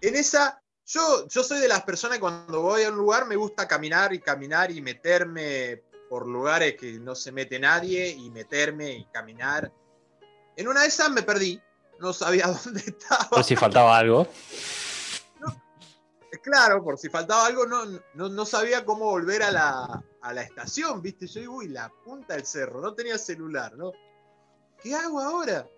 En 0.00 0.16
esa 0.16 0.62
yo, 0.88 1.28
yo 1.28 1.44
soy 1.44 1.60
de 1.60 1.68
las 1.68 1.82
personas 1.82 2.16
que 2.16 2.22
cuando 2.22 2.62
voy 2.62 2.82
a 2.82 2.90
un 2.90 2.96
lugar 2.96 3.26
me 3.26 3.36
gusta 3.36 3.68
caminar 3.68 4.14
y 4.14 4.20
caminar 4.20 4.70
y 4.70 4.80
meterme 4.80 5.82
por 6.08 6.26
lugares 6.26 6.76
que 6.80 6.92
no 6.98 7.14
se 7.14 7.30
mete 7.30 7.58
nadie 7.58 8.08
y 8.08 8.30
meterme 8.30 8.92
y 8.92 9.04
caminar. 9.12 9.70
En 10.56 10.66
una 10.66 10.80
de 10.80 10.88
esas 10.88 11.10
me 11.10 11.22
perdí, 11.22 11.60
no 12.00 12.14
sabía 12.14 12.46
dónde 12.64 12.80
estaba. 12.80 13.28
Por 13.28 13.44
si 13.44 13.54
faltaba 13.54 13.98
algo. 13.98 14.26
claro, 16.42 16.82
por 16.82 16.96
si 16.96 17.10
faltaba 17.10 17.44
algo, 17.44 17.66
no, 17.66 17.84
no, 18.14 18.44
sabía 18.46 18.86
cómo 18.86 19.10
volver 19.10 19.42
a 19.42 19.50
la, 19.50 20.02
a 20.22 20.32
la, 20.32 20.40
estación, 20.40 21.02
¿viste? 21.02 21.26
Yo 21.26 21.40
digo, 21.40 21.56
uy, 21.56 21.68
la 21.68 21.92
punta 22.02 22.32
del 22.32 22.46
cerro, 22.46 22.80
no 22.80 22.94
tenía 22.94 23.18
celular, 23.18 23.76
¿no? 23.76 23.92
¿Qué 24.82 24.94
hago 24.94 25.20
ahora? 25.20 25.68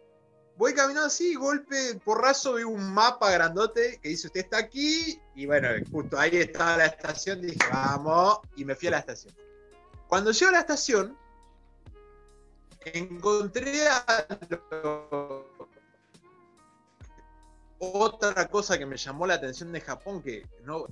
voy 0.61 0.75
caminando 0.75 1.07
así, 1.07 1.35
golpe, 1.37 1.99
porrazo, 2.05 2.53
veo 2.53 2.69
un 2.69 2.93
mapa 2.93 3.31
grandote 3.31 3.99
que 4.03 4.11
dice 4.11 4.27
usted 4.27 4.41
está 4.41 4.59
aquí, 4.59 5.19
y 5.35 5.47
bueno, 5.47 5.69
justo 5.91 6.19
ahí 6.19 6.37
estaba 6.37 6.77
la 6.77 6.85
estación, 6.85 7.41
dije, 7.41 7.59
vamos, 7.73 8.41
y 8.57 8.67
me 8.67 8.75
fui 8.75 8.89
a 8.89 8.91
la 8.91 8.99
estación. 8.99 9.35
Cuando 10.07 10.33
llego 10.33 10.51
a 10.51 10.53
la 10.53 10.61
estación, 10.61 11.17
encontré 12.85 13.89
otra 17.79 18.47
cosa 18.49 18.77
que 18.77 18.85
me 18.85 18.99
llamó 18.99 19.27
la 19.27 19.35
atención 19.35 19.73
de 19.73 19.81
Japón, 19.81 20.23
que 20.23 20.47
no 20.65 20.85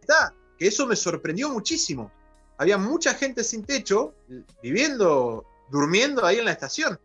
está, 0.00 0.34
que 0.58 0.66
eso 0.66 0.88
me 0.88 0.96
sorprendió 0.96 1.50
muchísimo. 1.50 2.10
Había 2.58 2.78
mucha 2.78 3.14
gente 3.14 3.44
sin 3.44 3.64
techo, 3.64 4.12
viviendo, 4.60 5.46
durmiendo 5.70 6.24
ahí 6.24 6.38
en 6.38 6.44
la 6.44 6.52
estación. 6.52 7.00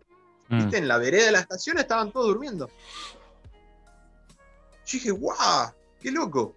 ¿Viste? 0.50 0.80
Mm. 0.80 0.84
En 0.84 0.88
la 0.88 0.98
vereda 0.98 1.26
de 1.26 1.32
la 1.32 1.40
estación 1.40 1.78
estaban 1.78 2.12
todos 2.12 2.28
durmiendo. 2.28 2.70
Yo 4.86 4.98
dije, 4.98 5.12
¡guau! 5.12 5.72
¡Qué 6.00 6.12
loco! 6.12 6.56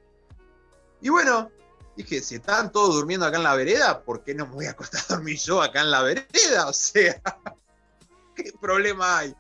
Y 1.01 1.11
bueno, 1.11 1.51
dije, 1.97 2.21
si 2.21 2.37
estaban 2.37 2.73
todos 2.73 2.95
durmiendo 2.95 3.27
acá 3.27 3.37
en 3.37 3.45
la 3.45 3.55
vereda, 3.55 4.03
¿por 4.03 4.25
qué 4.25 4.35
no 4.35 4.47
me 4.47 4.55
voy 4.55 4.67
a 4.67 4.71
acostar 4.71 5.03
a 5.09 5.15
dormir 5.15 5.39
yo 5.39 5.63
acá 5.63 5.83
en 5.83 5.91
la 5.91 6.03
vereda? 6.03 6.25
O 6.69 6.73
sea, 6.73 7.21
¿qué 8.35 8.53
problema 8.61 9.19
hay? 9.19 9.35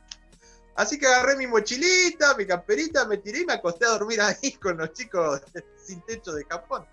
Así 0.76 0.98
que 0.98 1.06
agarré 1.06 1.36
mi 1.36 1.46
mochilita, 1.46 2.34
mi 2.36 2.46
camperita, 2.46 3.06
me 3.06 3.18
tiré 3.18 3.40
y 3.40 3.46
me 3.46 3.52
acosté 3.52 3.86
a 3.86 3.90
dormir 3.90 4.20
ahí 4.20 4.52
con 4.62 4.76
los 4.76 4.92
chicos 4.92 5.40
sin 5.82 6.00
techo 6.02 6.32
de 6.32 6.44
Japón. 6.44 6.84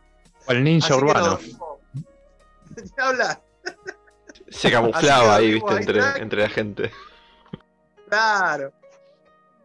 O 0.48 0.52
el 0.52 0.64
ninja 0.64 0.96
urbano. 0.96 1.40
habla. 2.98 3.42
Se 4.52 4.72
camuflaba 4.72 5.36
ahí, 5.36 5.54
viste, 5.54 5.76
entre 6.20 6.42
la 6.42 6.50
gente. 6.50 6.92
Claro. 8.08 8.72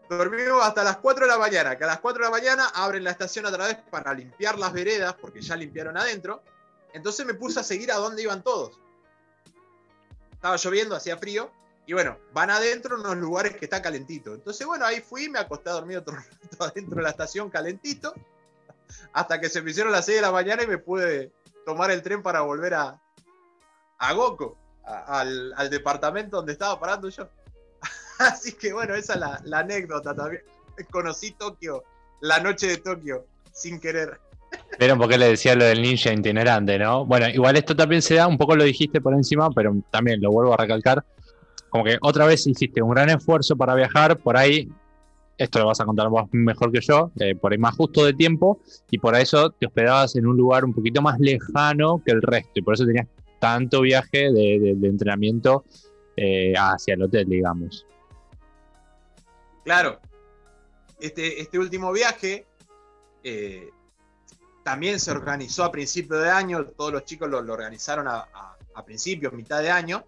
Dormimos 0.09 0.65
hasta 0.65 0.85
las 0.85 0.99
4 0.99 1.27
de 1.27 1.33
la 1.33 1.39
mañana, 1.39 1.77
que 1.77 1.83
a 1.83 1.89
las 1.89 1.99
4 1.99 2.25
de 2.25 2.31
la 2.31 2.37
mañana 2.37 2.69
abren 2.75 3.03
la 3.03 3.11
estación 3.11 3.45
otra 3.45 3.67
vez 3.67 3.79
para 3.91 4.15
limpiar 4.15 4.57
las 4.57 4.73
veredas, 4.73 5.15
porque 5.21 5.43
ya 5.43 5.57
limpiaron 5.57 5.97
adentro. 5.97 6.43
Entonces 6.93 7.27
me 7.27 7.35
puse 7.35 7.59
a 7.59 7.65
seguir 7.65 7.91
a 7.91 7.97
dónde 7.97 8.23
iban 8.23 8.43
todos. 8.43 8.79
Estaba 10.33 10.57
lloviendo, 10.57 10.95
hacía 10.95 11.17
frío, 11.17 11.51
y 11.87 11.93
bueno, 11.93 12.19
van 12.33 12.51
adentro 12.51 12.95
en 12.95 13.01
unos 13.01 13.17
lugares 13.17 13.57
que 13.57 13.65
está 13.65 13.83
calentito. 13.83 14.35
Entonces, 14.35 14.65
bueno, 14.67 14.85
ahí 14.85 15.01
fui, 15.01 15.29
me 15.29 15.41
acosté 15.41 15.71
a 15.71 15.75
dormir 15.75 15.99
otro 15.99 16.15
rato 16.43 16.65
adentro 16.65 16.97
de 16.97 17.03
la 17.03 17.11
estación 17.11 17.51
calentito, 17.51 18.15
hasta 19.13 19.41
que 19.41 19.49
se 19.49 19.61
me 19.61 19.73
hicieron 19.73 19.93
las 19.93 20.07
6 20.07 20.19
de 20.19 20.23
la 20.23 20.33
mañana 20.33 20.63
y 20.63 20.69
me 20.69 20.79
pude 20.79 21.33
tomar 21.65 21.91
el 21.91 22.03
tren 22.03 22.23
para 22.23 22.43
volver 22.43 22.75
a, 22.75 23.01
a 23.99 24.13
Al, 24.87 25.53
al 25.57 25.69
departamento 25.69 26.37
donde 26.37 26.53
estaba 26.53 26.79
parando 26.79 27.09
yo. 27.09 27.29
Así 28.19 28.53
que 28.53 28.73
bueno, 28.73 28.95
esa 28.95 29.15
es 29.15 29.21
la, 29.45 29.59
anécdota 29.59 30.15
también. 30.15 30.43
Conocí 30.91 31.33
Tokio, 31.33 31.85
la 32.21 32.39
noche 32.41 32.69
de 32.69 32.77
Tokio, 32.79 33.27
sin 33.53 33.81
querer. 33.81 34.21
Vieron 34.79 34.99
por 34.99 35.09
qué 35.09 35.19
le 35.19 35.29
decía 35.29 35.55
lo 35.55 35.65
del 35.65 35.83
ninja 35.83 36.13
itinerante, 36.13 36.79
¿no? 36.79 37.05
Bueno, 37.05 37.29
igual 37.29 37.57
esto 37.57 37.75
también 37.75 38.03
se 38.03 38.15
da, 38.15 38.27
un 38.27 38.39
poco 38.39 38.57
lo 38.57 38.65
dijiste 38.65 39.01
por 39.01 39.15
encima, 39.15 39.51
pero 39.51 39.75
también 39.91 40.21
lo 40.21 40.31
vuelvo 40.31 40.55
a 40.55 40.57
recalcar. 40.57 41.05
Como 41.69 41.85
que 41.85 41.99
otra 42.01 42.27
vez 42.27 42.47
hiciste 42.47 42.81
un 42.81 42.91
gran 42.91 43.11
esfuerzo 43.11 43.57
para 43.57 43.75
viajar, 43.75 44.19
por 44.19 44.37
ahí, 44.37 44.69
esto 45.37 45.59
lo 45.59 45.67
vas 45.67 45.81
a 45.81 45.85
contar 45.85 46.09
vos 46.09 46.29
mejor 46.33 46.73
que 46.73 46.81
yo, 46.81 47.11
eh, 47.19 47.35
por 47.35 47.53
ahí 47.53 47.59
más 47.59 47.75
justo 47.75 48.05
de 48.05 48.13
tiempo, 48.13 48.61
y 48.91 48.99
por 48.99 49.15
eso 49.17 49.51
te 49.51 49.67
hospedabas 49.67 50.17
en 50.17 50.27
un 50.27 50.37
lugar 50.37 50.65
un 50.65 50.73
poquito 50.73 51.03
más 51.03 51.19
lejano 51.19 52.01
que 52.05 52.13
el 52.13 52.23
resto, 52.23 52.53
y 52.55 52.63
por 52.63 52.75
eso 52.75 52.87
tenías 52.87 53.07
tanto 53.39 53.83
viaje 53.83 54.33
de, 54.33 54.77
entrenamiento 54.83 55.65
eh, 56.17 56.55
hacia 56.57 56.95
el 56.95 57.03
hotel, 57.03 57.29
digamos. 57.29 57.87
Claro, 59.65 60.01
este, 61.01 61.41
este 61.41 61.59
último 61.59 61.93
viaje 61.93 62.47
eh, 63.23 63.71
también 64.63 64.99
se 64.99 65.11
organizó 65.11 65.65
a 65.65 65.71
principio 65.71 66.19
de 66.19 66.31
año, 66.31 66.67
todos 66.67 66.93
los 66.93 67.05
chicos 67.05 67.29
lo, 67.29 67.39
organizaron 67.39 68.09
a, 68.09 68.29
a, 68.75 68.85
principios, 68.85 69.33
mitad 69.33 69.63
de 69.63 69.71
año, 69.71 70.05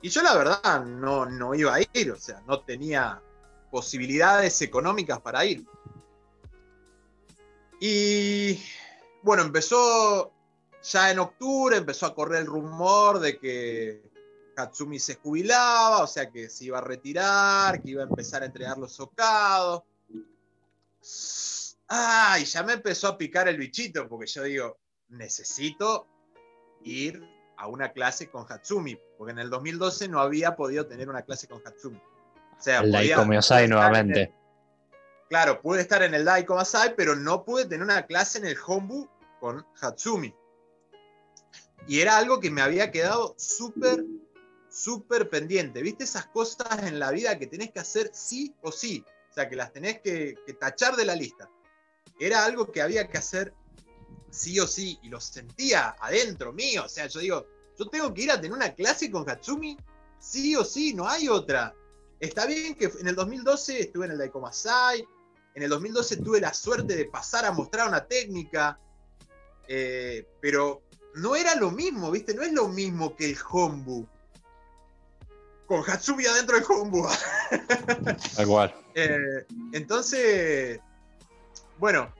y 0.00 0.08
yo 0.08 0.22
la 0.22 0.34
verdad 0.34 0.84
no, 0.84 1.26
no 1.26 1.54
iba 1.54 1.74
a 1.74 1.80
ir, 1.80 2.10
o 2.10 2.16
sea, 2.16 2.42
no 2.46 2.60
tenía 2.60 3.20
posibilidades 3.70 4.60
económicas 4.62 5.20
para 5.20 5.44
ir. 5.44 5.64
Y 7.80 8.60
bueno, 9.22 9.42
empezó 9.42 10.31
ya 10.82 11.10
en 11.10 11.18
octubre, 11.18 11.76
empezó 11.76 12.06
a 12.06 12.14
correr 12.14 12.40
el 12.40 12.46
rumor 12.46 13.20
de 13.20 13.38
que 13.38 14.02
Katsumi 14.54 14.98
se 14.98 15.16
jubilaba, 15.16 16.02
o 16.02 16.06
sea 16.06 16.30
que 16.30 16.48
se 16.48 16.66
iba 16.66 16.78
a 16.78 16.82
retirar, 16.82 17.82
que 17.82 17.90
iba 17.90 18.02
a 18.02 18.06
empezar 18.06 18.42
a 18.42 18.46
entregar 18.46 18.78
los 18.78 18.92
socados. 18.92 19.82
Ah, 21.88 22.38
y 22.40 22.44
ya 22.44 22.62
me 22.62 22.74
empezó 22.74 23.08
a 23.08 23.18
picar 23.18 23.48
el 23.48 23.58
bichito, 23.58 24.08
porque 24.08 24.26
yo 24.26 24.42
digo, 24.42 24.78
necesito 25.10 26.06
ir 26.84 27.22
a 27.56 27.68
una 27.68 27.92
clase 27.92 28.28
con 28.28 28.44
Hatsumi, 28.50 28.98
porque 29.16 29.32
en 29.32 29.38
el 29.38 29.50
2012 29.50 30.08
no 30.08 30.20
había 30.20 30.56
podido 30.56 30.86
tener 30.86 31.08
una 31.08 31.22
clase 31.22 31.46
con 31.46 31.62
Hatsumi. 31.64 31.98
O 31.98 32.62
sea, 32.62 32.80
el 32.80 32.92
Daiko 32.92 33.24
nuevamente. 33.24 34.32
claro, 35.28 35.60
pude 35.60 35.80
estar 35.80 36.02
en 36.02 36.14
el 36.14 36.24
Daiko 36.24 36.54
Masai, 36.54 36.94
pero 36.96 37.14
no 37.14 37.44
pude 37.44 37.66
tener 37.66 37.82
una 37.82 38.06
clase 38.06 38.38
en 38.38 38.46
el 38.46 38.56
Hombu 38.66 39.08
con 39.40 39.66
Hatsumi. 39.80 40.34
Y 41.86 42.00
era 42.00 42.16
algo 42.16 42.40
que 42.40 42.50
me 42.50 42.62
había 42.62 42.90
quedado 42.90 43.34
súper, 43.38 44.04
súper 44.70 45.28
pendiente. 45.28 45.82
¿Viste 45.82 46.04
esas 46.04 46.26
cosas 46.26 46.82
en 46.84 46.98
la 46.98 47.10
vida 47.10 47.38
que 47.38 47.46
tenés 47.46 47.72
que 47.72 47.80
hacer 47.80 48.10
sí 48.14 48.54
o 48.62 48.70
sí? 48.70 49.04
O 49.30 49.34
sea, 49.34 49.48
que 49.48 49.56
las 49.56 49.72
tenés 49.72 50.00
que, 50.00 50.36
tachar 50.60 50.94
de 50.96 51.04
la 51.04 51.16
lista. 51.16 51.48
Era 52.20 52.44
algo 52.44 52.70
que 52.70 52.82
había 52.82 53.08
que 53.08 53.18
hacer 53.18 53.54
sí 54.30 54.60
o 54.60 54.66
sí, 54.66 54.98
y 55.02 55.08
lo 55.08 55.20
sentía 55.20 55.96
adentro 56.00 56.52
mío. 56.52 56.84
O 56.84 56.88
sea, 56.88 57.06
yo 57.06 57.20
digo, 57.20 57.46
yo 57.78 57.86
tengo 57.88 58.12
que 58.14 58.22
ir 58.22 58.30
a 58.30 58.40
tener 58.40 58.52
una 58.52 58.74
clase 58.74 59.10
con 59.10 59.28
Hatsumi, 59.28 59.76
sí 60.18 60.54
o 60.54 60.64
sí, 60.64 60.94
no 60.94 61.08
hay 61.08 61.28
otra. 61.28 61.74
Está 62.20 62.46
bien 62.46 62.74
que 62.76 62.84
en 63.00 63.08
el 63.08 63.16
2012 63.16 63.80
estuve 63.80 64.06
en 64.06 64.12
el 64.12 64.18
Daiko 64.18 64.40
Masai, 64.40 65.04
en 65.54 65.62
el 65.62 65.68
2012 65.68 66.18
tuve 66.18 66.40
la 66.40 66.54
suerte 66.54 66.96
de 66.96 67.06
pasar 67.06 67.44
a 67.44 67.52
mostrar 67.52 67.88
una 67.88 68.06
técnica, 68.06 68.78
eh, 69.66 70.26
pero 70.40 70.82
no 71.14 71.36
era 71.36 71.54
lo 71.54 71.70
mismo, 71.70 72.10
¿viste? 72.10 72.34
No 72.34 72.42
es 72.42 72.52
lo 72.52 72.68
mismo 72.68 73.16
que 73.16 73.30
el 73.30 73.36
Hombu. 73.50 74.06
Con 75.66 75.82
Hatsumi 75.88 76.26
adentro 76.26 76.56
del 76.56 76.66
Hombu. 76.68 77.06
Igual. 78.38 78.74
Eh, 78.94 79.46
entonces, 79.72 80.78
bueno, 81.78 82.12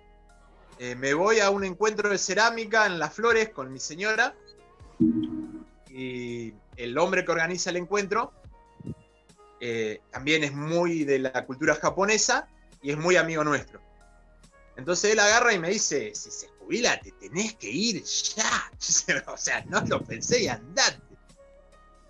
eh, 0.79 0.95
me 0.95 1.13
voy 1.13 1.41
a 1.41 1.51
un 1.51 1.65
encuentro 1.65 2.09
de 2.09 2.17
cerámica 2.17 2.87
en 2.87 2.99
Las 2.99 3.13
Flores 3.13 3.51
con 3.51 3.71
mi 3.71 3.79
señora. 3.79 4.35
Y 5.91 6.55
el 6.77 6.97
hombre 6.97 7.27
que 7.27 7.33
organiza 7.33 7.69
el 7.69 7.77
encuentro 7.77 8.33
eh, 9.61 10.01
también 10.11 10.43
es 10.43 10.53
muy 10.53 11.05
de 11.05 11.21
la 11.21 11.45
cultura 11.45 11.75
japonesa 11.77 12.49
y 12.83 12.91
es 12.91 12.97
muy 12.97 13.17
amigo 13.17 13.45
nuestro. 13.45 13.81
Entonces 14.77 15.13
él 15.13 15.21
agarra 15.21 15.53
y 15.53 15.59
me 15.61 15.69
dice, 15.69 16.13
si 16.15 16.31
se 16.31 16.49
jubila, 16.73 16.99
te 17.01 17.13
tenés 17.13 17.55
que 17.55 17.69
ir 17.69 18.03
ya. 18.03 18.71
o 19.27 19.37
sea, 19.37 19.65
no 19.69 19.81
lo 19.83 20.01
pensé 20.03 20.45
y 20.45 20.49
andate. 20.49 21.01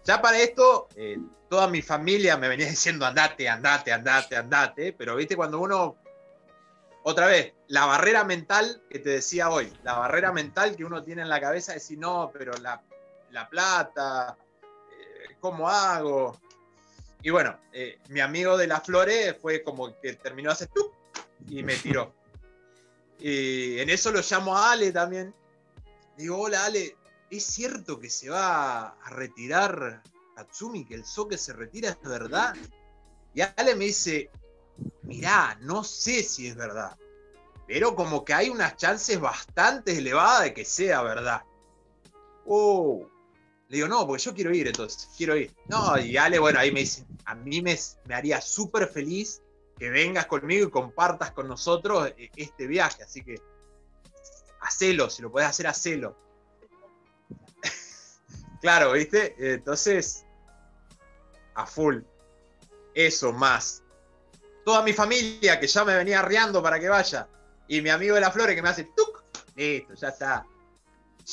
Ya 0.05 0.21
para 0.21 0.39
esto, 0.39 0.89
eh, 0.97 1.19
toda 1.49 1.69
mi 1.69 1.83
familia 1.83 2.37
me 2.37 2.49
venía 2.49 2.67
diciendo 2.69 3.05
andate, 3.05 3.49
andate, 3.49 3.93
andate, 3.93 4.37
andate, 4.37 4.93
pero 4.93 5.17
viste 5.17 5.37
cuando 5.37 5.61
uno, 5.61 5.97
otra 7.03 7.27
vez, 7.27 7.55
la 7.69 7.87
barrera 7.87 8.25
mental 8.25 8.83
que 8.89 8.99
te 8.99 9.11
decía 9.11 9.51
hoy, 9.51 9.73
la 9.83 9.99
barrera 9.99 10.33
mental 10.33 10.77
que 10.77 10.85
uno 10.85 11.03
tiene 11.03 11.23
en 11.23 11.29
la 11.29 11.41
cabeza 11.41 11.73
de 11.73 11.79
decir, 11.79 11.99
no, 11.99 12.31
pero 12.33 12.53
la, 12.59 12.81
plata, 13.49 14.37
eh, 14.91 15.37
¿cómo 15.41 15.69
hago? 15.69 16.41
Y 17.23 17.31
bueno, 17.31 17.59
eh, 17.73 18.01
mi 18.09 18.21
amigo 18.21 18.57
de 18.57 18.67
las 18.67 18.83
flores 18.85 19.37
fue 19.41 19.63
como 19.63 19.99
que 20.01 20.15
terminó 20.15 20.51
hace 20.51 20.67
tú 20.67 20.93
y 21.49 21.63
me 21.63 21.77
tiró. 21.77 22.13
Y 23.25 23.79
en 23.79 23.89
eso 23.89 24.11
lo 24.11 24.21
llamo 24.21 24.57
a 24.57 24.73
Ale 24.73 24.91
también. 24.91 25.33
Digo, 26.17 26.39
hola 26.41 26.65
Ale, 26.65 26.97
¿es 27.31 27.45
cierto 27.45 28.01
que 28.01 28.11
se 28.11 28.29
va 28.29 28.89
a 28.89 29.11
retirar 29.11 30.03
Katsumi, 30.35 30.85
que 30.85 30.97
el 30.97 31.05
Soke 31.05 31.39
se 31.39 31.53
retira, 31.53 31.91
es 31.91 32.09
verdad? 32.09 32.57
Y 33.33 33.43
Ale 33.43 33.77
me 33.77 33.85
dice, 33.85 34.29
mirá, 35.03 35.57
no 35.61 35.85
sé 35.85 36.25
si 36.25 36.49
es 36.49 36.57
verdad, 36.57 36.99
pero 37.69 37.95
como 37.95 38.25
que 38.25 38.35
hay 38.35 38.49
unas 38.49 38.77
chances 38.77 39.21
bastante 39.21 39.97
elevadas 39.97 40.43
de 40.43 40.55
que 40.55 40.65
sea 40.65 41.03
verdad. 41.03 41.43
Oh. 42.45 43.07
Le 43.69 43.77
digo, 43.77 43.89
no, 43.89 44.05
porque 44.05 44.23
yo 44.23 44.35
quiero 44.35 44.53
ir 44.53 44.67
entonces, 44.67 45.09
quiero 45.17 45.37
ir. 45.37 45.55
No, 45.69 45.97
y 45.97 46.17
Ale, 46.17 46.41
bueno, 46.41 46.59
ahí 46.59 46.73
me 46.73 46.81
dice, 46.81 47.07
a 47.25 47.37
mí 47.37 47.63
me, 47.63 47.79
me 48.05 48.15
haría 48.15 48.41
súper 48.41 48.89
feliz 48.89 49.42
que 49.83 49.91
vengas 49.91 50.27
conmigo 50.27 50.69
y 50.69 50.71
compartas 50.71 51.33
con 51.33 51.49
nosotros 51.49 52.13
eh, 52.17 52.31
este 52.37 52.69
viaje. 52.69 53.03
Así 53.03 53.21
que 53.25 53.43
hacelo, 54.61 55.11
si 55.11 55.23
lo 55.23 55.33
puedes 55.33 55.49
hacer, 55.49 55.67
hacelo. 55.67 56.17
claro, 58.61 58.93
¿viste? 58.93 59.35
Entonces, 59.37 60.25
a 61.55 61.67
full. 61.67 61.99
Eso 62.95 63.33
más. 63.33 63.83
Toda 64.65 64.85
mi 64.85 64.93
familia 64.93 65.59
que 65.59 65.67
ya 65.67 65.85
me 65.85 65.97
venía 65.97 66.21
arriando 66.21 66.63
para 66.63 66.79
que 66.79 66.89
vaya. 66.89 67.29
Y 67.67 67.83
mi 67.83 67.91
amigo 67.91 68.15
de 68.15 68.21
las 68.21 68.33
flores 68.33 68.55
que 68.55 68.63
me 68.63 68.69
hace 68.69 68.85
¡tuc! 68.85 69.25
Listo, 69.57 69.95
ya 69.95 70.11
está. 70.11 70.47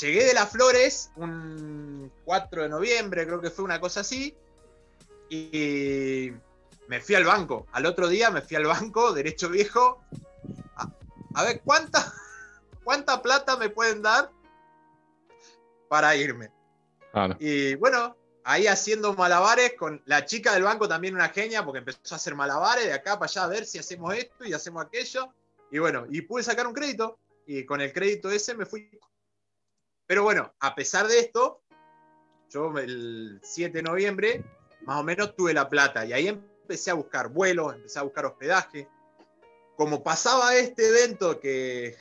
Llegué 0.01 0.23
de 0.26 0.34
las 0.34 0.49
flores 0.49 1.11
un 1.17 2.11
4 2.26 2.63
de 2.63 2.69
noviembre, 2.69 3.27
creo 3.27 3.41
que 3.41 3.51
fue 3.51 3.63
una 3.63 3.80
cosa 3.80 3.99
así. 3.99 4.35
Y 5.30 6.31
me 6.90 6.99
fui 6.99 7.14
al 7.14 7.24
banco. 7.24 7.68
Al 7.72 7.86
otro 7.86 8.07
día 8.07 8.32
me 8.32 8.41
fui 8.41 8.57
al 8.57 8.66
banco, 8.66 9.14
derecho 9.14 9.49
viejo. 9.49 10.03
A, 11.36 11.44
ver, 11.44 11.61
¿cuánta, 11.61 12.11
¿cuánta 12.84 13.22
plata 13.22 13.56
me 13.56 13.70
pueden 13.70 14.02
dar 14.02 14.32
para 15.88 16.16
irme? 16.16 16.52
Y 17.40 17.76
bueno, 17.76 18.18
ahí 18.44 18.68
haciendo 18.68 19.14
malabares 19.14 19.76
con 19.76 20.02
la 20.06 20.26
chica 20.26 20.53
del 20.53 20.64
banco, 20.64 20.88
también 20.88 21.14
una 21.14 21.30
genia, 21.30 21.64
porque 21.64 21.80
empezó 21.80 21.99
a 22.11 22.16
hacer 22.16 22.36
malabares 22.36 22.86
de 22.86 22.94
acá 22.94 23.20
para 23.20 23.30
allá 23.30 23.44
a 23.44 23.48
ver 23.48 23.66
si 23.66 23.78
hacemos 23.78 24.14
esto 24.16 24.45
y 24.45 24.53
hacemos 24.53 24.84
aquello. 24.84 25.32
Y 25.72 25.78
bueno, 25.78 26.07
y 26.10 26.22
pude 26.22 26.44
sacar 26.44 26.66
un 26.66 26.74
crédito. 26.74 27.20
Y 27.45 27.66
con 27.66 27.82
el 27.82 27.94
crédito 27.94 28.32
ese 28.32 28.56
me 28.56 28.66
fui. 28.66 28.90
Pero 30.07 30.24
bueno, 30.24 30.53
a 30.60 30.74
pesar 30.74 31.07
de 31.07 31.20
esto, 31.20 31.61
yo 32.49 32.76
el 32.80 33.40
7 33.44 33.78
de 33.78 33.84
noviembre, 33.84 34.44
más 34.82 34.99
o 34.99 35.03
menos 35.03 35.36
tuve 35.36 35.53
la 35.53 35.70
plata. 35.70 36.06
Y 36.06 36.14
ahí 36.14 36.28
empecé 36.70 36.91
a 36.91 36.94
buscar 36.94 37.30
vuelos, 37.30 37.74
empecé 37.74 37.98
a 37.98 38.04
buscar 38.04 38.28
hospedaje. 38.28 38.88
Como 39.76 40.04
pasaba 40.04 40.56
este 40.56 40.88
evento 40.88 41.40
que, 41.40 41.96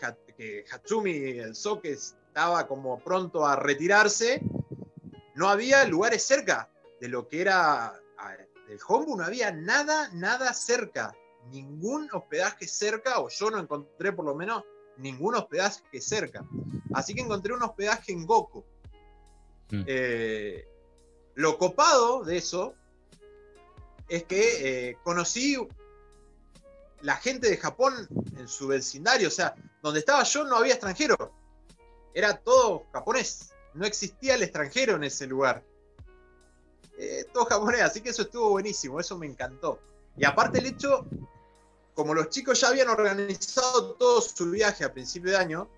Hatsumi, 0.70 1.38
el 1.38 1.54
Soke, 1.54 1.86
estaba 1.86 2.66
como 2.66 2.98
pronto 2.98 3.46
a 3.46 3.56
retirarse, 3.56 4.42
no 5.36 5.48
había 5.48 5.86
lugares 5.86 6.22
cerca 6.22 6.68
de 7.00 7.08
lo 7.08 7.28
que 7.28 7.40
era 7.40 7.98
el 8.68 8.78
Hombu, 8.86 9.16
no 9.16 9.24
había 9.24 9.50
nada, 9.52 10.10
nada 10.12 10.52
cerca, 10.52 11.16
ningún 11.50 12.10
hospedaje 12.12 12.68
cerca, 12.68 13.20
o 13.20 13.30
yo 13.30 13.50
no 13.50 13.58
encontré 13.58 14.12
por 14.12 14.26
lo 14.26 14.34
menos 14.34 14.64
ningún 14.98 15.36
hospedaje 15.36 15.98
cerca. 15.98 16.44
Así 16.92 17.14
que 17.14 17.22
encontré 17.22 17.54
un 17.54 17.62
hospedaje 17.62 18.12
en 18.12 18.26
Goku. 18.26 18.66
Mm. 19.70 19.84
Eh, 19.86 20.68
lo 21.36 21.56
copado 21.56 22.22
de 22.22 22.36
eso 22.36 22.74
es 24.08 24.24
que 24.24 24.90
eh, 24.90 24.98
conocí 25.02 25.56
la 27.02 27.16
gente 27.16 27.48
de 27.48 27.56
Japón 27.56 28.08
en 28.36 28.48
su 28.48 28.66
vecindario, 28.66 29.28
o 29.28 29.30
sea, 29.30 29.54
donde 29.82 30.00
estaba 30.00 30.22
yo 30.24 30.44
no 30.44 30.56
había 30.56 30.74
extranjero, 30.74 31.32
era 32.14 32.36
todo 32.38 32.84
japonés, 32.92 33.50
no 33.74 33.86
existía 33.86 34.34
el 34.34 34.42
extranjero 34.42 34.96
en 34.96 35.04
ese 35.04 35.26
lugar. 35.26 35.62
Eh, 36.98 37.26
todo 37.32 37.44
japonés, 37.44 37.82
así 37.82 38.00
que 38.00 38.10
eso 38.10 38.22
estuvo 38.22 38.50
buenísimo, 38.50 38.98
eso 38.98 39.16
me 39.16 39.26
encantó. 39.26 39.78
Y 40.16 40.24
aparte 40.24 40.58
el 40.58 40.66
hecho, 40.66 41.06
como 41.94 42.14
los 42.14 42.28
chicos 42.30 42.60
ya 42.60 42.68
habían 42.68 42.88
organizado 42.88 43.94
todo 43.94 44.20
su 44.20 44.50
viaje 44.50 44.84
a 44.84 44.92
principio 44.92 45.30
de 45.30 45.36
año, 45.36 45.68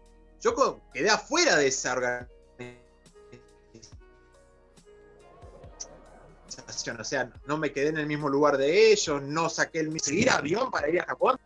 yo 0.40 0.80
quedé 0.94 1.10
afuera 1.10 1.56
de 1.56 1.66
esa 1.66 1.92
organización 1.92 2.39
o 6.88 7.04
sea, 7.04 7.30
no 7.46 7.58
me 7.58 7.72
quedé 7.72 7.88
en 7.88 7.98
el 7.98 8.06
mismo 8.06 8.28
lugar 8.28 8.56
de 8.56 8.92
ellos, 8.92 9.22
no 9.22 9.48
saqué 9.48 9.80
el 9.80 10.00
seguir 10.00 10.30
avión 10.30 10.70
para 10.70 10.88
ir 10.88 11.00
a 11.00 11.06
Japón. 11.06 11.38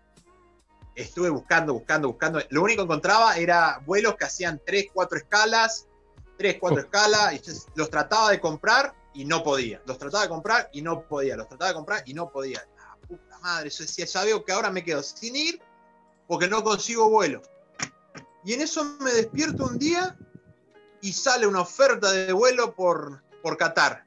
Estuve 0.94 1.28
buscando, 1.28 1.74
buscando, 1.74 2.08
buscando. 2.08 2.40
Lo 2.50 2.62
único 2.62 2.82
que 2.82 2.84
encontraba 2.84 3.36
era 3.36 3.82
vuelos 3.84 4.16
que 4.16 4.24
hacían 4.24 4.60
3, 4.64 4.86
4 4.92 5.18
escalas, 5.18 5.88
3, 6.38 6.56
4 6.60 6.80
escalas, 6.80 7.32
y 7.32 7.40
los 7.74 7.90
trataba 7.90 8.30
de 8.30 8.40
comprar 8.40 8.94
y 9.12 9.24
no 9.24 9.42
podía. 9.42 9.82
Los 9.86 9.98
trataba 9.98 10.24
de 10.24 10.28
comprar 10.28 10.70
y 10.72 10.82
no 10.82 11.06
podía. 11.06 11.36
Los 11.36 11.48
trataba 11.48 11.70
de 11.70 11.74
comprar 11.74 12.02
y 12.06 12.14
no 12.14 12.30
podía. 12.30 12.64
La 12.76 12.96
puta 13.08 13.38
madre, 13.40 13.70
yo 13.70 13.84
decía, 13.84 14.04
ya 14.04 14.24
veo 14.24 14.44
que 14.44 14.52
ahora 14.52 14.70
me 14.70 14.84
quedo 14.84 15.02
sin 15.02 15.34
ir 15.34 15.60
porque 16.26 16.48
no 16.48 16.62
consigo 16.62 17.08
vuelo. 17.08 17.42
Y 18.44 18.52
en 18.52 18.60
eso 18.60 18.84
me 19.00 19.12
despierto 19.12 19.64
un 19.64 19.78
día 19.78 20.16
y 21.00 21.12
sale 21.12 21.46
una 21.46 21.60
oferta 21.60 22.10
de 22.10 22.32
vuelo 22.32 22.74
por, 22.74 23.22
por 23.42 23.56
Qatar. 23.56 24.06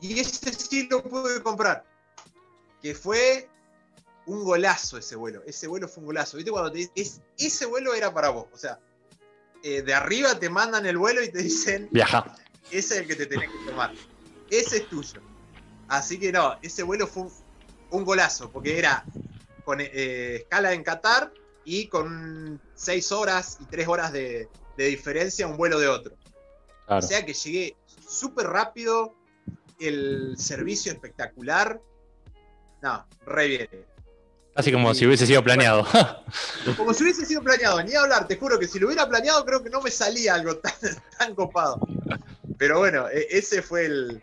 Y 0.00 0.20
ese 0.20 0.52
sí 0.52 0.88
lo 0.90 1.02
pude 1.02 1.42
comprar. 1.42 1.84
Que 2.82 2.94
fue 2.94 3.48
un 4.26 4.44
golazo 4.44 4.98
ese 4.98 5.16
vuelo. 5.16 5.42
Ese 5.46 5.66
vuelo 5.66 5.88
fue 5.88 6.02
un 6.02 6.06
golazo. 6.06 6.36
¿Viste 6.36 6.50
cuando 6.50 6.72
te 6.72 6.90
es, 6.94 7.20
ese 7.38 7.66
vuelo 7.66 7.94
era 7.94 8.12
para 8.12 8.30
vos? 8.30 8.46
O 8.52 8.56
sea, 8.56 8.78
eh, 9.62 9.82
de 9.82 9.94
arriba 9.94 10.38
te 10.38 10.48
mandan 10.48 10.86
el 10.86 10.96
vuelo 10.96 11.22
y 11.22 11.30
te 11.30 11.42
dicen. 11.42 11.88
Viaja. 11.90 12.34
Ese 12.70 12.94
es 12.94 13.00
el 13.00 13.06
que 13.06 13.16
te 13.16 13.26
tenés 13.26 13.50
que 13.50 13.70
tomar. 13.70 13.92
Ese 14.50 14.78
es 14.78 14.88
tuyo. 14.88 15.20
Así 15.88 16.18
que 16.18 16.30
no, 16.30 16.56
ese 16.62 16.84
vuelo 16.84 17.06
fue 17.06 17.26
un, 17.90 18.04
golazo, 18.04 18.50
porque 18.50 18.78
era 18.78 19.04
con 19.64 19.80
eh, 19.80 20.36
escala 20.36 20.72
en 20.72 20.84
Qatar 20.84 21.32
y 21.64 21.88
con 21.88 22.60
seis 22.74 23.10
horas 23.10 23.58
y 23.60 23.64
tres 23.64 23.88
horas 23.88 24.12
de, 24.12 24.48
diferencia 24.76 25.46
un 25.46 25.56
vuelo 25.56 25.78
de 25.78 25.88
otro. 25.88 26.14
O 26.86 27.02
sea 27.02 27.26
que 27.26 27.34
llegué 27.34 27.76
súper 28.08 28.46
rápido, 28.46 29.14
el 29.80 30.34
servicio 30.38 30.92
espectacular. 30.92 31.80
No, 32.82 33.06
re 33.26 33.48
bien. 33.48 33.68
Así 34.54 34.72
como 34.72 34.92
si 34.94 35.06
hubiese 35.06 35.26
sido 35.26 35.42
planeado. 35.42 35.86
como 36.76 36.92
si 36.92 37.04
hubiese 37.04 37.24
sido 37.24 37.42
planeado, 37.42 37.82
ni 37.82 37.94
hablar, 37.94 38.26
te 38.26 38.36
juro 38.36 38.58
que 38.58 38.66
si 38.66 38.78
lo 38.78 38.88
hubiera 38.88 39.08
planeado 39.08 39.44
creo 39.44 39.62
que 39.62 39.70
no 39.70 39.80
me 39.80 39.90
salía 39.90 40.34
algo 40.34 40.56
tan, 40.56 40.72
tan 41.18 41.34
copado. 41.34 41.80
Pero 42.58 42.78
bueno, 42.78 43.08
e, 43.08 43.26
ese 43.30 43.62
fue 43.62 43.86
el, 43.86 44.22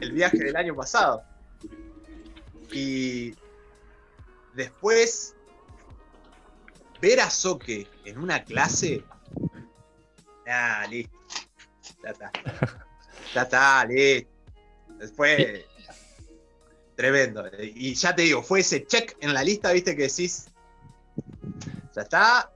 el 0.00 0.12
viaje 0.12 0.38
del 0.38 0.56
año 0.56 0.74
pasado. 0.74 1.22
Y 2.72 3.34
después, 4.54 5.34
ver 7.00 7.20
a 7.20 7.30
Soque 7.30 7.86
en 8.04 8.18
una 8.18 8.44
clase. 8.44 9.04
Ah, 10.46 10.86
listo. 10.88 11.16
Ya 12.02 12.10
está. 12.10 12.32
Ya 13.34 13.42
está, 13.42 13.84
listo. 13.84 14.37
Después. 14.98 15.64
Tremendo. 16.96 17.44
Y 17.60 17.94
ya 17.94 18.14
te 18.14 18.22
digo, 18.22 18.42
fue 18.42 18.60
ese 18.60 18.84
check 18.86 19.16
en 19.20 19.32
la 19.32 19.44
lista, 19.44 19.72
viste, 19.72 19.94
que 19.96 20.02
decís. 20.02 20.46
Ya 21.94 22.02
está. 22.02 22.50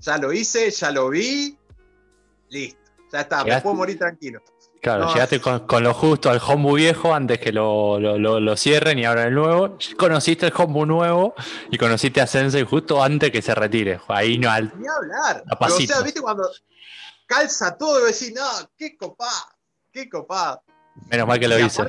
Ya 0.00 0.18
lo 0.18 0.32
hice, 0.32 0.70
ya 0.70 0.90
lo 0.90 1.10
vi. 1.10 1.56
Listo. 2.48 2.80
Ya 3.12 3.20
está, 3.20 3.44
me 3.44 3.60
puedo 3.60 3.74
morir 3.74 3.98
tranquilo. 3.98 4.42
Claro, 4.80 5.12
llegaste 5.12 5.40
con, 5.40 5.64
lo 5.84 5.94
justo 5.94 6.28
al 6.28 6.40
Hombu 6.44 6.74
viejo 6.74 7.14
antes 7.14 7.38
que 7.38 7.52
lo, 7.52 8.00
lo, 8.00 8.56
cierren 8.56 8.98
y 8.98 9.04
ahora 9.04 9.24
el 9.28 9.34
nuevo. 9.34 9.78
Conociste 9.96 10.46
el 10.46 10.52
Hombu 10.56 10.86
nuevo 10.86 11.34
y 11.70 11.78
conociste 11.78 12.20
a 12.20 12.26
Sensei 12.26 12.64
justo 12.64 13.00
antes 13.00 13.30
que 13.30 13.42
se 13.42 13.54
retire. 13.54 14.00
Ahí 14.08 14.38
no 14.38 14.50
al. 14.50 14.72
Ni 14.76 14.88
hablar. 14.88 15.44
o 15.56 15.68
sea, 15.68 16.00
viste 16.00 16.20
cuando 16.20 16.50
calza 17.26 17.76
todo 17.78 18.00
y 18.00 18.12
decís, 18.12 18.32
no, 18.34 18.42
qué 18.76 18.96
copada, 18.96 19.56
qué 19.92 20.08
copada. 20.08 20.60
Menos 21.10 21.26
mal 21.26 21.40
que 21.40 21.48
lo 21.48 21.58
hice. 21.58 21.82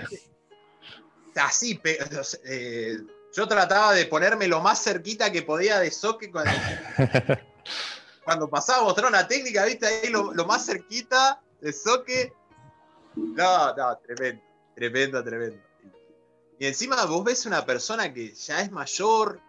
Así, 1.35 1.79
eh, 1.83 2.97
yo 3.35 3.47
trataba 3.47 3.93
de 3.93 4.05
ponerme 4.05 4.47
lo 4.47 4.61
más 4.61 4.83
cerquita 4.83 5.31
que 5.31 5.41
podía 5.41 5.79
de 5.79 5.89
Soque 5.89 6.31
cuando, 6.31 6.51
cuando 8.23 8.49
pasaba 8.49 8.79
a 8.79 8.83
mostrar 8.83 9.07
una 9.07 9.27
técnica, 9.27 9.65
viste 9.65 9.87
ahí 9.87 10.09
lo, 10.09 10.33
lo 10.33 10.45
más 10.45 10.65
cerquita 10.65 11.41
de 11.59 11.73
Soque 11.73 12.33
no, 13.15 13.75
no, 13.75 13.97
tremendo, 13.99 14.41
tremendo, 14.75 15.23
tremendo. 15.23 15.57
Y 16.59 16.65
encima 16.65 17.05
vos 17.05 17.23
ves 17.23 17.45
una 17.45 17.65
persona 17.65 18.13
que 18.13 18.33
ya 18.33 18.61
es 18.61 18.71
mayor 18.71 19.39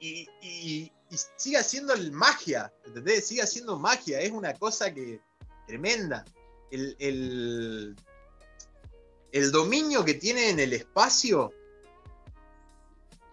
y, 0.00 0.90
sigue 1.36 1.58
haciendo 1.58 1.94
magia, 2.12 2.72
¿entendés? 2.84 3.26
Sigue 3.26 3.42
haciendo 3.42 3.78
magia, 3.78 4.20
es 4.20 4.30
una 4.30 4.54
cosa 4.54 4.92
que 4.92 5.20
tremenda. 5.66 6.24
El, 6.70 6.96
el, 6.98 7.96
dominio 9.50 10.04
que 10.04 10.14
tiene 10.14 10.50
en 10.50 10.60
el 10.60 10.72
espacio 10.74 11.52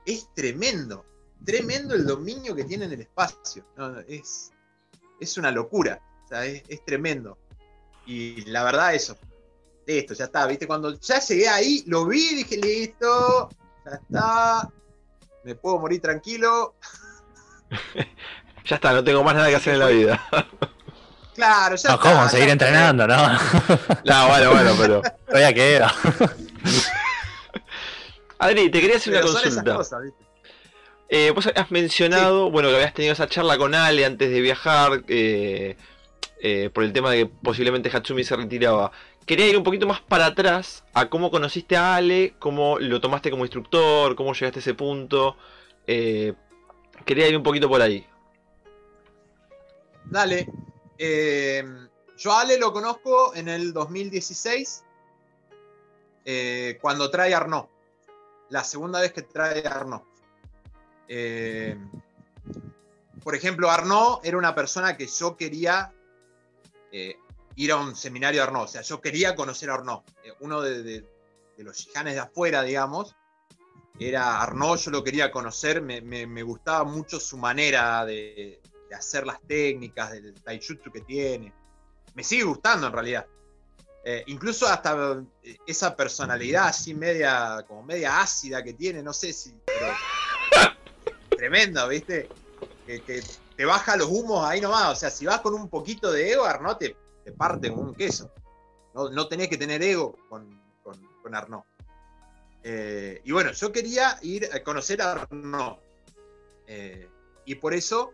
es 0.06 0.30
tremendo. 0.34 1.06
Tremendo 1.46 1.96
el 1.96 2.06
dominio 2.06 2.56
que 2.56 2.64
tiene 2.64 2.86
en 2.86 2.94
el 2.94 3.02
espacio. 3.02 3.66
es, 4.08 4.52
es 5.20 5.38
una 5.38 5.52
locura. 5.52 6.02
es 6.32 6.86
tremendo. 6.86 7.38
Y 8.06 8.42
la 8.46 8.64
verdad, 8.64 8.96
eso. 8.96 9.18
Listo, 9.86 10.14
ya 10.14 10.26
está. 10.26 10.46
¿Viste? 10.48 10.68
Cuando 10.68 11.00
ya 11.00 11.20
llegué 11.20 11.48
ahí, 11.48 11.84
lo 11.88 12.06
vi, 12.06 12.36
dije, 12.36 12.58
listo, 12.58 13.50
ya 13.86 13.92
está. 13.92 14.72
Me 15.44 15.56
puedo 15.56 15.80
morir 15.80 16.02
tranquilo. 16.02 16.76
ya 18.66 18.76
está, 18.76 18.94
no 18.94 19.04
tengo 19.04 19.24
más 19.24 19.36
nada 19.36 19.50
que 19.50 19.56
hacer 19.56 19.74
en 19.74 19.80
la 19.80 19.88
vida. 19.88 20.30
Claro, 21.40 21.76
ya 21.78 21.92
no, 21.92 22.00
¿Cómo? 22.00 22.28
Seguir 22.28 22.50
entrenando, 22.50 23.08
¿no? 23.08 23.16
no, 24.04 24.28
bueno, 24.28 24.52
bueno, 24.52 24.76
pero. 24.78 25.02
Todavía 25.26 25.54
queda. 25.54 25.96
Adri, 28.40 28.70
te 28.70 28.82
quería 28.82 28.98
hacer 28.98 29.14
una 29.14 29.22
consulta. 29.22 29.76
Cosas, 29.76 30.02
¿viste? 30.04 30.26
Eh, 31.08 31.32
vos 31.32 31.50
has 31.56 31.72
mencionado, 31.72 32.52
bueno, 32.52 32.68
que 32.68 32.76
habías 32.76 32.94
tenido 32.94 33.14
esa 33.14 33.28
charla 33.28 33.58
con 33.58 33.74
Ale 33.74 34.06
antes 34.06 34.30
de 34.30 34.42
viajar. 34.42 35.02
Eh, 35.08 35.78
eh, 36.42 36.70
por 36.74 36.84
el 36.84 36.92
tema 36.92 37.12
de 37.12 37.20
que 37.20 37.26
posiblemente 37.26 37.90
Hatsumi 37.90 38.26
se 38.26 38.36
retiraba. 38.36 38.92
Quería 39.26 39.48
ir 39.48 39.58
un 39.58 39.64
poquito 39.64 39.88
más 39.88 40.02
para 40.02 40.26
atrás 40.26 40.84
a 40.94 41.10
cómo 41.10 41.32
conociste 41.32 41.78
a 41.78 41.96
Ale, 41.96 42.34
cómo 42.38 42.80
lo 42.80 43.00
tomaste 43.00 43.32
como 43.32 43.46
instructor, 43.46 44.16
cómo 44.16 44.34
llegaste 44.34 44.60
a 44.60 44.62
ese 44.62 44.74
punto. 44.74 45.38
Eh, 45.88 46.34
quería 47.06 47.30
ir 47.30 47.38
un 47.38 47.44
poquito 47.44 47.70
por 47.70 47.82
ahí. 47.82 48.06
Dale. 50.06 50.48
Eh, 51.00 51.64
yo 52.18 52.34
Ale 52.34 52.60
lo 52.60 52.72
conozco 52.72 53.34
en 53.34 53.48
el 53.48 53.74
2016, 53.74 54.84
cuando 56.80 57.10
trae 57.10 57.34
Arnaud. 57.34 57.66
La 58.50 58.64
segunda 58.64 59.02
vez 59.02 59.14
que 59.14 59.24
trae 59.24 59.66
Arnaud. 59.66 60.02
por 63.24 63.36
ejemplo, 63.36 63.72
Arnaud 63.72 64.20
era 64.24 64.38
una 64.38 64.54
persona 64.54 64.96
que 64.96 65.08
yo 65.08 65.36
quería 65.36 65.92
eh, 66.92 67.18
ir 67.56 67.72
a 67.72 67.76
un 67.76 67.96
seminario 67.96 68.42
de 68.42 68.48
Arnaud. 68.48 68.64
O 68.64 68.68
sea, 68.68 68.82
yo 68.82 69.02
quería 69.02 69.36
conocer 69.36 69.70
a 69.70 69.76
Arnaud. 69.76 70.02
Eh, 70.24 70.34
uno 70.40 70.62
de, 70.62 71.06
los 71.58 71.78
chicanes 71.78 72.14
de 72.14 72.22
afuera, 72.22 72.64
digamos, 72.64 73.16
era 74.00 74.42
Arnaud, 74.42 74.78
yo 74.78 74.92
lo 74.92 75.04
quería 75.04 75.30
conocer, 75.30 75.82
me, 75.82 76.44
gustaba 76.44 76.86
mucho 76.86 77.20
su 77.20 77.38
manera 77.38 78.06
de, 78.06 78.59
hacer 78.96 79.26
las 79.26 79.42
técnicas, 79.42 80.12
del 80.12 80.34
taijutsu 80.42 80.92
que 80.92 81.02
tiene. 81.02 81.54
Me 82.16 82.24
sigue 82.24 82.44
gustando 82.44 82.88
en 82.88 82.94
realidad. 82.94 83.26
Eh, 84.04 84.24
incluso 84.28 84.66
hasta 84.66 85.22
esa 85.68 85.96
personalidad 85.96 86.68
así 86.68 86.94
media, 86.94 87.64
como 87.68 87.84
media 87.84 88.22
ácida 88.22 88.64
que 88.64 88.74
tiene, 88.74 89.04
no 89.04 89.14
sé 89.14 89.34
si... 89.34 89.54
tremendo, 91.30 91.88
¿viste? 91.88 92.28
que, 92.98 93.24
te 93.56 93.66
baja 93.66 93.98
los 93.98 94.08
humos 94.08 94.46
ahí 94.46 94.62
nomás. 94.62 94.92
O 94.92 94.96
sea, 94.96 95.10
si 95.10 95.26
vas 95.26 95.42
con 95.42 95.54
un 95.54 95.70
poquito 95.70 96.12
de 96.12 96.32
ego, 96.32 96.46
Arnaud 96.46 96.78
te, 96.78 96.96
parte 97.38 97.70
con 97.70 97.90
un 97.90 97.96
queso. 97.96 98.32
No, 98.94 99.28
tenés 99.28 99.48
que 99.48 99.58
tener 99.58 99.82
ego 99.84 100.18
con, 100.30 100.62
con, 100.84 101.36
Arnaud. 101.36 101.64
Eh, 102.64 103.22
y 103.24 103.32
bueno, 103.32 103.52
yo 103.52 103.72
quería 103.72 104.18
ir 104.22 104.50
a 104.52 104.64
conocer 104.64 105.02
a 105.02 105.12
Arnaud. 105.12 105.78
Eh, 106.68 107.08
y 107.46 107.56
por 107.56 107.74
eso, 107.74 108.14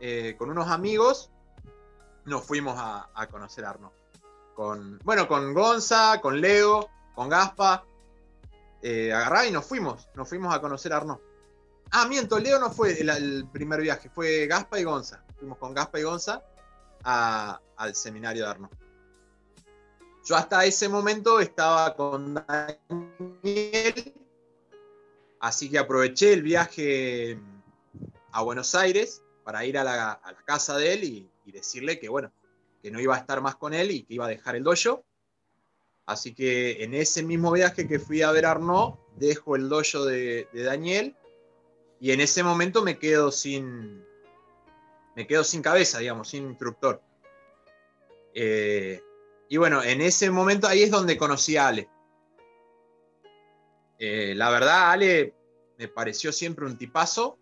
eh, 0.00 0.34
con 0.38 0.50
unos 0.50 0.68
amigos, 0.68 1.30
nos 2.24 2.44
fuimos 2.44 2.74
a, 2.78 3.26
conocer 3.30 3.64
a 3.64 3.70
Arnaud. 3.70 3.92
Con, 4.54 4.98
bueno, 5.04 5.28
con 5.28 5.54
Gonza, 5.54 6.20
con 6.20 6.40
Leo, 6.40 6.88
con 7.14 7.28
Gaspa. 7.28 7.84
agarrá 8.82 9.46
y 9.46 9.50
nos 9.52 9.66
fuimos. 9.66 10.08
Nos 10.14 10.28
fuimos 10.28 10.54
a 10.54 10.60
conocer 10.60 10.92
a 10.92 10.98
Arnaud. 10.98 11.18
Ah, 11.92 12.06
miento, 12.06 12.38
Leo 12.38 12.58
no 12.60 12.70
fue 12.70 13.00
el, 13.00 13.46
primer 13.52 13.80
viaje, 13.80 14.08
fue 14.08 14.46
Gaspa 14.46 14.78
y 14.78 14.84
Gonza. 14.84 15.24
Fuimos 15.38 15.58
con 15.58 15.74
Gaspa 15.74 15.98
y 15.98 16.04
Gonza 16.04 16.42
al 17.02 17.94
seminario 17.94 18.44
de 18.44 18.50
Arno. 18.50 18.70
Yo 20.24 20.36
hasta 20.36 20.64
ese 20.64 20.88
momento 20.88 21.40
estaba 21.40 21.96
con 21.96 22.34
Daniel, 22.34 24.14
así 25.40 25.70
que 25.70 25.78
aproveché 25.78 26.32
el 26.32 26.42
viaje 26.42 27.40
a 28.30 28.42
Buenos 28.42 28.74
Aires 28.74 29.22
para 29.50 29.64
ir 29.64 29.76
a 29.78 29.82
la, 29.82 30.20
casa 30.44 30.76
de 30.76 30.92
él 30.92 31.02
y, 31.02 31.28
decirle 31.50 31.98
que, 31.98 32.08
bueno, 32.08 32.32
que 32.80 32.92
no 32.92 33.00
iba 33.00 33.16
a 33.16 33.18
estar 33.18 33.40
más 33.40 33.56
con 33.56 33.74
él 33.74 33.90
y 33.90 34.04
que 34.04 34.14
iba 34.14 34.26
a 34.26 34.28
dejar 34.28 34.54
el 34.54 34.62
dojo. 34.62 35.04
Así 36.06 36.32
que 36.32 36.84
en 36.84 36.94
ese 36.94 37.24
mismo 37.24 37.50
viaje 37.50 37.88
que 37.88 37.98
fui 37.98 38.22
a 38.22 38.30
ver 38.30 38.46
a 38.46 38.52
Arnaud, 38.52 38.94
dejo 39.16 39.56
el 39.56 39.68
dojo 39.68 40.04
de 40.04 40.46
Daniel 40.52 41.16
y 41.98 42.12
en 42.12 42.20
ese 42.20 42.44
momento 42.44 42.84
me 42.84 43.00
quedo 43.00 43.32
sin, 43.32 44.04
me 45.16 45.26
quedo 45.26 45.42
sin 45.42 45.62
cabeza, 45.62 45.98
digamos, 45.98 46.28
sin 46.28 46.44
instructor. 46.44 47.02
Eh, 48.32 49.02
y 49.48 49.56
bueno, 49.56 49.82
en 49.82 50.00
ese 50.00 50.30
momento 50.30 50.68
ahí 50.68 50.84
es 50.84 50.92
donde 50.92 51.18
conocí 51.18 51.56
a 51.56 51.66
Ale. 51.66 51.88
Eh, 53.98 54.32
la 54.36 54.48
verdad, 54.48 54.92
Ale 54.92 55.34
me 55.76 55.88
pareció 55.88 56.30
siempre 56.30 56.66
un 56.66 56.78
tipazo. 56.78 57.39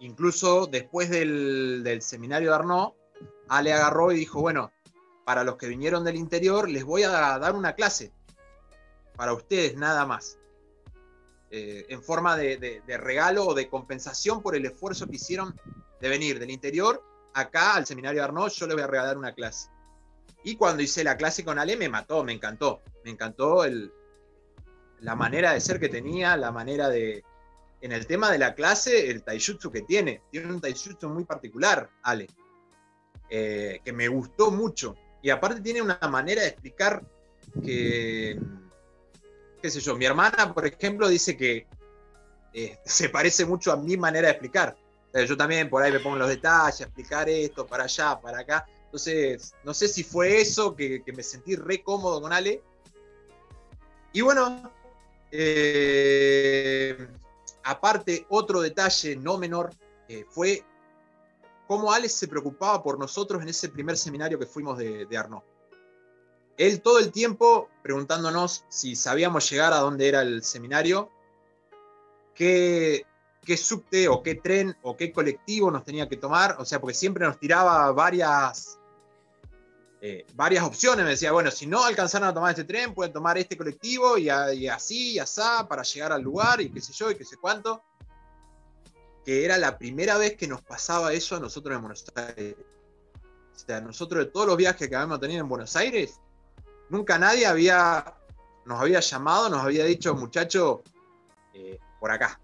Incluso 0.00 0.66
después 0.66 1.10
del, 1.10 1.82
del, 1.82 2.02
seminario 2.02 2.50
de 2.50 2.56
Arnaud, 2.56 2.92
Ale 3.48 3.72
agarró 3.72 4.12
y 4.12 4.16
dijo, 4.16 4.40
bueno, 4.40 4.70
para 5.24 5.44
los 5.44 5.56
que 5.56 5.66
vinieron 5.66 6.04
del 6.04 6.16
interior 6.16 6.68
les 6.68 6.84
voy 6.84 7.02
a 7.02 7.10
dar 7.10 7.54
una 7.54 7.74
clase. 7.74 8.12
Para 9.16 9.32
ustedes 9.32 9.76
nada 9.76 10.06
más. 10.06 10.38
eh, 11.50 11.86
en 11.88 12.02
forma 12.02 12.36
de, 12.36 12.82
regalo 12.86 13.46
o 13.46 13.54
de 13.54 13.68
compensación 13.68 14.42
por 14.42 14.54
el 14.54 14.66
esfuerzo 14.66 15.06
que 15.06 15.16
hicieron 15.16 15.58
de 16.00 16.08
venir 16.08 16.38
del 16.38 16.50
interior 16.50 17.02
acá 17.34 17.74
al 17.74 17.86
seminario 17.86 18.20
de 18.20 18.24
Arnaud, 18.24 18.50
yo 18.50 18.66
les 18.66 18.74
voy 18.74 18.84
a 18.84 18.86
regalar 18.86 19.16
una 19.16 19.34
clase. 19.34 19.68
Y 20.44 20.56
cuando 20.56 20.82
hice 20.82 21.04
la 21.04 21.16
clase 21.16 21.44
con 21.44 21.58
Ale 21.58 21.76
me 21.76 21.88
mató, 21.88 22.22
me 22.22 22.32
encantó, 22.32 22.82
me 23.04 23.10
encantó 23.10 23.64
el, 23.64 23.92
la 25.00 25.14
manera 25.14 25.52
de 25.52 25.60
ser 25.60 25.80
que 25.80 25.88
tenía, 25.88 26.36
la 26.36 26.52
manera 26.52 26.88
de, 26.88 27.24
en 27.80 27.92
el 27.92 28.06
tema 28.06 28.30
de 28.30 28.38
la 28.38 28.54
clase, 28.54 29.10
el 29.10 29.22
taijutsu 29.22 29.70
que 29.70 29.82
tiene. 29.82 30.22
Tiene 30.30 30.52
un 30.52 30.60
taijutsu 30.60 31.08
muy 31.08 31.24
particular, 31.24 31.88
Ale, 32.02 32.26
eh, 33.30 33.80
que 33.84 33.92
me 33.92 34.08
gustó 34.08 34.50
mucho. 34.50 34.96
Y 35.22 35.30
aparte 35.30 35.60
tiene 35.60 35.82
una 35.82 35.98
manera 36.10 36.42
de 36.42 36.48
explicar 36.48 37.02
que, 37.62 38.38
qué 39.62 39.70
sé 39.70 39.80
yo, 39.80 39.96
mi 39.96 40.04
hermana, 40.04 40.52
por 40.52 40.66
ejemplo, 40.66 41.08
dice 41.08 41.36
que 41.36 41.66
eh, 42.52 42.78
se 42.84 43.08
parece 43.08 43.44
mucho 43.44 43.72
a 43.72 43.76
mi 43.76 43.96
manera 43.96 44.28
de 44.28 44.32
explicar. 44.32 44.76
yo 45.26 45.36
también 45.36 45.68
por 45.68 45.82
ahí 45.82 45.92
me 45.92 46.00
pongo 46.00 46.16
los 46.16 46.28
detalles, 46.28 46.80
explicar 46.80 47.28
esto, 47.28 47.66
para 47.66 47.84
allá, 47.84 48.20
para 48.20 48.40
acá. 48.40 48.66
Entonces, 48.84 49.54
no 49.64 49.74
sé 49.74 49.86
si 49.86 50.02
fue 50.02 50.40
eso 50.40 50.74
que, 50.74 51.02
me 51.14 51.22
sentí 51.22 51.56
re 51.56 51.82
cómodo 51.82 52.22
con 52.22 52.32
Ale. 52.32 52.62
Y 54.14 54.22
bueno, 54.22 54.72
eh, 55.30 57.06
aparte, 57.64 58.26
otro 58.28 58.60
detalle 58.60 59.16
no 59.16 59.38
menor 59.38 59.70
eh, 60.08 60.24
fue 60.28 60.64
cómo 61.66 61.92
Alex 61.92 62.14
se 62.14 62.28
preocupaba 62.28 62.82
por 62.82 62.98
nosotros 62.98 63.42
en 63.42 63.48
ese 63.48 63.68
primer 63.68 63.96
seminario 63.96 64.38
que 64.38 64.46
fuimos 64.46 64.78
de, 64.78 65.06
de 65.06 65.16
Arnaud. 65.16 65.42
Él 66.56 66.80
todo 66.80 66.98
el 66.98 67.12
tiempo 67.12 67.68
preguntándonos 67.82 68.64
si 68.68 68.96
sabíamos 68.96 69.48
llegar 69.48 69.72
a 69.72 69.78
dónde 69.78 70.08
era 70.08 70.22
el 70.22 70.42
seminario, 70.42 71.10
qué, 72.34 73.06
qué 73.44 73.56
subte 73.56 74.08
o 74.08 74.22
qué 74.22 74.34
tren 74.34 74.76
o 74.82 74.96
qué 74.96 75.12
colectivo 75.12 75.70
nos 75.70 75.84
tenía 75.84 76.08
que 76.08 76.16
tomar, 76.16 76.56
o 76.58 76.64
sea, 76.64 76.80
porque 76.80 76.94
siempre 76.94 77.26
nos 77.26 77.38
tiraba 77.38 77.92
varias 77.92 78.78
eh, 80.00 80.26
varias 80.34 80.64
opciones. 80.64 81.04
Me 81.04 81.12
decía, 81.12 81.32
bueno, 81.32 81.50
si 81.50 81.66
no 81.66 81.84
alcanzaron 81.84 82.28
a 82.28 82.34
tomar 82.34 82.50
este 82.50 82.64
tren, 82.64 82.94
pueden 82.94 83.12
tomar 83.12 83.36
este 83.38 83.56
colectivo 83.56 84.16
y, 84.16 84.28
así 84.28 85.12
y 85.12 85.18
asá 85.18 85.66
para 85.68 85.82
llegar 85.82 86.12
al 86.12 86.22
lugar 86.22 86.60
y 86.60 86.70
qué 86.70 86.80
sé 86.80 86.92
yo 86.92 87.10
y 87.10 87.16
qué 87.16 87.24
sé 87.24 87.36
cuánto. 87.36 87.82
Que 89.24 89.44
era 89.44 89.58
la 89.58 89.76
primera 89.76 90.16
vez 90.16 90.36
que 90.36 90.46
nos 90.46 90.62
pasaba 90.62 91.12
eso 91.12 91.36
a 91.36 91.40
nosotros 91.40 91.74
en 91.74 91.82
Buenos 91.82 92.04
Aires. 92.14 92.56
O 93.54 93.58
sea, 93.58 93.80
nosotros 93.80 94.24
de 94.24 94.30
todos 94.30 94.46
los 94.46 94.56
viajes 94.56 94.88
que 94.88 94.94
habíamos 94.94 95.20
tenido 95.20 95.40
en 95.40 95.48
Buenos 95.48 95.74
Aires, 95.74 96.20
nunca 96.90 97.18
nadie 97.18 97.44
había, 97.44 98.14
nos 98.64 98.80
había 98.80 99.00
llamado, 99.00 99.48
nos 99.48 99.64
había 99.64 99.84
dicho, 99.84 100.14
muchacho, 100.14 100.84
eh, 101.54 101.78
por 101.98 102.12
acá. 102.12 102.40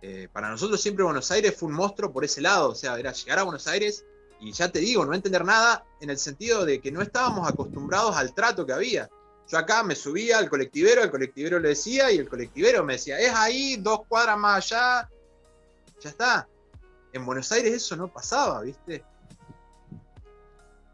Eh, 0.00 0.28
para 0.32 0.48
nosotros 0.48 0.80
siempre 0.80 1.02
Buenos 1.02 1.30
Aires 1.32 1.56
fue 1.56 1.68
un 1.68 1.74
monstruo 1.74 2.12
por 2.12 2.24
ese 2.24 2.40
lado, 2.40 2.70
o 2.70 2.74
sea, 2.74 2.96
era 2.98 3.10
llegar 3.10 3.40
a 3.40 3.42
Buenos 3.42 3.66
Aires 3.66 4.04
y 4.44 4.52
ya 4.52 4.70
te 4.70 4.78
digo, 4.80 5.06
no 5.06 5.14
entender 5.14 5.42
nada 5.42 5.86
en 6.00 6.10
el 6.10 6.18
sentido 6.18 6.66
de 6.66 6.78
que 6.78 6.92
no 6.92 7.00
estábamos 7.00 7.48
acostumbrados 7.48 8.14
al 8.14 8.34
trato 8.34 8.66
que 8.66 8.74
había. 8.74 9.08
Yo 9.48 9.56
acá 9.56 9.82
me 9.82 9.96
subía 9.96 10.36
al 10.36 10.50
colectivero, 10.50 11.02
el 11.02 11.10
colectivero 11.10 11.58
le 11.58 11.70
decía 11.70 12.12
y 12.12 12.18
el 12.18 12.28
colectivero 12.28 12.84
me 12.84 12.94
decía, 12.94 13.18
es 13.18 13.32
ahí, 13.34 13.76
dos 13.76 14.00
cuadras 14.06 14.36
más 14.36 14.70
allá, 14.70 15.08
ya 15.98 16.10
está. 16.10 16.48
En 17.14 17.24
Buenos 17.24 17.50
Aires 17.52 17.72
eso 17.72 17.96
no 17.96 18.08
pasaba, 18.08 18.60
¿viste? 18.60 19.02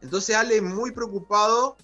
Entonces 0.00 0.36
Ale 0.36 0.60
muy 0.60 0.92
preocupado 0.92 1.76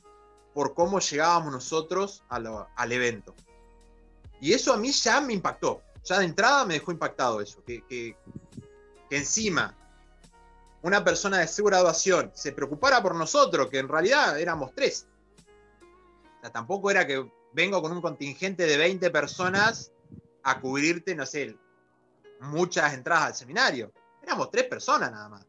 por 0.55 0.72
cómo 0.72 1.01
llegábamos 1.01 1.52
nosotros 1.52 2.22
al 2.28 2.93
evento. 2.93 3.34
Y 4.40 4.52
eso 4.52 4.72
a 4.72 4.76
mí 4.76 4.93
ya 4.93 5.20
me 5.20 5.32
impactó. 5.32 5.82
Ya 6.05 6.20
de 6.20 6.26
entrada 6.26 6.64
me 6.64 6.74
dejó 6.74 6.93
impactado 6.93 7.40
eso. 7.40 7.64
Que, 7.64 7.84
que, 7.86 8.16
que 9.10 9.16
encima 9.16 9.74
una 10.87 11.03
persona 11.03 11.39
de 11.39 11.49
su 11.49 11.65
graduación 11.65 12.31
se 12.33 12.53
preocupara 12.53 13.03
por 13.03 13.17
nosotros, 13.17 13.69
que 13.69 13.81
en 13.81 13.89
realidad 13.89 14.39
éramos 14.39 14.73
tres. 14.73 15.09
O 16.39 16.41
sea, 16.43 16.53
tampoco 16.53 16.93
era 16.93 17.05
que 17.05 17.29
vengo 17.53 17.83
con 17.83 17.91
un 17.91 18.01
contingente 18.01 18.67
de 18.67 18.77
20 18.77 19.11
personas 19.11 19.91
a 20.45 20.61
cubrirte, 20.61 21.17
no 21.17 21.27
sé, 21.27 21.57
muchas 22.39 22.95
entradas 22.95 23.25
al 23.25 23.35
seminario. 23.35 23.93
Éramos 24.23 24.49
tres 24.49 24.67
personas 24.67 25.11
nada 25.11 25.29
más. 25.29 25.45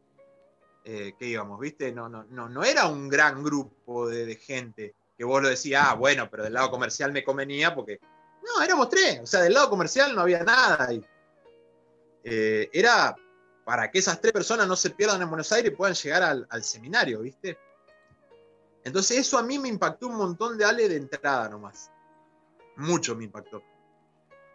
Eh, 0.83 1.13
que 1.19 1.27
íbamos, 1.27 1.59
¿viste? 1.59 1.91
No, 1.91 2.09
no, 2.09 2.23
no, 2.23 2.49
no 2.49 2.63
era 2.63 2.87
un 2.87 3.07
gran 3.07 3.43
grupo 3.43 4.07
de, 4.07 4.37
gente 4.37 4.95
que 5.15 5.23
vos 5.23 5.39
lo 5.39 5.49
decías, 5.49 5.83
ah, 5.85 5.93
bueno, 5.93 6.31
pero 6.31 6.45
del 6.45 6.53
lado 6.53 6.71
comercial 6.71 7.11
me 7.11 7.23
convenía 7.23 7.75
porque. 7.75 7.99
No, 8.43 8.63
éramos 8.63 8.89
tres. 8.89 9.19
O 9.21 9.27
sea, 9.27 9.41
del 9.41 9.53
lado 9.53 9.69
comercial 9.69 10.15
no 10.15 10.21
había 10.21 10.43
nada. 10.43 10.89
Eh, 12.23 12.69
era 12.73 13.15
para 13.67 13.91
que 13.91 13.99
esas 13.99 14.21
tres 14.21 14.31
personas 14.31 14.65
no 14.65 14.77
se 14.77 14.91
pierdan 14.91 15.21
en 15.21 15.27
Buenos 15.27 15.51
Aires 15.51 15.73
y 15.73 15.75
puedan 15.75 15.93
llegar 15.93 16.23
al, 16.49 16.63
seminario, 16.63 17.19
¿viste? 17.19 17.57
Entonces 18.81 19.17
eso 19.17 19.37
a 19.37 19.43
mí 19.43 19.59
me 19.59 19.67
impactó 19.67 20.07
un 20.07 20.15
montón 20.15 20.57
de 20.57 20.63
Ale 20.63 20.87
de 20.87 20.95
entrada 20.95 21.49
nomás. 21.49 21.91
Mucho 22.77 23.13
me 23.13 23.25
impactó. 23.25 23.61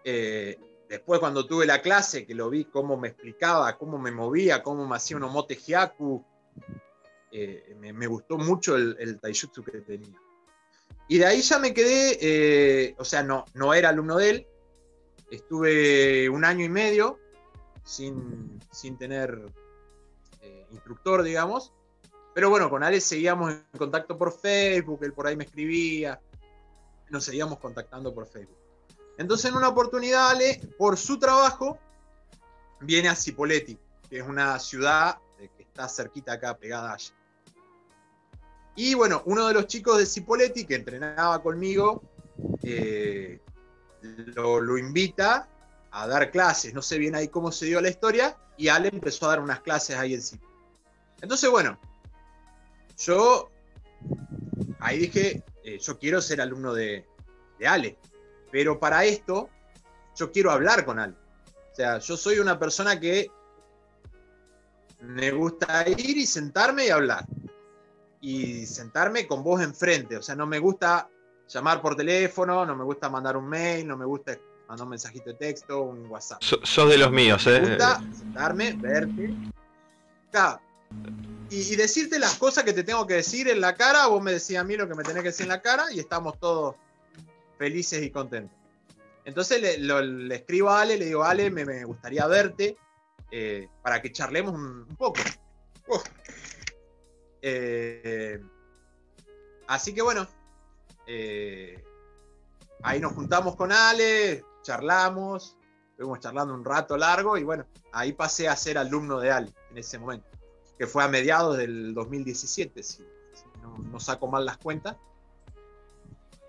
Eh, 0.03 0.59
después 0.89 1.21
cuando 1.21 1.47
tuve 1.47 1.67
la 1.67 1.83
clase, 1.83 2.25
que 2.25 2.35
lo 2.35 2.49
vi 2.49 2.65
cómo 2.65 2.97
me 2.97 3.09
explicaba, 3.09 3.77
cómo 3.77 3.99
me 3.99 4.11
movía, 4.11 4.63
cómo 4.63 4.89
me 4.89 4.97
hacía 4.97 5.19
un 5.19 5.25
omote 5.25 5.57
hyaku, 5.57 6.25
eh, 7.33 7.77
me, 7.79 8.07
gustó 8.07 8.39
mucho 8.39 8.77
el, 8.77 8.97
el, 8.99 9.21
taijutsu 9.21 9.63
que 9.63 9.83
tenía. 9.83 10.19
Y 11.09 11.19
de 11.19 11.27
ahí 11.27 11.43
ya 11.43 11.59
me 11.59 11.75
quedé, 11.75 12.17
eh, 12.19 12.95
o 12.97 13.05
sea, 13.05 13.23
no, 13.23 13.45
no 13.53 13.75
era 13.75 13.91
alumno 13.91 14.17
de 14.17 14.31
él, 14.31 14.47
estuve 15.31 16.31
un 16.31 16.47
año 16.47 16.65
y 16.65 16.71
medio 16.71 17.19
sin, 17.85 18.61
sin 18.71 18.97
tener 18.97 19.47
eh, 20.41 20.67
instructor, 20.71 21.23
digamos. 21.23 21.73
Pero 22.35 22.49
bueno, 22.51 22.71
con 22.71 22.83
Alex 22.83 23.05
seguíamos 23.05 23.53
en 23.53 23.79
contacto 23.79 24.17
por 24.17 24.33
Facebook, 24.33 25.05
él 25.05 25.13
por 25.13 25.27
ahí 25.27 25.37
me 25.37 25.45
escribía, 25.45 26.21
nos 27.11 27.25
seguíamos 27.25 27.59
contactando 27.59 28.15
por 28.15 28.27
Facebook. 28.27 28.57
Entonces 29.19 29.51
en 29.51 29.57
una 29.57 29.69
oportunidad 29.69 30.31
Ale, 30.31 30.61
por 30.79 30.97
su 30.97 31.19
trabajo, 31.19 31.79
viene 32.81 33.09
a 33.09 33.15
Cipolletti, 33.15 33.79
que 34.09 34.19
es 34.19 34.27
una 34.27 34.59
ciudad 34.59 35.19
que 35.37 35.63
está 35.63 35.89
cerquita 35.89 36.33
acá, 36.33 36.57
pegada 36.57 36.95
allá. 36.95 37.15
Y 38.75 38.95
bueno, 38.95 39.23
uno 39.27 39.49
de 39.49 39.55
los 39.55 39.67
chicos 39.67 39.99
de 39.99 40.07
Cipolletti 40.07 40.65
que 40.65 40.77
entrenaba 40.77 41.43
conmigo, 41.43 42.03
eh, 42.63 43.41
lo, 44.01 44.61
lo, 44.61 44.79
invita 44.79 45.49
a 45.93 46.07
dar 46.07 46.31
clases, 46.31 46.73
no 46.73 46.83
sé 46.83 46.99
bien 46.99 47.15
ahí 47.15 47.29
cómo 47.29 47.53
se 47.53 47.67
dio 47.67 47.81
la 47.81 47.91
historia, 47.91 48.37
y 48.57 48.69
Ale 48.69 48.89
empezó 48.89 49.27
a 49.27 49.31
dar 49.31 49.41
unas 49.41 49.61
clases 49.61 49.97
ahí 49.97 50.15
en 50.15 50.23
sí. 50.23 50.41
Entonces, 51.21 51.51
bueno, 51.51 51.79
yo 52.99 53.51
ahí 54.81 54.99
dije, 54.99 55.45
eh, 55.65 55.79
yo 55.79 55.99
quiero 55.99 56.21
ser 56.21 56.41
alumno 56.41 56.73
de, 56.73 57.07
de, 57.59 57.67
Ale, 57.67 57.99
pero 58.51 58.81
para 58.81 59.05
esto 59.05 59.51
yo 60.17 60.33
quiero 60.33 60.51
hablar 60.51 60.85
con 60.85 60.99
Ale. 60.99 61.15
O 61.73 61.75
sea, 61.75 61.99
yo 61.99 62.17
soy 62.17 62.39
una 62.39 62.59
persona 62.59 62.99
que 62.99 63.31
me 65.01 65.31
gusta 65.31 65.89
ir 65.89 66.17
y 66.17 66.27
sentarme 66.27 66.87
y 66.87 66.91
hablar. 66.91 67.25
Y 68.21 68.67
sentarme 68.67 69.27
con 69.27 69.43
vos 69.43 69.61
enfrente. 69.61 70.17
O 70.17 70.23
sea, 70.23 70.37
no 70.37 70.47
me 70.47 70.59
gusta 70.59 71.09
llamar 71.49 71.83
por 71.83 71.97
teléfono, 71.97 72.65
no 72.65 72.77
me 72.77 72.85
gusta 72.85 73.09
mandar 73.09 73.37
un 73.37 73.49
mail, 73.49 73.87
no 73.87 73.97
me 73.97 74.05
gusta 74.05 74.39
mandar 74.73 74.87
un 74.87 74.91
mensajito 74.91 75.31
de 75.31 75.35
texto, 75.35 75.83
un 75.83 76.07
WhatsApp. 76.07 76.41
sos 76.41 76.89
de 76.89 76.97
los 76.97 77.13
míos, 77.13 77.47
¿eh? 77.47 77.61
Me 77.61 77.69
gusta 77.69 78.03
sentarme, 78.17 78.73
verte. 78.73 79.35
Y, 81.51 81.77
decirte 81.77 82.19
las 82.19 82.37
cosas 82.37 82.65
que 82.65 82.73
te 82.73 82.83
tengo 82.83 83.07
que 83.07 83.15
decir 83.15 83.49
en 83.49 83.61
la 83.61 83.75
cara, 83.75 84.07
vos 84.07 84.23
me 84.23 84.33
decís 84.33 84.57
a 84.57 84.65
mí 84.65 84.75
lo 84.75 84.89
que 84.89 84.95
me 84.95 85.03
tenés 85.03 85.23
que 85.23 85.29
decir 85.29 85.45
en 85.45 85.51
la 85.51 85.61
cara 85.61 85.93
y 85.93 86.01
estamos 86.01 86.41
todos 86.41 86.77
felices 87.59 88.03
y 88.03 88.11
contentos. 88.11 88.57
Entonces 89.27 89.61
le, 89.61 90.35
escribo 90.35 90.71
a 90.71 90.81
Ale, 90.81 90.97
le 90.97 91.05
digo, 91.05 91.23
Ale, 91.23 91.51
me, 91.51 91.85
gustaría 91.85 92.27
verte 92.27 92.75
eh, 93.31 93.69
para 93.83 94.01
que 94.01 94.11
charlemos 94.11 94.55
un, 94.55 94.87
poco. 94.97 95.21
Eh, 97.43 98.41
así 99.67 99.93
que 99.93 100.01
bueno, 100.01 100.27
eh, 101.07 101.85
ahí 102.83 103.01
nos 103.01 103.13
juntamos 103.13 103.57
con 103.57 103.71
Ale, 103.71 104.45
charlamos, 104.63 105.57
estuvimos 105.91 106.21
charlando 106.21 106.55
un 106.55 106.65
rato 106.65 106.97
largo 106.97 107.37
y 107.37 107.45
bueno, 107.45 107.67
ahí 107.93 108.13
pasé 108.13 108.49
a 108.49 108.57
ser 108.57 108.79
alumno 108.79 109.21
de 109.21 109.31
Ali 109.31 109.55
en 109.71 109.79
ese 109.79 109.99
momento, 109.99 110.27
que 110.79 110.87
fue 110.87 111.05
a 111.05 111.09
mediados 111.09 111.57
del 111.57 111.95
2017, 111.95 112.83
si, 112.83 113.05
no, 113.63 114.01
saco 114.01 114.27
mal 114.27 114.45
las 114.45 114.59
cuentas, 114.59 114.97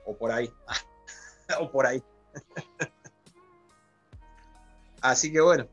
o 0.06 0.18
por 0.18 0.32
ahí, 0.32 0.52
o 1.60 1.72
por 1.72 1.86
ahí. 1.86 2.04
Así 5.02 5.32
que 5.32 5.42
bueno. 5.42 5.68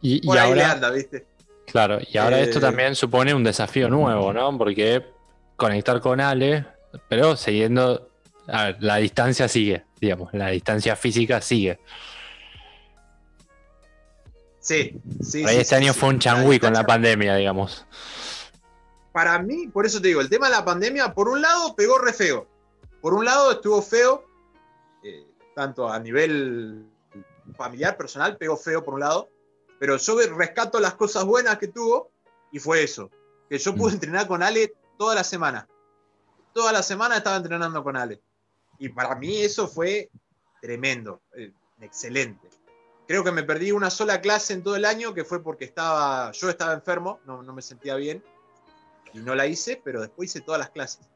Y, 0.00 0.28
ahora, 0.36 0.72
anda, 0.72 0.90
¿viste? 0.90 1.28
Claro, 1.66 2.00
y 2.06 2.18
ahora 2.18 2.40
esto 2.40 2.58
eh, 2.58 2.60
también 2.60 2.96
supone 2.96 3.32
un 3.32 3.44
desafío 3.44 3.88
nuevo, 3.88 4.32
¿no? 4.32 4.58
Porque 4.58 5.06
conectar 5.56 6.00
con 6.00 6.20
Ale, 6.20 6.66
pero 7.08 7.36
siguiendo 7.36 8.11
A 8.52 8.64
ver, 8.64 8.76
la 8.82 8.96
distancia 8.96 9.48
sigue, 9.48 9.84
digamos, 9.98 10.32
la 10.34 10.48
distancia 10.48 10.94
física 10.94 11.40
sigue. 11.40 11.80
Sí, 14.60 15.00
sí. 15.22 15.44
Ahí 15.44 15.54
sí, 15.54 15.60
este 15.62 15.64
sí, 15.64 15.74
año 15.74 15.92
sí. 15.94 15.98
fue 15.98 16.10
un 16.10 16.18
changüí 16.18 16.60
con 16.60 16.72
la 16.74 16.84
pandemia, 16.84 17.34
digamos. 17.34 17.86
Para 19.12 19.38
mí, 19.38 19.68
por 19.68 19.86
eso 19.86 20.00
te 20.00 20.08
digo, 20.08 20.20
el 20.20 20.28
tema 20.28 20.46
de 20.48 20.52
la 20.52 20.64
pandemia, 20.64 21.14
por 21.14 21.28
un 21.28 21.40
lado, 21.40 21.74
pegó 21.74 21.98
re 21.98 22.12
feo. 22.12 22.46
Por 23.00 23.14
un 23.14 23.24
lado, 23.24 23.52
estuvo 23.52 23.80
feo, 23.82 24.24
eh, 25.02 25.26
tanto 25.56 25.88
a 25.88 25.98
nivel 25.98 26.86
familiar, 27.56 27.96
personal, 27.96 28.36
pegó 28.36 28.56
feo 28.56 28.84
por 28.84 28.94
un 28.94 29.00
lado, 29.00 29.28
pero 29.80 29.96
yo 29.96 30.16
rescato 30.36 30.78
las 30.78 30.94
cosas 30.94 31.24
buenas 31.24 31.58
que 31.58 31.68
tuvo 31.68 32.10
y 32.52 32.58
fue 32.58 32.84
eso, 32.84 33.10
que 33.48 33.58
yo 33.58 33.74
pude 33.74 33.92
Mm. 33.92 33.94
entrenar 33.94 34.26
con 34.26 34.42
Ale 34.42 34.74
toda 34.98 35.14
la 35.14 35.24
semana. 35.24 35.66
Toda 36.52 36.70
la 36.70 36.82
semana 36.82 37.16
estaba 37.16 37.36
entrenando 37.36 37.82
con 37.82 37.96
Ale. 37.96 38.20
Y 38.82 38.88
para 38.88 39.14
mí 39.14 39.40
eso 39.40 39.68
fue 39.68 40.10
tremendo, 40.60 41.22
eh, 41.36 41.52
excelente. 41.80 42.50
Creo 43.06 43.22
que 43.22 43.30
me 43.30 43.44
perdí 43.44 43.70
una 43.70 43.90
sola 43.90 44.20
clase 44.20 44.54
en 44.54 44.64
todo 44.64 44.74
el 44.74 44.84
año, 44.84 45.14
que 45.14 45.24
fue 45.24 45.40
porque 45.40 45.64
estaba, 45.64 46.32
yo 46.32 46.50
estaba 46.50 46.72
enfermo, 46.72 47.20
no, 47.24 47.44
no 47.44 47.52
me 47.52 47.62
sentía 47.62 47.94
bien, 47.94 48.24
y 49.12 49.20
no 49.20 49.36
la 49.36 49.46
hice, 49.46 49.80
pero 49.84 50.00
después 50.00 50.30
hice 50.30 50.40
todas 50.40 50.58
las 50.58 50.70
clases. 50.70 51.08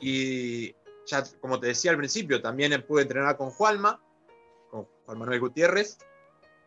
Y 0.00 0.74
ya, 1.04 1.22
como 1.42 1.60
te 1.60 1.66
decía 1.66 1.90
al 1.90 1.98
principio, 1.98 2.40
también 2.40 2.82
pude 2.86 3.02
entrenar 3.02 3.36
con 3.36 3.50
Juanma, 3.50 4.00
con 4.70 4.86
Juan 5.04 5.18
Manuel 5.18 5.40
Gutiérrez, 5.40 5.98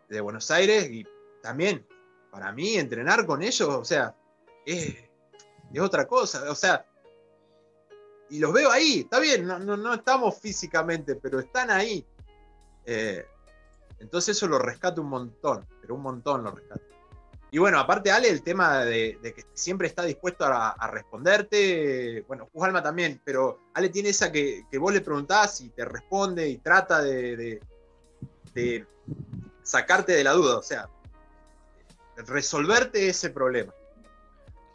de 0.07 0.21
Buenos 0.21 0.51
Aires, 0.51 0.87
y 0.91 1.03
también, 1.41 1.83
para 2.29 2.51
mí, 2.51 2.75
entrenar 2.75 3.25
con 3.25 3.41
ellos, 3.41 3.69
o 3.69 3.83
sea, 3.83 4.15
es, 4.67 4.97
es 5.73 5.81
otra 5.81 6.05
cosa, 6.05 6.51
o 6.51 6.55
sea, 6.55 6.85
y 8.29 8.39
los 8.39 8.51
veo 8.53 8.71
ahí, 8.71 9.01
está 9.01 9.19
bien, 9.19 9.45
no, 9.45 9.59
no, 9.59 9.77
no 9.77 9.93
estamos 9.93 10.39
físicamente, 10.39 11.15
pero 11.15 11.39
están 11.39 11.69
ahí. 11.69 12.05
Eh, 12.85 13.25
entonces 13.99 14.35
eso 14.35 14.47
lo 14.47 14.59
rescato 14.59 15.01
un 15.01 15.09
montón, 15.09 15.65
pero 15.81 15.95
un 15.95 16.01
montón 16.01 16.43
lo 16.43 16.51
rescato. 16.51 16.81
Y 17.51 17.57
bueno, 17.57 17.79
aparte 17.79 18.11
Ale, 18.11 18.27
el 18.29 18.41
tema 18.43 18.83
de, 18.83 19.17
de 19.21 19.33
que 19.33 19.45
siempre 19.53 19.87
está 19.87 20.03
dispuesto 20.03 20.43
a, 20.45 20.71
a 20.71 20.87
responderte, 20.91 22.25
bueno, 22.27 22.49
Jujalma 22.51 22.83
también, 22.83 23.21
pero 23.23 23.59
Ale 23.73 23.89
tiene 23.89 24.09
esa 24.09 24.31
que, 24.31 24.65
que 24.69 24.77
vos 24.77 24.91
le 24.93 24.99
preguntás 25.01 25.61
y 25.61 25.69
te 25.69 25.85
responde 25.85 26.49
y 26.49 26.57
trata 26.57 27.01
de, 27.01 27.37
de- 27.37 27.61
de 28.53 28.85
sacarte 29.63 30.13
de 30.13 30.23
la 30.23 30.31
duda, 30.33 30.57
o 30.57 30.61
sea, 30.61 30.89
resolverte 32.27 33.07
ese 33.09 33.29
problema. 33.29 33.73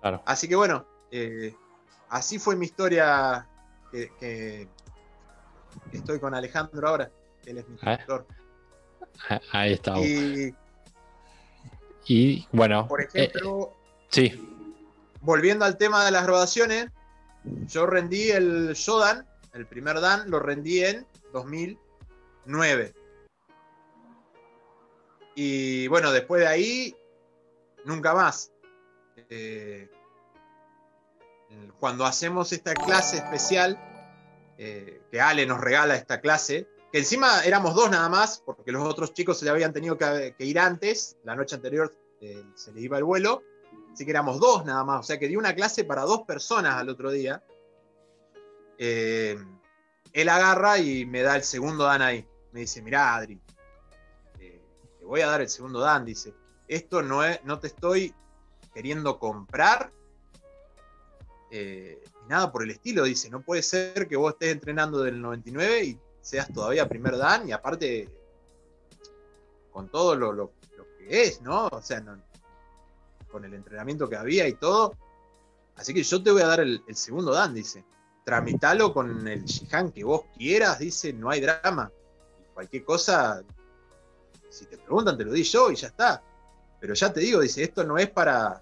Claro. 0.01 0.22
Así 0.27 0.48
que 0.48 0.56
bueno, 0.56 0.86
eh, 1.10 1.55
así 2.10 2.38
fue 2.38 2.56
mi 2.56 2.66
historia 2.66 3.46
que, 3.90 4.10
que 4.20 4.68
estoy 5.92 6.20
con 6.20 6.34
Alejandro 6.34 6.86
ahora, 6.88 7.10
él 7.46 7.58
es 7.58 7.68
mi 7.68 7.76
Ah. 7.82 7.92
instructor. 7.92 8.26
Ah, 9.28 9.40
Ahí 9.52 9.72
está. 9.74 9.98
Y, 9.98 10.54
Y, 12.06 12.48
bueno, 12.52 12.88
por 12.88 13.00
eh, 13.02 13.08
ejemplo, 13.12 13.72
sí, 14.08 14.32
volviendo 15.20 15.64
al 15.64 15.76
tema 15.76 16.04
de 16.04 16.10
las 16.10 16.24
graduaciones, 16.24 16.88
yo 17.66 17.86
rendí 17.86 18.30
el 18.30 18.72
Shodan, 18.74 19.26
el 19.52 19.66
primer 19.66 20.00
Dan, 20.00 20.30
lo 20.30 20.40
rendí 20.40 20.82
en 20.84 21.06
2009. 21.32 22.94
Y 25.34 25.86
bueno, 25.88 26.10
después 26.10 26.40
de 26.40 26.48
ahí, 26.48 26.96
nunca 27.84 28.14
más. 28.14 28.50
Eh, 29.28 29.88
cuando 31.78 32.05
hacemos 32.05 32.52
esta 32.52 32.74
clase 32.74 33.16
especial, 33.16 33.78
eh, 34.59 35.01
que 35.10 35.20
Ale 35.20 35.47
nos 35.47 35.60
regala 35.60 35.97
esta 35.97 36.20
clase, 36.20 36.68
que 36.93 36.98
encima 36.98 37.43
éramos 37.44 37.74
dos 37.74 37.90
nada 37.90 38.09
más, 38.09 38.43
porque 38.44 38.72
los 38.72 38.86
otros 38.86 39.14
chicos 39.14 39.39
se 39.39 39.44
le 39.44 39.51
habían 39.51 39.72
tenido 39.72 39.97
que, 39.97 40.35
ir 40.39 40.59
antes, 40.59 41.16
la 41.24 41.35
noche 41.35 41.56
anterior 41.56 41.94
eh, 42.20 42.44
se 42.55 42.72
le 42.72 42.81
iba 42.81 42.98
el 42.98 43.05
vuelo, 43.05 43.43
Así 43.93 44.05
que 44.05 44.10
éramos 44.10 44.39
dos 44.39 44.64
nada 44.64 44.85
más. 44.85 45.01
O 45.01 45.02
sea 45.02 45.18
que 45.18 45.28
di 45.28 45.36
una 45.36 45.55
clase 45.55 45.85
para 45.85 46.02
dos 46.02 46.22
personas 46.22 46.77
al 46.77 46.89
otro 46.89 47.10
día. 47.10 47.43
Eh, 48.78 49.39
él 50.12 50.28
agarra 50.28 50.78
y 50.78 51.05
me 51.06 51.22
da 51.22 51.36
el 51.36 51.43
segundo 51.43 51.85
Dan 51.85 52.02
ahí. 52.02 52.27
Me 52.52 52.60
dice, 52.60 52.82
mirá, 52.82 53.14
Adri, 53.14 53.40
eh, 54.40 54.60
te 54.98 55.05
voy 55.05 55.20
a 55.20 55.28
dar 55.28 55.40
el 55.40 55.48
segundo 55.48 55.81
Dan. 55.81 56.05
Dice, 56.05 56.35
esto 56.68 57.02
no, 57.02 57.24
es, 57.24 57.43
no 57.44 57.59
te 57.59 57.68
estoy 57.68 58.14
queriendo 58.72 59.18
comprar. 59.18 59.93
Eh, 61.51 62.02
nada 62.28 62.51
por 62.52 62.62
el 62.62 62.70
estilo. 62.70 63.05
Dice, 63.05 63.31
no 63.31 63.43
puede 63.43 63.62
ser 63.62 64.06
que 64.09 64.16
vos 64.16 64.32
estés 64.32 64.52
entrenando 64.52 65.02
del 65.02 65.20
99 65.20 65.85
y 65.85 65.98
seas 66.20 66.52
todavía 66.52 66.89
primer 66.89 67.16
Dan. 67.16 67.48
Y 67.48 67.52
aparte, 67.52 68.09
con 69.72 69.89
todo 69.89 70.14
lo, 70.16 70.32
lo- 70.32 70.52
lo 70.77 70.85
que 70.98 71.22
es, 71.22 71.40
¿no? 71.43 71.66
O 71.68 71.82
sea, 71.82 72.02
con 73.31 73.44
el 73.44 73.55
entrenamiento 73.55 74.09
que 74.09 74.16
había 74.16 74.47
y 74.48 74.55
todo. 74.55 74.97
Así 75.77 75.94
que 75.94 76.02
yo 76.02 76.22
te 76.22 76.31
voy 76.31 76.43
a 76.43 76.47
dar 76.47 76.60
el, 76.60 76.82
el 76.86 76.97
segundo 76.97 77.32
Dan, 77.32 77.55
dice. 77.55 77.85
Tramitalo 78.24 78.93
con 78.93 79.27
el 79.27 79.44
Shihan 79.44 79.93
que 79.93 80.05
vos 80.05 80.24
quieras, 80.36 80.78
dice, 80.78 81.12
no 81.12 81.31
hay 81.31 81.40
drama. 81.40 81.90
Cualquier 82.52 82.85
cosa, 82.85 83.43
si 84.51 84.66
te 84.66 84.77
preguntan, 84.77 85.16
te 85.16 85.24
lo 85.24 85.32
di 85.32 85.43
yo 85.43 85.70
y 85.70 85.77
ya 85.77 85.89
está. 85.89 86.22
Pero 86.81 86.94
ya 86.94 87.12
te 87.12 87.20
digo, 87.20 87.40
dice, 87.40 87.62
esto 87.62 87.82
no 87.85 87.97
es 87.98 88.10
para, 88.10 88.60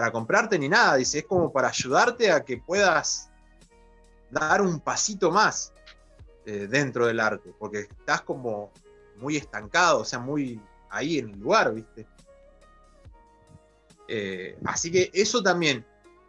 para 0.00 0.12
comprarte 0.12 0.58
ni 0.58 0.66
nada, 0.66 0.96
dice, 0.96 1.18
es 1.18 1.26
como 1.26 1.52
para 1.52 1.68
ayudarte 1.68 2.32
a 2.32 2.42
que 2.42 2.56
puedas 2.56 3.30
dar 4.30 4.62
un 4.62 4.80
pasito 4.80 5.30
más 5.30 5.74
eh, 6.46 6.66
dentro 6.70 7.06
del 7.06 7.20
arte, 7.20 7.52
porque 7.58 7.80
estás 7.80 8.22
como 8.22 8.72
muy 9.16 9.36
estancado, 9.36 10.00
o 10.00 10.04
sea, 10.06 10.18
muy 10.18 10.58
ahí 10.88 11.18
en 11.18 11.28
el 11.28 11.38
lugar, 11.38 11.74
¿viste? 11.74 12.06
Eh, 14.08 14.56
así 14.64 14.90
que 14.90 15.10
eso 15.12 15.42
también, 15.42 15.84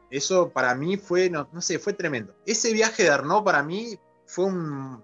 eso 0.10 0.50
para 0.50 0.76
mí 0.76 0.98
fue, 0.98 1.30
no, 1.30 1.48
no 1.54 1.62
sé, 1.62 1.80
fue 1.80 1.94
tremendo. 1.94 2.36
Ese 2.46 2.74
viaje 2.74 3.04
de 3.04 3.10
Arnaud 3.12 3.42
para 3.46 3.64
mí 3.64 3.98
fue 4.26 4.46
un, 4.48 5.02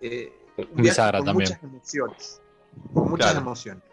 eh, 0.00 0.32
un 0.56 0.64
viaje 0.82 0.82
Bisagra 0.82 1.18
con 1.18 1.26
también. 1.26 1.48
muchas 1.50 1.62
emociones. 1.62 2.42
Con 2.92 3.08
muchas 3.08 3.26
Claro. 3.30 3.40
emociones. 3.46 3.84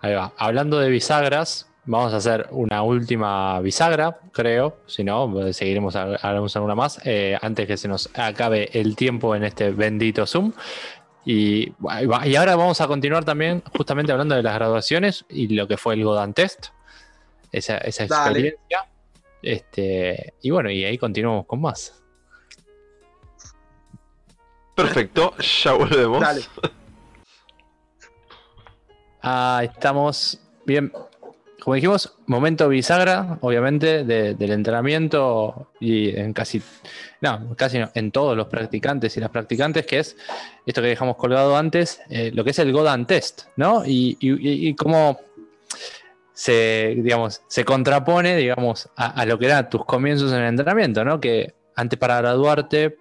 Ahí 0.00 0.14
va. 0.14 0.34
Hablando 0.36 0.78
de 0.78 0.90
bisagras, 0.90 1.67
vamos 1.88 2.12
a 2.12 2.18
hacer 2.18 2.46
una 2.50 2.82
última 2.82 3.58
bisagra, 3.60 4.18
creo. 4.32 4.76
Si 4.86 5.02
no, 5.02 5.30
pues, 5.30 5.56
seguiremos, 5.56 5.96
a- 5.96 6.14
haremos 6.16 6.54
alguna 6.54 6.74
más. 6.74 7.00
eh, 7.04 7.36
antes 7.42 7.66
que 7.66 7.76
se 7.76 7.88
nos 7.88 8.08
acabe 8.14 8.68
el 8.78 8.94
tiempo 8.94 9.34
en 9.34 9.44
este 9.44 9.70
bendito 9.72 10.26
Zoom. 10.26 10.52
Y, 11.24 11.72
y 12.24 12.36
ahora 12.36 12.56
vamos 12.56 12.80
a 12.80 12.86
continuar 12.86 13.24
también 13.24 13.62
justamente 13.76 14.12
hablando 14.12 14.34
de 14.34 14.42
las 14.42 14.54
graduaciones 14.54 15.24
y 15.28 15.48
lo 15.48 15.66
que 15.66 15.76
fue 15.76 15.94
el 15.94 16.04
Godan 16.04 16.32
Test. 16.34 16.66
Esa, 17.52 17.78
esa 17.78 18.06
Dale. 18.06 18.30
experiencia. 18.48 18.86
Este, 19.42 20.34
y 20.42 20.50
bueno, 20.50 20.70
y 20.70 20.84
ahí 20.84 20.98
continuamos 20.98 21.46
con 21.46 21.60
más. 21.60 21.94
Perfecto, 24.74 25.34
ya 25.64 25.72
volvemos. 25.72 26.20
Dale. 26.20 26.42
Ah, 29.20 29.62
estamos 29.64 30.40
bien. 30.64 30.92
Como 31.62 31.74
dijimos, 31.74 32.16
momento 32.26 32.68
bisagra, 32.68 33.38
obviamente, 33.40 34.04
de- 34.04 34.34
del 34.34 34.52
entrenamiento 34.52 35.72
y 35.80 36.16
en 36.16 36.32
casi, 36.32 36.62
no, 37.20 37.54
casi 37.56 37.78
no, 37.80 37.90
en 37.94 38.12
todos 38.12 38.36
los 38.36 38.46
practicantes 38.46 39.16
y 39.16 39.20
las 39.20 39.30
practicantes, 39.30 39.84
que 39.84 39.98
es 39.98 40.16
esto 40.64 40.80
que 40.80 40.88
dejamos 40.88 41.16
colgado 41.16 41.56
antes, 41.56 42.00
eh, 42.10 42.30
lo 42.32 42.44
que 42.44 42.50
es 42.50 42.58
el 42.60 42.72
Godan 42.72 43.06
Test, 43.06 43.42
¿no? 43.56 43.82
Y 43.84 44.74
cómo 44.76 45.18
se, 46.32 46.94
digamos, 47.02 47.42
se 47.48 47.64
contrapone, 47.64 48.36
digamos, 48.36 48.88
a, 48.96 49.20
a 49.20 49.26
lo 49.26 49.38
que 49.38 49.46
eran 49.46 49.68
tus 49.68 49.84
comienzos 49.84 50.30
en 50.32 50.38
el 50.38 50.48
entrenamiento, 50.48 51.04
¿no? 51.04 51.18
Que 51.20 51.54
antes 51.74 51.98
para 51.98 52.18
graduarte, 52.18 52.96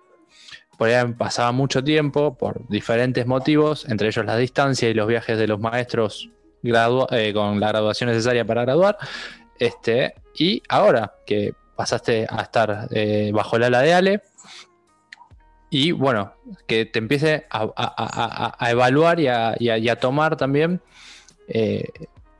por 0.77 0.89
ahí 0.89 1.13
pasaba 1.13 1.51
mucho 1.51 1.83
tiempo 1.83 2.35
por 2.35 2.67
diferentes 2.67 3.25
motivos, 3.27 3.87
entre 3.87 4.07
ellos 4.07 4.25
la 4.25 4.35
distancia 4.37 4.89
y 4.89 4.93
los 4.95 5.07
viajes 5.07 5.37
de 5.37 5.47
los 5.47 5.59
maestros 5.59 6.29
eh, 6.63 7.33
con 7.33 7.59
la 7.59 7.67
graduación 7.69 8.09
necesaria 8.09 8.45
para 8.45 8.63
graduar. 8.63 8.97
Este, 9.59 10.15
y 10.35 10.61
ahora 10.69 11.13
que 11.25 11.53
pasaste 11.75 12.27
a 12.29 12.41
estar 12.41 12.87
eh, 12.91 13.31
bajo 13.33 13.55
el 13.55 13.63
ala 13.63 13.81
de 13.81 13.93
Ale, 13.93 14.21
y 15.69 15.91
bueno, 15.91 16.33
que 16.65 16.85
te 16.85 16.99
empiece 16.99 17.45
a, 17.49 18.69
evaluar 18.69 19.19
y 19.19 19.27
a, 19.27 19.95
tomar 19.99 20.37
también 20.37 20.81
eh, 21.47 21.83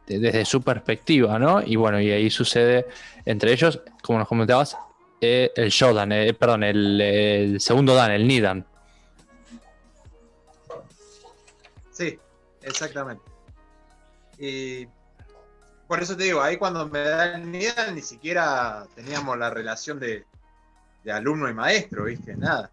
de- 0.06 0.20
desde 0.20 0.46
su 0.46 0.62
perspectiva, 0.62 1.38
¿no? 1.38 1.62
Y 1.62 1.76
bueno, 1.76 2.00
y 2.00 2.10
ahí 2.12 2.30
sucede 2.30 2.88
entre 3.26 3.52
ellos, 3.52 3.82
como 4.02 4.20
nos 4.20 4.28
comentabas, 4.30 4.78
el 5.20 5.70
Shodan, 5.70 6.12
eh, 6.12 6.34
perdón, 6.34 6.64
el, 6.64 7.02
el 7.02 7.60
segundo 7.60 7.96
Dan, 7.96 8.12
el 8.12 8.28
Nidan. 8.28 8.66
Sí, 11.92 12.18
exactamente. 12.62 13.24
Y 14.38 14.88
por 15.88 16.02
eso 16.02 16.16
te 16.16 16.26
digo, 16.26 16.42
ahí 16.42 16.58
cuando 16.58 16.88
me 16.88 17.00
da 17.00 17.36
el 17.36 17.52
NIDA 17.52 17.92
ni 17.92 18.02
siquiera 18.02 18.86
teníamos 18.96 19.38
la 19.38 19.50
relación 19.50 20.00
de, 20.00 20.26
de 21.04 21.12
alumno 21.12 21.50
y 21.50 21.54
maestro, 21.54 22.06
¿viste? 22.06 22.36
Nada. 22.36 22.72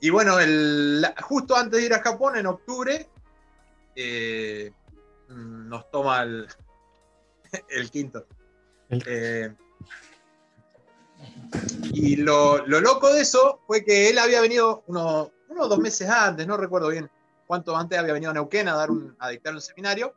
Y 0.00 0.10
bueno, 0.10 0.38
el, 0.38 1.06
justo 1.22 1.56
antes 1.56 1.80
de 1.80 1.86
ir 1.86 1.94
a 1.94 2.02
Japón, 2.02 2.36
en 2.36 2.46
octubre, 2.46 3.08
eh, 3.96 4.72
nos 5.28 5.90
toma 5.90 6.22
el, 6.22 6.46
el 7.68 7.90
quinto. 7.90 8.26
Eh, 8.90 9.54
y 11.92 12.16
lo, 12.16 12.66
loco 12.66 13.12
de 13.12 13.22
eso 13.22 13.60
fue 13.66 13.84
que 13.84 14.10
él 14.10 14.18
había 14.18 14.40
venido 14.40 14.82
unos, 14.86 15.30
unos 15.48 15.68
dos 15.68 15.78
meses 15.78 16.08
antes, 16.08 16.46
no 16.46 16.56
recuerdo 16.56 16.88
bien 16.88 17.10
cuánto 17.46 17.76
antes 17.76 17.98
había 17.98 18.12
venido 18.12 18.30
a 18.30 18.34
Neuquén 18.34 18.68
a, 18.68 18.74
dar 18.74 18.90
un, 18.90 19.16
a 19.18 19.30
dictar 19.30 19.54
un 19.54 19.60
seminario. 19.60 20.14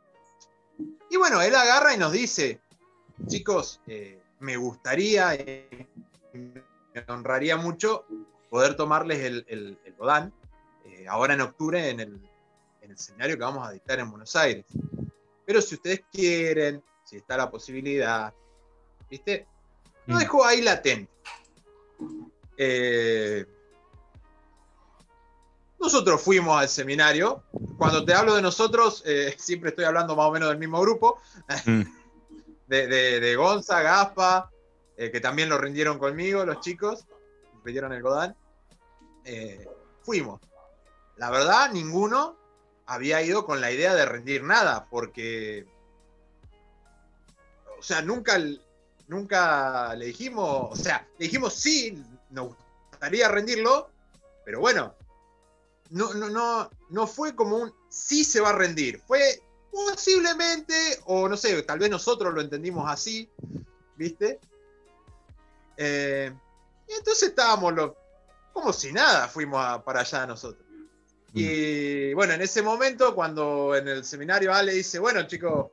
Y 1.10 1.16
bueno, 1.16 1.40
él 1.42 1.54
agarra 1.54 1.94
y 1.94 1.98
nos 1.98 2.12
dice, 2.12 2.60
chicos, 3.26 3.80
eh, 3.86 4.20
me 4.40 4.56
gustaría, 4.56 5.36
me 6.32 7.04
honraría 7.08 7.56
mucho 7.56 8.04
poder 8.50 8.76
tomarles 8.76 9.20
el, 9.20 9.46
el, 9.48 9.78
Godán 9.96 10.32
eh, 10.84 11.06
ahora 11.08 11.34
en 11.34 11.40
octubre 11.40 11.88
en 11.88 12.00
el, 12.00 12.20
en 12.82 12.90
el 12.90 12.98
seminario 12.98 13.36
que 13.36 13.42
vamos 13.42 13.66
a 13.66 13.72
dictar 13.72 13.98
en 13.98 14.10
Buenos 14.10 14.34
Aires. 14.36 14.64
Pero 15.44 15.62
si 15.62 15.74
ustedes 15.76 16.02
quieren, 16.12 16.82
si 17.04 17.16
está 17.16 17.36
la 17.36 17.50
posibilidad, 17.50 18.32
¿viste? 19.10 19.46
Lo 20.06 20.16
mm. 20.16 20.18
dejo 20.18 20.44
ahí 20.44 20.60
latente. 20.60 21.10
Eh, 22.56 23.46
nosotros 25.80 26.20
fuimos 26.20 26.60
al 26.60 26.68
seminario. 26.68 27.42
Cuando 27.76 28.04
te 28.04 28.14
hablo 28.14 28.34
de 28.34 28.42
nosotros, 28.42 29.02
eh, 29.06 29.34
siempre 29.38 29.70
estoy 29.70 29.84
hablando 29.84 30.16
más 30.16 30.26
o 30.26 30.32
menos 30.32 30.48
del 30.48 30.58
mismo 30.58 30.80
grupo. 30.80 31.20
Mm. 31.64 31.82
De, 32.68 33.34
Gonza, 33.34 33.80
Gaspa, 33.80 34.50
eh, 34.94 35.10
que 35.10 35.20
también 35.20 35.48
lo 35.48 35.56
rindieron 35.56 35.98
conmigo, 35.98 36.44
los 36.44 36.60
chicos. 36.60 37.06
Rindieron 37.64 37.94
el 37.94 38.02
Godán. 38.02 38.36
fuimos. 40.02 40.40
La 41.16 41.30
verdad, 41.30 41.70
ninguno 41.72 42.36
había 42.86 43.22
ido 43.22 43.46
con 43.46 43.60
la 43.60 43.70
idea 43.70 43.94
de 43.94 44.04
rendir 44.04 44.42
nada, 44.42 44.86
porque. 44.90 45.66
O 47.78 47.82
sea, 47.82 48.02
nunca, 48.02 48.38
nunca 49.06 49.94
le 49.94 50.06
dijimos. 50.06 50.68
O 50.70 50.76
sea, 50.76 51.06
le 51.18 51.26
dijimos 51.26 51.54
sí, 51.54 52.04
nos 52.30 52.54
gustaría 52.90 53.28
rendirlo, 53.28 53.90
pero 54.44 54.60
bueno, 54.60 54.94
no, 55.90 56.14
no, 56.14 56.28
no, 56.28 56.70
no 56.90 57.06
fue 57.06 57.34
como 57.34 57.56
un 57.56 57.74
sí 57.88 58.24
se 58.24 58.40
va 58.40 58.50
a 58.50 58.56
rendir. 58.56 59.00
Fue 59.06 59.42
posiblemente, 59.70 61.00
o 61.06 61.28
no 61.28 61.36
sé, 61.36 61.62
tal 61.62 61.78
vez 61.78 61.90
nosotros 61.90 62.34
lo 62.34 62.40
entendimos 62.40 62.90
así, 62.90 63.30
¿viste? 63.96 64.40
Eh, 65.76 66.32
y 66.88 66.92
entonces 66.92 67.28
estábamos 67.28 67.92
como 68.52 68.72
si 68.72 68.92
nada, 68.92 69.28
fuimos 69.28 69.82
para 69.82 70.00
allá 70.00 70.26
nosotros. 70.26 70.66
Y 71.34 72.12
mm. 72.12 72.14
bueno, 72.16 72.32
en 72.34 72.42
ese 72.42 72.62
momento, 72.62 73.14
cuando 73.14 73.76
en 73.76 73.86
el 73.88 74.04
seminario 74.04 74.52
Ale 74.52 74.72
dice, 74.72 74.98
bueno 74.98 75.26
chicos, 75.26 75.70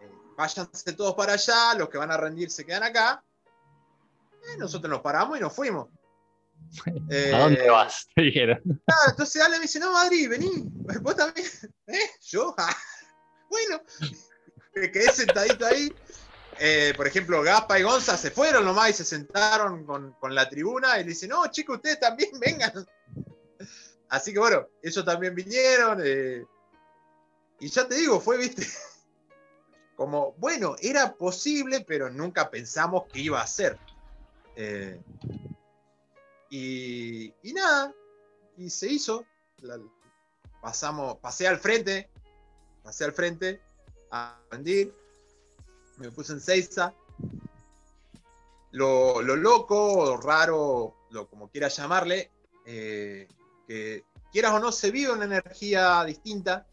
eh, 0.00 0.10
váyanse 0.36 0.92
todos 0.94 1.14
para 1.14 1.34
allá, 1.34 1.74
los 1.74 1.88
que 1.88 1.98
van 1.98 2.10
a 2.10 2.16
rendir 2.16 2.50
se 2.50 2.64
quedan 2.64 2.82
acá, 2.82 3.22
eh, 4.42 4.56
nosotros 4.58 4.90
nos 4.90 5.00
paramos 5.00 5.38
y 5.38 5.40
nos 5.40 5.54
fuimos. 5.54 5.88
¿A 7.34 7.38
dónde 7.38 7.64
eh, 7.64 7.70
vas? 7.70 8.08
entonces 8.16 9.42
Ale 9.42 9.56
me 9.56 9.62
dice, 9.62 9.80
no, 9.80 9.92
Madrid, 9.92 10.28
vení, 10.28 10.64
vos 11.02 11.16
también. 11.16 11.46
¿Eh? 11.86 12.10
¿Yo? 12.22 12.54
Ah, 12.58 12.76
bueno, 13.48 13.82
me 14.74 14.90
quedé 14.90 15.10
sentadito 15.12 15.66
ahí. 15.66 15.92
Eh, 16.60 16.92
por 16.96 17.06
ejemplo, 17.06 17.42
Gaspa 17.42 17.78
y 17.78 17.82
Gonza 17.82 18.16
se 18.16 18.30
fueron 18.30 18.64
nomás 18.64 18.90
y 18.90 18.92
se 18.94 19.04
sentaron 19.04 19.84
con, 19.84 20.34
la 20.34 20.48
tribuna 20.48 20.98
y 20.98 21.04
le 21.04 21.10
dice, 21.10 21.28
no, 21.28 21.46
chicos, 21.50 21.76
ustedes 21.76 22.00
también 22.00 22.30
vengan. 22.40 22.86
Así 24.08 24.32
que 24.32 24.40
bueno, 24.40 24.66
ellos 24.82 25.04
también 25.04 25.34
vinieron. 25.34 26.02
y 27.60 27.68
ya 27.68 27.86
te 27.86 27.94
digo, 27.94 28.20
fue, 28.20 28.38
viste, 28.38 28.66
como, 29.94 30.32
bueno, 30.38 30.74
era 30.80 31.14
posible, 31.14 31.84
pero 31.86 32.10
nunca 32.10 32.50
pensamos 32.50 33.04
que 33.12 33.20
iba 33.20 33.40
a 33.40 33.46
ser. 33.46 33.78
Y, 36.50 37.32
nada, 37.54 37.94
y 38.56 38.70
se 38.70 38.88
hizo. 38.88 39.24
pasamos, 40.62 41.18
pasé 41.18 41.46
al 41.46 41.58
frente, 41.58 42.08
pasé 42.82 43.04
al 43.04 43.12
frente 43.12 43.60
a 44.10 44.40
rendir, 44.50 44.92
me 45.98 46.10
puse 46.10 46.32
en 46.32 46.40
Seiza. 46.40 46.94
Lo, 48.70 49.22
loco, 49.22 50.04
lo 50.04 50.16
raro, 50.18 50.94
lo 51.10 51.28
como 51.28 51.48
quieras 51.50 51.76
llamarle, 51.76 52.30
eh, 52.66 53.26
que 53.66 54.04
quieras 54.30 54.52
o 54.52 54.60
no, 54.60 54.72
se 54.72 54.90
vive 54.90 55.12
una 55.12 55.24
energía 55.24 56.04
distinta. 56.04 56.66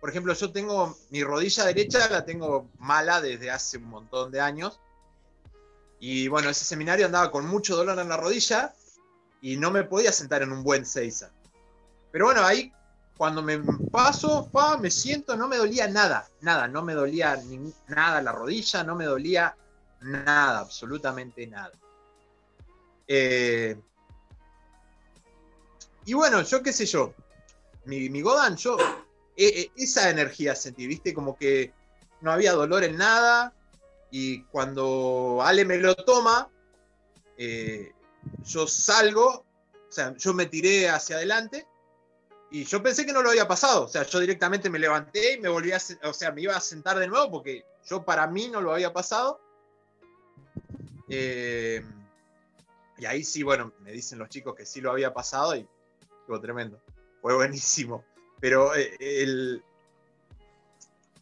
Por 0.00 0.10
ejemplo, 0.10 0.32
yo 0.32 0.52
tengo 0.52 0.96
mi 1.10 1.22
rodilla 1.22 1.64
derecha, 1.64 2.08
la 2.08 2.24
tengo 2.24 2.70
mala 2.78 3.20
desde 3.20 3.50
hace 3.50 3.78
un 3.78 3.84
montón 3.84 4.30
de 4.30 4.40
años. 4.40 4.80
Y 5.98 6.28
bueno, 6.28 6.48
ese 6.48 6.64
seminario 6.64 7.04
andaba 7.04 7.30
con 7.30 7.46
mucho 7.46 7.76
dolor 7.76 7.98
en 7.98 8.08
la 8.08 8.16
rodilla 8.16 8.74
y 9.40 9.56
no 9.56 9.70
me 9.70 9.84
podía 9.84 10.12
sentar 10.12 10.42
en 10.42 10.52
un 10.52 10.62
buen 10.62 10.84
Seiza. 10.84 11.30
Pero 12.12 12.26
bueno, 12.26 12.44
ahí 12.44 12.72
cuando 13.16 13.42
me 13.42 13.58
paso, 13.92 14.48
pa, 14.50 14.78
me 14.78 14.90
siento, 14.90 15.36
no 15.36 15.46
me 15.46 15.58
dolía 15.58 15.86
nada, 15.88 16.30
nada, 16.40 16.66
no 16.68 16.82
me 16.82 16.94
dolía 16.94 17.36
ni, 17.36 17.72
nada 17.86 18.22
la 18.22 18.32
rodilla, 18.32 18.82
no 18.82 18.96
me 18.96 19.04
dolía 19.04 19.54
nada, 20.00 20.60
absolutamente 20.60 21.46
nada. 21.46 21.72
Eh, 23.06 23.78
y 26.06 26.14
bueno, 26.14 26.40
yo 26.42 26.62
qué 26.62 26.72
sé 26.72 26.86
yo, 26.86 27.12
mi, 27.84 28.08
mi 28.08 28.22
Godan, 28.22 28.56
yo 28.56 28.78
e, 29.36 29.46
e, 29.46 29.72
esa 29.76 30.08
energía 30.08 30.54
sentí, 30.54 30.86
viste, 30.86 31.12
como 31.12 31.36
que 31.36 31.74
no 32.22 32.32
había 32.32 32.52
dolor 32.52 32.84
en 32.84 32.96
nada, 32.96 33.52
y 34.10 34.44
cuando 34.44 35.40
Ale 35.42 35.64
me 35.64 35.76
lo 35.76 35.94
toma, 35.94 36.48
eh, 37.36 37.92
yo 38.44 38.66
salgo, 38.66 39.44
o 39.88 39.92
sea, 39.92 40.14
yo 40.16 40.34
me 40.34 40.46
tiré 40.46 40.88
hacia 40.88 41.16
adelante 41.16 41.66
y 42.50 42.64
yo 42.64 42.82
pensé 42.82 43.06
que 43.06 43.12
no 43.12 43.22
lo 43.22 43.30
había 43.30 43.46
pasado. 43.46 43.84
O 43.84 43.88
sea, 43.88 44.02
yo 44.04 44.18
directamente 44.18 44.68
me 44.70 44.78
levanté 44.78 45.34
y 45.34 45.40
me 45.40 45.48
volví 45.48 45.72
a, 45.72 45.80
o 46.04 46.12
sea, 46.12 46.32
me 46.32 46.42
iba 46.42 46.56
a 46.56 46.60
sentar 46.60 46.98
de 46.98 47.06
nuevo 47.06 47.30
porque 47.30 47.64
yo 47.86 48.04
para 48.04 48.26
mí 48.26 48.48
no 48.48 48.60
lo 48.60 48.72
había 48.72 48.92
pasado. 48.92 49.40
Eh, 51.08 51.82
y 52.98 53.06
ahí 53.06 53.24
sí, 53.24 53.42
bueno, 53.42 53.72
me 53.80 53.92
dicen 53.92 54.18
los 54.18 54.28
chicos 54.28 54.54
que 54.54 54.66
sí 54.66 54.80
lo 54.80 54.90
había 54.90 55.14
pasado 55.14 55.54
y 55.56 55.66
fue 56.26 56.40
tremendo. 56.40 56.80
Fue 57.22 57.34
buenísimo. 57.34 58.04
Pero 58.40 58.74
eh, 58.74 58.96
el, 58.98 59.62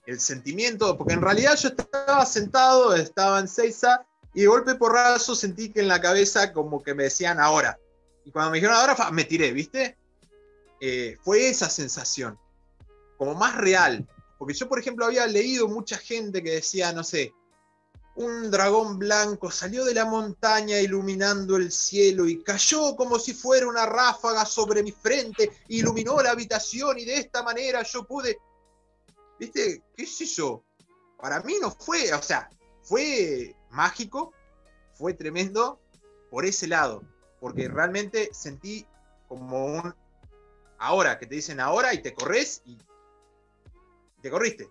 el 0.06 0.20
sentimiento, 0.20 0.96
porque 0.96 1.14
en 1.14 1.22
realidad 1.22 1.56
yo 1.56 1.68
estaba 1.68 2.24
sentado, 2.24 2.94
estaba 2.94 3.38
en 3.38 3.48
Seiza 3.48 4.07
y 4.38 4.42
de 4.42 4.46
golpe 4.46 4.76
porrazo 4.76 5.34
sentí 5.34 5.72
que 5.72 5.80
en 5.80 5.88
la 5.88 6.00
cabeza 6.00 6.52
como 6.52 6.80
que 6.80 6.94
me 6.94 7.02
decían 7.02 7.40
ahora. 7.40 7.76
Y 8.24 8.30
cuando 8.30 8.52
me 8.52 8.58
dijeron 8.58 8.76
ahora, 8.76 9.10
me 9.10 9.24
tiré, 9.24 9.50
¿viste? 9.50 9.98
Eh, 10.80 11.16
fue 11.24 11.48
esa 11.48 11.68
sensación, 11.68 12.38
como 13.16 13.34
más 13.34 13.56
real. 13.56 14.06
Porque 14.38 14.54
yo, 14.54 14.68
por 14.68 14.78
ejemplo, 14.78 15.06
había 15.06 15.26
leído 15.26 15.66
mucha 15.66 15.98
gente 15.98 16.40
que 16.40 16.52
decía, 16.52 16.92
no 16.92 17.02
sé, 17.02 17.34
un 18.14 18.48
dragón 18.48 19.00
blanco 19.00 19.50
salió 19.50 19.84
de 19.84 19.94
la 19.94 20.04
montaña 20.04 20.78
iluminando 20.78 21.56
el 21.56 21.72
cielo 21.72 22.28
y 22.28 22.40
cayó 22.44 22.94
como 22.94 23.18
si 23.18 23.34
fuera 23.34 23.66
una 23.66 23.86
ráfaga 23.86 24.46
sobre 24.46 24.84
mi 24.84 24.92
frente, 24.92 25.50
iluminó 25.66 26.22
la 26.22 26.30
habitación 26.30 26.96
y 27.00 27.04
de 27.04 27.16
esta 27.16 27.42
manera 27.42 27.82
yo 27.82 28.06
pude, 28.06 28.38
¿viste? 29.40 29.82
¿Qué 29.96 30.06
sé 30.06 30.26
yo? 30.26 30.62
Para 31.20 31.40
mí 31.40 31.56
no 31.60 31.72
fue, 31.72 32.14
o 32.14 32.22
sea, 32.22 32.48
fue 32.88 33.54
mágico, 33.70 34.32
fue 34.94 35.12
tremendo 35.12 35.78
por 36.30 36.46
ese 36.46 36.66
lado, 36.66 37.02
porque 37.38 37.68
realmente 37.68 38.30
sentí 38.32 38.86
como 39.28 39.66
un 39.66 39.94
ahora, 40.78 41.18
que 41.18 41.26
te 41.26 41.34
dicen 41.34 41.60
ahora 41.60 41.92
y 41.92 42.00
te 42.00 42.14
corres 42.14 42.62
y 42.64 42.78
te 44.22 44.30
corriste, 44.30 44.70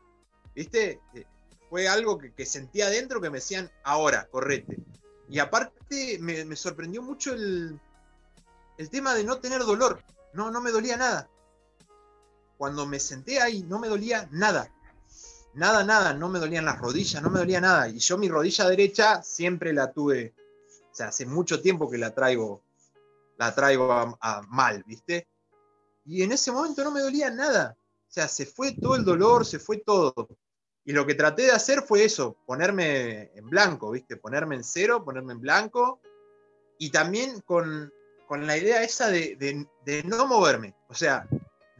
¿viste? 0.55 0.99
Eh, 1.13 1.25
fue 1.69 1.87
algo 1.87 2.17
que, 2.17 2.45
sentía 2.45 2.87
adentro 2.87 3.21
que 3.21 3.29
me 3.29 3.37
decían 3.37 3.71
ahora, 3.83 4.27
correte. 4.31 4.77
Y 5.29 5.39
aparte 5.39 6.17
me, 6.19 6.55
sorprendió 6.55 7.01
mucho 7.01 7.33
el, 7.33 7.79
el 8.77 8.89
tema 8.89 9.13
de 9.13 9.25
no 9.25 9.39
tener 9.39 9.61
dolor, 9.63 10.01
no, 10.33 10.49
no 10.49 10.61
me 10.61 10.71
dolía 10.71 10.97
nada. 10.97 11.29
Cuando 12.57 12.87
me 12.87 12.99
senté 12.99 13.41
ahí, 13.41 13.63
no 13.63 13.77
me 13.77 13.89
dolía 13.89 14.27
nada. 14.31 14.71
Nada, 15.57 15.83
nada, 15.83 16.13
no 16.13 16.29
me 16.29 16.37
dolían 16.37 16.65
las 16.65 16.77
rodillas, 16.77 17.19
no 17.23 17.31
me 17.31 17.39
dolía 17.39 17.59
nada. 17.59 17.89
Y 17.89 17.97
yo 17.97 18.15
mi 18.19 18.29
rodilla 18.29 18.69
derecha 18.69 19.23
siempre 19.23 19.73
la 19.73 19.91
tuve, 19.91 20.35
o 20.91 20.93
sea, 20.93 21.07
hace 21.07 21.25
mucho 21.25 21.63
tiempo 21.63 21.89
que 21.89 21.97
la 21.97 22.13
traigo, 22.13 22.61
la 23.39 23.55
traigo 23.55 23.91
a, 23.91 24.41
mal, 24.49 24.83
¿viste? 24.85 25.27
Y 26.05 26.21
en 26.21 26.31
ese 26.31 26.51
momento 26.51 26.83
no 26.83 26.91
me 26.91 27.01
dolía 27.01 27.31
nada. 27.31 27.75
O 27.75 28.11
sea, 28.11 28.27
se 28.27 28.45
fue 28.45 28.73
todo 28.73 28.95
el 28.95 29.03
dolor, 29.03 29.47
se 29.47 29.57
fue 29.57 29.77
todo. 29.77 30.13
Y 30.85 30.91
lo 30.91 31.07
que 31.07 31.15
traté 31.15 31.41
de 31.41 31.51
hacer 31.51 31.81
fue 31.81 32.05
eso, 32.05 32.37
ponerme 32.45 33.31
en 33.33 33.49
blanco, 33.49 33.89
¿viste? 33.89 34.15
Ponerme 34.15 34.57
en 34.57 34.63
cero, 34.63 35.03
ponerme 35.03 35.33
en 35.33 35.41
blanco. 35.41 35.99
Y 36.77 36.91
también 36.91 37.41
con, 37.41 37.91
con 38.27 38.45
la 38.45 38.57
idea 38.57 38.83
esa 38.83 39.09
de, 39.09 39.67
no 40.05 40.27
moverme. 40.27 40.75
O 40.87 40.93
sea, 40.93 41.27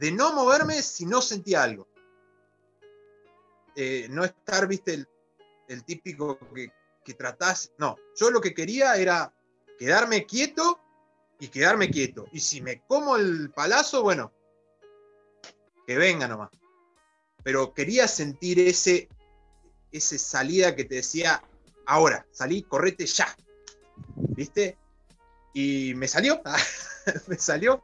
de 0.00 0.10
no 0.10 0.32
moverme 0.32 0.82
si 0.82 1.06
no 1.06 1.22
sentía 1.22 1.62
algo. 1.62 1.86
Eh, 3.80 4.08
no 4.10 4.24
estar, 4.24 4.66
viste, 4.66 5.06
el, 5.68 5.84
típico 5.84 6.36
que, 6.52 6.72
que 7.04 7.14
tratás. 7.14 7.70
No, 7.78 7.94
yo 8.16 8.28
lo 8.28 8.40
que 8.40 8.52
quería 8.52 8.96
era 8.96 9.32
quedarme 9.78 10.26
quieto 10.26 10.80
y 11.38 11.46
quedarme 11.46 11.88
quieto. 11.88 12.26
Y 12.32 12.40
si 12.40 12.60
me 12.60 12.80
como 12.88 13.16
el 13.16 13.52
palazo, 13.52 14.02
bueno, 14.02 14.32
que 15.86 15.96
venga 15.96 16.26
nomás. 16.26 16.50
Pero 17.44 17.72
quería 17.72 18.08
sentir 18.08 18.58
ese, 18.58 19.08
ese 19.92 20.18
salida 20.18 20.74
que 20.74 20.84
te 20.84 20.96
decía, 20.96 21.40
ahora, 21.86 22.26
salí, 22.32 22.64
correte 22.64 23.06
ya. 23.06 23.28
¿Viste? 24.34 24.76
Y 25.54 25.94
me 25.94 26.08
salió, 26.08 26.42
me 27.28 27.38
salió. 27.38 27.80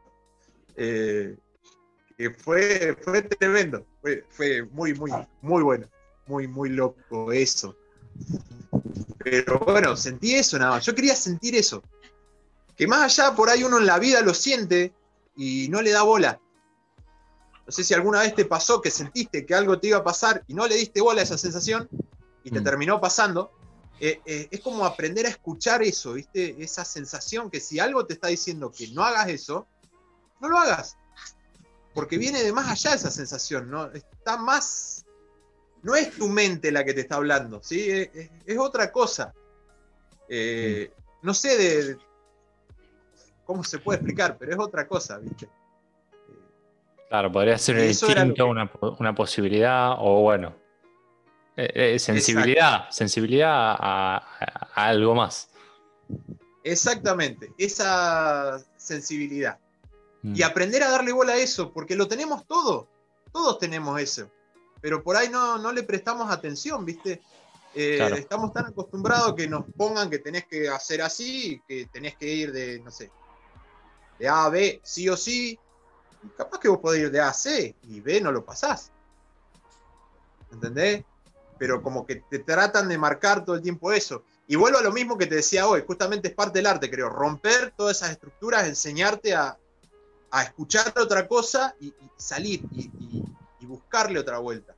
Eh, 0.77 1.37
fue, 2.39 2.97
fue 3.01 3.23
tremendo, 3.23 3.87
fue, 4.05 4.23
fue 4.29 4.63
muy, 4.65 4.93
muy, 4.93 5.11
muy 5.41 5.63
bueno, 5.63 5.89
muy, 6.27 6.47
muy 6.47 6.69
loco 6.69 7.33
eso. 7.33 7.75
Pero 9.19 9.59
bueno, 9.61 9.97
sentí 9.97 10.35
eso 10.35 10.59
nada 10.59 10.73
más. 10.73 10.85
Yo 10.85 10.95
quería 10.95 11.17
sentir 11.17 11.55
eso. 11.55 11.83
Que 12.77 12.87
más 12.87 13.19
allá 13.19 13.35
por 13.35 13.49
ahí 13.49 13.65
uno 13.65 13.79
en 13.79 13.87
la 13.87 13.99
vida 13.99 14.21
lo 14.21 14.35
siente 14.35 14.93
y 15.37 15.69
no 15.71 15.81
le 15.81 15.91
da 15.91 16.03
bola. 16.03 16.39
No 17.65 17.73
sé 17.73 17.83
si 17.83 17.95
alguna 17.95 18.21
vez 18.21 18.35
te 18.35 18.45
pasó 18.45 18.83
que 18.83 18.91
sentiste 18.91 19.47
que 19.47 19.55
algo 19.55 19.81
te 19.81 19.87
iba 19.87 19.99
a 19.99 20.05
pasar 20.05 20.45
y 20.49 20.53
no 20.53 20.67
le 20.67 20.77
diste 20.77 21.01
bola 21.01 21.23
a 21.23 21.25
esa 21.25 21.39
sensación 21.39 21.89
y 22.43 22.51
te 22.51 22.61
mm. 22.61 22.65
terminó 22.65 23.01
pasando. 23.01 23.53
Eh, 24.01 24.21
eh, 24.27 24.49
es 24.51 24.61
como 24.61 24.85
aprender 24.85 25.25
a 25.25 25.31
escuchar 25.31 25.83
eso, 25.83 26.13
¿viste? 26.13 26.63
Esa 26.63 26.85
sensación 26.85 27.51
que 27.51 27.61
si 27.61 27.79
algo 27.79 28.05
te 28.05 28.13
está 28.13 28.29
diciendo 28.29 28.71
que 28.71 28.89
no 28.89 29.03
hagas 29.03 29.29
eso, 29.29 29.67
no 30.43 30.51
lo 30.51 30.59
hagas. 30.59 30.99
Porque 31.95 32.19
viene 32.19 32.43
de 32.43 32.53
más 32.53 32.69
allá 32.69 32.97
esa 32.97 33.11
sensación, 33.11 33.71
¿no? 33.71 33.91
Está 33.93 34.37
más. 34.37 35.07
No 35.83 35.95
es 35.95 36.13
tu 36.13 36.29
mente 36.29 36.73
la 36.73 36.85
que 36.85 36.95
te 36.95 37.03
está 37.03 37.17
hablando, 37.17 37.63
¿sí? 37.63 37.89
Es, 37.91 38.59
otra 38.59 38.91
cosa. 38.91 39.33
Eh, 40.29 40.91
no 41.23 41.35
sé 41.35 41.57
de, 41.57 41.99
cómo 43.45 43.63
se 43.63 43.79
puede 43.79 43.99
explicar, 43.99 44.37
pero 44.39 44.53
es 44.53 44.59
otra 44.59 44.87
cosa, 44.87 45.19
¿viste? 45.19 45.49
Claro, 47.09 47.31
podría 47.31 47.59
ser 47.59 47.77
un 47.77 47.85
instinto, 47.85 48.47
una, 48.99 49.15
posibilidad, 49.15 49.93
o 49.99 50.23
bueno, 50.23 50.55
eh, 51.57 51.95
eh, 51.95 51.99
sensibilidad, 51.99 52.91
sensibilidad 52.91 53.77
a, 53.79 54.27
algo 54.75 55.15
más. 55.15 55.49
Exactamente, 56.65 57.53
esa 57.59 58.59
sensibilidad. 58.77 59.59
Y 60.25 60.41
mm. 60.41 60.45
aprender 60.45 60.83
a 60.83 60.91
darle 60.91 61.13
bola 61.13 61.35
a 61.35 61.37
eso, 61.37 61.71
porque 61.71 61.97
lo 61.97 62.09
tenemos 62.09 62.47
todo, 62.47 62.89
todos 63.31 63.59
tenemos 63.59 64.01
eso, 64.01 64.31
pero 64.81 65.03
por 65.03 65.17
ahí 65.17 65.29
no, 65.29 65.59
no 65.59 65.71
le 65.71 65.83
prestamos 65.83 66.31
atención, 66.31 66.83
¿viste? 66.85 67.21
Eh, 67.75 68.09
estamos 68.17 68.53
tan 68.53 68.67
acostumbrados 68.67 69.35
que 69.35 69.47
nos 69.49 69.65
pongan 69.77 70.09
que 70.09 70.21
tenés 70.21 70.47
que 70.47 70.69
hacer 70.69 71.03
así, 71.03 71.61
que 71.69 71.87
tenés 71.93 72.17
que 72.17 72.27
ir 72.27 72.53
de, 72.53 72.81
no 72.81 72.91
sé, 72.91 73.11
de 74.19 74.29
A 74.29 74.45
a 74.45 74.49
B, 74.49 74.81
sí 74.83 75.09
o 75.11 75.17
sí, 75.17 75.59
capaz 76.39 76.59
que 76.59 76.69
vos 76.69 76.79
podés 76.79 77.03
ir 77.03 77.11
de 77.11 77.21
A 77.21 77.29
a 77.29 77.35
C 77.35 77.75
y 77.83 78.01
B 78.01 78.21
no 78.21 78.33
lo 78.33 78.47
pasás. 78.47 78.93
¿Entendés? 80.53 81.05
Pero 81.59 81.83
como 81.83 82.07
que 82.07 82.17
te 82.31 82.39
tratan 82.39 82.89
de 82.89 82.97
marcar 82.97 83.45
todo 83.45 83.57
el 83.57 83.63
tiempo 83.63 83.93
eso. 83.93 84.25
Y 84.47 84.57
vuelvo 84.57 84.79
a 84.79 84.83
lo 84.83 84.93
mismo 84.93 85.19
que 85.19 85.27
te 85.27 85.35
decía 85.35 85.67
hoy, 85.67 85.83
justamente 85.87 86.29
es 86.29 86.35
parte 86.35 86.61
del 86.61 86.67
arte, 86.67 86.91
creo, 86.91 87.11
romper 87.11 87.75
todas 87.77 87.97
esas 87.99 88.11
estructuras, 88.11 88.67
enseñarte 88.67 89.35
a, 89.35 89.59
escuchar 90.43 90.93
otra 90.97 91.27
cosa 91.27 91.75
y, 91.81 91.95
salir 92.17 92.65
y, 92.73 92.89
buscarle 93.67 94.19
otra 94.19 94.39
vuelta. 94.39 94.75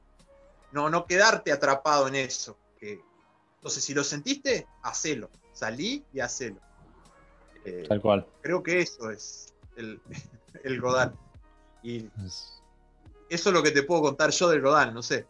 No, 0.70 0.88
no 0.88 1.06
quedarte 1.06 1.50
atrapado 1.50 2.06
en 2.06 2.14
eso. 2.14 2.56
entonces, 2.80 3.82
si 3.82 3.94
lo 3.94 4.04
sentiste, 4.04 4.68
hacelo. 4.82 5.28
Salí 5.52 6.04
y 6.12 6.20
hacelo. 6.20 6.60
Eh, 7.64 7.84
Tal 7.88 8.00
cual. 8.00 8.26
Creo 8.42 8.62
que 8.62 8.78
eso 8.78 9.10
es 9.10 9.54
el, 9.76 10.00
el 10.64 10.80
Godal. 10.80 11.14
Y 11.82 12.08
eso 13.28 13.48
es 13.50 13.54
lo 13.54 13.62
que 13.62 13.70
te 13.70 13.82
puedo 13.82 14.02
contar 14.02 14.30
yo 14.30 14.48
del 14.48 14.60
Godal, 14.60 14.94
no 14.94 15.02
sé. 15.02 15.26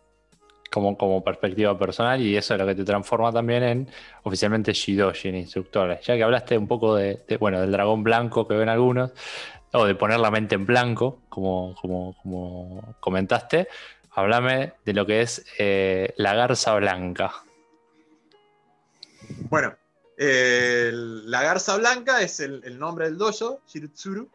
Como, 0.70 0.98
como 0.98 1.22
perspectiva 1.22 1.78
personal 1.78 2.20
y 2.20 2.36
eso 2.36 2.54
es 2.54 2.60
lo 2.60 2.66
que 2.66 2.74
te 2.74 2.84
transforma 2.84 3.32
también 3.32 3.62
en 3.62 3.88
oficialmente 4.24 4.72
Shidoshi, 4.72 5.28
en 5.28 5.36
instructor. 5.36 5.98
Ya 6.00 6.16
que 6.16 6.22
hablaste 6.22 6.58
un 6.58 6.66
poco 6.66 6.96
de, 6.96 7.24
bueno, 7.38 7.60
del 7.60 7.72
dragón 7.72 8.02
blanco 8.02 8.46
que 8.46 8.54
ven 8.54 8.68
algunos, 8.68 9.12
o 9.76 9.84
de 9.84 9.94
poner 9.94 10.18
la 10.18 10.30
mente 10.30 10.54
en 10.54 10.66
blanco, 10.66 11.20
como, 11.28 11.74
como, 12.22 12.96
comentaste, 13.00 13.68
háblame 14.10 14.74
de 14.84 14.92
lo 14.94 15.06
que 15.06 15.20
es 15.22 15.44
eh, 15.58 16.14
la 16.16 16.34
garza 16.34 16.74
blanca. 16.74 17.42
Bueno, 19.50 19.74
la 20.16 21.42
garza 21.42 21.76
blanca 21.76 22.22
es 22.22 22.40
el, 22.40 22.78
nombre 22.78 23.06
del 23.06 23.18
dojo, 23.18 23.60
Shiritsuru. 23.68 24.28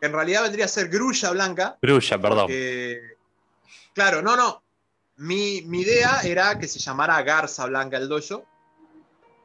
Que 0.00 0.06
en 0.06 0.12
realidad 0.12 0.42
vendría 0.42 0.64
a 0.64 0.68
ser 0.68 0.88
grulla 0.88 1.30
blanca. 1.30 1.78
Grulla, 1.82 2.20
perdón. 2.20 2.50
claro, 3.92 4.22
no, 4.22 4.36
no. 4.36 4.62
Mi, 5.16 5.58
idea 5.58 6.20
era 6.24 6.58
que 6.58 6.66
se 6.66 6.78
llamara 6.78 7.22
garza 7.22 7.66
blanca 7.66 7.98
el 7.98 8.08
dojo. 8.08 8.44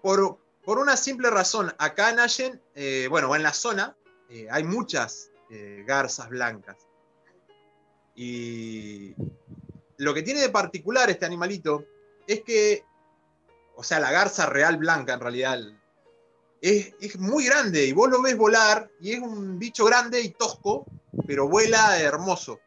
Por, 0.01 0.37
por 0.63 0.79
una 0.79 0.95
simple 0.95 1.29
razón. 1.29 1.73
Acá 1.77 2.11
en 2.11 2.19
Allen, 2.19 2.61
eh, 2.75 3.07
bueno, 3.09 3.35
en 3.35 3.43
la 3.43 3.53
zona, 3.53 3.95
eh, 4.29 4.47
hay 4.49 4.63
muchas 4.63 5.31
eh, 5.49 5.83
garzas 5.85 6.29
blancas. 6.29 6.77
Y 8.15 9.15
lo 9.97 10.13
que 10.13 10.23
tiene 10.23 10.41
de 10.41 10.49
particular 10.49 11.09
este 11.09 11.25
animalito 11.25 11.85
es 12.27 12.41
que 12.41 12.83
o 13.79 13.83
sea, 13.83 14.01
la 14.01 14.11
garza 14.11 14.45
real 14.45 14.75
blanca 14.75 15.13
en 15.13 15.21
realidad, 15.21 15.57
es, 16.59 17.17
muy 17.17 17.45
grande 17.45 17.85
y 17.85 17.93
vos 17.93 18.09
lo 18.09 18.21
ves 18.21 18.35
volar 18.35 18.91
y 18.99 19.13
es 19.13 19.21
un 19.21 19.57
bicho 19.57 19.85
grande 19.85 20.19
y 20.19 20.31
tosco, 20.31 20.85
pero 21.25 21.47
vuela 21.47 21.97
hermoso. 21.97 22.59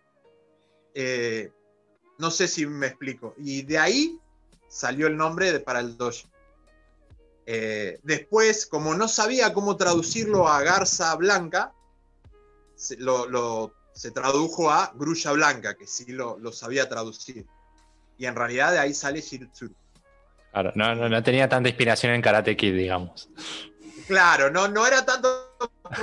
Eh, 0.95 1.53
no 2.17 2.31
sé 2.31 2.49
si 2.49 2.65
me 2.65 2.87
explico. 2.87 3.35
Y 3.37 3.61
de 3.61 3.79
ahí 3.79 4.19
salió 4.69 5.07
el 5.07 5.19
nombre 5.19 5.53
de, 5.53 5.61
para 5.61 5.81
el 5.81 5.99
Doge. 5.99 6.27
Eh, 7.47 7.99
después, 8.03 8.67
como 8.67 8.95
no 8.95 9.09
sabía 9.09 9.53
cómo 9.53 9.77
traducirlo 9.77 10.49
a 10.49 10.63
garza 10.63 11.15
blanca, 11.17 11.73
se, 12.77 12.97
lo, 12.97 13.75
se 13.93 14.11
tradujo 14.11 14.71
a 14.71 14.93
grulla 14.95 15.33
blanca, 15.33 15.75
que 15.75 15.87
sí 15.87 16.13
lo, 16.13 16.53
sabía 16.53 16.89
traducir. 16.89 17.47
Y 18.19 18.27
en 18.27 18.37
realidad 18.37 18.73
de 18.73 18.79
ahí 18.79 18.95
sale 18.95 19.21
Shiritsuru. 19.21 19.75
Claro, 20.53 20.73
no, 20.75 21.23
tenía 21.23 21.49
tanta 21.49 21.69
inspiración 21.69 22.13
en 22.13 22.23
Karate 22.23 22.57
Kid, 22.57 22.75
digamos. 22.75 23.29
Claro, 24.07 24.51
no, 24.51 24.69
no 24.69 24.87
era 24.87 25.05
tanto 25.05 25.57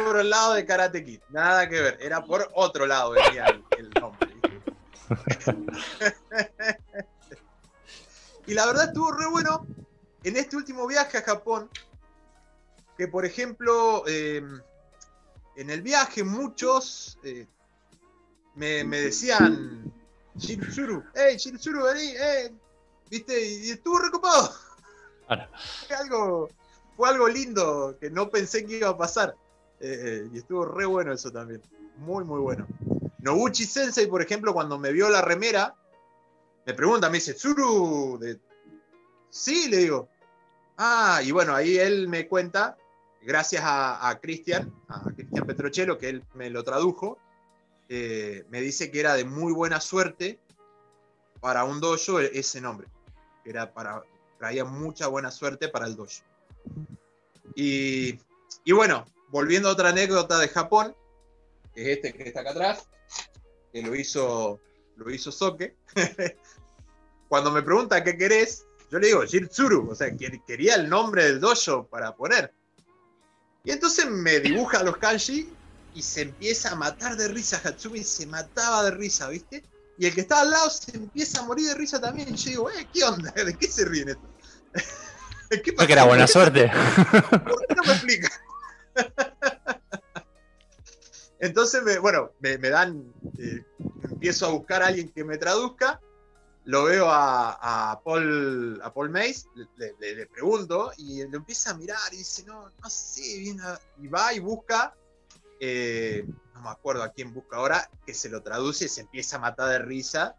por 0.05 0.19
el 0.19 0.29
lado 0.29 0.53
de 0.53 0.65
Karate 0.65 1.03
Kid, 1.03 1.19
nada 1.29 1.69
que 1.69 1.81
ver, 1.81 1.97
era 2.01 2.23
por 2.23 2.49
otro 2.53 2.85
lado 2.85 3.11
venía 3.11 3.45
el, 3.77 3.89
nombre. 3.99 4.29
y 8.47 8.53
la 8.53 8.65
verdad 8.65 8.85
estuvo 8.85 9.11
re 9.11 9.27
bueno 9.27 9.65
en 10.23 10.37
este 10.37 10.55
último 10.55 10.87
viaje 10.87 11.17
a 11.17 11.21
Japón, 11.21 11.69
que 12.97 13.07
por 13.07 13.25
ejemplo, 13.25 14.05
em, 14.07 14.61
en 15.55 15.69
el 15.69 15.81
viaje 15.81 16.23
muchos 16.23 17.17
eh, 17.23 17.47
me, 18.55 18.83
decían, 18.83 19.91
Shiritsuru, 20.35 21.03
hey 21.15 21.37
Shiritsuru, 21.37 21.83
vení, 21.83 22.11
eh, 22.17 22.53
¿viste? 23.09 23.45
Y, 23.45 23.71
estuvo 23.71 23.99
recopado. 23.99 24.53
Fue, 25.87 25.95
algo, 25.95 26.49
fue 26.97 27.09
algo 27.09 27.27
lindo 27.27 27.97
que 27.99 28.09
no 28.09 28.29
pensé 28.29 28.65
que 28.65 28.77
iba 28.77 28.89
a 28.89 28.97
pasar. 28.97 29.35
Eh, 29.79 30.27
y 30.33 30.39
estuvo 30.39 30.65
re 30.65 30.85
bueno 30.85 31.13
eso 31.13 31.31
también. 31.31 31.61
Muy, 31.97 32.25
muy 32.25 32.39
bueno. 32.39 32.67
Noguchi 33.19 33.65
Sensei, 33.65 34.07
por 34.07 34.21
ejemplo, 34.21 34.53
cuando 34.53 34.77
me 34.77 34.91
vio 34.91 35.09
la 35.09 35.21
remera, 35.21 35.75
me 36.65 36.73
pregunta, 36.73 37.09
me 37.09 37.17
dice, 37.17 37.33
Tsuru, 37.33 38.17
de... 38.19 38.39
sí, 39.29 39.69
le 39.69 39.77
digo. 39.77 40.09
Ah, 40.77 41.21
y 41.23 41.31
bueno, 41.31 41.53
ahí 41.55 41.77
él 41.77 42.07
me 42.07 42.27
cuenta, 42.27 42.77
gracias 43.21 43.63
a 43.65 44.17
Cristian, 44.21 44.73
a 44.87 45.03
Cristian 45.13 45.45
Petrochelo, 45.45 45.97
que 45.97 46.09
él 46.09 46.23
me 46.33 46.49
lo 46.49 46.63
tradujo, 46.63 47.17
eh, 47.89 48.45
me 48.49 48.61
dice 48.61 48.91
que 48.91 48.99
era 48.99 49.15
de 49.15 49.25
muy 49.25 49.51
buena 49.51 49.81
suerte 49.81 50.39
para 51.41 51.63
un 51.65 51.79
dojo 51.79 52.19
ese 52.19 52.61
nombre 52.61 52.87
era 53.49 53.73
para, 53.73 54.03
traía 54.37 54.63
mucha 54.63 55.07
buena 55.07 55.31
suerte 55.31 55.69
para 55.69 55.87
el 55.87 55.95
dojo. 55.95 56.23
Y, 57.55 58.19
bueno, 58.71 59.05
volviendo 59.29 59.69
a 59.69 59.71
otra 59.71 59.89
anécdota 59.89 60.37
de 60.37 60.47
Japón, 60.47 60.95
que 61.73 61.81
es 61.81 61.87
este 61.97 62.13
que 62.13 62.23
está 62.23 62.41
acá 62.41 62.51
atrás, 62.51 62.89
que 63.73 63.81
lo 63.81 63.95
hizo, 63.95 64.59
lo 64.95 65.09
hizo 65.09 65.31
Soke. 65.31 65.75
Cuando 67.27 67.51
me 67.51 67.61
pregunta 67.61 68.03
qué 68.03 68.17
querés, 68.17 68.65
yo 68.91 68.99
le 68.99 69.07
digo 69.07 69.21
Jirtsuru, 69.21 69.89
o 69.91 69.95
sea, 69.95 70.15
quería 70.15 70.75
el 70.75 70.89
nombre 70.89 71.25
del 71.25 71.39
dojo 71.39 71.87
para 71.87 72.15
poner. 72.15 72.53
Y 73.63 73.71
entonces 73.71 74.09
me 74.09 74.39
dibuja 74.39 74.83
los 74.83 74.97
kanji 74.97 75.49
y 75.93 76.01
se 76.01 76.21
empieza 76.21 76.71
a 76.71 76.75
matar 76.75 77.17
de 77.17 77.27
risa. 77.27 77.61
Hatsumi 77.63 78.03
se 78.03 78.25
mataba 78.25 78.83
de 78.83 78.91
risa, 78.91 79.27
¿viste? 79.29 79.63
Y 79.97 80.05
el 80.05 80.13
que 80.13 80.21
estaba 80.21 80.41
al 80.41 80.51
lado 80.51 80.69
se 80.69 80.95
empieza 80.95 81.41
a 81.41 81.43
morir 81.43 81.67
de 81.67 81.75
risa 81.75 81.99
también. 81.99 82.33
Y 82.33 82.37
yo 82.37 82.49
digo, 82.49 82.71
eh, 82.71 82.87
¿qué 82.93 83.03
onda? 83.03 83.31
¿De 83.35 83.55
qué 83.55 83.67
se 83.67 83.85
ríen 83.85 84.09
esto? 84.09 84.27
¿Qué 85.63 85.73
pasa? 85.73 85.87
que 85.87 85.93
era 85.93 86.05
buena 86.05 86.27
suerte. 86.27 86.71
¿Por 87.29 87.67
qué 87.67 87.75
no 87.75 87.83
me 87.83 87.93
explica? 87.93 88.31
Entonces, 91.39 91.83
me, 91.83 91.99
bueno, 91.99 92.31
me, 92.39 92.57
dan, 92.57 93.13
eh, 93.37 93.63
empiezo 94.03 94.45
a 94.45 94.49
buscar 94.49 94.83
a 94.83 94.87
alguien 94.87 95.09
que 95.09 95.23
me 95.23 95.37
traduzca, 95.37 96.01
lo 96.65 96.83
veo 96.83 97.07
a, 97.09 97.99
Paul, 98.03 98.79
a 98.83 98.93
Paul 98.93 99.09
Mace, 99.09 99.45
le, 99.77 100.27
pregunto 100.27 100.91
y 100.97 101.25
lo 101.27 101.37
empieza 101.37 101.71
a 101.71 101.73
mirar 101.73 101.97
y 102.11 102.17
dice, 102.17 102.43
no, 102.45 102.69
no 102.69 102.89
sé, 102.89 103.39
bien, 103.39 103.59
y 104.01 104.07
va 104.07 104.33
y 104.33 104.39
busca, 104.39 104.93
eh, 105.59 106.25
no 106.53 106.61
me 106.61 106.69
acuerdo 106.69 107.03
a 107.03 107.09
quién 107.09 107.33
busca 107.33 107.57
ahora, 107.57 107.89
que 108.05 108.13
se 108.13 108.29
lo 108.29 108.43
traduce 108.43 108.85
y 108.85 108.89
se 108.89 109.01
empieza 109.01 109.37
a 109.37 109.39
matar 109.39 109.69
de 109.69 109.79
risa. 109.79 110.35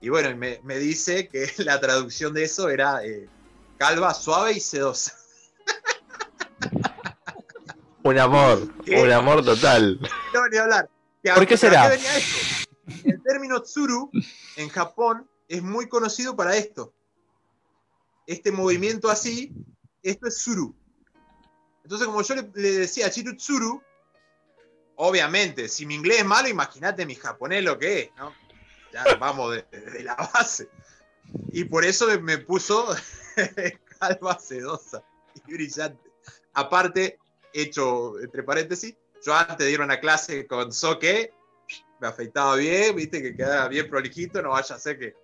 Y 0.00 0.08
bueno, 0.08 0.34
me, 0.36 0.60
me 0.64 0.78
dice 0.78 1.28
que 1.28 1.50
la 1.58 1.80
traducción 1.80 2.34
de 2.34 2.44
eso 2.44 2.68
era 2.68 3.04
eh, 3.04 3.28
calva, 3.76 4.14
suave 4.14 4.52
y 4.52 4.60
sedosa. 4.60 5.14
Un 8.02 8.18
amor, 8.18 8.72
un 8.86 9.10
amor 9.10 9.44
total. 9.44 10.00
No, 10.32 10.48
ni 10.48 10.56
hablar. 10.56 10.88
¿Por 11.34 11.46
qué 11.46 11.58
será? 11.58 11.92
El 11.92 13.22
término 13.22 13.60
tsuru 13.60 14.10
en 14.56 14.70
Japón 14.70 15.28
es 15.48 15.62
muy 15.62 15.88
conocido 15.88 16.36
para 16.36 16.56
esto. 16.56 16.94
Este 18.26 18.52
movimiento 18.52 19.08
así, 19.08 19.52
esto 20.02 20.28
es 20.28 20.36
tsuru. 20.36 20.76
Entonces, 21.82 22.06
como 22.06 22.20
yo 22.22 22.34
le, 22.34 22.42
decía 22.52 23.10
chiru 23.10 23.34
tsuru, 23.34 23.82
obviamente, 24.96 25.68
si 25.68 25.86
mi 25.86 25.94
inglés 25.94 26.18
es 26.18 26.26
malo, 26.26 26.48
imagínate 26.48 27.06
mi 27.06 27.14
japonés 27.14 27.64
lo 27.64 27.78
que 27.78 28.00
es, 28.00 28.10
¿no? 28.16 28.34
Ya 28.92 29.04
vamos 29.20 29.54
de, 29.54 30.02
la 30.02 30.14
base. 30.14 30.68
Y 31.52 31.64
por 31.64 31.84
eso 31.84 32.06
me 32.20 32.38
puso 32.38 32.94
calva 33.98 34.38
sedosa 34.38 35.02
y 35.34 35.52
brillante. 35.52 36.10
Aparte, 36.52 37.18
hecho 37.54 38.20
entre 38.20 38.42
paréntesis, 38.42 38.94
yo 39.24 39.34
antes 39.34 39.58
de 39.58 39.72
ir 39.72 39.80
a 39.80 39.84
una 39.84 40.00
clase 40.00 40.46
con 40.46 40.72
Soke, 40.72 41.32
me 42.00 42.08
afeitaba 42.08 42.56
bien, 42.56 42.94
viste, 42.94 43.22
que 43.22 43.34
quedara 43.34 43.68
bien 43.68 43.88
prolijito, 43.88 44.42
no 44.42 44.50
vaya 44.50 44.74
a 44.74 44.78
ser 44.78 44.98
que 44.98 45.14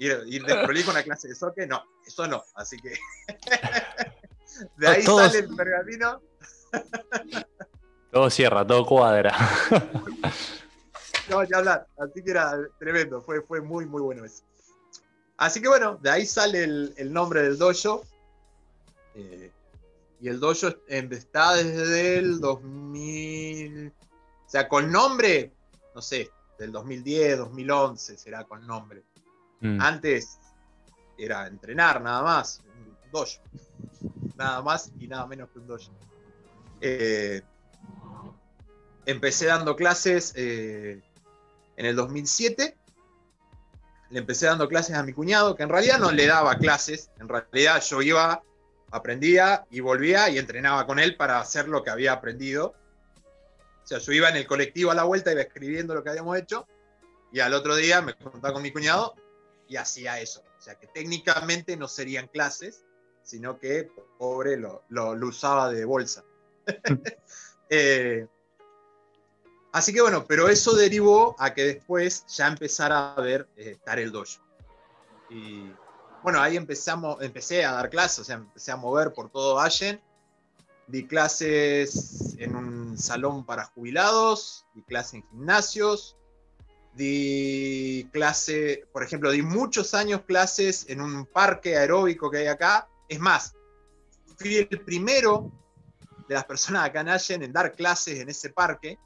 ir, 0.00 0.24
ir 0.26 0.44
desprolijo 0.44 0.90
a 0.90 0.94
una 0.94 1.02
clase 1.02 1.28
de 1.28 1.34
Soke, 1.34 1.66
no, 1.66 1.84
eso 2.04 2.26
no, 2.26 2.42
así 2.54 2.76
que 2.78 2.94
de 4.76 4.88
ahí 4.88 5.02
sale 5.02 5.38
el 5.38 5.54
pergamino. 5.54 6.20
todo 8.10 8.30
cierra, 8.30 8.66
todo 8.66 8.84
cuadra. 8.86 9.36
no, 11.30 11.44
ya 11.44 11.58
hablar, 11.58 11.86
así 11.98 12.22
que 12.22 12.30
era 12.30 12.58
tremendo, 12.78 13.20
fue, 13.20 13.42
fue 13.42 13.60
muy, 13.60 13.86
muy 13.86 14.02
bueno 14.02 14.24
eso. 14.24 14.42
Así 15.36 15.60
que 15.60 15.68
bueno, 15.68 15.98
de 16.02 16.10
ahí 16.10 16.26
sale 16.26 16.64
el, 16.64 16.94
el 16.96 17.12
nombre 17.12 17.42
del 17.42 17.56
dojo. 17.56 18.04
Eh, 19.14 19.50
y 20.20 20.28
el 20.28 20.38
dojo 20.38 20.68
está 20.86 21.54
desde 21.54 22.18
el 22.18 22.40
2000, 22.40 23.88
o 23.88 24.48
sea, 24.48 24.68
con 24.68 24.92
nombre, 24.92 25.50
no 25.94 26.02
sé, 26.02 26.30
del 26.58 26.72
2010, 26.72 27.38
2011 27.38 28.18
será 28.18 28.44
con 28.44 28.66
nombre. 28.66 29.02
Mm. 29.60 29.80
Antes 29.80 30.38
era 31.18 31.46
entrenar 31.46 32.00
nada 32.00 32.22
más, 32.22 32.62
un 32.64 33.10
dojo. 33.10 33.40
Nada 34.36 34.62
más 34.62 34.90
y 34.98 35.06
nada 35.06 35.26
menos 35.26 35.50
que 35.50 35.58
un 35.58 35.66
dojo. 35.66 35.92
Eh, 36.80 37.42
empecé 39.06 39.46
dando 39.46 39.76
clases 39.76 40.32
eh, 40.36 41.00
en 41.76 41.86
el 41.86 41.94
2007. 41.96 42.76
Le 44.10 44.18
empecé 44.18 44.46
dando 44.46 44.68
clases 44.68 44.96
a 44.96 45.02
mi 45.02 45.12
cuñado, 45.12 45.54
que 45.54 45.62
en 45.62 45.68
realidad 45.68 45.98
no 45.98 46.10
le 46.10 46.26
daba 46.26 46.56
clases, 46.56 47.10
en 47.20 47.28
realidad 47.28 47.80
yo 47.82 48.02
iba 48.02 48.42
aprendía 48.90 49.66
y 49.70 49.80
volvía 49.80 50.28
y 50.30 50.38
entrenaba 50.38 50.86
con 50.86 50.98
él 50.98 51.16
para 51.16 51.38
hacer 51.38 51.68
lo 51.68 51.82
que 51.82 51.90
había 51.90 52.12
aprendido. 52.12 52.74
O 53.84 53.86
sea, 53.86 53.98
yo 53.98 54.12
iba 54.12 54.28
en 54.28 54.36
el 54.36 54.46
colectivo 54.46 54.90
a 54.90 54.94
la 54.94 55.04
vuelta, 55.04 55.32
iba 55.32 55.42
escribiendo 55.42 55.94
lo 55.94 56.02
que 56.02 56.10
habíamos 56.10 56.36
hecho 56.36 56.66
y 57.32 57.40
al 57.40 57.54
otro 57.54 57.76
día 57.76 58.02
me 58.02 58.14
contaba 58.14 58.52
con 58.52 58.62
mi 58.62 58.72
cuñado 58.72 59.14
y 59.70 59.76
hacía 59.76 60.20
eso. 60.20 60.42
O 60.58 60.60
sea, 60.60 60.74
que 60.74 60.88
técnicamente 60.88 61.76
no 61.76 61.86
serían 61.86 62.26
clases, 62.26 62.84
sino 63.22 63.60
que, 63.60 63.88
pobre, 64.18 64.56
lo, 64.56 64.82
lo, 64.88 65.14
usaba 65.26 65.70
de 65.70 65.86
bolsa. 65.86 66.24
Eh, 67.72 68.26
así 69.70 69.92
que 69.92 70.00
bueno, 70.00 70.26
pero 70.26 70.48
eso 70.48 70.74
derivó 70.74 71.36
a 71.38 71.54
que 71.54 71.62
después 71.62 72.26
ya 72.26 72.48
empezara 72.48 73.12
a 73.12 73.20
ver 73.20 73.48
eh, 73.56 73.76
estar 73.76 74.00
el 74.00 74.10
dojo. 74.10 74.42
Y 75.28 75.72
bueno, 76.24 76.40
ahí 76.40 76.56
empezamos, 76.56 77.22
empecé 77.22 77.64
a 77.64 77.70
dar 77.74 77.88
clases, 77.88 78.18
o 78.18 78.24
sea, 78.24 78.34
empecé 78.38 78.72
a 78.72 78.76
mover 78.76 79.12
por 79.12 79.30
todo 79.30 79.60
Allen. 79.60 80.00
Di 80.88 81.06
clases 81.06 82.34
en 82.38 82.56
un 82.56 82.98
salón 82.98 83.46
para 83.46 83.66
jubilados, 83.66 84.66
di 84.74 84.82
clases 84.82 85.14
en 85.14 85.28
gimnasios, 85.28 86.16
di 87.00 88.08
clase, 88.12 88.86
por 88.92 89.02
ejemplo, 89.02 89.30
di 89.30 89.42
muchos 89.42 89.94
años 89.94 90.22
clases 90.26 90.84
en 90.88 91.00
un 91.00 91.26
parque 91.26 91.76
aeróbico 91.76 92.30
que 92.30 92.38
hay 92.38 92.46
acá. 92.46 92.88
Es 93.08 93.18
más, 93.18 93.54
fui 94.36 94.56
el 94.56 94.80
primero 94.82 95.50
de 96.28 96.34
las 96.34 96.44
personas 96.44 96.84
acá 96.84 97.00
en 97.00 97.08
Allen 97.08 97.42
en 97.42 97.52
dar 97.52 97.72
clases 97.72 98.20
en 98.20 98.28
ese 98.28 98.50
parque. 98.50 98.98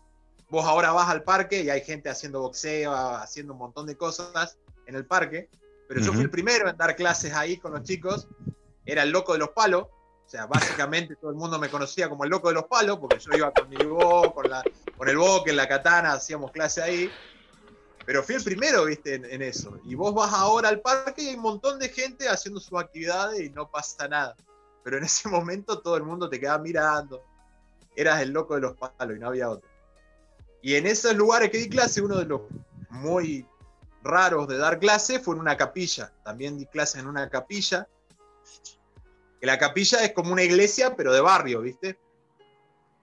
Vos 0.51 0.65
ahora 0.67 0.93
vas 0.93 1.09
al 1.09 1.23
parque 1.23 1.63
y 1.63 1.71
hay 1.71 1.83
gente 1.83 2.11
haciendo 2.11 2.41
boxeo, 2.41 2.93
haciendo 2.93 3.53
un 3.53 3.61
montón 3.61 3.87
de 3.87 3.97
cosas 3.97 4.59
en 4.87 4.97
el 4.97 5.07
parque 5.07 5.49
pero 5.89 6.01
yo 6.01 6.13
fui 6.13 6.23
el 6.23 6.31
primero 6.31 6.69
en 6.69 6.77
dar 6.77 6.97
clases 6.97 7.33
ahí 7.35 7.59
con 7.59 7.73
los 7.73 7.83
chicos, 7.83 8.27
era 8.87 9.03
el 9.03 9.11
loco 9.11 9.33
de 9.33 9.39
los 9.39 9.51
palos, 9.51 9.85
o 9.85 10.29
sea, 10.29 10.47
básicamente 10.47 11.17
todo 11.17 11.31
el 11.31 11.37
mundo 11.37 11.59
me 11.59 11.69
conocía 11.69 12.09
como 12.09 12.25
el 12.25 12.31
loco 12.31 12.49
de 12.49 12.55
los 12.55 12.65
palos, 12.65 12.99
porque 12.99 13.19
yo 13.19 13.37
iba 13.37 13.53
con 13.53 13.69
mi 13.69 13.77
bo, 13.77 14.33
con, 14.33 14.49
la, 14.49 14.63
con 14.97 15.09
el 15.09 15.17
boque, 15.17 15.53
la 15.53 15.69
katana, 15.69 16.15
hacíamos 16.15 16.51
clase 16.51 16.83
ahí. 16.83 17.11
Pero 18.07 18.23
fui 18.23 18.35
el 18.35 18.45
primero, 18.45 18.85
viste, 18.85 19.15
en, 19.15 19.43
eso. 19.43 19.79
Y 19.85 19.95
vos 19.95 20.15
vas 20.15 20.33
ahora 20.33 20.69
al 20.69 20.81
parque 20.81 21.23
y 21.23 21.29
hay 21.29 21.37
un 21.37 21.43
montón 21.43 21.79
de 21.79 21.89
gente 21.89 22.29
haciendo 22.29 22.61
sus 22.61 22.79
actividades 22.79 23.41
y 23.41 23.51
no 23.51 23.71
pasa 23.71 24.09
nada. 24.09 24.37
Pero 24.83 24.99
en 24.99 25.05
ese 25.05 25.29
momento 25.29 25.81
todo 25.81 25.97
el 25.97 26.03
mundo 26.03 26.29
te 26.29 26.39
quedaba 26.39 26.63
mirando. 26.63 27.25
Eras 27.97 28.21
el 28.23 28.31
loco 28.31 28.55
de 28.57 28.61
los 28.61 28.77
palos 28.77 29.17
y 29.17 29.21
no 29.21 29.29
había 29.29 29.49
otro. 29.49 29.69
Y 30.61 30.75
en 30.75 30.87
esos 30.87 31.15
lugares 31.15 31.51
que 31.51 31.59
di 31.59 31.69
clase, 31.69 32.03
uno 32.03 32.17
de 32.17 32.25
los 32.25 32.43
muy 32.91 33.47
raros 34.03 34.49
de 34.49 34.59
dar 34.59 34.79
clase 34.79 35.21
fue 35.21 35.35
en 35.35 35.41
una 35.41 35.57
capilla. 35.57 36.13
También 36.25 36.59
di 36.59 36.67
clase 36.67 36.99
en 36.99 37.07
una 37.07 37.29
capilla. 37.31 37.89
Que 39.41 39.47
la 39.47 39.59
capilla 39.59 40.05
es 40.05 40.13
como 40.13 40.33
una 40.33 40.43
iglesia, 40.43 40.97
pero 40.97 41.13
de 41.13 41.21
barrio, 41.21 41.61
¿viste? 41.61 41.99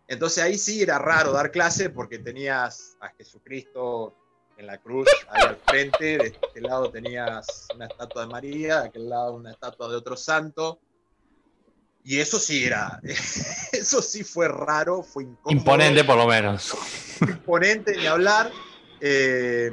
Entonces 0.08 0.44
ahí 0.44 0.58
sí 0.58 0.82
era 0.82 1.00
raro 1.00 1.32
dar 1.32 1.52
clase 1.52 1.90
porque 1.90 2.20
tenías 2.20 2.98
a 3.00 3.10
Jesucristo 3.10 4.21
en 4.62 4.68
la 4.68 4.78
cruz 4.78 5.08
ahí 5.30 5.44
al 5.44 5.58
frente, 5.58 6.18
de 6.18 6.28
este 6.28 6.62
lado 6.62 6.90
tenías 6.90 7.68
una 7.76 7.86
estatua 7.88 8.22
de 8.22 8.28
María, 8.28 8.82
de 8.82 8.88
aquel 8.88 9.10
lado 9.10 9.34
una 9.34 9.52
estatua 9.52 9.90
de 9.90 9.96
otro 9.96 10.16
santo. 10.16 10.80
Y 12.04 12.20
eso 12.20 12.40
sí 12.40 12.64
era, 12.64 13.00
eso 13.72 14.02
sí 14.02 14.24
fue 14.24 14.48
raro, 14.48 15.04
fue 15.04 15.24
incómodo. 15.24 15.52
Imponente 15.52 16.04
por 16.04 16.18
lo 16.18 16.28
menos. 16.28 16.74
Imponente 17.22 17.96
ni 17.98 18.08
hablar. 18.08 18.52
Eh, 19.00 19.72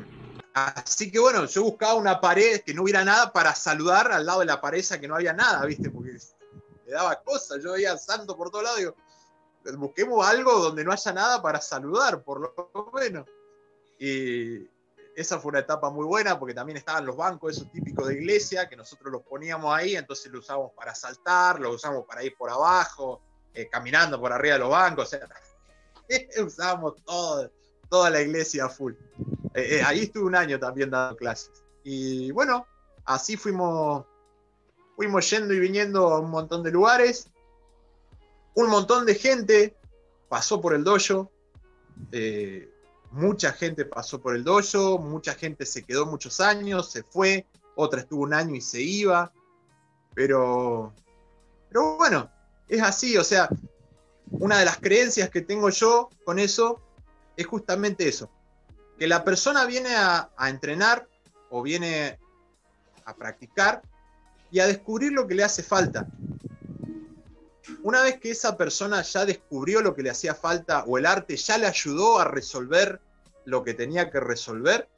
Así 0.55 1.11
que 1.11 1.19
bueno, 1.21 1.45
yo 1.45 1.63
buscaba 1.63 1.95
una 1.95 2.21
pared 2.21 2.63
que 2.63 2.75
no 2.75 2.83
hubiera 2.83 3.05
nada 3.05 3.33
para 3.33 3.55
saludar 3.55 4.11
al 4.11 4.27
lado 4.27 4.41
de 4.41 4.47
la 4.47 4.61
pared 4.61 4.85
que 5.01 5.07
no 5.07 5.15
había 5.15 5.33
nada, 5.33 5.65
¿viste? 5.65 5.91
Porque 5.91 6.17
me 6.85 6.93
daba 6.93 7.23
cosas, 7.23 7.63
yo 7.63 7.73
veía 7.73 7.97
santo 7.97 8.37
por 8.37 8.51
todos 8.51 8.65
lados, 8.65 8.79
digo, 8.79 8.97
busquemos 9.77 10.27
algo 10.27 10.53
donde 10.59 10.85
no 10.85 10.93
haya 10.93 11.13
nada 11.13 11.41
para 11.41 11.61
saludar, 11.61 12.23
por 12.23 12.41
lo 12.41 12.91
menos. 12.93 13.27
Y 13.99 14.69
esa 15.21 15.41
fue 15.41 15.51
una 15.51 15.59
etapa 15.59 15.91
muy 15.91 16.05
buena 16.05 16.39
porque 16.39 16.55
también 16.55 16.77
estaban 16.77 17.05
los 17.05 17.17
bancos, 17.17 17.57
esos 17.57 17.73
típicos 17.73 18.07
de 18.07 18.15
iglesia, 18.15 18.69
que 18.69 18.77
nosotros 18.77 19.13
los 19.13 19.23
poníamos 19.23 19.75
ahí, 19.75 19.97
entonces 19.97 20.31
lo 20.31 20.39
usábamos 20.39 20.73
para 20.73 20.95
saltar, 20.95 21.59
lo 21.61 21.73
usamos 21.73 22.05
para 22.07 22.23
ir 22.23 22.37
por 22.37 22.51
abajo, 22.51 23.21
eh, 23.53 23.69
caminando 23.69 24.21
por 24.21 24.33
arriba 24.33 24.55
de 24.55 24.61
los 24.61 24.71
bancos, 24.71 25.07
o 25.07 25.11
sea, 25.11 25.29
usábamos 26.45 27.03
todo, 27.05 27.51
toda 27.89 28.11
la 28.11 28.21
iglesia 28.21 28.69
full. 28.69 28.95
Eh, 29.55 29.79
eh, 29.79 29.83
ahí 29.85 30.05
estuve 30.05 30.25
un 30.25 30.37
año 30.37 30.59
también 30.59 30.91
dando 30.91 31.17
clases. 31.17 31.51
Y 31.83 32.31
bueno, 32.31 32.67
así 33.05 33.37
fuimos, 33.37 34.07
fuimos 34.95 35.29
yendo 35.31 35.53
y 35.53 35.59
viniendo 35.59 36.09
a 36.09 36.21
un 36.21 36.31
montón 36.31 36.63
de 36.63 36.71
lugares. 36.71 37.29
Un 38.55 38.71
montón 38.71 39.05
de 39.05 39.15
gente 39.17 39.77
pasó 40.29 40.61
por 40.61 40.75
el 40.75 40.85
dojo. 40.85 41.33
Eh, 42.13 42.71
mucha 43.11 43.53
gente 43.53 43.85
pasó 43.85 44.21
por 44.21 44.35
el 44.35 44.45
dojo, 44.45 44.99
mucha 44.99 45.35
gente 45.35 45.67
se 45.67 45.83
quedó 45.85 46.07
muchos 46.07 46.41
años, 46.41 46.91
se 46.91 47.03
fue, 47.03 47.47
otra 47.75 48.01
estuvo 48.01 48.23
un 48.23 48.35
año 48.35 48.55
y 48.55 48.61
se 48.61 48.81
iba. 48.81 49.33
Pero, 50.15 50.93
pero 51.69 51.97
bueno, 51.97 52.31
es 52.69 52.83
así, 52.83 53.17
o 53.17 53.25
sea, 53.25 53.49
una 54.31 54.59
de 54.59 54.65
las 54.65 54.79
creencias 54.79 55.31
que 55.31 55.43
tengo 55.43 55.71
yo 55.71 56.11
con 56.25 56.39
eso 56.39 56.81
es 57.37 57.47
justamente 57.47 58.09
eso, 58.09 58.31
que 58.99 59.07
la 59.07 59.25
persona 59.25 59.65
viene 59.65 59.95
a, 59.95 60.31
a 60.37 60.51
entrenar 60.51 61.07
o 61.51 61.63
viene 61.63 62.19
a 63.05 63.15
practicar 63.15 63.81
y 64.51 64.61
a 64.61 64.67
descubrir 64.67 65.13
lo 65.13 65.27
que 65.27 65.35
le 65.35 65.45
hace 65.45 65.63
falta. 65.63 66.09
Una 67.83 68.03
vez 68.03 68.19
que 68.19 68.31
esa 68.31 68.57
persona 68.57 69.03
ya 69.03 69.25
descubrió 69.25 69.81
lo 69.81 69.95
que 69.95 70.03
le 70.03 70.11
hacía 70.11 70.35
falta 70.35 70.85
o 70.85 70.99
el 70.99 71.07
arte 71.07 71.37
ya 71.37 71.59
le 71.59 71.67
ayudó 71.67 72.19
a 72.19 72.25
resolver 72.25 73.01
lo 73.45 73.65
que 73.65 73.75
tenía 73.75 74.11
que 74.11 74.21
resolver, 74.21 74.89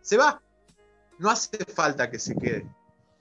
se 0.00 0.16
va. 0.16 0.40
No 1.18 1.30
hace 1.30 1.58
falta 1.64 2.10
que 2.10 2.18
se 2.18 2.36
quede. 2.36 2.66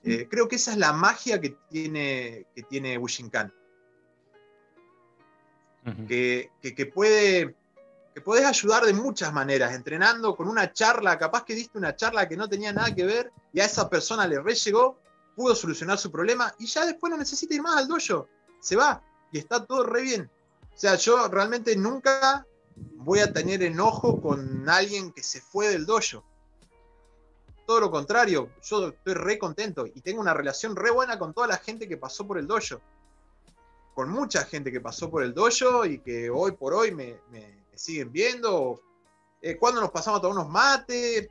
Eh, 0.04 0.28
creo 0.30 0.48
que 0.48 0.56
esa 0.56 0.72
es 0.72 0.78
la 0.78 0.94
magia 0.94 1.42
que 1.42 1.58
tiene, 1.70 2.46
que 2.56 2.64
tiene 2.64 2.98
Bushinkan. 2.98 3.54
que, 6.08 6.52
que, 6.62 6.86
puede, 6.86 7.56
que 8.14 8.22
puedes 8.22 8.46
ayudar 8.46 8.86
de 8.86 8.94
muchas 8.94 9.34
maneras, 9.34 9.74
entrenando 9.74 10.36
con 10.36 10.48
una 10.48 10.72
charla, 10.74 11.18
capaz 11.18 11.46
que 11.46 11.56
diste 11.56 11.78
una 11.78 11.96
charla 11.96 12.28
que 12.28 12.38
no 12.38 12.48
tenía 12.50 12.74
nada 12.74 12.94
que 12.94 13.06
ver 13.06 13.32
y 13.54 13.62
a 13.62 13.66
esa 13.66 13.90
persona 13.90 14.28
le 14.28 14.40
re 14.42 14.54
llegó, 14.54 15.00
pudo 15.38 15.56
solucionar 15.56 15.98
su 15.98 16.12
problema 16.12 16.54
y 16.60 16.66
ya 16.66 16.86
después 16.86 17.10
no 17.10 17.18
necesita 17.18 17.56
ir 17.56 17.62
más 17.62 17.78
al 17.78 17.88
dojo, 17.88 18.28
se 18.60 18.76
va 18.76 19.02
y 19.32 19.38
está 19.38 19.66
todo 19.66 19.84
re 19.84 20.02
bien. 20.02 20.30
O 20.76 20.78
sea, 20.78 20.96
yo 20.96 21.30
realmente 21.30 21.74
nunca 21.78 22.46
voy 22.76 23.20
a 23.20 23.32
tener 23.32 23.64
enojo 23.64 24.20
con 24.20 24.68
alguien 24.68 25.14
que 25.14 25.24
se 25.24 25.40
fue 25.40 25.70
del 25.70 25.86
dojo 25.86 26.26
todo 27.68 27.82
lo 27.82 27.92
contrario, 27.92 28.50
yo 28.64 28.88
estoy 28.88 29.14
re 29.14 29.38
contento 29.38 29.86
y 29.86 30.00
tengo 30.00 30.22
una 30.22 30.34
relación 30.34 30.74
re 30.74 30.90
buena 30.90 31.20
con 31.20 31.34
toda 31.34 31.48
la 31.48 31.58
gente 31.58 31.88
que 31.88 31.98
pasó 31.98 32.26
por 32.26 32.40
el 32.40 32.48
dojo. 32.48 32.82
Con 33.94 34.10
mucha 34.10 34.46
gente 34.46 34.72
que 34.72 34.80
pasó 34.80 35.12
por 35.12 35.22
el 35.22 35.34
dojo 35.34 35.86
y 35.86 36.00
que 36.00 36.30
hoy 36.30 36.54
por 36.54 36.74
hoy 36.74 36.96
me, 36.96 37.20
siguen 37.76 38.12
viendo. 38.12 38.82
Eh, 39.42 39.58
cuando 39.58 39.82
nos 39.82 39.92
pasamos 39.92 40.20
a 40.20 40.22
tomar 40.22 40.38
unos 40.38 40.50
mates. 40.50 41.28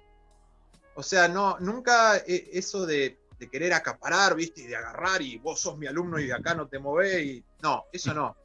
O 0.94 1.02
sea, 1.02 1.26
no, 1.26 1.58
nunca 1.58 2.18
eh, 2.18 2.50
eso 2.52 2.84
de, 2.84 3.18
querer 3.38 3.72
acaparar, 3.72 4.34
¿viste? 4.34 4.62
Y 4.62 4.66
de 4.66 4.76
agarrar 4.76 5.22
y 5.22 5.38
vos 5.38 5.60
sos 5.60 5.76
mi 5.76 5.86
alumno 5.86 6.18
y 6.18 6.26
de 6.26 6.34
acá 6.34 6.54
no 6.54 6.68
te 6.68 6.78
movés. 6.78 7.22
Y... 7.24 7.44
No, 7.62 7.84
eso 7.92 8.14
no. 8.14 8.36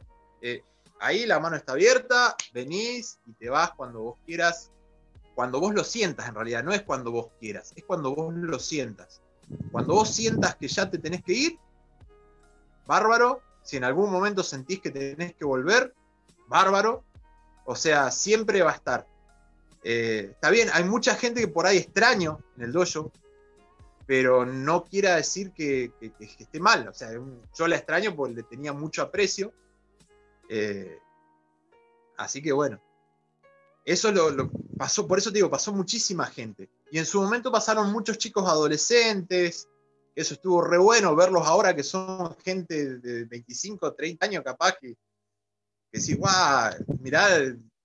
Eh, 0.42 0.64
ahí 1.00 1.26
la 1.26 1.40
mano 1.40 1.56
está 1.56 1.74
abierta, 1.74 2.36
venís 2.54 3.20
y 3.26 3.34
te 3.34 3.50
vas 3.50 3.72
cuando 3.72 4.02
vos 4.02 4.18
quieras 4.26 4.72
cuando 5.36 5.60
vos 5.60 5.74
lo 5.74 5.84
sientas 5.84 6.28
en 6.28 6.36
realidad, 6.36 6.64
no 6.64 6.72
es 6.72 6.84
cuando 6.84 7.12
vos 7.12 7.30
quieras, 7.40 7.74
es 7.76 7.84
cuando 7.84 8.14
vos 8.14 8.34
lo 8.34 8.60
sientas. 8.60 9.22
Cuando 9.72 9.96
vos 9.96 10.10
sientas 10.10 10.56
que 10.56 10.68
ya 10.68 10.90
te 10.90 10.98
tenés 10.98 11.24
que 11.24 11.34
ir, 11.34 11.60
bárbaro. 12.86 13.42
Si 13.64 13.78
en 13.78 13.84
algún 13.84 14.12
momento 14.12 14.44
sentís 14.44 14.82
que 14.82 14.92
tenés 14.92 15.34
que 15.36 15.46
volver, 15.46 15.94
bárbaro. 16.48 17.04
O 17.66 17.76
sea, 17.76 18.12
siempre 18.12 18.62
va 18.62 18.72
a 18.72 18.76
estar. 18.76 19.08
Eh, 19.84 20.30
está 20.32 20.50
bien, 20.50 20.70
hay 20.74 20.84
mucha 20.84 21.16
gente 21.16 21.42
que 21.42 21.48
por 21.48 21.66
ahí 21.66 21.78
extraño 21.78 22.40
en 22.58 22.64
el 22.64 22.72
dojo, 22.72 23.12
pero 24.12 24.46
no 24.46 24.84
quiera 24.84 25.16
decir 25.16 25.54
que, 25.54 25.94
esté 26.20 26.60
mal. 26.60 26.86
O 26.90 26.94
sea, 26.94 27.14
yo 27.14 27.66
la 27.66 27.78
extraño 27.78 28.14
porque 28.14 28.34
le 28.34 28.44
tenía 28.44 28.74
mucho 28.74 29.04
aprecio. 29.04 29.54
Eh, 30.50 31.00
así 32.18 32.42
que 32.42 32.52
bueno, 32.52 32.82
eso 33.86 34.12
lo, 34.12 34.52
pasó, 34.78 35.08
por 35.08 35.18
eso 35.18 35.32
te 35.32 35.38
digo, 35.38 35.50
pasó 35.50 35.72
muchísima 35.72 36.26
gente. 36.26 36.70
Y 36.92 36.98
en 36.98 37.06
su 37.06 37.22
momento 37.22 37.54
pasaron 37.54 37.90
muchos 37.94 38.18
chicos 38.18 38.50
adolescentes. 38.50 39.70
Eso 40.14 40.34
estuvo 40.34 40.62
re 40.62 40.78
bueno 40.78 41.16
verlos 41.16 41.48
ahora 41.48 41.74
que 41.74 41.84
son 41.84 42.36
gente 42.40 42.98
de 42.98 43.24
25, 43.24 43.94
30 43.94 44.26
años 44.26 44.44
capaz 44.44 44.74
que, 44.74 44.90
que 45.90 46.00
decís, 46.00 46.18
guau, 46.18 46.74
mirá 47.00 47.30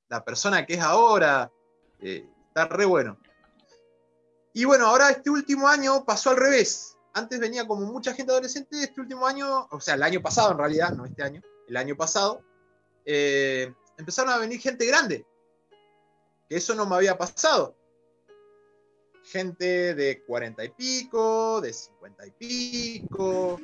la 0.08 0.24
persona 0.24 0.66
que 0.66 0.74
es 0.74 0.80
ahora. 0.80 1.52
Eh, 2.00 2.28
está 2.48 2.66
re 2.66 2.84
bueno. 2.84 3.16
Y 4.56 4.64
bueno, 4.64 4.86
ahora 4.86 5.10
este 5.10 5.28
último 5.28 5.68
año 5.68 6.02
pasó 6.06 6.30
al 6.30 6.38
revés. 6.38 6.96
Antes 7.12 7.38
venía 7.38 7.66
como 7.66 7.84
mucha 7.92 8.14
gente 8.14 8.32
adolescente, 8.32 8.84
este 8.84 9.02
último 9.02 9.26
año, 9.26 9.68
o 9.70 9.80
sea, 9.80 9.96
el 9.96 10.02
año 10.02 10.22
pasado 10.22 10.52
en 10.52 10.56
realidad, 10.56 10.92
no 10.92 11.04
este 11.04 11.22
año, 11.22 11.42
el 11.68 11.76
año 11.76 11.94
pasado, 11.94 12.40
eh, 13.04 13.70
empezaron 13.98 14.32
a 14.32 14.38
venir 14.38 14.58
gente 14.58 14.86
grande 14.86 15.26
que 16.48 16.56
eso 16.56 16.74
no 16.74 16.86
me 16.86 16.96
había 16.96 17.18
pasado. 17.18 17.76
Gente 19.24 19.94
de 19.94 20.24
cuarenta 20.24 20.64
y 20.64 20.70
pico, 20.70 21.60
de 21.60 21.74
cincuenta 21.74 22.26
y 22.26 22.30
pico, 22.30 23.60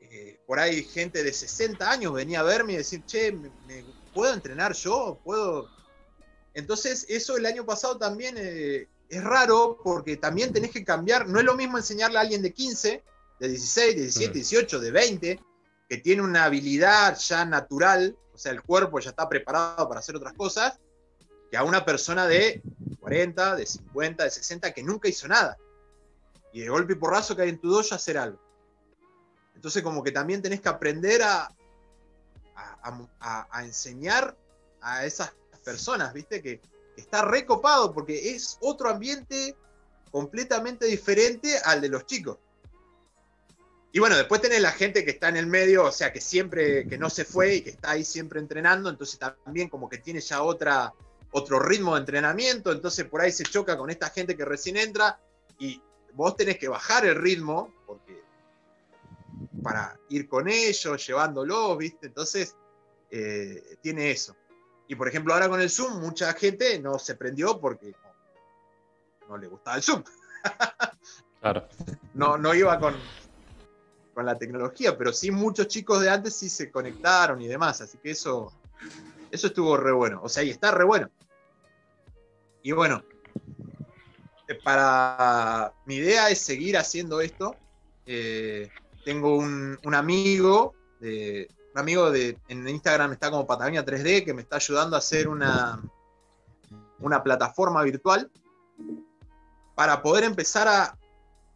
eh, 0.00 0.38
por 0.46 0.60
ahí 0.60 0.84
gente 0.84 1.24
de 1.24 1.32
60 1.32 1.90
años 1.90 2.12
venía 2.12 2.38
a 2.38 2.44
verme 2.44 2.74
y 2.74 2.76
decir, 2.76 3.04
che, 3.06 3.32
¿me, 3.32 3.50
puedo 4.14 4.32
entrenar 4.32 4.72
yo? 4.72 5.18
¿Puedo? 5.24 5.68
Entonces, 6.54 7.06
eso 7.08 7.36
el 7.36 7.44
año 7.44 7.66
pasado 7.66 7.98
también 7.98 8.36
eh, 8.38 8.86
es 9.08 9.22
raro 9.22 9.78
porque 9.82 10.16
también 10.16 10.52
tenés 10.52 10.70
que 10.70 10.84
cambiar. 10.84 11.28
No 11.28 11.38
es 11.38 11.44
lo 11.44 11.56
mismo 11.56 11.78
enseñarle 11.78 12.18
a 12.18 12.22
alguien 12.22 12.42
de 12.42 12.52
15, 12.52 13.04
de 13.40 13.48
16, 13.48 13.94
de 13.94 14.02
17, 14.02 14.32
18, 14.32 14.80
de 14.80 14.90
20, 14.90 15.40
que 15.88 15.96
tiene 15.98 16.22
una 16.22 16.44
habilidad 16.44 17.16
ya 17.18 17.44
natural, 17.44 18.16
o 18.32 18.38
sea, 18.38 18.52
el 18.52 18.62
cuerpo 18.62 18.98
ya 18.98 19.10
está 19.10 19.28
preparado 19.28 19.88
para 19.88 20.00
hacer 20.00 20.16
otras 20.16 20.34
cosas, 20.34 20.78
que 21.50 21.56
a 21.56 21.62
una 21.62 21.84
persona 21.84 22.26
de 22.26 22.62
40, 23.00 23.56
de 23.56 23.66
50, 23.66 24.24
de 24.24 24.30
60 24.30 24.72
que 24.72 24.82
nunca 24.82 25.08
hizo 25.08 25.28
nada. 25.28 25.56
Y 26.52 26.60
de 26.60 26.68
golpe 26.68 26.94
y 26.94 26.96
porrazo 26.96 27.36
que 27.36 27.42
hay 27.42 27.50
en 27.50 27.60
tu 27.60 27.70
dojo 27.70 27.94
hacer 27.94 28.18
algo. 28.18 28.40
Entonces 29.54 29.82
como 29.82 30.02
que 30.02 30.12
también 30.12 30.42
tenés 30.42 30.60
que 30.60 30.68
aprender 30.68 31.22
a, 31.22 31.48
a, 33.20 33.64
enseñar 33.64 34.36
a 34.80 35.04
esas 35.04 35.34
personas, 35.64 36.12
¿viste? 36.12 36.42
Que 36.42 36.60
está 36.96 37.22
recopado 37.22 37.92
porque 37.92 38.30
es 38.30 38.58
otro 38.60 38.88
ambiente 38.88 39.56
completamente 40.10 40.86
diferente 40.86 41.58
al 41.64 41.80
de 41.80 41.88
los 41.88 42.06
chicos. 42.06 42.38
Y 43.92 43.98
bueno, 43.98 44.16
después 44.16 44.42
tenés 44.42 44.60
la 44.60 44.72
gente 44.72 45.04
que 45.04 45.12
está 45.12 45.28
en 45.28 45.36
el 45.36 45.46
medio, 45.46 45.84
o 45.84 45.92
sea, 45.92 46.12
que 46.12 46.20
siempre, 46.20 46.86
que 46.86 46.98
no 46.98 47.08
se 47.08 47.24
fue 47.24 47.56
y 47.56 47.60
que 47.62 47.70
está 47.70 47.92
ahí 47.92 48.04
siempre 48.04 48.40
entrenando, 48.40 48.90
entonces 48.90 49.18
también 49.18 49.68
como 49.68 49.88
que 49.88 49.98
tiene 49.98 50.20
ya 50.20 50.42
otra, 50.42 50.92
otro 51.30 51.58
ritmo 51.58 51.94
de 51.94 52.00
entrenamiento, 52.00 52.72
entonces 52.72 53.06
por 53.06 53.22
ahí 53.22 53.32
se 53.32 53.44
choca 53.44 53.78
con 53.78 53.88
esta 53.88 54.10
gente 54.10 54.36
que 54.36 54.44
recién 54.44 54.76
entra 54.76 55.18
y 55.58 55.80
vos 56.12 56.36
tenés 56.36 56.58
que 56.58 56.68
bajar 56.68 57.06
el 57.06 57.14
ritmo 57.14 57.72
porque 57.86 58.22
para 59.62 59.98
ir 60.10 60.28
con 60.28 60.48
ellos, 60.48 61.06
llevándolos, 61.06 61.78
¿viste? 61.78 62.06
Entonces 62.06 62.54
eh, 63.10 63.78
tiene 63.80 64.10
eso. 64.10 64.36
Y 64.88 64.94
por 64.94 65.08
ejemplo, 65.08 65.34
ahora 65.34 65.48
con 65.48 65.60
el 65.60 65.70
Zoom, 65.70 66.00
mucha 66.00 66.32
gente 66.34 66.78
no 66.78 66.98
se 66.98 67.16
prendió 67.16 67.60
porque 67.60 67.94
no, 69.28 69.36
le 69.36 69.48
gustaba 69.48 69.76
el 69.76 69.82
Zoom. 69.82 70.04
claro. 71.40 71.68
No, 72.14 72.38
no 72.38 72.54
iba 72.54 72.78
con, 72.78 72.94
con 74.14 74.24
la 74.24 74.38
tecnología, 74.38 74.96
pero 74.96 75.12
sí 75.12 75.30
muchos 75.30 75.68
chicos 75.68 76.00
de 76.00 76.10
antes 76.10 76.36
sí 76.36 76.48
se 76.48 76.70
conectaron 76.70 77.40
y 77.42 77.48
demás, 77.48 77.80
así 77.80 77.98
que 77.98 78.12
eso, 78.12 78.52
eso 79.30 79.48
estuvo 79.48 79.76
re 79.76 79.92
bueno. 79.92 80.20
O 80.22 80.28
sea, 80.28 80.42
y 80.42 80.50
está 80.50 80.70
re 80.70 80.84
bueno. 80.84 81.10
Y 82.62 82.72
bueno, 82.72 83.02
eh, 84.48 84.54
para 84.62 85.72
mi 85.84 85.96
idea 85.96 86.30
es 86.30 86.40
seguir 86.40 86.76
haciendo 86.76 87.20
esto. 87.20 87.56
Eh, 88.06 88.70
tengo 89.04 89.36
un, 89.36 89.78
amigo, 89.94 90.74
de, 91.00 91.48
un 91.76 91.80
amigo 91.80 92.10
de, 92.10 92.38
en 92.48 92.66
Instagram 92.66 93.12
está 93.12 93.30
como 93.30 93.46
Patagonia 93.46 93.84
3D, 93.84 94.24
que 94.24 94.32
me 94.32 94.40
está 94.40 94.56
ayudando 94.56 94.96
a 94.96 94.98
hacer 94.98 95.28
una, 95.28 95.78
una 97.00 97.22
plataforma 97.22 97.82
virtual 97.82 98.30
para 99.74 100.00
poder 100.00 100.24
empezar 100.24 100.66
a, 100.68 100.98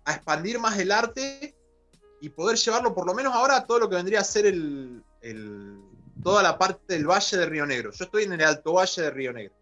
expandir 0.07 0.59
más 0.59 0.79
el 0.79 0.93
arte 0.93 1.55
y 2.21 2.29
poder 2.31 2.59
llevarlo 2.59 2.95
por 2.95 3.07
lo 3.07 3.15
menos 3.15 3.33
ahora 3.33 3.57
a 3.57 3.65
todo 3.65 3.79
lo 3.79 3.89
que 3.89 3.97
vendría 3.97 4.21
a 4.21 4.25
ser 4.25 4.45
el, 4.45 5.03
toda 6.23 6.43
la 6.43 6.59
parte 6.59 6.95
del 6.95 7.07
Valle 7.07 7.39
de 7.39 7.47
Río 7.47 7.65
Negro. 7.65 7.91
Yo 7.93 8.05
estoy 8.05 8.25
en 8.25 8.33
el 8.35 8.43
Alto 8.43 8.75
Valle 8.75 9.03
de 9.03 9.11
Río 9.11 9.33
Negro. 9.33 9.55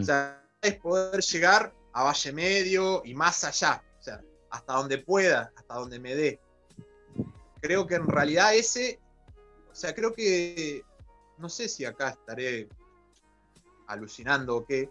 O 0.00 0.02
sea, 0.02 0.42
es 0.62 0.74
poder 0.80 1.20
llegar 1.20 1.72
a 1.92 2.02
Valle 2.02 2.32
Medio 2.32 3.02
y 3.04 3.14
más 3.14 3.44
allá, 3.44 3.84
o 4.00 4.02
sea, 4.02 4.20
hasta 4.50 4.72
donde 4.72 4.98
pueda, 4.98 5.52
hasta 5.54 5.74
donde 5.74 6.00
me 6.00 6.16
dé. 6.16 6.40
Creo 7.60 7.86
que 7.86 7.96
en 7.96 8.08
realidad 8.08 8.54
ese, 8.54 8.98
o 9.74 9.76
sea, 9.76 9.92
creo 9.92 10.12
que, 10.12 10.84
no 11.38 11.48
sé 11.48 11.68
si 11.68 11.84
acá 11.84 12.10
estaré 12.10 12.68
alucinando 13.88 14.54
o 14.54 14.64
qué, 14.64 14.88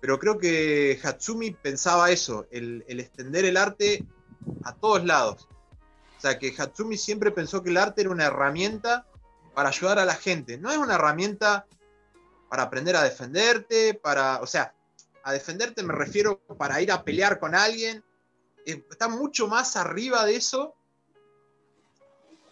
pero 0.00 0.18
creo 0.18 0.38
que 0.38 0.98
Hatsumi 1.00 1.52
pensaba 1.52 2.10
eso, 2.10 2.48
el, 2.50 2.84
extender 2.88 3.44
el 3.44 3.56
arte 3.56 4.04
a 4.64 4.74
todos 4.74 5.04
lados. 5.04 5.46
O 6.16 6.20
sea, 6.20 6.36
que 6.36 6.52
Hatsumi 6.58 6.96
siempre 6.96 7.30
pensó 7.30 7.62
que 7.62 7.70
el 7.70 7.76
arte 7.76 8.00
era 8.00 8.10
una 8.10 8.24
herramienta 8.24 9.06
para 9.54 9.68
ayudar 9.68 10.00
a 10.00 10.04
la 10.04 10.16
gente. 10.16 10.58
No 10.58 10.72
es 10.72 10.78
una 10.78 10.96
herramienta 10.96 11.66
para 12.50 12.64
aprender 12.64 12.96
a 12.96 13.04
defenderte, 13.04 13.94
para, 13.94 14.40
o 14.40 14.48
sea, 14.48 14.74
a 15.22 15.32
defenderte 15.32 15.84
me 15.84 15.94
refiero 15.94 16.40
para 16.58 16.82
ir 16.82 16.90
a 16.90 17.04
pelear 17.04 17.38
con 17.38 17.54
alguien. 17.54 18.02
Eh, 18.66 18.84
está 18.90 19.06
mucho 19.06 19.46
más 19.46 19.76
arriba 19.76 20.24
de 20.24 20.34
eso. 20.34 20.74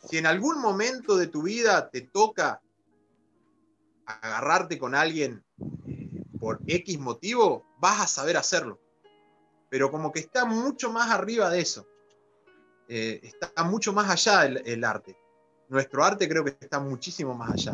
Si 0.08 0.18
en 0.18 0.26
algún 0.26 0.60
momento 0.60 1.16
de 1.16 1.26
tu 1.26 1.42
vida 1.42 1.90
te 1.90 2.02
toca 2.02 2.62
agarrarte 4.06 4.78
con 4.78 4.94
alguien 4.94 5.44
eh, 5.88 6.22
por 6.38 6.60
X 6.66 6.98
motivo, 6.98 7.66
vas 7.78 8.00
a 8.00 8.06
saber 8.06 8.36
hacerlo. 8.36 8.80
Pero 9.68 9.90
como 9.90 10.12
que 10.12 10.20
está 10.20 10.44
mucho 10.44 10.92
más 10.92 11.10
arriba 11.10 11.50
de 11.50 11.60
eso. 11.60 11.86
Eh, 12.88 13.20
está 13.22 13.64
mucho 13.64 13.92
más 13.92 14.08
allá 14.08 14.44
el, 14.44 14.84
arte. 14.84 15.18
Nuestro 15.68 16.04
arte 16.04 16.28
creo 16.28 16.44
que 16.44 16.56
está 16.60 16.78
muchísimo 16.78 17.34
más 17.34 17.50
allá. 17.50 17.72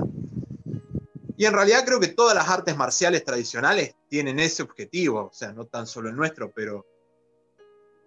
Y 1.36 1.44
en 1.44 1.52
realidad 1.52 1.84
creo 1.84 2.00
que 2.00 2.08
todas 2.08 2.34
las 2.34 2.48
artes 2.48 2.76
marciales 2.76 3.24
tradicionales 3.24 3.94
tienen 4.08 4.38
ese 4.38 4.62
objetivo, 4.62 5.26
o 5.26 5.32
sea, 5.32 5.52
no 5.52 5.66
tan 5.66 5.86
solo 5.86 6.08
el 6.08 6.16
nuestro, 6.16 6.50
pero 6.50 6.86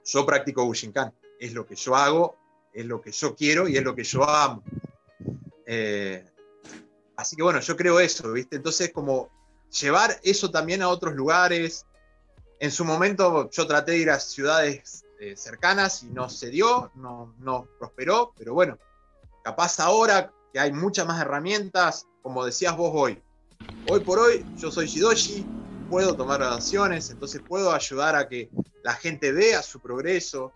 yo 0.04 0.26
practico 0.26 0.66
Bushinkan, 0.66 1.14
es 1.40 1.54
lo 1.54 1.66
que 1.66 1.76
yo 1.76 1.96
hago, 1.96 2.38
es 2.76 2.86
lo 2.86 3.02
que 3.02 3.12
yo 3.12 3.36
quiero 3.36 3.68
y 3.68 3.78
es 3.78 3.84
lo 3.84 3.96
que 3.96 4.04
yo 4.04 4.30
amo. 4.30 4.62
Eh, 5.66 6.24
así 7.16 7.36
que 7.36 7.44
bueno, 7.44 7.60
yo 7.62 7.76
creo 7.76 8.00
eso, 8.00 8.32
¿viste? 8.34 8.58
Entonces 8.58 8.92
como 8.92 9.30
llevar 9.80 10.20
eso 10.24 10.52
también 10.52 10.82
a 10.82 10.90
otros 10.90 11.16
lugares. 11.16 11.86
En 12.60 12.72
su 12.72 12.86
momento 12.86 13.50
yo 13.50 13.66
traté 13.66 13.94
de 13.94 13.98
ir 14.00 14.10
a 14.10 14.20
ciudades 14.20 15.06
eh, 15.20 15.36
cercanas 15.38 16.04
y 16.04 16.08
no 16.08 16.30
se 16.30 16.50
dio, 16.50 16.92
no, 16.96 17.34
no 17.40 17.68
prosperó, 17.80 18.34
pero 18.38 18.54
bueno, 18.54 18.78
capaz 19.44 19.80
ahora 19.80 20.32
que 20.52 20.60
hay 20.60 20.72
muchas 20.72 21.08
más 21.08 21.22
herramientas, 21.22 22.08
como 22.22 22.46
decías 22.46 22.76
vos 22.76 22.92
hoy, 22.94 23.22
hoy 23.88 24.02
por 24.02 24.20
hoy 24.20 24.46
yo 24.58 24.72
soy 24.72 24.88
Shidoshi, 24.88 25.46
puedo 25.90 26.16
tomar 26.16 26.44
acciones, 26.44 27.10
entonces 27.10 27.42
puedo 27.48 27.72
ayudar 27.72 28.16
a 28.16 28.28
que 28.28 28.50
la 28.84 28.94
gente 28.94 29.32
vea 29.32 29.62
su 29.62 29.80
progreso. 29.80 30.52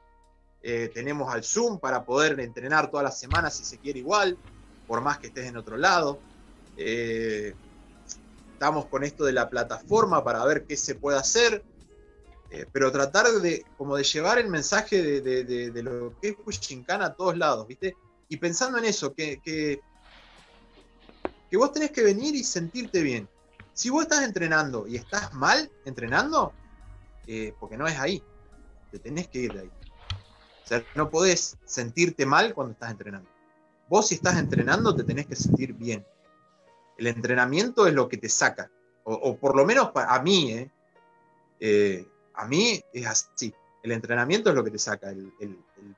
Eh, 0.62 0.92
tenemos 0.94 1.34
al 1.34 1.44
Zoom 1.44 1.80
para 1.80 2.04
poder 2.04 2.40
entrenar 2.40 2.92
todas 2.92 3.04
las 3.04 3.20
semanas 3.20 3.56
si 3.56 3.64
se 3.64 3.78
quiere 3.78 4.00
igual, 4.00 4.38
por 4.88 5.02
más 5.02 5.20
que 5.20 5.28
estés 5.28 5.46
en 5.46 5.58
otro 5.58 5.78
lado. 5.78 6.20
Eh, 6.76 7.54
estamos 8.54 8.88
con 8.88 9.04
esto 9.04 9.24
de 9.24 9.34
la 9.34 9.50
plataforma 9.50 10.24
para 10.24 10.44
ver 10.46 10.66
qué 10.66 10.76
se 10.76 10.96
puede 10.96 11.18
hacer. 11.18 11.64
Eh, 12.52 12.66
pero 12.72 12.92
tratar 12.92 13.28
de, 13.28 13.64
como 13.78 13.96
de 13.96 14.04
llevar 14.04 14.40
el 14.40 14.50
mensaje 14.50 15.22
de, 15.22 15.84
lo 15.84 16.20
que 16.20 16.30
es 16.30 16.36
Bushinkan 16.44 17.04
a 17.04 17.14
todos 17.14 17.38
lados, 17.38 17.68
¿viste? 17.68 17.96
Y 18.28 18.38
pensando 18.38 18.80
en 18.80 18.86
eso, 18.86 19.14
que, 19.14 19.40
que, 19.40 19.82
vos 21.56 21.72
tenés 21.72 21.92
que 21.92 22.04
venir 22.04 22.36
y 22.36 22.44
sentirte 22.44 23.04
bien. 23.04 23.30
Si 23.74 23.92
vos 23.92 24.02
estás 24.02 24.24
entrenando 24.24 24.88
y 24.88 24.96
estás 24.96 25.32
mal 25.34 25.72
entrenando, 25.86 26.52
porque 27.60 27.78
no 27.78 27.88
es 27.88 28.00
ahí, 28.00 28.24
te 28.92 28.98
tenés 28.98 29.28
que 29.28 29.40
ir 29.40 29.54
de 29.54 29.60
ahí. 29.62 29.72
No 30.96 31.10
podés 31.10 31.58
sentirte 31.66 32.26
mal 32.26 32.54
cuando 32.54 32.74
estás 32.74 32.92
entrenando. 32.92 33.30
Vos 33.88 34.08
si 34.08 34.16
estás 34.16 34.38
entrenando 34.38 34.96
te 34.96 35.04
tenés 35.04 35.26
que 35.26 35.36
sentir 35.36 35.74
bien. 35.74 36.06
El 36.98 37.08
entrenamiento 37.08 37.88
es 37.88 37.94
lo 37.94 38.08
que 38.08 38.18
te 38.18 38.30
saca. 38.30 38.70
O, 39.04 39.36
por 39.38 39.56
lo 39.56 39.66
menos 39.66 39.90
a 39.96 40.22
mí, 40.22 40.52
¿eh? 40.52 40.72
eh 41.60 42.08
a 42.36 42.46
mí 42.46 42.82
es 42.94 43.08
así. 43.08 43.54
El 43.82 43.92
entrenamiento 43.92 44.50
es 44.50 44.56
lo 44.56 44.64
que 44.64 44.72
te 44.72 44.78
saca, 44.78 45.10
el, 45.10 45.32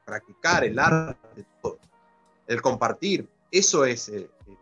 practicar, 0.06 0.64
el 0.64 0.80
arte, 0.80 1.45
el 2.48 2.61
compartir. 2.61 3.27
Eso 3.49 3.84
es 3.84 4.07
eh, 4.10 4.30
eh, 4.48 4.57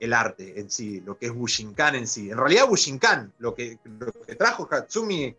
el 0.00 0.12
arte 0.12 0.60
en 0.60 0.70
sí, 0.70 1.00
lo 1.00 1.18
que 1.18 1.26
es 1.26 1.34
Bushinkan 1.34 1.96
en 1.96 2.06
sí. 2.06 2.30
En 2.30 2.38
realidad 2.38 2.68
Bushinkan, 2.68 3.32
lo 3.38 3.54
que, 3.54 3.78
trajo 4.38 4.68
Hatsumi 4.70 5.34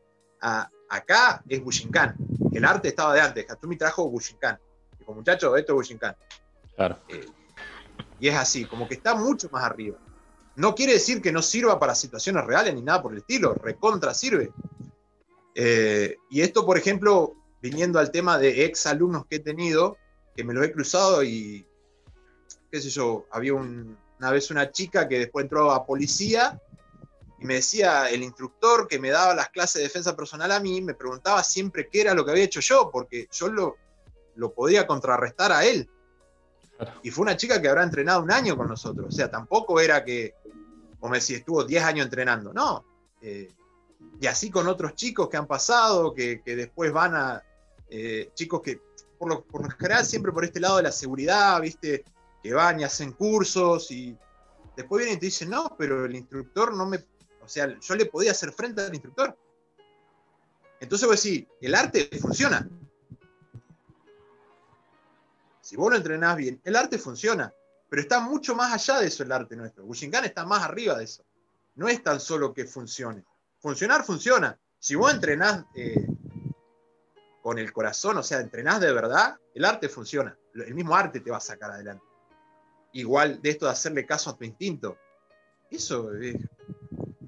acá 0.89 1.43
es 1.47 1.63
Bushinkan. 1.63 2.15
El 2.53 2.65
arte 2.65 2.89
estaba 2.89 3.13
de 3.13 3.21
antes, 3.21 3.49
Hatsumi 3.49 3.77
trajo 3.77 4.09
Bushinkan. 4.09 4.59
Dijo, 4.99 5.13
muchachos, 5.13 5.57
esto 5.57 5.73
es 5.73 5.75
Bushinkan. 5.75 6.15
Claro. 6.75 6.99
Eh, 7.09 7.25
y 8.19 8.27
es 8.27 8.35
así, 8.35 8.65
como 8.65 8.88
que 8.88 8.95
está 8.95 9.15
mucho 9.15 9.49
más 9.51 9.63
arriba. 9.63 9.97
No 10.55 10.75
quiere 10.75 10.93
decir 10.93 11.21
que 11.21 11.31
no 11.31 11.41
sirva 11.41 11.80
para 11.80 11.95
situaciones 11.95 12.45
reales 12.45 12.73
ni 12.75 12.81
nada 12.81 13.01
por 13.01 13.11
el 13.11 13.19
estilo, 13.19 13.53
recontra 13.55 14.13
sirve. 14.13 14.51
Eh, 15.55 16.17
y 16.30 16.41
esto, 16.41 16.65
por 16.65 16.77
ejemplo, 16.77 17.35
viniendo 17.61 17.99
al 17.99 18.11
tema 18.11 18.38
de 18.38 18.65
ex 18.65 18.85
alumnos 18.85 19.25
que 19.25 19.38
he 19.38 19.39
tenido, 19.39 19.97
que 20.35 20.43
me 20.43 20.53
los 20.53 20.65
he 20.65 20.71
cruzado 20.71 21.23
y, 21.23 21.65
qué 22.71 22.81
sé 22.81 22.89
yo, 22.89 23.25
había 23.31 23.53
una 23.53 24.31
vez 24.31 24.51
una 24.51 24.71
chica 24.71 25.07
que 25.07 25.19
después 25.19 25.43
entró 25.43 25.71
a 25.71 25.85
policía 25.85 26.59
y 27.44 27.45
me 27.45 27.56
decía, 27.56 28.10
el 28.10 28.24
instructor 28.24 28.88
que 28.88 28.99
me 28.99 29.10
daba 29.10 29.36
las 29.36 29.49
clases 29.49 29.76
de 29.76 29.84
defensa 29.84 30.15
personal 30.15 30.49
a 30.49 30.61
mí, 30.61 30.82
me 30.82 30.94
preguntaba 30.94 31.44
siempre 31.44 31.90
qué 31.90 31.99
era 31.99 32.14
lo 32.14 32.24
que 32.24 32.32
había 32.32 32.45
hecho 32.45 32.61
yo, 32.61 32.90
porque 32.90 33.28
yo 33.34 33.49
lo, 33.49 33.76
lo 34.36 34.53
podía 34.53 34.88
contrarrestar 34.88 35.52
a 35.52 35.65
él. 35.65 35.90
Y 37.02 37.11
fue 37.11 37.24
una 37.24 37.36
chica 37.36 37.61
que 37.61 37.68
habrá 37.68 37.84
entrenado 37.84 38.24
un 38.24 38.32
año 38.32 38.56
con 38.56 38.70
nosotros, 38.70 39.07
o 39.10 39.11
sea, 39.11 39.30
tampoco 39.30 39.82
era 39.82 40.06
que, 40.06 40.36
como 41.02 41.15
si 41.15 41.36
estuvo 41.36 41.65
10 41.65 41.84
años 41.84 42.06
entrenando, 42.06 42.53
no. 42.53 42.86
Eh, 43.22 43.52
y 44.22 44.26
así 44.26 44.49
con 44.49 44.65
otros 44.68 44.95
chicos 44.95 45.28
que 45.28 45.36
han 45.36 45.48
pasado, 45.48 46.14
que, 46.14 46.41
después 46.45 46.94
van 46.94 47.14
a, 47.14 47.44
eh, 47.90 48.32
chicos 48.36 48.61
que 48.61 48.80
por 49.20 49.28
lo, 49.28 49.44
por 49.44 49.70
general 49.74 50.06
siempre 50.06 50.32
por 50.32 50.45
este 50.45 50.61
lado 50.61 50.78
de 50.78 50.84
la 50.84 50.94
seguridad, 50.94 51.60
viste, 51.60 52.06
que 52.41 52.53
van 52.53 52.80
y 52.80 52.86
hacen 52.86 53.11
cursos 53.11 53.91
y 53.91 54.18
después 54.78 55.03
vienen 55.03 55.18
y 55.18 55.20
te 55.20 55.26
dicen, 55.26 55.49
no, 55.49 55.76
pero 55.78 56.06
el 56.06 56.15
instructor 56.15 56.74
no 56.74 56.86
me, 56.86 57.03
o 57.44 57.48
sea, 57.48 57.78
yo 57.80 57.95
le 57.95 58.06
podía 58.06 58.32
hacer 58.32 58.52
frente 58.52 58.82
al 58.82 58.94
instructor. 58.94 59.38
Entonces 60.80 61.07
vos 61.07 61.24
decís, 61.24 61.48
el 61.61 61.76
arte 61.76 62.10
funciona. 62.20 62.68
Si 65.61 65.76
vos 65.76 65.90
lo 65.90 65.98
entrenás 65.98 66.36
bien, 66.36 66.61
el 66.64 66.76
arte 66.76 66.98
funciona, 66.98 67.53
pero 67.90 68.02
está 68.02 68.20
mucho 68.20 68.53
más 68.56 68.74
allá 68.74 68.99
de 68.99 69.07
eso 69.07 69.24
el 69.24 69.32
arte 69.32 69.56
nuestro. 69.56 69.86
Bushinkan 69.86 70.26
está 70.26 70.45
más 70.45 70.64
arriba 70.64 70.98
de 70.98 71.06
eso. 71.06 71.24
No 71.76 71.88
es 71.88 72.03
tan 72.03 72.20
solo 72.20 72.53
que 72.53 72.65
funcione 72.65 73.24
funcionar 73.64 74.03
funciona. 74.03 74.60
Si 74.78 74.94
vos 74.94 75.11
entrenás 75.14 75.65
eh, 75.74 76.06
con 77.41 77.57
el 77.57 77.72
corazón, 77.72 78.18
o 78.18 78.24
sea, 78.24 78.41
entrenás 78.41 78.82
de 78.82 78.91
verdad, 78.91 79.38
el 79.56 79.64
arte 79.64 79.88
funciona. 79.88 80.38
El 80.53 80.76
mismo 80.76 80.94
arte 80.94 81.22
te 81.22 81.32
va 81.32 81.38
a 81.38 81.40
sacar 81.40 81.72
adelante. 81.72 82.03
Igual 82.91 83.41
de 83.41 83.49
esto 83.49 83.65
de 83.65 83.72
hacerle 83.72 84.06
caso 84.06 84.30
a 84.30 84.38
tu 84.38 84.44
instinto. 84.44 84.98
Eso 85.72 86.14
es, 86.14 86.36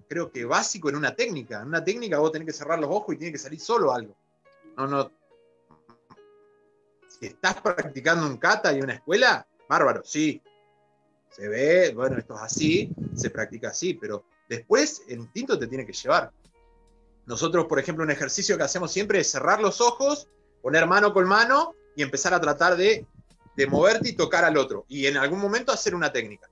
creo 0.07 0.31
que 0.31 0.45
básico 0.45 0.89
en 0.89 0.95
una 0.95 1.15
técnica. 1.15 1.61
En 1.61 1.67
una 1.67 1.83
técnica 1.83 2.19
vos 2.19 2.31
tenés 2.31 2.47
que 2.47 2.53
cerrar 2.53 2.79
los 2.79 2.89
ojos 2.89 3.15
y 3.15 3.17
tiene 3.17 3.31
que 3.31 3.39
salir 3.39 3.59
solo 3.59 3.93
algo. 3.93 4.15
No, 4.77 4.87
no. 4.87 5.11
Si 7.07 7.27
estás 7.27 7.61
practicando 7.61 8.25
un 8.25 8.37
kata 8.37 8.73
y 8.73 8.81
una 8.81 8.93
escuela, 8.93 9.47
bárbaro, 9.69 10.03
sí. 10.03 10.41
Se 11.29 11.47
ve, 11.47 11.93
bueno, 11.93 12.17
esto 12.17 12.35
es 12.35 12.41
así, 12.41 12.93
se 13.15 13.29
practica 13.29 13.69
así, 13.69 13.93
pero 13.93 14.25
Después, 14.47 15.03
el 15.07 15.19
instinto 15.19 15.57
te 15.57 15.67
tiene 15.67 15.85
que 15.85 15.93
llevar. 15.93 16.31
Nosotros, 17.25 17.65
por 17.65 17.79
ejemplo, 17.79 18.03
un 18.03 18.11
ejercicio 18.11 18.57
que 18.57 18.63
hacemos 18.63 18.91
siempre 18.91 19.19
es 19.19 19.31
cerrar 19.31 19.59
los 19.59 19.81
ojos, 19.81 20.27
poner 20.61 20.85
mano 20.85 21.13
con 21.13 21.27
mano 21.27 21.73
y 21.95 22.03
empezar 22.03 22.33
a 22.33 22.41
tratar 22.41 22.77
de, 22.77 23.07
moverte 23.67 24.09
y 24.09 24.15
tocar 24.15 24.45
al 24.45 24.57
otro. 24.57 24.85
Y 24.87 25.07
en 25.07 25.17
algún 25.17 25.39
momento 25.39 25.71
hacer 25.71 25.95
una 25.95 26.11
técnica. 26.11 26.49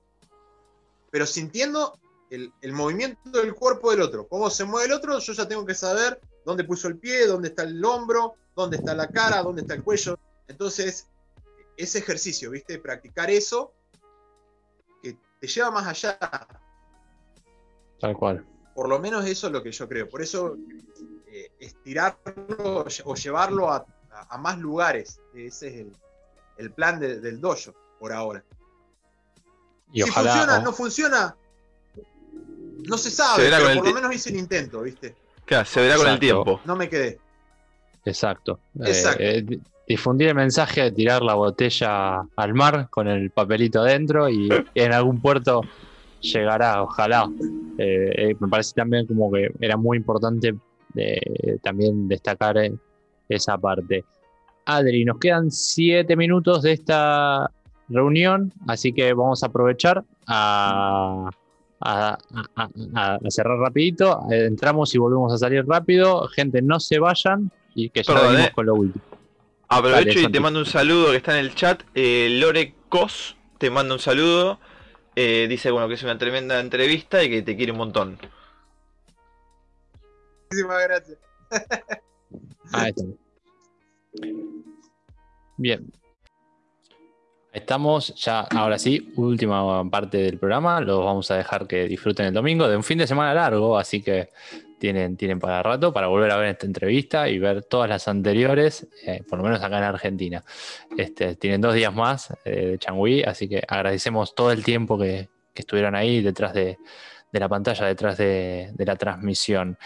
Pero 1.10 1.26
sintiendo 1.26 1.96
el, 2.34 2.72
movimiento 2.72 3.30
del 3.30 3.54
cuerpo 3.54 3.90
del 3.90 4.02
otro. 4.02 4.26
Cómo 4.28 4.50
se 4.50 4.64
mueve 4.64 4.86
el 4.86 4.92
otro, 4.92 5.18
yo 5.18 5.32
ya 5.32 5.46
tengo 5.46 5.64
que 5.64 5.74
saber 5.74 6.20
dónde 6.44 6.64
puso 6.64 6.88
el 6.88 6.98
pie, 6.98 7.26
dónde 7.26 7.48
está 7.48 7.62
el 7.62 7.84
hombro, 7.84 8.34
dónde 8.54 8.76
está 8.76 8.94
la 8.94 9.08
cara, 9.08 9.42
dónde 9.42 9.62
está 9.62 9.74
el 9.74 9.82
cuello. 9.82 10.18
Entonces, 10.48 11.08
ese 11.76 11.98
ejercicio, 11.98 12.50
¿viste? 12.50 12.78
Practicar 12.78 13.30
eso, 13.30 13.72
que 15.02 15.16
te 15.40 15.46
lleva 15.46 15.70
más 15.70 15.86
allá 15.86 16.18
Tal 18.00 18.16
cual. 18.16 18.44
Por 18.74 18.88
lo 18.88 18.98
menos 18.98 19.24
eso 19.24 19.46
es 19.46 19.52
lo 19.52 19.62
que 19.62 19.72
yo 19.72 19.88
creo. 19.88 20.08
Por 20.08 20.20
eso 20.20 20.56
eh, 21.26 21.50
estirarlo 21.58 22.84
o 23.04 23.14
llevarlo 23.14 23.72
a, 23.72 23.86
más 24.38 24.58
lugares. 24.58 25.20
Ese 25.34 25.68
es 25.68 25.86
el, 26.58 26.72
plan 26.72 27.00
del 27.00 27.40
dojo 27.40 27.74
por 27.98 28.12
ahora. 28.12 28.44
Y 29.92 30.02
si 30.02 30.10
funciona, 30.10 30.58
no 30.58 30.72
funciona, 30.72 31.36
no 32.88 32.98
se 32.98 33.10
sabe, 33.10 33.50
pero 33.50 33.74
por 33.80 33.88
lo 33.88 33.94
menos 33.94 34.14
hice 34.14 34.30
el 34.30 34.36
intento, 34.36 34.82
¿viste? 34.82 35.14
Claro, 35.44 35.64
se 35.64 35.80
verá 35.80 35.96
con 35.96 36.08
el 36.08 36.18
tiempo. 36.18 36.60
No 36.64 36.76
me 36.76 36.88
quedé. 36.88 37.18
Exacto. 38.04 38.60
Exacto. 38.80 39.22
Eh, 39.22 39.44
eh, 39.48 39.58
difundir 39.86 40.28
el 40.28 40.34
mensaje 40.34 40.82
de 40.82 40.92
tirar 40.92 41.22
la 41.22 41.34
botella 41.34 42.22
al 42.36 42.54
mar 42.54 42.88
con 42.90 43.08
el 43.08 43.30
papelito 43.30 43.80
adentro 43.80 44.28
y 44.28 44.48
en 44.74 44.92
algún 44.92 45.20
puerto 45.20 45.62
llegará, 46.20 46.82
ojalá. 46.82 47.30
Eh, 47.78 48.12
eh, 48.16 48.36
me 48.38 48.48
parece 48.48 48.72
también 48.74 49.06
como 49.06 49.30
que 49.30 49.50
era 49.60 49.76
muy 49.76 49.98
importante 49.98 50.54
eh, 50.94 51.58
también 51.62 52.08
destacar 52.08 52.56
esa 53.28 53.58
parte. 53.58 54.04
Adri, 54.64 55.04
nos 55.04 55.18
quedan 55.18 55.50
siete 55.50 56.16
minutos 56.16 56.62
de 56.62 56.72
esta 56.72 57.50
reunión, 57.88 58.52
así 58.66 58.92
que 58.92 59.12
vamos 59.12 59.42
a 59.42 59.46
aprovechar 59.46 60.02
a, 60.26 61.30
cerrar 63.28 63.58
rapidito. 63.58 64.26
Entramos 64.30 64.94
y 64.94 64.98
volvemos 64.98 65.32
a 65.32 65.38
salir 65.38 65.64
rápido. 65.66 66.26
Gente, 66.28 66.62
no 66.62 66.80
se 66.80 66.98
vayan 66.98 67.50
y 67.74 67.90
que 67.90 68.02
ya 68.02 68.14
venimos 68.14 68.50
con 68.50 68.66
lo 68.66 68.74
último. 68.74 69.04
Aprovecho 69.68 70.20
Dale, 70.20 70.28
y 70.28 70.32
te 70.32 70.40
mando 70.40 70.60
un 70.60 70.66
saludo 70.66 71.10
que 71.10 71.16
está 71.16 71.38
en 71.38 71.44
el 71.44 71.54
chat. 71.54 71.82
Eh, 71.94 72.28
Lore 72.40 72.74
Cos 72.88 73.36
te 73.58 73.70
manda 73.70 73.94
un 73.94 74.00
saludo. 74.00 74.58
Eh, 75.16 75.46
dice 75.48 75.70
bueno 75.70 75.88
que 75.88 75.94
es 75.94 76.02
una 76.02 76.18
tremenda 76.18 76.60
entrevista 76.60 77.22
y 77.22 77.30
que 77.30 77.42
te 77.42 77.56
quiere 77.56 77.72
un 77.72 77.78
montón. 77.78 78.18
Muchísimas 80.50 80.82
gracias. 80.82 81.18
Ahí 82.72 82.90
está. 82.90 83.04
Bien. 85.56 85.92
Estamos 87.54 88.12
ya, 88.16 88.40
ahora 88.40 88.80
sí, 88.80 89.12
última 89.14 89.88
parte 89.88 90.18
del 90.18 90.38
programa. 90.38 90.80
Los 90.80 91.04
vamos 91.04 91.30
a 91.30 91.36
dejar 91.36 91.68
que 91.68 91.86
disfruten 91.86 92.26
el 92.26 92.34
domingo 92.34 92.66
de 92.66 92.76
un 92.76 92.82
fin 92.82 92.98
de 92.98 93.06
semana 93.06 93.32
largo, 93.32 93.78
así 93.78 94.02
que 94.02 94.30
tienen, 94.80 95.16
tienen 95.16 95.38
para 95.38 95.62
rato 95.62 95.92
para 95.92 96.08
volver 96.08 96.32
a 96.32 96.36
ver 96.36 96.48
esta 96.48 96.66
entrevista 96.66 97.28
y 97.28 97.38
ver 97.38 97.62
todas 97.62 97.88
las 97.88 98.08
anteriores, 98.08 98.88
eh, 99.06 99.22
por 99.30 99.38
lo 99.38 99.44
menos 99.44 99.62
acá 99.62 99.78
en 99.78 99.84
Argentina. 99.84 100.44
Este, 100.98 101.36
tienen 101.36 101.60
dos 101.60 101.74
días 101.74 101.94
más 101.94 102.34
eh, 102.44 102.66
de 102.66 102.78
Changui, 102.78 103.22
así 103.22 103.48
que 103.48 103.62
agradecemos 103.68 104.34
todo 104.34 104.50
el 104.50 104.64
tiempo 104.64 104.98
que, 104.98 105.28
que 105.54 105.62
estuvieron 105.62 105.94
ahí 105.94 106.22
detrás 106.22 106.54
de, 106.54 106.76
la 107.30 107.48
pantalla, 107.48 107.86
detrás 107.86 108.18
de, 108.18 108.72
de 108.74 108.84
la 108.84 108.96
transmisión. 108.96 109.78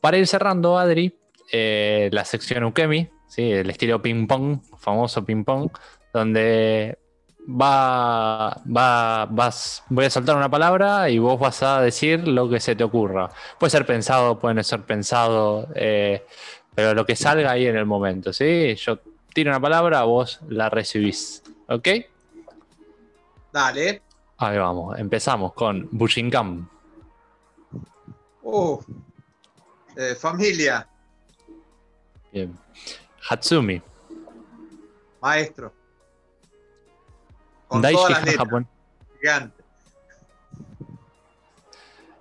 Para 0.00 0.18
ir 0.18 0.26
cerrando, 0.26 0.76
Adri, 0.76 1.16
eh, 1.52 2.10
la 2.12 2.24
sección 2.24 2.64
Ukemi, 2.64 3.08
¿sí? 3.28 3.52
el 3.52 3.70
estilo 3.70 4.02
ping-pong, 4.02 4.60
famoso 4.76 5.24
ping-pong, 5.24 5.70
donde 6.16 6.98
va, 7.48 8.60
va, 8.64 9.26
vas, 9.26 9.82
voy 9.88 10.06
a 10.06 10.10
soltar 10.10 10.36
una 10.36 10.50
palabra 10.50 11.10
y 11.10 11.18
vos 11.18 11.38
vas 11.38 11.62
a 11.62 11.80
decir 11.80 12.26
lo 12.26 12.48
que 12.48 12.58
se 12.58 12.74
te 12.74 12.84
ocurra. 12.84 13.30
Puede 13.58 13.70
ser 13.70 13.84
pensado, 13.84 14.38
puede 14.38 14.54
no 14.54 14.62
ser 14.62 14.82
pensado, 14.82 15.68
eh, 15.74 16.26
pero 16.74 16.94
lo 16.94 17.04
que 17.04 17.16
salga 17.16 17.50
ahí 17.50 17.66
en 17.66 17.76
el 17.76 17.86
momento. 17.86 18.32
¿sí? 18.32 18.74
Yo 18.76 18.98
tiro 19.34 19.50
una 19.50 19.60
palabra, 19.60 20.02
vos 20.04 20.40
la 20.48 20.70
recibís. 20.70 21.42
¿Ok? 21.68 21.88
Dale. 23.52 24.02
Ahí 24.38 24.58
vamos, 24.58 24.98
empezamos 24.98 25.52
con 25.52 25.88
Bushinkan. 25.90 26.68
Uh, 28.42 28.78
eh, 29.96 30.14
familia, 30.14 30.86
Bien. 32.32 32.56
Hatsumi. 33.28 33.80
maestro. 35.22 35.72
Con 37.68 37.82
Daishi 37.82 37.96
todas 37.96 38.10
las 38.12 38.24
letras, 38.24 38.44
Japón. 38.44 38.68
gigante. 39.20 39.64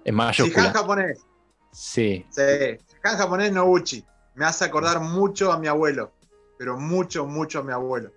En 0.03 0.15
Shihan 0.15 0.15
mayúscula. 0.15 0.71
japonés. 0.71 1.25
Sí. 1.71 2.25
Sí. 2.29 2.41
Shihan 2.41 3.17
japonés 3.17 3.51
Noguchi. 3.51 4.05
Me 4.35 4.45
hace 4.45 4.65
acordar 4.65 4.99
mucho 4.99 5.51
a 5.51 5.59
mi 5.59 5.67
abuelo. 5.67 6.11
Pero 6.57 6.77
mucho, 6.79 7.25
mucho 7.25 7.59
a 7.59 7.63
mi 7.63 7.71
abuelo. 7.73 8.11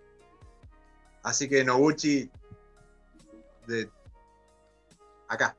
Así 1.23 1.49
que 1.49 1.65
Noguchi. 1.65 2.31
De. 3.67 3.91
Acá. 5.29 5.57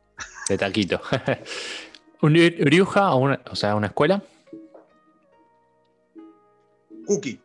De 0.47 0.57
taquito. 0.57 0.99
¿Un 2.21 2.33
Ryuja 2.33 3.11
o, 3.13 3.17
una, 3.17 3.41
o 3.49 3.55
sea, 3.55 3.75
una 3.75 3.87
escuela? 3.87 4.21
Cookie. 7.05 7.41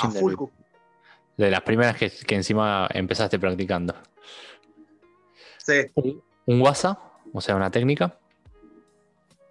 A 0.00 0.10
full 0.10 0.34
cookie. 0.34 0.61
De 1.36 1.50
las 1.50 1.62
primeras 1.62 1.96
que, 1.96 2.10
que 2.10 2.34
encima 2.34 2.88
empezaste 2.92 3.38
practicando. 3.38 3.94
Sí. 5.58 5.86
¿Un 6.46 6.60
WhatsApp? 6.60 6.98
O 7.32 7.40
sea, 7.40 7.56
una 7.56 7.70
técnica. 7.70 8.18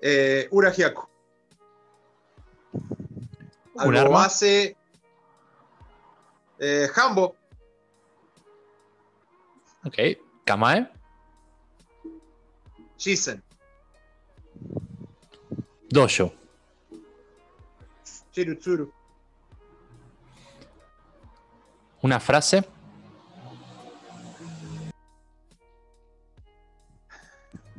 Eh, 0.02 0.48
Urahiaku. 0.52 1.08
¿Un 2.74 3.82
Algo 3.96 4.00
arma? 4.00 4.18
base. 4.20 4.76
Eh, 6.60 6.88
Hambo. 6.96 7.36
Ok. 9.84 9.98
Kamae. 10.46 10.88
Shisen. 12.98 13.42
Dojo. 15.90 16.34
Chirutsuru. 18.32 18.94
Una 22.02 22.20
frase. 22.20 22.64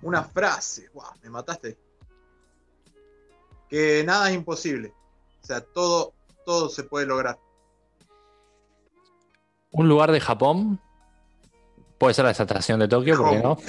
Una 0.02 0.22
frase. 0.24 0.90
Wow, 0.94 1.04
me 1.22 1.30
mataste. 1.30 1.78
Que 3.68 4.02
nada 4.04 4.28
es 4.30 4.34
imposible. 4.36 4.92
O 5.42 5.46
sea, 5.46 5.60
todo, 5.60 6.12
todo 6.44 6.68
se 6.68 6.84
puede 6.84 7.06
lograr. 7.06 7.38
Un 9.70 9.88
lugar 9.88 10.12
de 10.12 10.20
Japón. 10.20 10.80
Puede 11.98 12.14
ser 12.14 12.24
la 12.24 12.32
estación 12.32 12.80
de 12.80 12.88
Tokio, 12.88 13.16
¿por 13.16 13.30
qué 13.30 13.38
no? 13.38 13.56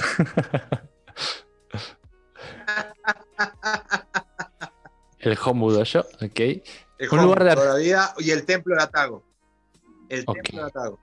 El 5.20 5.38
Hombu 5.44 5.72
Dojo, 5.72 6.00
ok. 6.00 6.40
El 6.40 7.10
Un 7.12 7.20
Hombu 7.20 7.24
lugar 7.24 7.44
de- 7.46 7.56
toda 7.56 7.74
la 7.74 7.76
vida 7.80 8.14
y 8.18 8.32
el 8.32 8.46
templo 8.46 8.76
de 8.76 8.84
Atago. 8.84 9.24
El 10.10 10.26
templo 10.26 10.60
de 10.60 10.68
Atago. 10.68 11.00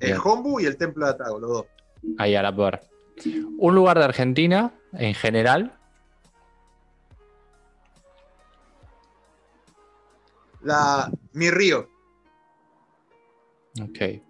El 0.00 0.08
Bien. 0.12 0.18
Hombu 0.22 0.60
y 0.60 0.66
el 0.66 0.76
templo 0.76 1.06
de 1.06 1.12
Atago, 1.12 1.38
los 1.38 1.50
dos. 1.50 1.66
Ahí 2.18 2.34
a 2.34 2.42
la 2.42 2.54
par. 2.54 2.82
Un 3.58 3.74
lugar 3.74 3.98
de 3.98 4.04
Argentina, 4.04 4.74
en 4.92 5.14
general. 5.14 5.76
La, 10.62 11.10
mi 11.32 11.50
río. 11.50 11.88
Ok. 13.80 14.22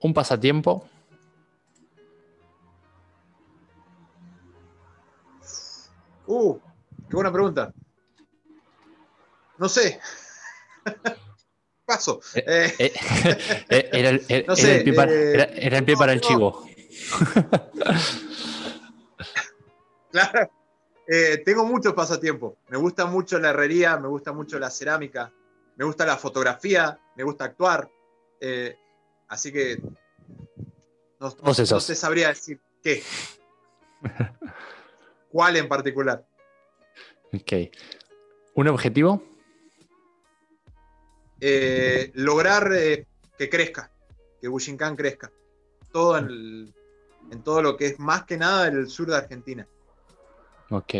Un 0.00 0.14
pasatiempo. 0.14 0.88
Uh, 6.26 6.58
qué 7.08 7.16
buena 7.16 7.32
pregunta. 7.32 7.72
No 9.58 9.68
sé. 9.68 9.98
Paso. 11.88 12.20
Eh, 12.34 12.74
Eh, 12.78 12.92
eh, 13.70 13.88
era, 13.92 14.10
el, 14.10 14.22
era- 14.28 14.46
No 14.46 14.52
era 14.52 14.56
sé, 14.56 14.76
el 14.76 14.84
pie 14.84 14.92
para, 14.92 15.10
era- 15.10 15.44
era 15.44 15.78
el 15.78 15.84
pie 15.86 15.96
para 15.96 16.12
el 16.12 16.20
no. 16.20 16.28
chivo. 16.28 16.68
claro. 20.10 20.50
Eh, 21.10 21.38
tengo 21.46 21.64
muchos 21.64 21.94
pasatiempos. 21.94 22.56
Me 22.68 22.76
gusta 22.76 23.06
mucho 23.06 23.38
la 23.38 23.48
herrería, 23.50 23.96
me 23.96 24.08
gusta 24.08 24.32
mucho 24.34 24.58
la 24.58 24.68
cerámica, 24.70 25.32
me 25.76 25.86
gusta 25.86 26.04
la 26.04 26.18
fotografía, 26.18 27.00
me 27.16 27.24
gusta 27.24 27.44
actuar. 27.46 27.88
Eh, 28.38 28.76
así 29.28 29.50
que 29.50 29.78
no, 31.18 31.34
no 31.42 31.50
esos. 31.52 31.86
te 31.86 31.94
sabría 31.94 32.28
decir 32.28 32.60
qué. 32.82 33.02
¿Cuál 35.30 35.56
en 35.56 35.68
particular? 35.68 36.22
Ok. 37.32 37.52
¿Un 38.54 38.68
objetivo? 38.68 39.22
Eh, 41.40 42.10
lograr 42.14 42.72
eh, 42.74 43.06
que 43.38 43.48
crezca, 43.48 43.90
que 44.40 44.48
Bushinkan 44.48 44.96
crezca. 44.96 45.30
Todo 45.92 46.18
en, 46.18 46.24
el- 46.26 46.74
en 47.30 47.42
todo 47.42 47.62
lo 47.62 47.76
que 47.76 47.86
es 47.86 47.98
más 47.98 48.24
que 48.24 48.36
nada 48.36 48.66
el 48.68 48.88
sur 48.88 49.06
de 49.08 49.16
Argentina. 49.16 49.66
Ok. 50.70 50.94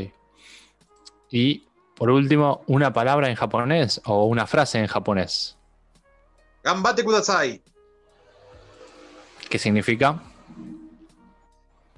Y 1.31 1.67
por 1.97 2.11
último, 2.11 2.63
una 2.67 2.93
palabra 2.93 3.29
en 3.29 3.35
japonés 3.35 4.01
o 4.05 4.27
una 4.27 4.47
frase 4.47 4.79
en 4.79 4.87
japonés. 4.87 5.57
Gambate 6.63 7.03
kudasai. 7.05 7.63
¿Qué 9.51 9.59
significa? 9.59 10.23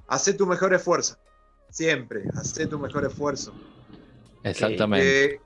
Hacé 0.08 0.32
tu 0.34 0.46
mejor 0.46 0.72
esfuerzo. 0.74 1.16
Siempre, 1.70 2.24
hacé 2.34 2.66
tu 2.66 2.78
mejor 2.78 3.04
esfuerzo. 3.04 3.52
Exactamente. 4.42 5.04
Que 5.04 5.40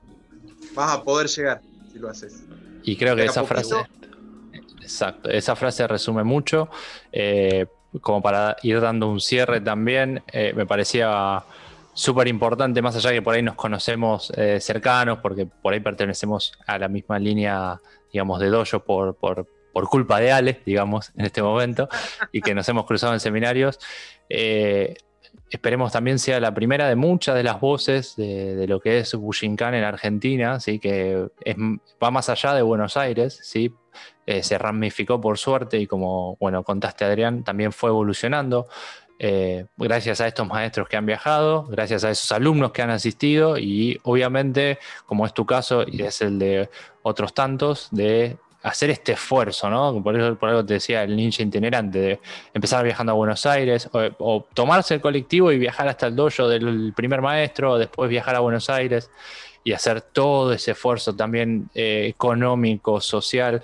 vas 0.74 0.92
a 0.96 1.02
poder 1.02 1.26
llegar 1.28 1.60
si 1.92 1.98
lo 1.98 2.08
haces. 2.08 2.42
Y 2.84 2.96
creo 2.96 3.16
que 3.16 3.24
esa 3.24 3.44
frase. 3.44 3.74
Exacto, 4.80 5.30
esa 5.30 5.56
frase 5.56 5.86
resume 5.86 6.24
mucho. 6.24 6.68
Eh, 7.10 7.66
como 8.00 8.20
para 8.22 8.56
ir 8.62 8.80
dando 8.80 9.08
un 9.08 9.20
cierre 9.20 9.60
también, 9.60 10.22
eh, 10.32 10.52
me 10.54 10.66
parecía 10.66 11.42
súper 11.94 12.26
importante, 12.28 12.82
más 12.82 12.96
allá 12.96 13.10
de 13.10 13.16
que 13.16 13.22
por 13.22 13.34
ahí 13.34 13.42
nos 13.42 13.54
conocemos 13.54 14.32
eh, 14.36 14.58
cercanos, 14.60 15.18
porque 15.18 15.46
por 15.46 15.72
ahí 15.72 15.80
pertenecemos 15.80 16.52
a 16.66 16.76
la 16.78 16.88
misma 16.88 17.18
línea, 17.18 17.80
digamos, 18.12 18.40
de 18.40 18.48
dojo 18.48 18.80
por, 18.80 19.14
por, 19.14 19.48
por 19.72 19.88
culpa 19.88 20.18
de 20.20 20.32
Ale, 20.32 20.60
digamos, 20.66 21.12
en 21.16 21.24
este 21.24 21.40
momento, 21.40 21.88
y 22.32 22.40
que 22.40 22.54
nos 22.54 22.68
hemos 22.68 22.84
cruzado 22.84 23.14
en 23.14 23.20
seminarios. 23.20 23.78
Eh, 24.28 24.96
esperemos 25.50 25.92
también 25.92 26.18
sea 26.18 26.40
la 26.40 26.54
primera 26.54 26.88
de 26.88 26.96
muchas 26.96 27.34
de 27.34 27.42
las 27.42 27.60
voces 27.60 28.16
de, 28.16 28.66
lo 28.66 28.80
que 28.80 28.98
es 28.98 29.14
Bushinkan 29.14 29.74
en 29.74 29.84
Argentina, 29.84 30.58
¿sí? 30.60 30.78
que 30.78 31.28
va 32.02 32.10
más 32.10 32.28
allá 32.28 32.54
de 32.54 32.62
Buenos 32.62 32.96
Aires, 32.96 33.38
¿sí? 33.42 33.72
Eh, 34.26 34.42
se 34.42 34.58
ramificó 34.58 35.20
por 35.20 35.38
suerte 35.38 35.78
y 35.78 35.86
como 35.86 36.36
bueno, 36.40 36.64
contaste 36.64 37.04
Adrián, 37.04 37.44
también 37.44 37.72
fue 37.72 37.90
evolucionando. 37.90 38.66
eh, 39.18 39.66
gracias 39.76 40.20
a 40.20 40.26
estos 40.26 40.46
maestros 40.48 40.88
que 40.88 40.96
han 40.96 41.06
viajado, 41.06 41.64
gracias 41.66 42.02
a 42.04 42.10
esos 42.10 42.32
alumnos 42.32 42.72
que 42.72 42.82
han 42.82 42.90
asistido 42.90 43.58
y 43.58 44.00
obviamente, 44.02 44.78
como 45.06 45.24
es 45.24 45.32
tu 45.32 45.46
caso 45.46 45.84
y 45.86 46.02
es 46.02 46.20
el 46.20 46.38
de 46.38 46.68
otros 47.02 47.32
tantos, 47.32 47.88
de 47.92 48.38
hacer 48.64 48.88
este 48.88 49.12
esfuerzo, 49.12 49.68
¿no? 49.68 50.02
Por 50.02 50.18
eso 50.18 50.36
por 50.36 50.48
algo 50.48 50.64
te 50.64 50.74
decía 50.74 51.02
el 51.02 51.14
ninja 51.14 51.42
itinerante, 51.42 51.98
de 51.98 52.20
empezar 52.54 52.82
viajando 52.82 53.12
a 53.12 53.14
Buenos 53.14 53.44
Aires, 53.44 53.90
o, 53.92 54.46
tomarse 54.54 54.94
el 54.94 55.02
colectivo 55.02 55.52
y 55.52 55.58
viajar 55.58 55.86
hasta 55.86 56.06
el 56.06 56.16
dojo 56.16 56.48
del 56.48 56.94
primer 56.96 57.20
maestro, 57.20 57.76
después 57.76 58.08
viajar 58.08 58.36
a 58.36 58.40
Buenos 58.40 58.70
Aires 58.70 59.10
y 59.64 59.72
hacer 59.72 60.00
todo 60.00 60.54
ese 60.54 60.70
esfuerzo 60.70 61.14
también 61.14 61.68
eh, 61.74 62.06
económico, 62.08 63.02
social, 63.02 63.62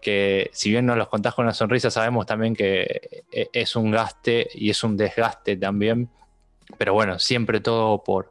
que 0.00 0.48
si 0.52 0.70
bien 0.70 0.86
nos 0.86 0.96
los 0.96 1.08
contás 1.08 1.34
con 1.34 1.44
una 1.44 1.54
sonrisa, 1.54 1.90
sabemos 1.90 2.24
también 2.24 2.54
que 2.54 3.24
eh, 3.32 3.48
es 3.52 3.74
un 3.74 3.90
gaste 3.90 4.48
y 4.54 4.70
es 4.70 4.84
un 4.84 4.96
desgaste 4.96 5.56
también, 5.56 6.08
pero 6.78 6.94
bueno, 6.94 7.18
siempre 7.18 7.58
todo 7.58 8.04
por, 8.04 8.30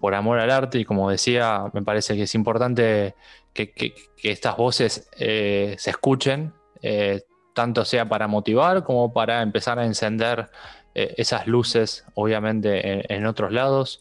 por 0.00 0.16
amor 0.16 0.40
al 0.40 0.50
arte 0.50 0.80
y 0.80 0.84
como 0.84 1.08
decía, 1.08 1.66
me 1.72 1.82
parece 1.82 2.16
que 2.16 2.24
es 2.24 2.34
importante 2.34 3.14
que, 3.52 3.94
estas 4.22 4.56
voces 4.56 5.08
eh, 5.18 5.74
se 5.78 5.90
escuchen, 5.90 6.52
eh, 6.80 7.22
tanto 7.54 7.84
sea 7.84 8.08
para 8.08 8.26
motivar 8.28 8.82
como 8.82 9.12
para 9.12 9.42
empezar 9.42 9.78
a 9.78 9.84
encender 9.84 10.48
eh, 10.94 11.14
esas 11.16 11.46
luces, 11.46 12.04
obviamente, 12.14 13.12
en, 13.12 13.26
otros 13.26 13.52
lados, 13.52 14.00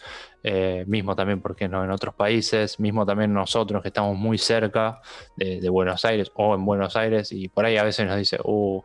mismo 0.88 1.16
también, 1.16 1.40
porque 1.40 1.68
no? 1.68 1.84
En 1.84 1.92
otros 1.92 2.16
países, 2.16 2.80
mismo 2.80 3.06
también 3.06 3.32
nosotros 3.32 3.82
que 3.84 3.90
estamos 3.90 4.18
muy 4.18 4.38
cerca 4.38 5.02
de, 5.36 5.70
Buenos 5.70 6.04
Aires 6.04 6.32
o 6.34 6.56
en 6.56 6.66
Buenos 6.66 6.96
Aires 6.96 7.32
y 7.32 7.48
por 7.48 7.66
ahí 7.66 7.78
a 7.78 7.84
veces 7.84 8.08
nos 8.08 8.18
dice, 8.18 8.40
uh, 8.44 8.82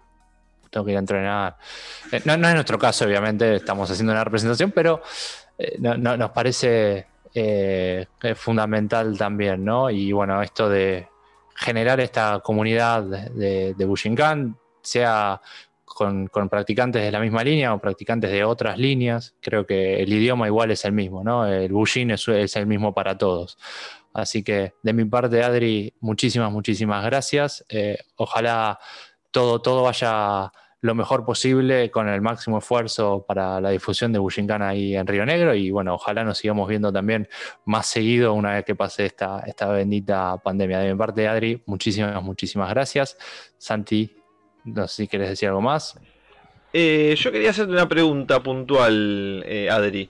tengo 0.68 0.84
que 0.84 0.92
ir 0.92 0.98
a 0.98 1.00
entrenar. 1.00 1.56
no, 2.26 2.36
no 2.36 2.48
es 2.48 2.54
nuestro 2.54 2.78
caso, 2.78 3.06
obviamente, 3.06 3.56
estamos 3.56 3.90
haciendo 3.90 4.12
una 4.12 4.24
representación, 4.24 4.70
pero 4.70 5.00
no, 5.78 6.16
nos 6.16 6.30
parece 6.32 7.06
eh, 7.36 8.06
es 8.22 8.38
fundamental 8.38 9.16
también, 9.18 9.64
¿no? 9.64 9.90
Y 9.90 10.10
bueno, 10.12 10.42
esto 10.42 10.68
de 10.68 11.08
generar 11.54 12.00
esta 12.00 12.40
comunidad 12.42 13.02
de, 13.02 13.74
de 13.74 13.84
Bushinkan, 13.84 14.56
sea 14.82 15.40
con, 15.96 16.28
practicantes 16.28 17.02
de 17.02 17.10
la 17.10 17.20
misma 17.20 17.42
línea 17.42 17.72
o 17.72 17.78
practicantes 17.78 18.30
de 18.30 18.44
otras 18.44 18.78
líneas, 18.78 19.34
creo 19.40 19.64
que 19.64 20.02
el 20.02 20.12
idioma 20.12 20.46
igual 20.46 20.70
es 20.70 20.84
el 20.84 20.92
mismo, 20.92 21.24
¿no? 21.24 21.46
El 21.46 21.72
Bushin 21.72 22.10
es, 22.10 22.56
el 22.56 22.66
mismo 22.66 22.92
para 22.92 23.16
todos. 23.16 23.56
Así 24.12 24.42
que 24.42 24.74
de 24.82 24.92
mi 24.92 25.06
parte, 25.06 25.42
Adri, 25.42 25.94
muchísimas, 26.00 26.52
muchísimas 26.52 27.04
gracias. 27.04 27.64
Eh, 27.70 27.98
ojalá 28.16 28.78
todo, 29.30 29.62
todo 29.62 29.82
vaya 29.82 30.52
lo 30.86 30.94
mejor 30.94 31.24
posible 31.24 31.90
con 31.90 32.08
el 32.08 32.20
máximo 32.20 32.58
esfuerzo 32.58 33.24
para 33.26 33.60
la 33.60 33.70
difusión 33.70 34.12
de 34.12 34.18
Bushinkan 34.18 34.62
ahí 34.62 34.96
en 34.96 35.06
Río 35.06 35.26
Negro 35.26 35.54
y 35.54 35.70
bueno, 35.70 35.94
ojalá 35.94 36.24
nos 36.24 36.38
sigamos 36.38 36.68
viendo 36.68 36.92
también 36.92 37.28
más 37.64 37.86
seguido 37.86 38.32
una 38.32 38.54
vez 38.54 38.64
que 38.64 38.74
pase 38.74 39.04
esta, 39.04 39.40
esta 39.40 39.68
bendita 39.68 40.38
pandemia. 40.38 40.78
De 40.78 40.92
mi 40.92 40.98
parte, 40.98 41.26
Adri, 41.28 41.62
muchísimas, 41.66 42.22
muchísimas 42.22 42.70
gracias. 42.70 43.18
Santi, 43.58 44.16
no 44.64 44.86
sé 44.86 45.02
si 45.02 45.08
quieres 45.08 45.28
decir 45.28 45.48
algo 45.48 45.60
más. 45.60 45.98
Eh, 46.72 47.14
yo 47.18 47.32
quería 47.32 47.50
hacerte 47.50 47.72
una 47.72 47.88
pregunta 47.88 48.42
puntual, 48.42 49.42
eh, 49.46 49.68
Adri. 49.70 50.08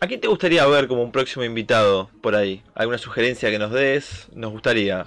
¿A 0.00 0.06
quién 0.06 0.20
te 0.20 0.28
gustaría 0.28 0.66
ver 0.66 0.86
como 0.86 1.02
un 1.02 1.12
próximo 1.12 1.44
invitado 1.44 2.10
por 2.20 2.34
ahí? 2.34 2.62
¿Alguna 2.74 2.98
sugerencia 2.98 3.50
que 3.50 3.58
nos 3.58 3.72
des? 3.72 4.28
Nos 4.34 4.52
gustaría. 4.52 5.06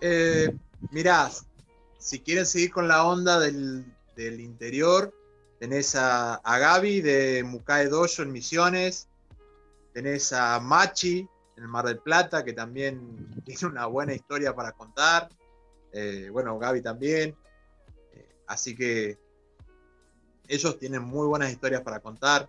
Eh, 0.00 0.52
mirá, 0.90 1.30
si 2.00 2.20
quieren 2.20 2.46
seguir 2.46 2.72
con 2.72 2.88
la 2.88 3.04
onda 3.04 3.38
del, 3.38 3.84
interior, 4.16 5.14
tenés 5.58 5.94
a, 5.94 6.40
Gaby 6.44 7.00
de 7.02 7.44
Mucae 7.44 7.88
Dojo 7.88 8.22
en 8.22 8.32
Misiones, 8.32 9.08
tenés 9.92 10.32
a 10.32 10.58
Machi 10.60 11.28
en 11.56 11.62
el 11.62 11.68
Mar 11.68 11.86
del 11.86 11.98
Plata, 11.98 12.44
que 12.44 12.54
también 12.54 13.28
tiene 13.44 13.66
una 13.66 13.86
buena 13.86 14.14
historia 14.14 14.54
para 14.54 14.72
contar. 14.72 15.28
Eh, 15.92 16.30
bueno, 16.32 16.58
Gaby 16.58 16.80
también. 16.80 17.36
Eh, 18.12 18.28
así 18.46 18.74
que 18.74 19.18
ellos 20.48 20.78
tienen 20.78 21.02
muy 21.02 21.26
buenas 21.26 21.50
historias 21.50 21.82
para 21.82 22.00
contar. 22.00 22.48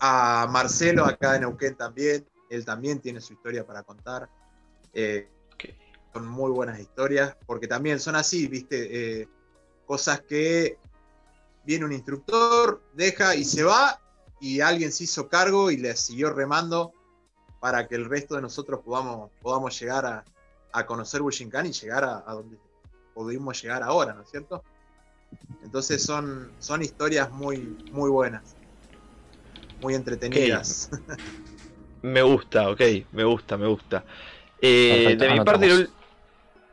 A 0.00 0.48
Marcelo 0.50 1.04
acá 1.04 1.34
en 1.34 1.42
Neuquén 1.42 1.76
también, 1.76 2.26
él 2.50 2.64
también 2.64 3.00
tiene 3.00 3.20
su 3.20 3.32
historia 3.32 3.66
para 3.66 3.82
contar. 3.82 4.28
Eh, 4.92 5.28
son 6.12 6.28
muy 6.28 6.50
buenas 6.50 6.78
historias, 6.78 7.36
porque 7.46 7.66
también 7.66 7.98
son 7.98 8.16
así, 8.16 8.46
viste, 8.46 9.20
eh, 9.22 9.28
cosas 9.86 10.20
que 10.22 10.78
viene 11.64 11.84
un 11.84 11.92
instructor, 11.92 12.82
deja 12.94 13.34
y 13.34 13.44
se 13.44 13.62
va, 13.62 14.00
y 14.40 14.60
alguien 14.60 14.92
se 14.92 15.04
hizo 15.04 15.28
cargo 15.28 15.70
y 15.70 15.76
le 15.76 15.96
siguió 15.96 16.30
remando 16.30 16.92
para 17.60 17.86
que 17.86 17.94
el 17.94 18.06
resto 18.06 18.34
de 18.34 18.42
nosotros 18.42 18.80
podamos, 18.84 19.30
podamos 19.40 19.78
llegar 19.78 20.24
a, 20.72 20.86
conocer 20.86 21.22
Bushinkan 21.22 21.66
y 21.66 21.72
llegar 21.72 22.02
a, 22.04 22.32
donde 22.32 22.58
pudimos 23.14 23.62
llegar 23.62 23.82
ahora, 23.82 24.14
¿no 24.14 24.22
es 24.22 24.30
cierto? 24.30 24.64
Entonces 25.62 26.02
son, 26.02 26.50
son 26.58 26.82
historias 26.82 27.30
muy, 27.30 27.58
muy 27.92 28.10
buenas, 28.10 28.56
muy 29.80 29.94
entretenidas. 29.94 30.90
Me 32.02 32.20
gusta, 32.20 32.68
ok, 32.68 32.80
me 33.12 33.22
gusta, 33.22 33.56
me 33.56 33.68
gusta. 33.68 34.04
Eh, 34.60 35.16
de 35.16 35.30
mi 35.30 35.44
parte, 35.44 35.88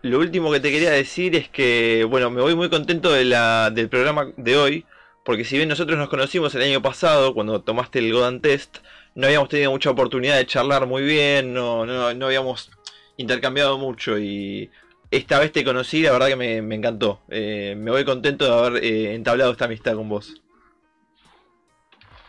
lo 0.01 0.19
último 0.19 0.51
que 0.51 0.59
te 0.59 0.71
quería 0.71 0.91
decir 0.91 1.35
es 1.35 1.49
que, 1.49 2.05
bueno, 2.09 2.29
me 2.29 2.41
voy 2.41 2.55
muy 2.55 2.69
contento 2.69 3.11
de 3.11 3.25
la, 3.25 3.69
del 3.69 3.89
programa 3.89 4.31
de 4.37 4.57
hoy, 4.57 4.85
porque 5.25 5.43
si 5.43 5.57
bien 5.57 5.69
nosotros 5.69 5.97
nos 5.97 6.09
conocimos 6.09 6.55
el 6.55 6.61
año 6.61 6.81
pasado, 6.81 7.33
cuando 7.33 7.61
tomaste 7.61 7.99
el 7.99 8.13
Godan 8.13 8.41
Test, 8.41 8.77
no 9.15 9.27
habíamos 9.27 9.49
tenido 9.49 9.71
mucha 9.71 9.89
oportunidad 9.89 10.37
de 10.37 10.45
charlar 10.45 10.87
muy 10.87 11.03
bien, 11.03 11.53
no, 11.53 11.85
no, 11.85 12.13
no 12.13 12.25
habíamos 12.25 12.71
intercambiado 13.17 13.77
mucho 13.77 14.17
y 14.17 14.71
esta 15.11 15.39
vez 15.39 15.51
te 15.51 15.65
conocí, 15.65 16.01
la 16.01 16.11
verdad 16.13 16.27
que 16.27 16.35
me, 16.35 16.75
encantó. 16.75 17.19
Eh, 17.29 17.75
me 17.77 17.91
voy 17.91 18.05
contento 18.05 18.45
de 18.45 18.51
haber 18.51 18.83
eh, 18.83 19.15
entablado 19.15 19.51
esta 19.51 19.65
amistad 19.65 19.95
con 19.95 20.07
vos. 20.07 20.41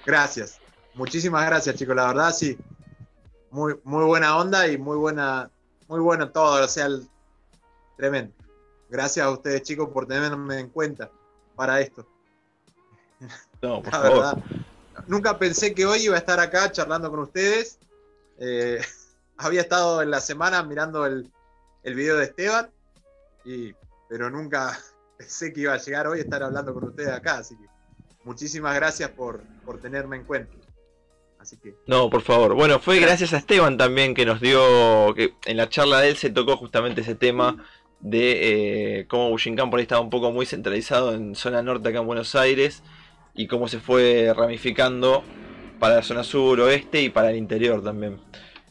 Gracias, 0.05 0.59
muchísimas 0.95 1.47
gracias 1.47 1.77
chicos, 1.77 1.95
la 1.95 2.09
verdad 2.09 2.33
sí, 2.33 2.59
muy, 3.51 3.75
muy 3.85 4.05
buena 4.05 4.37
onda 4.37 4.67
y 4.67 4.79
muy 4.79 4.97
buena, 4.97 5.51
muy 5.87 6.01
bueno 6.01 6.31
todo, 6.31 6.65
o 6.65 6.69
sea, 6.69 6.89
Tremendo. 8.01 8.33
Gracias 8.89 9.27
a 9.27 9.31
ustedes, 9.31 9.63
chicos, 9.63 9.91
por 9.91 10.07
tenerme 10.07 10.59
en 10.59 10.71
cuenta 10.71 11.11
para 11.55 11.83
esto. 11.83 12.07
No, 13.61 13.83
por 13.83 13.91
favor. 13.93 14.39
nunca 15.07 15.39
pensé 15.39 15.75
que 15.75 15.85
hoy 15.85 16.05
iba 16.05 16.15
a 16.15 16.19
estar 16.19 16.41
acá 16.41 16.73
charlando 16.73 17.11
con 17.11 17.21
ustedes. 17.21 17.79
Eh, 18.39 18.81
había 19.37 19.61
estado 19.61 20.01
en 20.01 20.11
la 20.11 20.21
semana 20.21 20.63
mirando 20.63 21.05
el, 21.05 21.31
el 21.83 21.95
video 21.95 22.17
de 22.17 22.25
Esteban, 22.25 22.71
y, 23.45 23.75
pero 24.09 24.31
nunca 24.31 24.81
pensé 25.19 25.53
que 25.53 25.61
iba 25.61 25.75
a 25.75 25.79
llegar 25.79 26.07
hoy 26.07 26.21
a 26.21 26.23
estar 26.23 26.43
hablando 26.43 26.73
con 26.73 26.85
ustedes 26.85 27.11
acá. 27.11 27.37
Así 27.37 27.55
que 27.55 27.67
muchísimas 28.25 28.75
gracias 28.77 29.11
por, 29.11 29.43
por 29.67 29.79
tenerme 29.79 30.17
en 30.17 30.25
cuenta. 30.25 30.55
Así 31.39 31.59
que... 31.59 31.75
No, 31.87 32.09
por 32.09 32.23
favor. 32.23 32.55
Bueno, 32.55 32.81
fue 32.81 32.99
gracias 32.99 33.35
a 33.35 33.39
Esteban 33.39 33.77
también 33.77 34.15
que 34.15 34.25
nos 34.25 34.41
dio, 34.41 35.15
que 35.15 35.35
en 35.45 35.59
la 35.59 35.69
charla 35.69 36.01
de 36.01 36.09
él 36.09 36.17
se 36.17 36.31
tocó 36.31 36.57
justamente 36.57 37.03
ese 37.03 37.15
tema 37.15 37.63
de 38.01 39.01
eh, 39.01 39.07
cómo 39.07 39.31
Bushinkan 39.31 39.71
por 39.71 39.79
ahí 39.79 39.83
estaba 39.83 40.01
un 40.01 40.11
poco 40.11 40.33
muy 40.33 40.47
centralizado 40.47 41.15
en 41.15 41.35
zona 41.35 41.63
norte 41.63 41.89
acá 41.89 41.99
en 41.99 42.07
Buenos 42.07 42.35
Aires 42.35 42.83
y 43.35 43.47
cómo 43.47 43.69
se 43.69 43.81
fue 43.81 44.33
ramificando 44.35 45.23
para 45.79 45.97
la 45.97 46.03
zona 46.03 46.25
sur, 46.25 46.61
oeste 46.61 47.03
y 47.03 47.11
para 47.11 47.31
el 47.31 47.37
interior 47.37 47.83
también. 47.83 48.21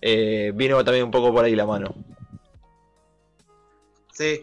Eh, 0.01 0.51
vino 0.55 0.83
también 0.83 1.05
un 1.05 1.11
poco 1.11 1.33
por 1.33 1.45
ahí 1.45 1.55
la 1.55 1.65
mano. 1.65 1.93
Sí, 4.13 4.41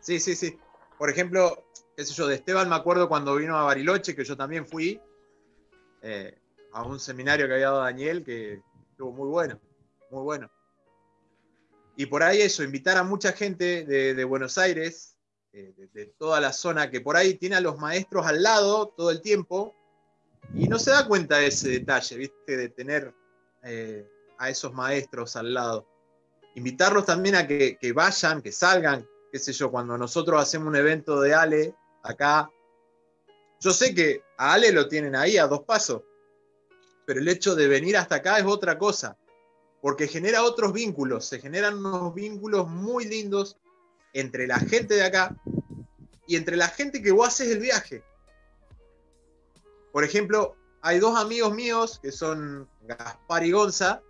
sí, 0.00 0.20
sí, 0.20 0.34
sí. 0.34 0.58
Por 0.98 1.10
ejemplo, 1.10 1.64
qué 1.96 2.04
sé 2.04 2.14
yo, 2.14 2.26
de 2.26 2.34
Esteban 2.36 2.68
me 2.68 2.76
acuerdo 2.76 3.08
cuando 3.08 3.36
vino 3.36 3.56
a 3.56 3.64
Bariloche, 3.64 4.14
que 4.14 4.24
yo 4.24 4.36
también 4.36 4.66
fui 4.66 5.00
eh, 6.02 6.38
a 6.72 6.82
un 6.82 6.98
seminario 6.98 7.46
que 7.46 7.54
había 7.54 7.66
dado 7.66 7.82
Daniel, 7.82 8.24
que 8.24 8.60
estuvo 8.90 9.12
muy 9.12 9.28
bueno, 9.28 9.60
muy 10.10 10.22
bueno. 10.22 10.50
Y 12.00 12.06
por 12.06 12.22
ahí 12.22 12.40
eso, 12.40 12.62
invitar 12.62 12.96
a 12.96 13.02
mucha 13.02 13.32
gente 13.32 13.84
de, 13.84 14.24
Buenos 14.24 14.56
Aires, 14.56 15.18
eh, 15.52 15.74
de, 15.92 16.06
toda 16.16 16.40
la 16.40 16.50
zona, 16.50 16.90
que 16.90 17.02
por 17.02 17.14
ahí 17.14 17.34
tiene 17.34 17.56
a 17.56 17.60
los 17.60 17.76
maestros 17.76 18.24
al 18.24 18.42
lado 18.42 18.88
todo 18.96 19.10
el 19.10 19.20
tiempo 19.20 19.76
y 20.54 20.66
no 20.66 20.78
se 20.78 20.92
da 20.92 21.06
cuenta 21.06 21.36
de 21.36 21.48
ese 21.48 21.68
detalle, 21.68 22.16
¿viste? 22.16 22.56
De 22.56 22.70
tener 22.70 23.14
eh, 23.64 24.08
a 24.38 24.48
esos 24.48 24.72
maestros 24.72 25.36
al 25.36 25.52
lado. 25.52 25.86
Invitarlos 26.54 27.04
también 27.04 27.34
a 27.34 27.46
que, 27.46 27.76
que, 27.78 27.92
vayan, 27.92 28.40
que 28.40 28.50
salgan, 28.50 29.06
qué 29.30 29.38
sé 29.38 29.52
yo, 29.52 29.70
cuando 29.70 29.98
nosotros 29.98 30.40
hacemos 30.40 30.68
un 30.68 30.76
evento 30.76 31.20
de 31.20 31.34
Ale 31.34 31.74
acá. 32.02 32.50
Yo 33.60 33.72
sé 33.72 33.94
que 33.94 34.22
a 34.38 34.54
Ale 34.54 34.72
lo 34.72 34.88
tienen 34.88 35.14
ahí 35.14 35.36
a 35.36 35.46
dos 35.46 35.64
pasos, 35.64 36.00
pero 37.04 37.20
el 37.20 37.28
hecho 37.28 37.54
de 37.54 37.68
venir 37.68 37.98
hasta 37.98 38.14
acá 38.14 38.38
es 38.38 38.46
otra 38.46 38.78
cosa 38.78 39.18
porque 39.80 40.08
genera 40.08 40.42
otros 40.42 40.72
vínculos, 40.72 41.24
se 41.26 41.40
generan 41.40 41.78
unos 41.78 42.14
vínculos 42.14 42.68
muy 42.68 43.06
lindos 43.06 43.56
entre 44.12 44.46
la 44.46 44.58
gente 44.58 44.94
de 44.94 45.04
acá 45.04 45.36
y 46.26 46.36
entre 46.36 46.56
la 46.56 46.68
gente 46.68 47.02
que 47.02 47.12
vos 47.12 47.28
haces 47.28 47.48
el 47.48 47.60
viaje. 47.60 48.02
por 49.92 50.04
ejemplo, 50.04 50.54
hay 50.82 50.98
dos 50.98 51.18
amigos 51.18 51.52
míos 51.54 51.98
que 52.00 52.12
son 52.12 52.68
Gaspar 52.82 53.44
y 53.44 53.50
Gonza, 53.50 54.02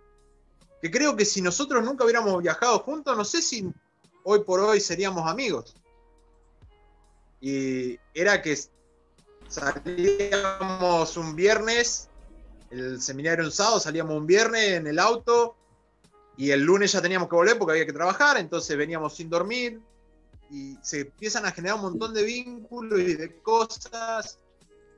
que 0.81 0.91
creo 0.91 1.15
que 1.15 1.25
si 1.25 1.41
nosotros 1.41 1.83
nunca 1.83 2.03
hubiéramos 2.03 2.41
viajado 2.41 2.79
juntos, 2.79 3.17
no 3.17 3.25
sé 3.25 3.41
si 3.41 3.71
hoy 4.23 4.43
por 4.43 4.59
hoy 4.59 4.79
seríamos 4.79 5.29
amigos. 5.29 5.75
Y 7.41 7.99
era 8.13 8.41
que 8.41 8.57
salíamos 9.47 11.17
un 11.17 11.35
viernes, 11.35 12.09
el 12.69 13.01
seminario 13.01 13.45
un 13.45 13.51
sábado, 13.51 13.79
salíamos 13.79 14.15
un 14.15 14.27
viernes 14.27 14.69
en 14.73 14.87
el 14.87 14.99
auto 14.99 15.57
y 16.37 16.51
el 16.51 16.61
lunes 16.61 16.91
ya 16.91 17.01
teníamos 17.01 17.29
que 17.29 17.35
volver 17.35 17.57
porque 17.57 17.73
había 17.73 17.85
que 17.85 17.93
trabajar, 17.93 18.37
entonces 18.37 18.75
veníamos 18.77 19.15
sin 19.15 19.29
dormir 19.29 19.81
y 20.49 20.77
se 20.81 21.01
empiezan 21.01 21.45
a 21.45 21.51
generar 21.51 21.77
un 21.77 21.83
montón 21.83 22.13
de 22.13 22.23
vínculos 22.23 22.99
y 22.99 23.13
de 23.15 23.39
cosas 23.41 24.37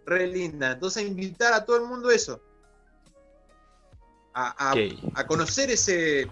re 0.05 0.27
lindas. 0.27 0.75
Entonces 0.75 1.03
invitar 1.03 1.53
a 1.53 1.65
todo 1.65 1.77
el 1.77 1.83
mundo 1.83 2.09
eso, 2.09 2.41
a, 4.33 4.73
conocer 5.27 5.69
ese, 5.69 6.27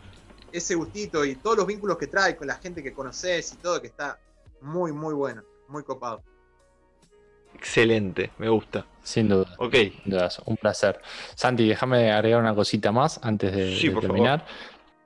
ese 0.51 0.75
gustito 0.75 1.23
y 1.23 1.35
todos 1.35 1.57
los 1.57 1.67
vínculos 1.67 1.97
que 1.97 2.07
trae 2.07 2.35
con 2.35 2.47
la 2.47 2.55
gente 2.55 2.81
que 2.81 2.93
conoces 2.93 3.53
y 3.53 3.55
todo, 3.57 3.81
que 3.81 3.87
está 3.87 4.19
muy, 4.61 4.91
muy 4.91 5.13
bueno, 5.13 5.43
muy 5.67 5.83
copado. 5.83 6.23
Excelente, 7.53 8.31
me 8.37 8.49
gusta. 8.49 8.85
Sin 9.03 9.29
duda. 9.29 9.55
Ok. 9.57 9.75
un 10.45 10.57
placer. 10.57 11.01
Santi, 11.35 11.67
déjame 11.67 12.11
agregar 12.11 12.39
una 12.39 12.55
cosita 12.55 12.91
más 12.91 13.19
antes 13.23 13.51
de, 13.53 13.99
terminar. 13.99 14.45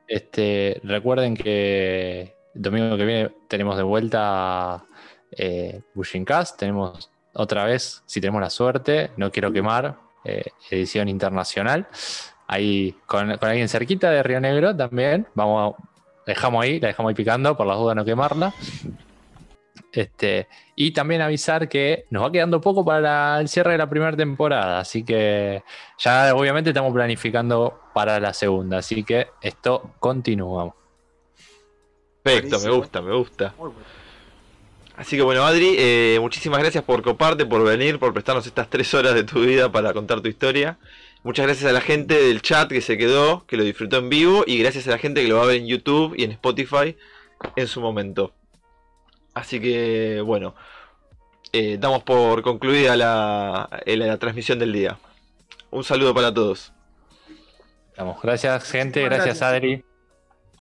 Este, 0.08 0.80
recuerden 0.84 1.36
que 1.36 2.36
el 2.54 2.62
domingo 2.62 2.98
que 2.98 3.06
viene 3.06 3.32
tenemos 3.48 3.78
de 3.78 3.84
vuelta 3.84 4.86
eh, 5.32 5.82
Bushing 5.94 6.26
Cast. 6.26 6.60
Tenemos 6.60 7.12
otra 7.34 7.66
vez, 7.66 8.04
si 8.06 8.22
tenemos 8.22 8.42
la 8.42 8.50
suerte, 8.50 9.12
no 9.18 9.32
quiero 9.32 9.52
quemar, 9.52 9.98
eh, 10.24 10.46
edición 10.70 11.10
internacional. 11.10 11.88
Ahí 12.48 12.96
con, 13.06 13.32
alguien 13.32 13.68
cerquita 13.70 14.12
de 14.12 14.24
Río 14.24 14.40
Negro 14.40 14.76
también. 14.76 15.28
Vamos, 15.34 15.76
dejamos 16.26 16.64
ahí, 16.64 16.80
la 16.80 16.90
dejamos 16.90 17.10
ahí 17.10 17.16
picando 17.16 17.58
por 17.58 17.68
las 17.68 17.78
dudas 17.78 17.96
no 17.96 18.06
quemarla. 18.06 18.54
Este, 19.96 20.48
y 20.76 20.92
también 20.92 21.22
avisar 21.22 21.70
que 21.70 22.06
nos 22.10 22.24
va 22.24 22.32
quedando 22.32 22.60
poco 22.60 22.84
para 22.84 23.40
el 23.40 23.48
cierre 23.48 23.72
de 23.72 23.78
la 23.78 23.90
primera 23.90 24.16
temporada, 24.16 24.80
así 24.80 25.04
que 25.04 25.64
ya 25.98 26.36
obviamente 26.36 26.72
estamos 26.72 26.94
planificando 26.94 27.80
para 27.94 28.20
la 28.20 28.34
segunda, 28.34 28.80
así 28.80 29.04
que 29.04 29.28
esto 29.42 29.92
continúa. 30.00 30.76
Perfecto, 32.22 32.60
me 32.60 32.72
gusta, 32.72 33.02
me 33.02 33.16
gusta. 33.16 33.54
Así 34.98 35.16
que 35.16 35.24
bueno, 35.24 35.46
Adri, 35.46 35.76
eh, 35.78 36.18
muchísimas 36.20 36.60
gracias 36.60 36.84
por 36.84 37.02
coparte, 37.02 37.46
por 37.46 37.64
venir, 37.64 37.98
por 37.98 38.14
prestarnos 38.14 38.46
estas 38.48 38.70
tres 38.70 38.94
horas 38.94 39.14
de 39.14 39.24
tu 39.24 39.42
vida 39.42 39.72
para 39.72 39.94
contar 39.94 40.22
tu 40.22 40.28
historia. 40.28 40.78
Muchas 41.24 41.46
gracias 41.46 41.70
a 41.70 41.74
la 41.74 41.82
gente 41.82 42.22
del 42.22 42.42
chat 42.42 42.70
que 42.70 42.82
se 42.82 42.98
quedó, 42.98 43.46
que 43.48 43.58
lo 43.58 43.64
disfrutó 43.64 43.98
en 43.98 44.10
vivo, 44.10 44.44
y 44.46 44.58
gracias 44.58 44.88
a 44.88 44.92
la 44.92 44.98
gente 44.98 45.22
que 45.22 45.28
lo 45.28 45.38
va 45.38 45.44
a 45.44 45.48
ver 45.48 45.58
en 45.58 45.68
YouTube 45.68 46.16
y 46.18 46.24
en 46.24 46.32
Spotify 46.32 46.96
en 47.56 47.68
su 47.68 47.82
momento. 47.82 48.34
Así 49.36 49.60
que 49.60 50.22
bueno, 50.22 50.56
eh, 51.52 51.78
damos 51.80 52.04
por 52.04 52.42
concluida 52.42 52.96
la, 52.96 53.70
eh, 53.86 53.98
la, 53.98 54.18
transmisión 54.18 54.58
del 54.58 54.74
día. 54.74 54.98
Un 55.72 55.84
saludo 55.84 56.14
para 56.14 56.34
todos. 56.34 56.74
Gracias 58.24 58.64
gente, 58.64 59.04
gracias 59.04 59.42
Adri. 59.42 59.84